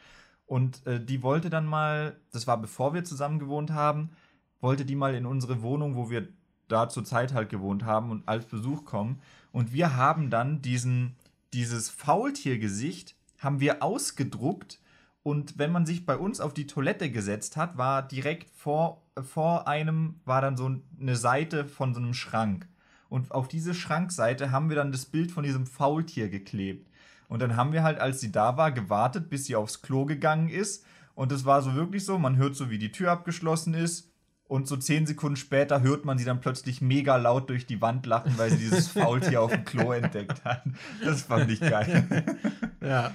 Und 0.45 0.85
äh, 0.87 1.03
die 1.03 1.21
wollte 1.23 1.49
dann 1.49 1.65
mal, 1.65 2.19
das 2.31 2.47
war 2.47 2.59
bevor 2.59 2.93
wir 2.93 3.03
zusammen 3.03 3.37
gewohnt 3.37 3.71
haben, 3.71 4.11
wollte 4.59 4.85
die 4.85 4.95
mal 4.95 5.13
in 5.13 5.25
unsere 5.25 5.61
Wohnung, 5.61 5.95
wo 5.95 6.09
wir 6.09 6.27
da 6.67 6.89
zur 6.89 7.03
Zeit 7.05 7.33
halt 7.33 7.49
gewohnt 7.49 7.85
haben 7.85 8.11
und 8.11 8.27
als 8.27 8.45
Besuch 8.45 8.85
kommen. 8.85 9.21
Und 9.57 9.73
wir 9.73 9.95
haben 9.95 10.29
dann 10.29 10.61
diesen, 10.61 11.15
dieses 11.51 11.89
Faultiergesicht 11.89 13.15
haben 13.39 13.59
wir 13.59 13.81
ausgedruckt 13.81 14.79
und 15.23 15.57
wenn 15.57 15.71
man 15.71 15.87
sich 15.87 16.05
bei 16.05 16.15
uns 16.15 16.39
auf 16.39 16.53
die 16.53 16.67
Toilette 16.67 17.09
gesetzt 17.09 17.57
hat, 17.57 17.75
war 17.75 18.07
direkt 18.07 18.51
vor, 18.55 19.01
vor 19.19 19.67
einem, 19.67 20.19
war 20.25 20.41
dann 20.41 20.57
so 20.57 20.69
eine 21.01 21.15
Seite 21.15 21.65
von 21.65 21.95
so 21.95 21.99
einem 21.99 22.13
Schrank. 22.13 22.67
Und 23.09 23.31
auf 23.31 23.47
diese 23.47 23.73
Schrankseite 23.73 24.51
haben 24.51 24.69
wir 24.69 24.75
dann 24.75 24.91
das 24.91 25.05
Bild 25.05 25.31
von 25.31 25.43
diesem 25.43 25.65
Faultier 25.65 26.29
geklebt. 26.29 26.91
Und 27.27 27.41
dann 27.41 27.55
haben 27.55 27.73
wir 27.73 27.81
halt, 27.81 27.97
als 27.97 28.21
sie 28.21 28.31
da 28.31 28.57
war, 28.57 28.71
gewartet, 28.71 29.27
bis 29.27 29.45
sie 29.45 29.55
aufs 29.55 29.81
Klo 29.81 30.05
gegangen 30.05 30.49
ist. 30.49 30.85
Und 31.15 31.31
es 31.31 31.45
war 31.45 31.63
so 31.63 31.73
wirklich 31.73 32.05
so, 32.05 32.19
man 32.19 32.37
hört 32.37 32.55
so, 32.55 32.69
wie 32.69 32.77
die 32.77 32.91
Tür 32.91 33.09
abgeschlossen 33.11 33.73
ist. 33.73 34.11
Und 34.47 34.67
so 34.67 34.77
zehn 34.77 35.05
Sekunden 35.05 35.35
später 35.35 35.81
hört 35.81 36.05
man 36.05 36.17
sie 36.17 36.23
dann 36.23 36.39
plötzlich 36.39 36.79
mega 36.81 37.17
laut 37.17 37.49
durch 37.49 37.65
die 37.65 37.81
Wand 37.81 38.05
lachen, 38.05 38.37
weil 38.37 38.49
sie 38.49 38.57
dieses 38.57 38.87
Faultier 38.91 39.41
auf 39.41 39.51
dem 39.51 39.65
Klo 39.65 39.91
entdeckt 39.91 40.43
hat. 40.45 40.63
Das 41.03 41.23
fand 41.23 41.49
ich 41.51 41.59
geil. 41.59 42.23
Ja. 42.81 43.11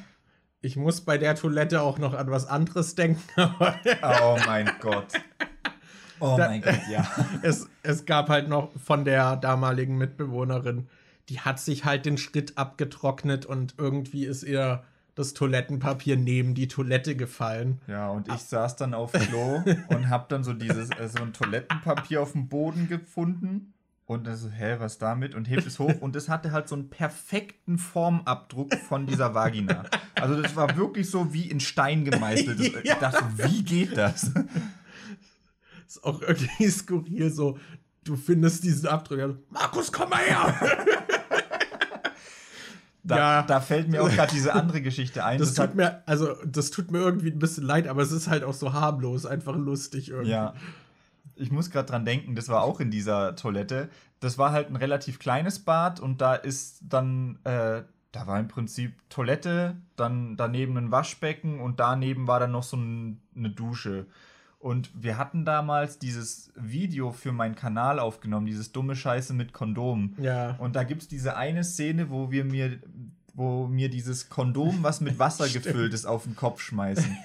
Ich 0.60 0.76
muss 0.76 1.00
bei 1.00 1.18
der 1.18 1.34
Toilette 1.34 1.80
auch 1.80 1.98
noch 1.98 2.14
an 2.14 2.30
was 2.30 2.46
anderes 2.46 2.94
denken. 2.94 3.22
oh 4.02 4.36
mein 4.46 4.70
Gott. 4.80 5.06
Oh 6.20 6.36
Da- 6.36 6.48
mein 6.48 6.62
Gott, 6.62 6.78
ja. 6.90 7.04
es, 7.42 7.68
es 7.82 8.04
gab 8.04 8.28
halt 8.28 8.48
noch 8.48 8.70
von 8.78 9.04
der 9.04 9.36
damaligen 9.36 9.96
Mitbewohnerin, 9.98 10.88
die 11.30 11.40
hat 11.40 11.58
sich 11.58 11.84
halt 11.84 12.04
den 12.06 12.18
Schritt 12.18 12.58
abgetrocknet 12.58 13.44
und 13.46 13.74
irgendwie 13.78 14.24
ist 14.26 14.42
ihr 14.44 14.84
das 15.14 15.34
Toilettenpapier 15.34 16.16
neben 16.16 16.54
die 16.54 16.68
Toilette 16.68 17.16
gefallen. 17.16 17.80
Ja, 17.86 18.08
und 18.08 18.28
ich 18.28 18.40
saß 18.40 18.76
dann 18.76 18.94
auf 18.94 19.12
Klo 19.12 19.62
und 19.88 20.08
hab 20.08 20.28
dann 20.28 20.42
so 20.44 20.52
dieses, 20.54 20.90
äh, 20.90 21.08
so 21.08 21.22
ein 21.22 21.32
Toilettenpapier 21.32 22.22
auf 22.22 22.32
dem 22.32 22.48
Boden 22.48 22.88
gefunden. 22.88 23.74
Und 24.06 24.26
dann 24.26 24.36
so, 24.36 24.48
hä, 24.50 24.76
was 24.78 24.98
damit? 24.98 25.34
Und 25.34 25.48
hebt 25.48 25.66
es 25.66 25.78
hoch. 25.78 25.94
Und 26.00 26.16
es 26.16 26.28
hatte 26.28 26.50
halt 26.52 26.68
so 26.68 26.74
einen 26.74 26.90
perfekten 26.90 27.78
Formabdruck 27.78 28.74
von 28.74 29.06
dieser 29.06 29.34
Vagina. 29.34 29.84
Also 30.16 30.40
das 30.42 30.54
war 30.56 30.76
wirklich 30.76 31.08
so 31.08 31.32
wie 31.32 31.48
in 31.50 31.60
Stein 31.60 32.04
gemeißelt. 32.04 32.58
Das, 32.74 32.82
Ich 32.82 32.88
Ja. 32.90 32.98
dachte 32.98 33.24
wie 33.36 33.62
geht 33.62 33.96
das? 33.96 34.30
Ist 35.86 36.02
auch 36.04 36.20
irgendwie 36.20 36.68
skurril 36.68 37.30
so. 37.30 37.58
Du 38.04 38.16
findest 38.16 38.64
diesen 38.64 38.88
Abdruck. 38.88 39.20
also, 39.20 39.36
Markus, 39.50 39.92
komm 39.92 40.10
mal 40.10 40.18
her! 40.18 40.54
Da, 43.04 43.16
Ja. 43.16 43.42
da 43.42 43.60
fällt 43.60 43.88
mir 43.88 44.02
auch 44.02 44.10
gerade 44.10 44.32
diese 44.32 44.54
andere 44.54 44.80
Geschichte 44.80 45.24
ein. 45.24 45.38
Das 45.38 45.58
hat, 45.58 45.70
tut 45.70 45.76
mir, 45.76 46.02
also, 46.06 46.34
das 46.44 46.70
tut 46.70 46.90
mir 46.90 46.98
irgendwie 46.98 47.30
ein 47.30 47.38
bisschen 47.38 47.64
leid, 47.64 47.88
aber 47.88 48.02
es 48.02 48.12
ist 48.12 48.28
halt 48.28 48.44
auch 48.44 48.54
so 48.54 48.72
harmlos, 48.72 49.26
einfach 49.26 49.56
lustig 49.56 50.10
irgendwie. 50.10 50.30
Ja. 50.30 50.54
Ich 51.34 51.50
muss 51.50 51.70
gerade 51.70 51.88
dran 51.88 52.04
denken, 52.04 52.34
das 52.36 52.48
war 52.48 52.62
auch 52.62 52.78
in 52.78 52.90
dieser 52.90 53.34
Toilette. 53.36 53.88
Das 54.20 54.38
war 54.38 54.52
halt 54.52 54.68
ein 54.70 54.76
relativ 54.76 55.18
kleines 55.18 55.58
Bad 55.60 55.98
und 55.98 56.20
da 56.20 56.34
ist 56.34 56.80
dann, 56.88 57.38
äh, 57.44 57.82
da 58.12 58.26
war 58.26 58.38
im 58.38 58.46
Prinzip 58.48 58.92
Toilette, 59.08 59.76
dann 59.96 60.36
daneben 60.36 60.76
ein 60.76 60.92
Waschbecken 60.92 61.58
und 61.60 61.80
daneben 61.80 62.26
war 62.28 62.38
dann 62.38 62.52
noch 62.52 62.62
so 62.62 62.76
ein, 62.76 63.20
eine 63.34 63.50
Dusche. 63.50 64.06
Und 64.62 64.90
wir 64.94 65.18
hatten 65.18 65.44
damals 65.44 65.98
dieses 65.98 66.52
Video 66.54 67.10
für 67.10 67.32
meinen 67.32 67.56
Kanal 67.56 67.98
aufgenommen, 67.98 68.46
dieses 68.46 68.70
dumme 68.70 68.94
Scheiße 68.94 69.34
mit 69.34 69.52
Kondom. 69.52 70.14
Ja. 70.18 70.54
Und 70.58 70.76
da 70.76 70.84
gibt 70.84 71.02
es 71.02 71.08
diese 71.08 71.36
eine 71.36 71.64
Szene, 71.64 72.10
wo 72.10 72.30
wir 72.30 72.44
mir, 72.44 72.78
wo 73.34 73.66
mir 73.66 73.90
dieses 73.90 74.28
Kondom, 74.28 74.84
was 74.84 75.00
mit 75.00 75.18
Wasser 75.18 75.48
gefüllt 75.52 75.92
ist, 75.92 76.06
auf 76.06 76.22
den 76.22 76.36
Kopf 76.36 76.60
schmeißen. 76.60 77.16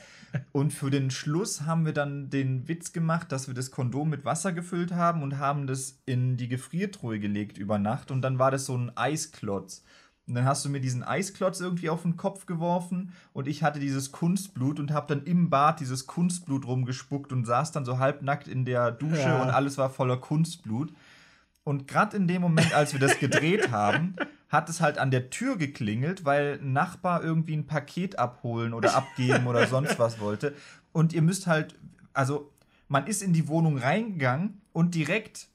Und 0.52 0.74
für 0.74 0.90
den 0.90 1.12
Schluss 1.12 1.62
haben 1.62 1.86
wir 1.86 1.94
dann 1.94 2.32
den 2.32 2.68
Witz 2.68 2.92
gemacht, 2.92 3.32
dass 3.32 3.48
wir 3.48 3.54
das 3.54 3.70
Kondom 3.70 4.10
mit 4.10 4.26
Wasser 4.26 4.52
gefüllt 4.52 4.94
haben 4.94 5.22
und 5.22 5.38
haben 5.38 5.68
das 5.68 6.00
in 6.08 6.38
die 6.38 6.48
Gefriertruhe 6.48 7.20
gelegt 7.20 7.60
über 7.60 7.78
Nacht. 7.78 8.10
Und 8.10 8.24
dann 8.24 8.40
war 8.40 8.50
das 8.50 8.66
so 8.66 8.76
ein 8.76 8.98
Eisklotz. 8.98 9.84
Und 10.28 10.36
dann 10.36 10.44
hast 10.46 10.66
du 10.66 10.70
mir 10.70 10.82
diesen 10.82 11.04
Eisklotz 11.04 11.62
irgendwie 11.62 11.90
auf 11.90 12.02
den 12.02 12.18
Kopf 12.18 12.46
geworfen 12.46 13.14
und 13.32 13.48
ich 13.48 13.64
hatte 13.64 13.80
dieses 13.80 14.12
Kunstblut 14.12 14.78
und 14.80 14.92
habe 14.92 15.08
dann 15.16 15.24
im 15.26 15.50
Bad 15.50 15.80
dieses 15.80 16.06
Kunstblut 16.06 16.68
rumgespuckt 16.68 17.32
und 17.32 17.46
saß 17.46 17.72
dann 17.72 17.86
so 17.86 17.98
halbnackt 17.98 18.48
in 18.50 18.66
der 18.66 18.92
Dusche 18.92 19.22
Ja. 19.22 19.42
und 19.42 19.50
alles 19.50 19.78
war 19.78 19.90
voller 19.90 20.18
Kunstblut. 20.18 20.92
Und 21.64 21.88
gerade 21.88 22.18
in 22.18 22.28
dem 22.28 22.42
Moment, 22.42 22.74
als 22.74 22.92
wir 22.94 23.00
das 23.00 23.20
gedreht 23.20 23.72
haben, 23.72 24.16
hat 24.50 24.70
es 24.70 24.82
halt 24.82 24.98
an 24.98 25.12
der 25.12 25.30
Tür 25.30 25.58
geklingelt, 25.58 26.24
weil 26.26 26.60
ein 26.62 26.74
Nachbar 26.74 27.24
irgendwie 27.24 27.56
ein 27.56 27.68
Paket 27.68 28.20
abholen 28.20 28.74
oder 28.74 28.96
abgeben 28.96 29.48
oder 29.48 29.68
sonst 29.68 29.98
was 30.00 30.20
wollte. 30.20 30.54
Und 30.94 31.14
ihr 31.14 31.22
müsst 31.22 31.48
halt, 31.48 31.76
also 32.14 32.52
man 32.90 33.08
ist 33.08 33.22
in 33.22 33.32
die 33.34 33.48
Wohnung 33.48 33.78
reingegangen 33.78 34.62
und 34.74 34.94
direkt 34.96 35.48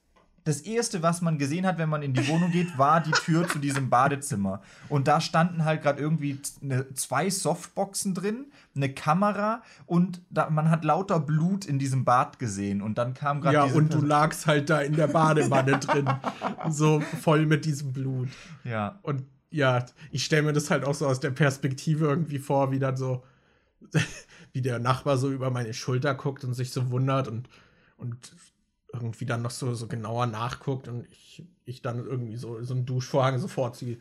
das 0.45 0.61
erste, 0.63 1.03
was 1.03 1.21
man 1.23 1.39
gesehen 1.39 1.67
hat, 1.67 1.79
wenn 1.79 1.89
man 1.89 2.03
in 2.03 2.15
die 2.15 2.27
Wohnung 2.27 2.51
geht, 2.51 2.77
war 2.77 3.01
die 3.01 3.13
Tür 3.13 3.47
zu 3.47 3.59
diesem 3.61 3.91
Badezimmer. 3.91 4.61
Und 4.89 5.07
da 5.07 5.21
standen 5.21 5.65
halt 5.65 5.83
gerade 5.83 6.01
irgendwie 6.01 6.41
ne, 6.61 6.87
zwei 6.95 7.31
Softboxen 7.31 8.13
drin, 8.15 8.47
eine 8.75 8.93
Kamera 8.93 9.63
und 9.87 10.21
da, 10.31 10.51
man 10.51 10.69
hat 10.71 10.85
lauter 10.85 11.21
Blut 11.21 11.65
in 11.65 11.79
diesem 11.79 12.05
Bad 12.05 12.39
gesehen. 12.41 12.83
Und 12.83 12.99
dann 12.99 13.15
kam 13.15 13.41
gerade 13.41 13.55
Ja, 13.55 13.63
und 13.65 13.85
du 13.87 13.99
Person- 13.99 14.07
lagst 14.09 14.47
halt 14.47 14.69
da 14.71 14.81
in 14.81 14.97
der 14.97 15.07
Badewanne 15.09 15.79
drin. 15.79 16.09
So 16.71 17.01
voll 17.01 17.47
mit 17.47 17.65
diesem 17.65 17.93
Blut. 17.93 18.29
Ja, 18.65 18.99
Und 19.03 19.25
ja, 19.51 19.85
ich 20.11 20.25
stelle 20.25 20.43
mir 20.43 20.53
das 20.53 20.71
halt 20.71 20.85
auch 20.85 20.95
so 20.95 21.07
aus 21.07 21.21
der 21.21 21.31
Perspektive 21.31 22.07
irgendwie 22.07 22.39
vor, 22.39 22.71
wie 22.73 22.79
dann 22.79 22.97
so, 22.97 23.23
wie 24.53 24.63
der 24.63 24.79
Nachbar 24.79 25.19
so 25.19 25.31
über 25.31 25.51
meine 25.51 25.75
Schulter 25.75 26.15
guckt 26.15 26.43
und 26.45 26.55
sich 26.55 26.71
so 26.73 26.91
wundert 26.91 27.29
und, 27.29 27.49
und 27.97 28.33
irgendwie 28.93 29.25
dann 29.25 29.43
noch 29.43 29.51
so, 29.51 29.75
so 29.75 29.87
genauer 29.87 30.27
nachguckt 30.27 30.87
und 30.87 31.07
ich, 31.11 31.45
ich 31.65 31.81
dann 31.81 32.05
irgendwie 32.05 32.37
so, 32.37 32.63
so 32.63 32.75
einen 32.75 32.85
Duschvorhang 32.85 33.39
sofort 33.39 33.77
ziehe. 33.77 33.97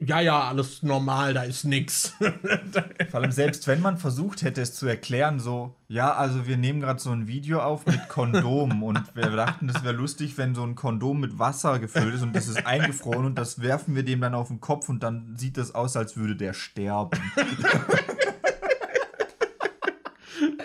Ja, 0.00 0.20
ja, 0.20 0.48
alles 0.48 0.82
normal, 0.82 1.32
da 1.32 1.44
ist 1.44 1.64
nix. 1.64 2.12
Vor 3.10 3.20
allem 3.20 3.32
selbst 3.32 3.66
wenn 3.66 3.80
man 3.80 3.96
versucht 3.96 4.42
hätte, 4.42 4.60
es 4.60 4.74
zu 4.74 4.86
erklären, 4.86 5.40
so, 5.40 5.76
ja, 5.88 6.14
also 6.14 6.46
wir 6.46 6.58
nehmen 6.58 6.80
gerade 6.80 7.00
so 7.00 7.10
ein 7.10 7.26
Video 7.26 7.62
auf 7.62 7.86
mit 7.86 8.08
Kondom 8.08 8.82
und 8.84 9.16
wir 9.16 9.30
dachten, 9.30 9.66
das 9.66 9.82
wäre 9.82 9.94
lustig, 9.94 10.36
wenn 10.36 10.54
so 10.54 10.62
ein 10.62 10.74
Kondom 10.74 11.20
mit 11.20 11.38
Wasser 11.38 11.78
gefüllt 11.78 12.14
ist 12.14 12.22
und 12.22 12.36
das 12.36 12.46
ist 12.46 12.66
eingefroren 12.66 13.24
und 13.24 13.36
das 13.36 13.62
werfen 13.62 13.94
wir 13.94 14.02
dem 14.02 14.20
dann 14.20 14.34
auf 14.34 14.48
den 14.48 14.60
Kopf 14.60 14.90
und 14.90 15.02
dann 15.02 15.36
sieht 15.36 15.56
das 15.56 15.74
aus, 15.74 15.96
als 15.96 16.16
würde 16.16 16.36
der 16.36 16.52
sterben. 16.52 17.18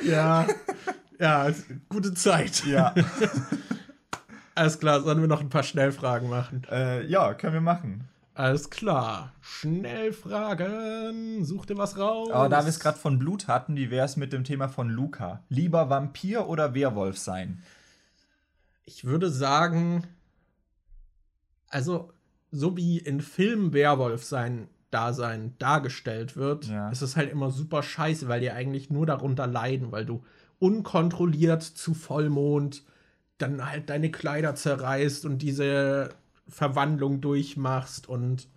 ja, 0.06 0.46
ja, 1.20 1.50
gute 1.90 2.14
Zeit. 2.14 2.66
Ja, 2.66 2.94
Alles 4.56 4.80
klar, 4.80 5.02
sollen 5.02 5.22
wir 5.22 5.28
noch 5.28 5.42
ein 5.42 5.50
paar 5.50 5.64
Schnellfragen 5.64 6.30
machen? 6.30 6.64
äh, 6.70 7.06
ja, 7.06 7.34
können 7.34 7.54
wir 7.54 7.62
machen. 7.62 8.06
Alles 8.34 8.70
klar. 8.70 9.32
Schnellfragen. 9.42 11.44
Such 11.46 11.66
dir 11.66 11.78
was 11.78 11.98
raus. 11.98 12.30
Aber 12.32 12.50
da 12.50 12.64
wir 12.64 12.70
es 12.70 12.80
gerade 12.80 12.98
von 12.98 13.20
Blut 13.20 13.48
hatten, 13.48 13.76
wie 13.78 13.90
wäre 13.92 14.06
es 14.06 14.18
mit 14.18 14.34
dem 14.34 14.44
Thema 14.44 14.68
von 14.70 14.90
Luca? 14.90 15.44
Lieber 15.50 15.90
Vampir 15.90 16.48
oder 16.48 16.74
Werwolf 16.74 17.18
sein? 17.18 17.62
Ich 18.86 19.06
würde 19.06 19.30
sagen, 19.30 20.06
also, 21.70 22.12
so 22.52 22.76
wie 22.78 22.98
in 22.98 23.22
Filmen 23.22 23.74
Werwolf 23.74 24.24
sein 24.24 24.68
Dasein 24.92 25.56
dargestellt 25.60 26.36
wird, 26.36 26.66
Ja. 26.66 26.90
ist 26.90 27.02
es 27.02 27.16
halt 27.16 27.32
immer 27.32 27.52
super 27.52 27.84
scheiße, 27.84 28.28
weil 28.28 28.42
die 28.42 28.52
eigentlich 28.52 28.90
nur 28.90 29.06
darunter 29.06 29.46
leiden, 29.48 29.92
weil 29.92 30.06
du 30.06 30.24
unkontrolliert 30.60 31.64
zu 31.64 31.94
Vollmond 31.94 32.84
dann 33.38 33.66
halt 33.66 33.90
deine 33.90 34.12
Kleider 34.12 34.56
zerreißt 34.56 35.26
und 35.26 35.42
diese 35.42 36.10
Verwandlung 36.48 37.22
durchmachst 37.22 38.08
und 38.10 38.48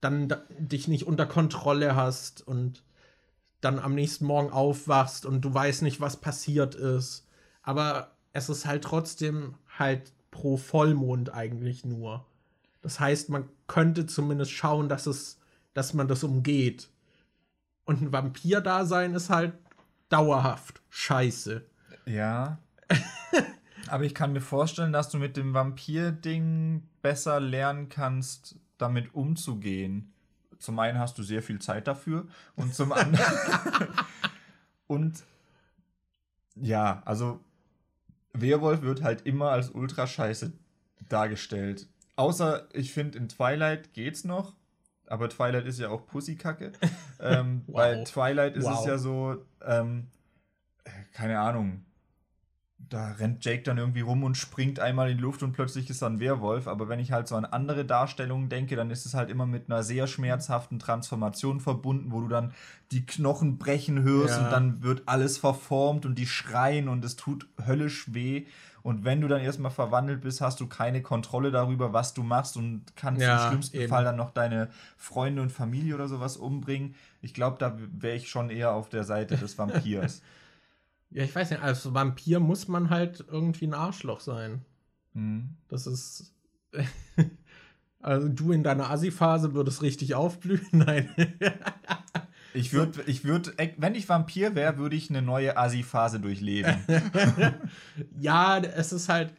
dann 0.00 0.28
da, 0.28 0.42
dich 0.58 0.88
nicht 0.88 1.06
unter 1.06 1.26
Kontrolle 1.26 1.94
hast 1.94 2.46
und 2.46 2.82
dann 3.60 3.78
am 3.78 3.94
nächsten 3.94 4.26
Morgen 4.26 4.50
aufwachst 4.50 5.26
und 5.26 5.40
du 5.42 5.54
weißt 5.54 5.82
nicht, 5.82 6.00
was 6.00 6.16
passiert 6.18 6.74
ist. 6.74 7.26
Aber 7.62 8.12
es 8.32 8.48
ist 8.48 8.66
halt 8.66 8.84
trotzdem 8.84 9.54
halt 9.78 10.12
pro 10.30 10.56
Vollmond 10.56 11.32
eigentlich 11.32 11.84
nur. 11.84 12.26
Das 12.82 13.00
heißt, 13.00 13.30
man 13.30 13.48
könnte 13.66 14.06
zumindest 14.06 14.52
schauen, 14.52 14.88
dass 14.88 15.06
es, 15.06 15.38
dass 15.74 15.94
man 15.94 16.08
das 16.08 16.22
umgeht. 16.22 16.88
Und 17.84 18.02
ein 18.02 18.12
Vampir-Dasein 18.12 19.14
ist 19.14 19.30
halt 19.30 19.54
dauerhaft 20.08 20.82
scheiße. 20.90 21.64
Ja. 22.06 22.58
Aber 23.88 24.04
ich 24.04 24.14
kann 24.14 24.32
mir 24.32 24.40
vorstellen, 24.40 24.92
dass 24.92 25.10
du 25.10 25.18
mit 25.18 25.36
dem 25.36 25.54
Vampir-Ding 25.54 26.82
besser 27.02 27.40
lernen 27.40 27.88
kannst, 27.88 28.56
damit 28.78 29.14
umzugehen. 29.14 30.12
Zum 30.58 30.78
einen 30.78 30.98
hast 30.98 31.18
du 31.18 31.22
sehr 31.22 31.42
viel 31.42 31.60
Zeit 31.60 31.86
dafür 31.86 32.26
und 32.56 32.74
zum 32.74 32.92
anderen. 32.92 33.88
und 34.86 35.22
ja, 36.56 37.02
also 37.04 37.40
Werwolf 38.32 38.82
wird 38.82 39.02
halt 39.02 39.22
immer 39.26 39.50
als 39.50 39.70
ultra 39.70 40.06
scheiße 40.06 40.52
dargestellt. 41.08 41.86
Außer, 42.16 42.66
ich 42.72 42.92
finde, 42.92 43.18
in 43.18 43.28
Twilight 43.28 43.92
geht's 43.92 44.24
noch. 44.24 44.54
Aber 45.08 45.28
Twilight 45.28 45.66
ist 45.66 45.78
ja 45.78 45.88
auch 45.88 46.06
Pussykacke. 46.06 46.72
ähm, 47.20 47.62
Wow. 47.66 47.76
Bei 47.76 48.04
Twilight 48.04 48.56
ist 48.56 48.64
Wow. 48.64 48.80
es 48.80 48.86
ja 48.86 48.98
so, 48.98 49.36
ähm, 49.64 50.08
äh, 50.84 50.90
keine 51.12 51.38
Ahnung. 51.38 51.84
Da 52.88 53.12
rennt 53.12 53.44
Jake 53.44 53.62
dann 53.64 53.78
irgendwie 53.78 54.02
rum 54.02 54.22
und 54.22 54.36
springt 54.36 54.78
einmal 54.78 55.10
in 55.10 55.16
die 55.16 55.22
Luft 55.22 55.42
und 55.42 55.52
plötzlich 55.52 55.90
ist 55.90 56.02
er 56.02 56.08
ein 56.08 56.20
Werwolf. 56.20 56.68
Aber 56.68 56.88
wenn 56.88 57.00
ich 57.00 57.10
halt 57.10 57.26
so 57.26 57.34
an 57.34 57.44
andere 57.44 57.84
Darstellungen 57.84 58.48
denke, 58.48 58.76
dann 58.76 58.90
ist 58.92 59.06
es 59.06 59.14
halt 59.14 59.28
immer 59.28 59.44
mit 59.44 59.68
einer 59.68 59.82
sehr 59.82 60.06
schmerzhaften 60.06 60.78
Transformation 60.78 61.58
verbunden, 61.58 62.12
wo 62.12 62.20
du 62.20 62.28
dann 62.28 62.52
die 62.92 63.04
Knochen 63.04 63.58
brechen 63.58 64.02
hörst 64.04 64.36
Ja. 64.36 64.44
und 64.44 64.52
dann 64.52 64.82
wird 64.84 65.02
alles 65.06 65.36
verformt 65.36 66.06
und 66.06 66.16
die 66.16 66.26
schreien 66.28 66.88
und 66.88 67.04
es 67.04 67.16
tut 67.16 67.48
höllisch 67.66 68.14
weh. 68.14 68.46
Und 68.84 69.04
wenn 69.04 69.20
du 69.20 69.26
dann 69.26 69.40
erstmal 69.40 69.72
verwandelt 69.72 70.20
bist, 70.20 70.40
hast 70.40 70.60
du 70.60 70.68
keine 70.68 71.02
Kontrolle 71.02 71.50
darüber, 71.50 71.92
was 71.92 72.14
du 72.14 72.22
machst 72.22 72.56
und 72.56 72.84
kannst 72.94 73.20
Ja, 73.20 73.32
im 73.32 73.48
schlimmsten 73.48 73.78
eben. 73.78 73.88
Fall 73.88 74.04
dann 74.04 74.14
noch 74.14 74.30
deine 74.30 74.68
Freunde 74.96 75.42
und 75.42 75.50
Familie 75.50 75.96
oder 75.96 76.06
sowas 76.06 76.36
umbringen. 76.36 76.94
Ich 77.20 77.34
glaube, 77.34 77.56
da 77.58 77.76
wäre 77.98 78.14
ich 78.14 78.28
schon 78.28 78.48
eher 78.48 78.74
auf 78.74 78.88
der 78.88 79.02
Seite 79.02 79.36
des 79.36 79.58
Vampirs. 79.58 80.22
Ja, 81.10 81.22
ich 81.22 81.34
weiß 81.34 81.50
nicht, 81.50 81.62
als 81.62 81.92
Vampir 81.94 82.40
muss 82.40 82.68
man 82.68 82.90
halt 82.90 83.24
irgendwie 83.30 83.66
ein 83.66 83.74
Arschloch 83.74 84.20
sein. 84.20 84.64
hm. 85.12 85.56
Das 85.68 85.86
ist. 85.86 86.34
Also 88.06 88.28
du 88.28 88.52
in 88.52 88.62
deiner 88.62 88.88
Assi-Phase 88.88 89.52
würdest 89.52 89.82
richtig 89.82 90.14
aufblühen. 90.14 90.64
Nein. 90.70 91.08
Ich 92.54 92.72
würde, 92.72 93.02
ich 93.06 93.24
würde, 93.24 93.52
wenn 93.78 93.96
ich 93.96 94.08
Vampir 94.08 94.54
wäre, 94.54 94.78
würde 94.78 94.94
ich 94.94 95.10
eine 95.10 95.22
neue 95.22 95.56
Asi-Phase 95.56 96.20
durchleben. 96.20 96.76
ja, 98.20 98.58
es 98.58 98.92
ist 98.92 99.08
halt. 99.08 99.34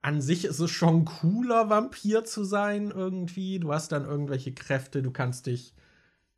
An 0.00 0.20
sich 0.20 0.44
ist 0.44 0.60
es 0.60 0.70
schon 0.70 1.04
cooler, 1.04 1.68
Vampir 1.68 2.24
zu 2.24 2.44
sein, 2.44 2.92
irgendwie. 2.92 3.58
Du 3.58 3.72
hast 3.72 3.90
dann 3.90 4.04
irgendwelche 4.04 4.54
Kräfte, 4.54 5.02
du 5.02 5.10
kannst 5.10 5.46
dich 5.46 5.74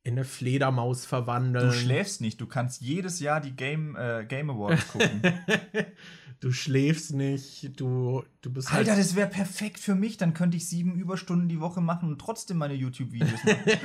in 0.08 0.14
eine 0.14 0.24
Fledermaus 0.24 1.04
verwandeln. 1.04 1.66
Du 1.66 1.72
schläfst 1.72 2.22
nicht, 2.22 2.40
du 2.40 2.46
kannst 2.46 2.80
jedes 2.80 3.20
Jahr 3.20 3.42
die 3.42 3.54
Game, 3.54 3.94
äh, 3.94 4.24
Game 4.26 4.48
Awards 4.48 4.88
gucken. 4.88 5.20
du 6.40 6.50
schläfst 6.50 7.12
nicht, 7.12 7.78
du, 7.78 8.24
du 8.40 8.50
bist 8.50 8.72
Alter, 8.72 8.92
halt 8.92 9.00
das 9.00 9.16
wäre 9.16 9.28
perfekt 9.28 9.78
für 9.78 9.94
mich, 9.94 10.16
dann 10.16 10.32
könnte 10.32 10.56
ich 10.56 10.66
sieben 10.66 10.94
Überstunden 10.94 11.50
die 11.50 11.60
Woche 11.60 11.82
machen 11.82 12.08
und 12.08 12.18
trotzdem 12.18 12.56
meine 12.56 12.72
YouTube-Videos 12.72 13.44
machen. 13.44 13.60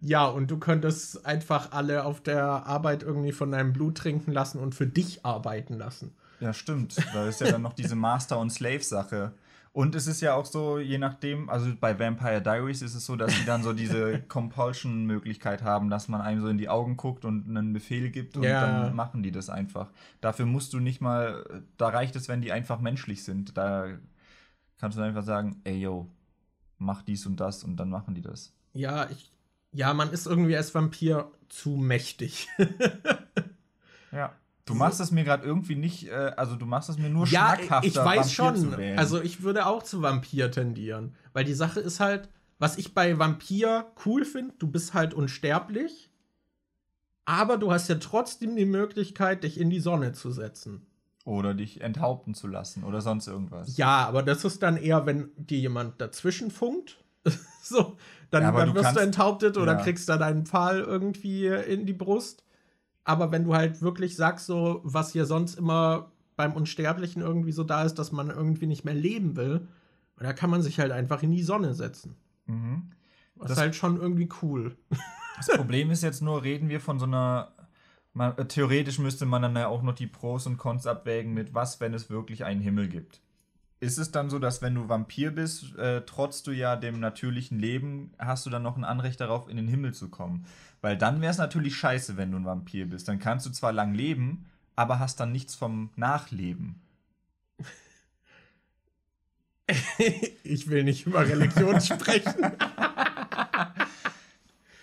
ja, 0.00 0.24
und 0.24 0.50
du 0.50 0.58
könntest 0.58 1.26
einfach 1.26 1.72
alle 1.72 2.06
auf 2.06 2.22
der 2.22 2.44
Arbeit 2.44 3.02
irgendwie 3.02 3.32
von 3.32 3.52
deinem 3.52 3.74
Blut 3.74 3.98
trinken 3.98 4.32
lassen 4.32 4.58
und 4.58 4.74
für 4.74 4.86
dich 4.86 5.26
arbeiten 5.26 5.74
lassen. 5.74 6.14
Ja, 6.40 6.54
stimmt. 6.54 6.96
Da 7.12 7.28
ist 7.28 7.42
ja 7.42 7.50
dann 7.50 7.62
noch 7.62 7.74
diese 7.74 7.94
Master- 7.94 8.38
und 8.38 8.50
Slave-Sache. 8.50 9.32
Und 9.72 9.94
es 9.94 10.06
ist 10.06 10.20
ja 10.20 10.34
auch 10.34 10.46
so, 10.46 10.78
je 10.78 10.98
nachdem, 10.98 11.48
also 11.48 11.72
bei 11.78 11.98
Vampire 11.98 12.42
Diaries 12.42 12.82
ist 12.82 12.94
es 12.94 13.06
so, 13.06 13.16
dass 13.16 13.34
sie 13.34 13.44
dann 13.44 13.62
so 13.62 13.72
diese 13.72 14.20
Compulsion-Möglichkeit 14.28 15.62
haben, 15.62 15.90
dass 15.90 16.08
man 16.08 16.20
einem 16.20 16.40
so 16.40 16.48
in 16.48 16.58
die 16.58 16.68
Augen 16.68 16.96
guckt 16.96 17.24
und 17.24 17.48
einen 17.48 17.72
Befehl 17.72 18.10
gibt 18.10 18.36
und 18.36 18.44
ja. 18.44 18.60
dann 18.60 18.96
machen 18.96 19.22
die 19.22 19.30
das 19.30 19.50
einfach. 19.50 19.90
Dafür 20.20 20.46
musst 20.46 20.72
du 20.72 20.80
nicht 20.80 21.00
mal, 21.00 21.62
da 21.76 21.88
reicht 21.88 22.16
es, 22.16 22.28
wenn 22.28 22.40
die 22.40 22.52
einfach 22.52 22.80
menschlich 22.80 23.24
sind. 23.24 23.56
Da 23.56 23.86
kannst 24.78 24.98
du 24.98 25.02
einfach 25.02 25.24
sagen, 25.24 25.60
ey 25.64 25.78
yo, 25.80 26.08
mach 26.78 27.02
dies 27.02 27.26
und 27.26 27.38
das 27.38 27.64
und 27.64 27.76
dann 27.76 27.90
machen 27.90 28.14
die 28.14 28.22
das. 28.22 28.52
Ja, 28.72 29.08
ich, 29.10 29.32
ja, 29.72 29.92
man 29.94 30.10
ist 30.10 30.26
irgendwie 30.26 30.56
als 30.56 30.74
Vampir 30.74 31.30
zu 31.48 31.70
mächtig. 31.70 32.48
ja. 34.12 34.32
Du 34.68 34.74
machst 34.74 35.00
es 35.00 35.10
mir 35.10 35.24
gerade 35.24 35.44
irgendwie 35.44 35.74
nicht, 35.74 36.08
äh, 36.08 36.32
also 36.36 36.56
du 36.56 36.66
machst 36.66 36.88
es 36.88 36.98
mir 36.98 37.08
nur 37.08 37.26
ja, 37.26 37.56
schmackhafter, 37.56 37.88
ich 37.88 37.96
weiß 37.96 38.38
Vampir 38.38 38.76
schon. 38.76 38.98
Also 38.98 39.20
ich 39.20 39.42
würde 39.42 39.66
auch 39.66 39.82
zu 39.82 40.02
Vampir 40.02 40.50
tendieren, 40.50 41.14
weil 41.32 41.44
die 41.44 41.54
Sache 41.54 41.80
ist 41.80 42.00
halt, 42.00 42.28
was 42.58 42.76
ich 42.76 42.94
bei 42.94 43.18
Vampir 43.18 43.86
cool 44.04 44.24
finde, 44.24 44.54
du 44.58 44.68
bist 44.68 44.94
halt 44.94 45.14
unsterblich, 45.14 46.10
aber 47.24 47.56
du 47.56 47.70
hast 47.70 47.88
ja 47.88 47.96
trotzdem 47.96 48.56
die 48.56 48.64
Möglichkeit, 48.64 49.44
dich 49.44 49.60
in 49.60 49.70
die 49.70 49.80
Sonne 49.80 50.12
zu 50.12 50.30
setzen. 50.30 50.86
Oder 51.24 51.52
dich 51.52 51.82
enthaupten 51.82 52.32
zu 52.32 52.46
lassen 52.46 52.84
oder 52.84 53.02
sonst 53.02 53.26
irgendwas. 53.26 53.76
Ja, 53.76 54.06
aber 54.06 54.22
das 54.22 54.46
ist 54.46 54.62
dann 54.62 54.78
eher, 54.78 55.04
wenn 55.04 55.30
dir 55.36 55.58
jemand 55.58 56.00
dazwischen 56.00 56.50
funkt. 56.50 57.04
so, 57.62 57.98
dann, 58.30 58.42
ja, 58.42 58.52
dann 58.52 58.74
wirst 58.74 58.84
kannst, 58.84 58.98
du 58.98 59.04
enthauptet 59.04 59.58
oder 59.58 59.72
ja. 59.72 59.82
kriegst 59.82 60.08
da 60.08 60.16
deinen 60.16 60.46
Pfahl 60.46 60.80
irgendwie 60.80 61.46
in 61.46 61.84
die 61.84 61.92
Brust. 61.92 62.44
Aber 63.08 63.32
wenn 63.32 63.44
du 63.44 63.54
halt 63.54 63.80
wirklich 63.80 64.16
sagst, 64.16 64.44
so, 64.44 64.82
was 64.84 65.12
hier 65.12 65.24
sonst 65.24 65.54
immer 65.54 66.12
beim 66.36 66.52
Unsterblichen 66.52 67.22
irgendwie 67.22 67.52
so 67.52 67.64
da 67.64 67.82
ist, 67.82 67.94
dass 67.94 68.12
man 68.12 68.28
irgendwie 68.28 68.66
nicht 68.66 68.84
mehr 68.84 68.94
leben 68.94 69.34
will, 69.34 69.66
da 70.18 70.34
kann 70.34 70.50
man 70.50 70.60
sich 70.60 70.78
halt 70.78 70.92
einfach 70.92 71.22
in 71.22 71.30
die 71.30 71.42
Sonne 71.42 71.72
setzen. 71.72 72.16
Mhm. 72.44 72.90
Das 73.36 73.52
ist 73.52 73.56
halt 73.58 73.74
schon 73.74 73.98
irgendwie 73.98 74.28
cool. 74.42 74.76
Das 75.38 75.46
Problem 75.56 75.90
ist 75.90 76.02
jetzt 76.02 76.20
nur, 76.20 76.42
reden 76.42 76.68
wir 76.68 76.80
von 76.80 76.98
so 76.98 77.06
einer. 77.06 77.52
Man, 78.12 78.36
äh, 78.36 78.44
theoretisch 78.44 78.98
müsste 78.98 79.24
man 79.24 79.40
dann 79.40 79.56
ja 79.56 79.68
auch 79.68 79.82
noch 79.82 79.94
die 79.94 80.06
Pros 80.06 80.46
und 80.46 80.58
Cons 80.58 80.86
abwägen 80.86 81.32
mit 81.32 81.54
was, 81.54 81.80
wenn 81.80 81.94
es 81.94 82.10
wirklich 82.10 82.44
einen 82.44 82.60
Himmel 82.60 82.88
gibt. 82.88 83.22
Ist 83.80 83.98
es 83.98 84.10
dann 84.10 84.28
so, 84.28 84.40
dass 84.40 84.60
wenn 84.60 84.74
du 84.74 84.88
Vampir 84.88 85.30
bist, 85.30 85.76
äh, 85.76 86.02
trotz 86.04 86.42
du 86.42 86.50
ja 86.50 86.74
dem 86.74 86.98
natürlichen 86.98 87.60
Leben, 87.60 88.12
hast 88.18 88.44
du 88.44 88.50
dann 88.50 88.62
noch 88.62 88.76
ein 88.76 88.84
Anrecht 88.84 89.20
darauf, 89.20 89.48
in 89.48 89.56
den 89.56 89.68
Himmel 89.68 89.94
zu 89.94 90.08
kommen? 90.08 90.46
Weil 90.80 90.96
dann 90.96 91.20
wäre 91.20 91.30
es 91.30 91.38
natürlich 91.38 91.76
scheiße, 91.76 92.16
wenn 92.16 92.32
du 92.32 92.38
ein 92.38 92.44
Vampir 92.44 92.86
bist. 92.86 93.06
Dann 93.06 93.20
kannst 93.20 93.46
du 93.46 93.50
zwar 93.50 93.72
lang 93.72 93.94
leben, 93.94 94.46
aber 94.74 94.98
hast 94.98 95.20
dann 95.20 95.30
nichts 95.30 95.54
vom 95.54 95.90
Nachleben. 95.94 96.80
ich 100.42 100.68
will 100.68 100.82
nicht 100.82 101.06
über 101.06 101.20
Religion 101.20 101.80
sprechen. 101.80 102.52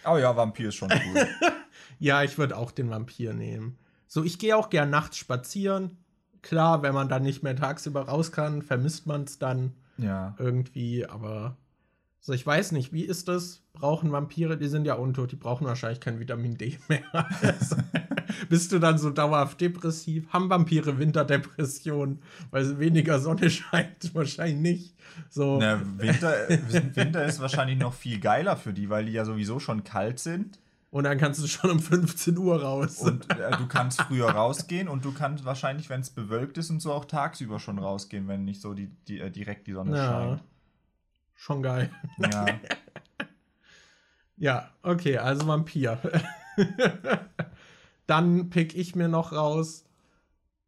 oh 0.05 0.17
ja, 0.17 0.35
Vampir 0.37 0.69
ist 0.69 0.75
schon 0.75 0.91
cool. 0.91 1.27
ja, 1.99 2.23
ich 2.23 2.37
würde 2.37 2.57
auch 2.57 2.71
den 2.71 2.89
Vampir 2.89 3.33
nehmen. 3.33 3.77
So, 4.07 4.23
ich 4.23 4.39
gehe 4.39 4.55
auch 4.55 4.69
gern 4.69 4.89
nachts 4.89 5.17
spazieren. 5.17 5.97
Klar, 6.45 6.83
wenn 6.83 6.93
man 6.93 7.09
dann 7.09 7.23
nicht 7.23 7.41
mehr 7.41 7.55
tagsüber 7.55 8.03
raus 8.03 8.31
kann, 8.31 8.61
vermisst 8.61 9.07
man 9.07 9.23
es 9.23 9.39
dann 9.39 9.73
ja. 9.97 10.35
irgendwie, 10.37 11.03
aber 11.03 11.57
so, 12.21 12.33
ich 12.33 12.45
weiß 12.45 12.71
nicht, 12.71 12.93
wie 12.93 13.01
ist 13.01 13.27
das? 13.27 13.63
Brauchen 13.73 14.11
Vampire, 14.11 14.55
die 14.55 14.67
sind 14.67 14.85
ja 14.85 14.93
untot, 14.93 15.31
die 15.31 15.37
brauchen 15.37 15.65
wahrscheinlich 15.65 16.01
kein 16.01 16.19
Vitamin 16.19 16.55
D 16.55 16.77
mehr. 16.87 17.01
Bist 18.49 18.71
du 18.71 18.77
dann 18.77 18.99
so 18.99 19.09
dauerhaft 19.09 19.59
depressiv? 19.59 20.31
Haben 20.33 20.51
Vampire 20.51 20.99
Winterdepression, 20.99 22.19
weil 22.51 22.77
weniger 22.77 23.19
Sonne 23.19 23.49
scheint? 23.49 24.13
Wahrscheinlich 24.13 24.59
nicht. 24.59 24.95
So. 25.31 25.57
Na, 25.59 25.81
Winter, 25.97 26.47
Winter 26.93 27.25
ist 27.25 27.39
wahrscheinlich 27.39 27.79
noch 27.79 27.93
viel 27.95 28.19
geiler 28.19 28.55
für 28.55 28.71
die, 28.71 28.91
weil 28.91 29.05
die 29.05 29.13
ja 29.13 29.25
sowieso 29.25 29.59
schon 29.59 29.83
kalt 29.83 30.19
sind. 30.19 30.59
Und 30.95 31.03
dann 31.03 31.17
kannst 31.17 31.43
du 31.43 31.47
schon 31.47 31.71
um 31.71 31.79
15 31.81 32.37
Uhr 32.37 32.63
raus. 32.63 33.01
Und 33.01 33.29
äh, 33.29 33.51
du 33.57 33.67
kannst 33.67 34.01
früher 34.03 34.29
rausgehen 34.29 34.87
und 34.87 35.03
du 35.03 35.11
kannst 35.11 35.43
wahrscheinlich, 35.43 35.89
wenn 35.89 35.99
es 35.99 36.09
bewölkt 36.09 36.57
ist 36.57 36.69
und 36.69 36.79
so, 36.79 36.93
auch 36.93 37.03
tagsüber 37.03 37.59
schon 37.59 37.79
rausgehen, 37.79 38.29
wenn 38.29 38.45
nicht 38.45 38.61
so 38.61 38.73
die, 38.73 38.87
die 39.09 39.19
äh, 39.19 39.29
direkt 39.29 39.67
die 39.67 39.73
Sonne 39.73 39.97
ja. 39.97 40.05
scheint. 40.05 40.43
Schon 41.33 41.61
geil. 41.61 41.91
Ja. 42.17 42.45
ja, 44.37 44.69
okay, 44.83 45.17
also 45.17 45.45
Vampir. 45.45 45.99
Dann 48.07 48.49
pick 48.49 48.73
ich 48.73 48.95
mir 48.95 49.09
noch 49.09 49.33
raus. 49.33 49.83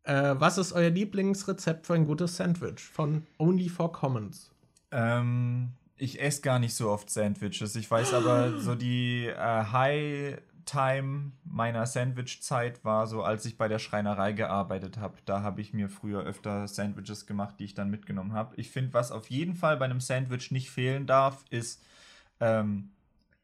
Äh, 0.04 0.36
was 0.38 0.58
ist 0.58 0.74
euer 0.74 0.90
Lieblingsrezept 0.90 1.88
für 1.88 1.94
ein 1.94 2.06
gutes 2.06 2.36
Sandwich 2.36 2.82
von 2.82 3.26
Only 3.38 3.70
for 3.70 3.94
Commons? 3.94 4.52
Ähm, 4.92 5.72
ich 5.98 6.22
esse 6.22 6.42
gar 6.42 6.60
nicht 6.60 6.76
so 6.76 6.90
oft 6.90 7.10
Sandwiches. 7.10 7.76
Ich 7.76 7.90
weiß 7.90 8.14
aber, 8.14 8.60
so 8.60 8.76
die 8.76 9.26
äh, 9.26 9.36
High 9.36 10.42
Time 10.66 11.32
meiner 11.46 11.86
Sandwich-Zeit 11.86 12.84
war 12.84 13.08
so, 13.08 13.24
als 13.24 13.46
ich 13.46 13.58
bei 13.58 13.68
der 13.68 13.80
Schreinerei 13.80 14.34
gearbeitet 14.34 14.98
habe. 14.98 15.18
Da 15.26 15.42
habe 15.42 15.62
ich 15.62 15.74
mir 15.74 15.90
früher 15.90 16.24
öfter 16.24 16.68
Sandwiches 16.68 17.26
gemacht, 17.26 17.56
die 17.60 17.64
ich 17.64 17.74
dann 17.74 17.90
mitgenommen 17.90 18.34
habe. 18.34 18.56
Ich 18.58 18.70
finde, 18.70 18.94
was 18.94 19.12
auf 19.12 19.30
jeden 19.30 19.56
Fall 19.56 19.78
bei 19.78 19.86
einem 19.86 20.02
Sandwich 20.02 20.52
nicht 20.52 20.70
fehlen 20.70 21.08
darf, 21.08 21.46
ist 21.50 21.82
ähm, 22.42 22.90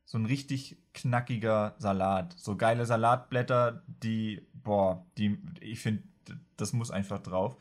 so 0.05 0.17
ein 0.17 0.25
richtig 0.25 0.77
knackiger 0.93 1.75
Salat. 1.79 2.35
So 2.37 2.57
geile 2.57 2.85
Salatblätter, 2.85 3.81
die, 3.87 4.45
boah, 4.53 5.05
die, 5.17 5.39
ich 5.61 5.79
finde, 5.79 6.03
das 6.57 6.73
muss 6.73 6.91
einfach 6.91 7.19
drauf. 7.19 7.55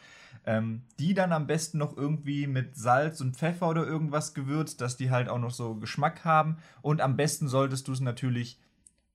Ähm, 0.45 0.83
die 0.99 1.15
dann 1.15 1.33
am 1.33 1.47
besten 1.47 1.79
noch 1.79 1.97
irgendwie 1.97 2.49
mit 2.49 2.77
Salz 2.77 3.21
und 3.21 3.37
Pfeffer 3.37 3.69
oder 3.69 3.87
irgendwas 3.87 4.35
gewürzt, 4.35 4.81
dass 4.81 4.97
die 4.97 5.11
halt 5.11 5.29
auch 5.29 5.39
noch 5.39 5.53
so 5.53 5.77
Geschmack 5.77 6.25
haben. 6.25 6.57
Und 6.81 7.01
am 7.01 7.17
besten 7.17 7.47
solltest 7.49 7.87
du 7.87 7.93
es 7.93 8.01
natürlich 8.01 8.59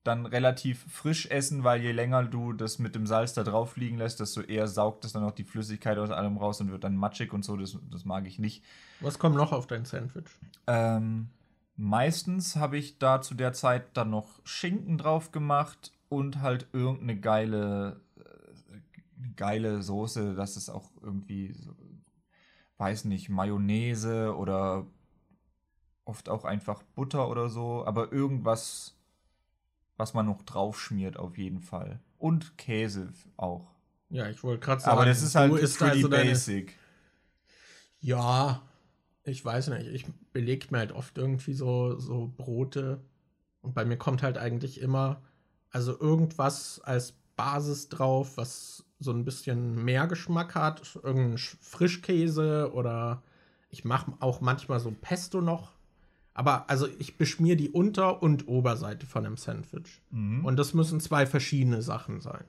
dann 0.07 0.25
relativ 0.25 0.85
frisch 0.89 1.25
essen, 1.25 1.63
weil 1.63 1.81
je 1.81 1.91
länger 1.91 2.23
du 2.23 2.53
das 2.53 2.79
mit 2.79 2.95
dem 2.95 3.05
Salz 3.05 3.33
da 3.33 3.43
drauf 3.43 3.75
liegen 3.75 3.97
lässt, 3.97 4.21
desto 4.21 4.41
eher 4.41 4.67
saugt 4.67 5.03
es 5.03 5.11
dann 5.11 5.23
auch 5.23 5.33
die 5.33 5.43
Flüssigkeit 5.43 5.97
aus 5.97 6.11
allem 6.11 6.37
raus 6.37 6.61
und 6.61 6.71
wird 6.71 6.85
dann 6.85 6.95
matschig 6.95 7.33
und 7.33 7.43
so. 7.43 7.57
Das, 7.57 7.77
das 7.91 8.05
mag 8.05 8.25
ich 8.25 8.39
nicht. 8.39 8.63
Was 9.01 9.19
kommt 9.19 9.35
noch 9.35 9.51
auf 9.51 9.67
dein 9.67 9.83
Sandwich? 9.83 10.29
Ähm, 10.65 11.27
meistens 11.75 12.55
habe 12.55 12.77
ich 12.77 12.99
da 12.99 13.21
zu 13.21 13.35
der 13.35 13.51
Zeit 13.51 13.97
dann 13.97 14.09
noch 14.09 14.39
Schinken 14.45 14.97
drauf 14.97 15.31
gemacht 15.31 15.91
und 16.09 16.41
halt 16.41 16.67
irgendeine 16.71 17.19
geile, 17.19 17.99
geile 19.35 19.81
Soße, 19.81 20.35
dass 20.35 20.55
es 20.55 20.69
auch 20.69 20.89
irgendwie, 21.01 21.53
so, 21.53 21.75
weiß 22.77 23.05
nicht, 23.05 23.29
Mayonnaise 23.29 24.35
oder 24.35 24.87
oft 26.05 26.29
auch 26.29 26.45
einfach 26.45 26.83
Butter 26.95 27.29
oder 27.29 27.49
so, 27.49 27.85
aber 27.85 28.11
irgendwas 28.11 28.97
was 29.97 30.13
man 30.13 30.27
noch 30.27 30.43
drauf 30.43 30.79
schmiert 30.79 31.17
auf 31.17 31.37
jeden 31.37 31.59
Fall. 31.59 31.99
Und 32.17 32.57
Käse 32.57 33.11
auch. 33.35 33.75
Ja, 34.09 34.29
ich 34.29 34.43
wollte 34.43 34.63
gerade 34.63 34.81
sagen. 34.81 34.95
Aber 34.95 35.05
das 35.05 35.21
ist 35.21 35.35
halt 35.35 35.53
ist 35.55 35.77
pretty 35.77 35.97
also 35.97 36.09
basic. 36.09 36.77
Ja, 37.99 38.61
ich 39.23 39.43
weiß 39.43 39.69
nicht. 39.69 39.87
Ich 39.87 40.05
belegt 40.31 40.71
mir 40.71 40.77
halt 40.77 40.91
oft 40.91 41.17
irgendwie 41.17 41.53
so, 41.53 41.99
so 41.99 42.31
Brote. 42.37 43.03
Und 43.61 43.73
bei 43.73 43.83
mir 43.85 43.97
kommt 43.97 44.23
halt 44.23 44.37
eigentlich 44.37 44.79
immer, 44.79 45.21
also 45.71 45.99
irgendwas 45.99 46.79
als 46.79 47.13
Basis 47.35 47.89
drauf, 47.89 48.37
was 48.37 48.85
so 48.99 49.11
ein 49.11 49.25
bisschen 49.25 49.83
mehr 49.83 50.07
Geschmack 50.07 50.55
hat. 50.55 50.99
Irgendein 51.03 51.37
Frischkäse 51.37 52.71
oder 52.73 53.23
ich 53.69 53.85
mache 53.85 54.13
auch 54.19 54.41
manchmal 54.41 54.79
so 54.79 54.91
Pesto 55.01 55.41
noch 55.41 55.77
aber 56.37 56.69
also 56.69 56.87
ich 56.99 57.17
beschmier 57.17 57.55
die 57.55 57.71
Unter- 57.71 58.21
und 58.21 58.47
Oberseite 58.47 59.07
von 59.07 59.25
einem 59.25 59.37
Sandwich. 59.37 60.03
Mhm. 60.11 60.45
Und 60.45 60.57
das 60.57 60.75
müssen 60.75 60.99
zwei 60.99 61.25
verschiedene 61.25 61.81
Sachen 61.81 62.21
sein. 62.21 62.43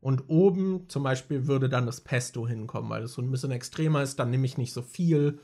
Und 0.00 0.24
oben 0.26 0.88
zum 0.88 1.04
Beispiel 1.04 1.46
würde 1.46 1.68
dann 1.68 1.86
das 1.86 2.00
Pesto 2.00 2.48
hinkommen, 2.48 2.90
weil 2.90 3.04
es 3.04 3.12
so 3.12 3.22
ein 3.22 3.30
bisschen 3.30 3.52
extremer 3.52 4.02
ist. 4.02 4.18
Dann 4.18 4.30
nehme 4.30 4.44
ich 4.44 4.58
nicht 4.58 4.72
so 4.72 4.82
viel. 4.82 5.38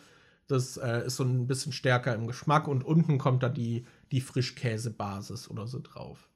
Das 0.48 0.76
äh, 0.76 1.06
ist 1.06 1.14
so 1.14 1.22
ein 1.22 1.46
bisschen 1.46 1.70
stärker 1.70 2.16
im 2.16 2.26
Geschmack 2.26 2.66
und 2.66 2.82
unten 2.84 3.16
kommt 3.16 3.44
da 3.44 3.48
die, 3.48 3.86
die 4.10 4.22
Frischkäsebasis 4.22 5.48
oder 5.48 5.68
so 5.68 5.78
drauf. 5.80 6.28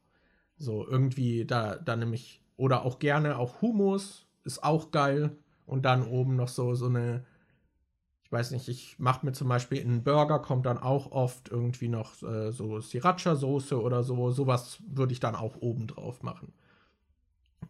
So 0.59 0.87
irgendwie 0.87 1.45
da, 1.45 1.75
da 1.75 1.97
nämlich, 1.97 2.41
oder 2.63 2.85
auch 2.85 3.01
gerne 3.01 3.39
auch 3.39 3.61
Hummus, 3.61 4.25
ist 4.45 4.63
auch 4.63 4.93
geil. 4.93 5.37
Und 5.67 5.85
dann 5.85 6.07
oben 6.07 6.37
noch 6.37 6.47
so, 6.47 6.77
so 6.77 6.87
eine, 6.87 7.25
ich 8.23 8.31
weiß 8.31 8.53
nicht, 8.53 8.69
ich 8.69 9.01
mache 9.01 9.27
mir 9.27 9.33
zum 9.33 9.49
Beispiel 9.49 9.79
in 9.79 9.89
einen 9.89 10.05
Burger, 10.05 10.39
kommt 10.39 10.67
dann 10.67 10.79
auch 10.79 11.11
oft 11.11 11.49
irgendwie 11.49 11.89
noch 11.89 12.23
äh, 12.23 12.53
so 12.53 12.81
Sriracha-Soße 12.81 13.75
oder 13.81 14.05
so. 14.05 14.31
Sowas 14.31 14.79
würde 14.87 15.13
ich 15.13 15.19
dann 15.19 15.35
auch 15.35 15.57
oben 15.57 15.89
drauf 15.89 16.23
machen. 16.23 16.53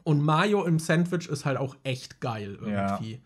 Und 0.05 0.20
Mayo 0.20 0.62
im 0.64 0.78
Sandwich 0.78 1.26
ist 1.26 1.47
halt 1.47 1.57
auch 1.57 1.74
echt 1.84 2.20
geil 2.20 2.59
irgendwie. 2.61 3.12
Ja. 3.12 3.18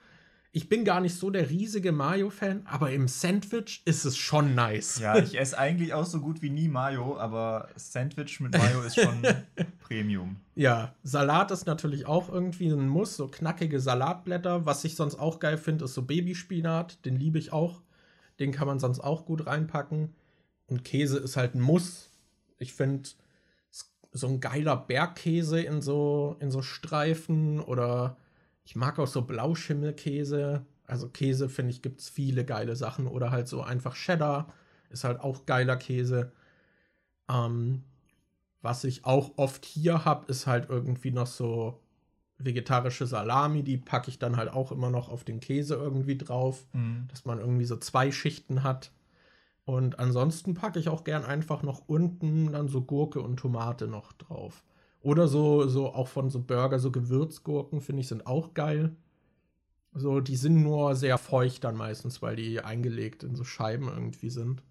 Ich 0.57 0.71
bin 0.71 0.87
gar 0.87 1.03
nicht 1.03 1.15
so 1.15 1.29
der 1.29 1.51
riesige 1.51 1.93
Mayo-Fan, 1.93 2.63
aber 2.65 2.91
im 2.91 3.09
Sandwich 3.09 3.83
ist 3.85 4.07
es 4.07 4.17
schon 4.17 4.55
nice. 4.55 4.99
Ja, 4.99 5.19
ich 5.19 5.39
esse 5.39 5.59
eigentlich 5.59 5.93
auch 5.93 6.07
so 6.07 6.19
gut 6.19 6.41
wie 6.41 6.49
nie 6.49 6.69
Mayo, 6.69 7.19
aber 7.19 7.69
Sandwich 7.77 8.41
mit 8.41 8.57
Mayo 8.57 8.81
ist 8.81 8.99
schon 8.99 9.23
Premium. 9.81 10.37
Ja, 10.55 10.95
Salat 11.03 11.51
ist 11.51 11.67
natürlich 11.67 12.07
auch 12.07 12.31
irgendwie 12.31 12.69
ein 12.69 12.89
Muss, 12.89 13.19
so 13.19 13.29
knackige 13.29 13.81
Salatblätter. 13.81 14.65
Was 14.65 14.83
ich 14.85 14.97
sonst 14.97 15.17
auch 15.17 15.41
geil 15.41 15.59
finde, 15.59 15.85
ist 15.85 15.93
so 15.93 16.01
Babyspinat, 16.01 17.05
den 17.05 17.17
liebe 17.17 17.39
ich 17.39 17.53
auch. 17.53 17.83
Den 18.39 18.51
kann 18.51 18.67
man 18.67 18.79
sonst 18.79 19.01
auch 19.01 19.27
gut 19.27 19.47
reinpacken. 19.47 20.15
Und 20.69 20.85
Käse 20.85 21.19
ist 21.19 21.37
halt 21.37 21.55
ein 21.55 21.61
Muss. 21.61 22.09
Ich 22.57 22.73
finde 22.73 23.11
so 24.11 24.27
ein 24.27 24.41
geiler 24.41 24.79
Bergkäse 24.79 25.61
in 25.61 25.83
so, 25.83 26.37
in 26.41 26.51
so 26.51 26.63
Streifen 26.63 27.61
oder 27.61 28.17
ich 28.67 28.75
mag 28.75 28.99
auch 28.99 29.07
so 29.07 29.23
Blauschimmelkäse. 29.23 30.67
Also 30.87 31.09
Käse, 31.09 31.49
finde 31.49 31.71
ich, 31.71 31.83
gibt 31.83 32.01
es 32.01 32.09
viele 32.09 32.45
geile 32.45 32.75
Sachen. 32.75 33.07
Oder 33.07 33.31
halt 33.31 33.47
so 33.47 33.63
einfach 33.63 33.95
Cheddar 33.95 34.53
ist 34.91 35.05
halt 35.05 35.21
auch 35.21 35.47
geiler 35.47 35.77
Käse. 35.77 36.33
Ähm, 37.31 37.85
was 38.63 38.83
ich 38.83 39.05
auch 39.05 39.39
oft 39.39 39.65
hier 39.65 40.05
habe, 40.05 40.27
ist 40.27 40.49
halt 40.49 40.69
irgendwie 40.69 41.13
noch 41.13 41.29
so 41.29 41.81
vegetarische 42.39 43.07
Salami. 43.07 43.63
Die 43.63 43.79
packe 43.79 44.11
ich 44.11 44.19
dann 44.19 44.37
halt 44.37 44.53
auch 44.53 44.73
immer 44.73 44.91
noch 44.91 45.09
auf 45.09 45.23
den 45.23 45.39
Käse 45.39 45.77
irgendwie 45.77 46.19
drauf, 46.19 46.67
mhm. 46.73 47.07
dass 47.09 47.25
man 47.25 47.39
irgendwie 47.39 47.65
so 47.67 47.77
zwei 47.77 48.11
Schichten 48.11 48.65
hat. 48.65 48.91
Und 49.65 50.01
ansonsten 50.01 50.55
packe 50.55 50.81
ich 50.81 50.89
auch 50.89 51.05
gern 51.05 51.25
einfach 51.25 51.63
noch 51.63 51.83
unten 51.87 52.51
dann 52.51 52.67
so 52.67 52.83
Gurke 52.83 53.21
und 53.21 53.37
Tomate 53.37 53.87
noch 53.87 54.13
drauf. 54.13 54.65
Oder 55.07 55.29
so, 55.29 55.69
so 55.69 55.95
auch 55.95 56.09
von 56.09 56.31
so 56.31 56.41
Burger, 56.41 56.81
so 56.81 56.91
Gewürzgurken, 56.91 57.81
finde 57.81 58.01
ich, 58.01 58.09
sind 58.09 58.27
auch 58.27 58.55
geil. 58.55 58.97
So, 59.95 60.19
die 60.19 60.35
sind 60.35 60.65
nur 60.65 60.97
sehr 60.97 61.17
feucht 61.17 61.63
dann 61.63 61.77
meistens, 61.77 62.23
weil 62.23 62.35
die 62.35 62.61
eingelegt 62.61 63.23
in 63.23 63.37
so 63.37 63.45
Scheiben 63.45 63.87
irgendwie 63.87 64.31
sind. 64.31 64.65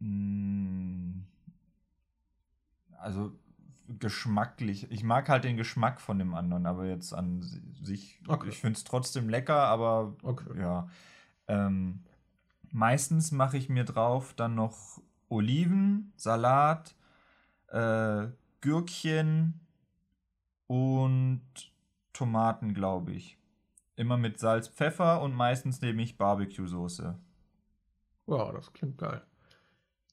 Mm. 0.00 1.22
Also 2.98 3.32
geschmacklich. 4.00 4.90
Ich 4.90 5.04
mag 5.04 5.28
halt 5.28 5.44
den 5.44 5.56
Geschmack 5.56 6.00
von 6.00 6.18
dem 6.18 6.34
anderen, 6.34 6.66
aber 6.66 6.86
jetzt 6.86 7.12
an 7.12 7.42
sich. 7.82 8.20
Okay. 8.26 8.48
Ich 8.48 8.58
finde 8.58 8.78
es 8.78 8.84
trotzdem 8.84 9.28
lecker, 9.28 9.66
aber 9.68 10.16
okay. 10.22 10.58
ja. 10.58 10.88
Ähm, 11.46 12.00
meistens 12.72 13.30
mache 13.30 13.58
ich 13.58 13.68
mir 13.68 13.84
drauf 13.84 14.34
dann 14.34 14.56
noch 14.56 15.00
Oliven, 15.28 16.12
Salat, 16.16 16.96
äh, 17.68 18.26
Gürkchen, 18.60 19.60
und 20.66 21.42
Tomaten, 22.12 22.74
glaube 22.74 23.12
ich. 23.12 23.38
Immer 23.96 24.16
mit 24.16 24.38
Salz, 24.38 24.68
Pfeffer 24.68 25.22
und 25.22 25.34
meistens 25.34 25.80
nehme 25.80 26.02
ich 26.02 26.16
Barbecue-Soße. 26.16 27.18
Wow, 28.26 28.52
das 28.52 28.72
klingt 28.72 28.98
geil. 28.98 29.22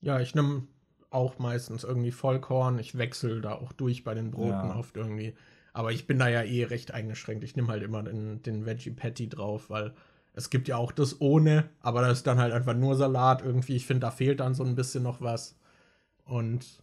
Ja, 0.02 0.20
ich 0.20 0.36
nehme 0.36 0.68
auch 1.10 1.40
meistens 1.40 1.84
irgendwie 1.84 2.12
Vollkorn. 2.12 2.80
Ich 2.80 2.98
wechsle 2.98 3.42
da 3.42 3.54
auch 3.54 3.72
durch 3.74 4.04
bei 4.04 4.14
den 4.14 4.32
Broten 4.32 4.70
ja. 4.70 4.76
oft 4.76 4.98
irgendwie. 4.98 5.36
Aber 5.74 5.92
ich 5.92 6.08
bin 6.08 6.20
da 6.20 6.28
ja 6.28 6.44
eh 6.44 6.66
recht 6.66 6.92
eingeschränkt. 6.92 7.44
Ich 7.44 7.56
nehme 7.56 7.70
halt 7.70 7.84
immer 7.84 8.04
den, 8.04 8.42
den 8.44 8.66
Veggie 8.66 8.92
Patty 8.92 9.30
drauf, 9.30 9.70
weil 9.70 9.94
es 10.34 10.50
gibt 10.50 10.68
ja 10.68 10.78
auch 10.78 10.92
das 10.92 11.20
ohne, 11.20 11.70
aber 11.82 12.02
da 12.02 12.10
ist 12.10 12.26
dann 12.26 12.40
halt 12.40 12.54
einfach 12.54 12.74
nur 12.74 12.96
Salat 12.96 13.42
irgendwie. 13.42 13.76
Ich 13.76 13.86
finde, 13.86 14.02
da 14.02 14.12
fehlt 14.12 14.40
dann 14.40 14.54
so 14.54 14.64
ein 14.64 14.76
bisschen 14.76 15.04
noch 15.04 15.22
was. 15.22 15.58
Und 16.26 16.82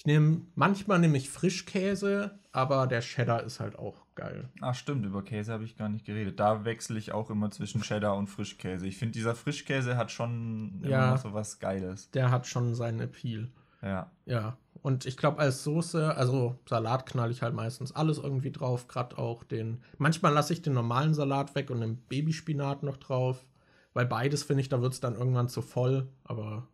ich 0.00 0.06
nehme, 0.06 0.40
manchmal 0.54 0.98
nehme 0.98 1.18
ich 1.18 1.28
Frischkäse, 1.28 2.38
aber 2.52 2.86
der 2.86 3.02
Cheddar 3.02 3.42
ist 3.42 3.60
halt 3.60 3.78
auch 3.78 4.06
geil. 4.14 4.48
Ach 4.62 4.74
stimmt, 4.74 5.04
über 5.04 5.22
Käse 5.22 5.52
habe 5.52 5.64
ich 5.64 5.76
gar 5.76 5.90
nicht 5.90 6.06
geredet. 6.06 6.40
Da 6.40 6.64
wechsle 6.64 6.98
ich 6.98 7.12
auch 7.12 7.28
immer 7.28 7.50
zwischen 7.50 7.82
Cheddar 7.82 8.16
und 8.16 8.28
Frischkäse. 8.28 8.86
Ich 8.86 8.96
finde, 8.96 9.12
dieser 9.12 9.34
Frischkäse 9.34 9.98
hat 9.98 10.10
schon 10.10 10.80
ja, 10.82 10.88
immer 10.88 11.10
noch 11.10 11.22
so 11.22 11.34
was 11.34 11.58
Geiles. 11.58 12.10
Der 12.12 12.30
hat 12.30 12.46
schon 12.46 12.74
seinen 12.74 13.00
Appeal. 13.00 13.50
Ja. 13.82 14.10
Ja. 14.24 14.56
Und 14.80 15.04
ich 15.04 15.18
glaube, 15.18 15.38
als 15.38 15.64
Soße, 15.64 16.16
also 16.16 16.58
Salat 16.66 17.04
knall 17.04 17.30
ich 17.30 17.42
halt 17.42 17.52
meistens 17.52 17.92
alles 17.92 18.16
irgendwie 18.16 18.52
drauf, 18.52 18.88
gerade 18.88 19.18
auch 19.18 19.44
den. 19.44 19.82
Manchmal 19.98 20.32
lasse 20.32 20.54
ich 20.54 20.62
den 20.62 20.72
normalen 20.72 21.12
Salat 21.12 21.54
weg 21.54 21.68
und 21.68 21.82
den 21.82 21.98
Babyspinat 21.98 22.84
noch 22.84 22.96
drauf. 22.96 23.44
Weil 23.92 24.06
beides 24.06 24.44
finde 24.44 24.62
ich, 24.62 24.70
da 24.70 24.80
wird 24.80 24.94
es 24.94 25.00
dann 25.00 25.14
irgendwann 25.14 25.50
zu 25.50 25.60
voll. 25.60 26.08
Aber 26.24 26.68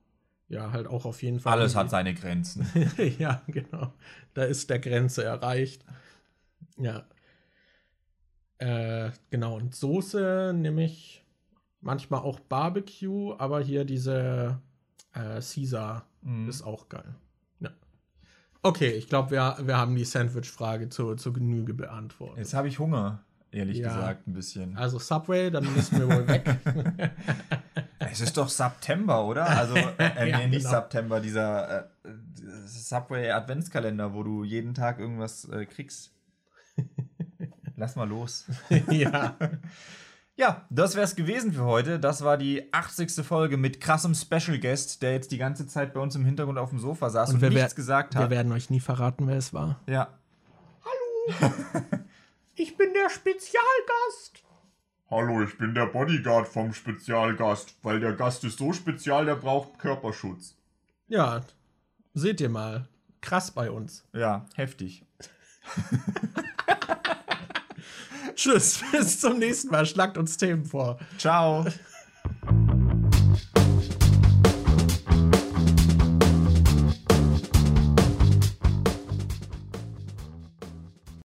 ja, 0.48 0.70
halt 0.72 0.86
auch 0.86 1.04
auf 1.04 1.22
jeden 1.22 1.40
Fall. 1.40 1.54
Alles 1.54 1.74
hat 1.74 1.90
seine 1.90 2.14
Grenzen. 2.14 2.66
ja, 3.18 3.42
genau. 3.48 3.92
Da 4.34 4.44
ist 4.44 4.70
der 4.70 4.78
Grenze 4.78 5.24
erreicht. 5.24 5.84
Ja. 6.78 7.04
Äh, 8.58 9.10
genau, 9.30 9.56
und 9.56 9.74
Soße 9.74 10.52
nehme 10.54 10.84
ich 10.84 11.24
manchmal 11.80 12.20
auch 12.20 12.40
Barbecue, 12.40 13.34
aber 13.38 13.60
hier 13.60 13.84
diese 13.84 14.60
äh, 15.12 15.40
Caesar 15.40 16.06
mm. 16.22 16.48
ist 16.48 16.62
auch 16.62 16.88
geil. 16.88 17.14
Ja. 17.60 17.70
Okay, 18.62 18.90
ich 18.92 19.08
glaube, 19.08 19.32
wir, 19.32 19.56
wir 19.62 19.76
haben 19.76 19.94
die 19.94 20.04
Sandwich-Frage 20.04 20.88
zu, 20.88 21.16
zur 21.16 21.32
Genüge 21.34 21.74
beantwortet. 21.74 22.38
Jetzt 22.38 22.54
habe 22.54 22.68
ich 22.68 22.78
Hunger, 22.78 23.24
ehrlich 23.50 23.78
ja. 23.78 23.88
gesagt, 23.88 24.26
ein 24.26 24.32
bisschen. 24.32 24.76
Also 24.76 24.98
Subway, 24.98 25.50
dann 25.50 25.70
müssen 25.74 25.98
wir 25.98 26.08
wohl 26.08 26.26
weg. 26.28 26.56
Es 28.10 28.20
ist 28.20 28.36
doch 28.36 28.48
September, 28.48 29.24
oder? 29.24 29.46
Also, 29.46 29.74
äh, 29.98 30.30
ja, 30.30 30.38
nee, 30.38 30.48
nicht 30.48 30.64
genau. 30.64 30.70
September, 30.70 31.20
dieser 31.20 31.78
äh, 31.78 31.84
Subway 32.66 33.30
Adventskalender, 33.30 34.14
wo 34.14 34.22
du 34.22 34.44
jeden 34.44 34.74
Tag 34.74 34.98
irgendwas 34.98 35.48
äh, 35.48 35.66
kriegst. 35.66 36.12
Lass 37.76 37.96
mal 37.96 38.08
los. 38.08 38.46
ja. 38.90 39.36
Ja, 40.38 40.66
das 40.68 40.94
wäre 40.94 41.04
es 41.04 41.16
gewesen 41.16 41.52
für 41.52 41.64
heute. 41.64 41.98
Das 41.98 42.22
war 42.22 42.36
die 42.36 42.72
80. 42.72 43.24
Folge 43.24 43.56
mit 43.56 43.80
krassem 43.80 44.14
Special 44.14 44.58
Guest, 44.58 45.02
der 45.02 45.12
jetzt 45.12 45.32
die 45.32 45.38
ganze 45.38 45.66
Zeit 45.66 45.94
bei 45.94 46.00
uns 46.00 46.14
im 46.14 46.26
Hintergrund 46.26 46.58
auf 46.58 46.70
dem 46.70 46.78
Sofa 46.78 47.08
saß 47.08 47.34
und, 47.34 47.40
wir 47.40 47.50
nichts 47.50 47.74
gesagt 47.74 48.14
Wir 48.14 48.22
hat. 48.22 48.30
werden 48.30 48.52
euch 48.52 48.68
nie 48.68 48.80
verraten, 48.80 49.26
wer 49.28 49.36
es 49.36 49.54
war. 49.54 49.80
Ja. 49.86 50.08
Ich 52.54 52.76
bin 52.76 52.92
der 52.94 53.10
Spezialgast. 53.10 54.42
Hallo, 55.08 55.40
ich 55.40 55.56
bin 55.56 55.72
der 55.72 55.86
Bodyguard 55.86 56.48
vom 56.48 56.74
Spezialgast, 56.74 57.76
weil 57.84 58.00
der 58.00 58.14
Gast 58.14 58.42
ist 58.42 58.58
so 58.58 58.72
spezial, 58.72 59.24
der 59.24 59.36
braucht 59.36 59.78
Körperschutz. 59.78 60.56
Ja, 61.06 61.42
seht 62.12 62.40
ihr 62.40 62.48
mal. 62.48 62.88
Krass 63.20 63.52
bei 63.52 63.70
uns. 63.70 64.04
Ja, 64.12 64.46
heftig. 64.56 65.04
Tschüss, 68.34 68.82
bis 68.90 69.20
zum 69.20 69.38
nächsten 69.38 69.68
Mal. 69.70 69.86
Schlagt 69.86 70.18
uns 70.18 70.38
Themen 70.38 70.64
vor. 70.64 70.98
Ciao. 71.18 71.64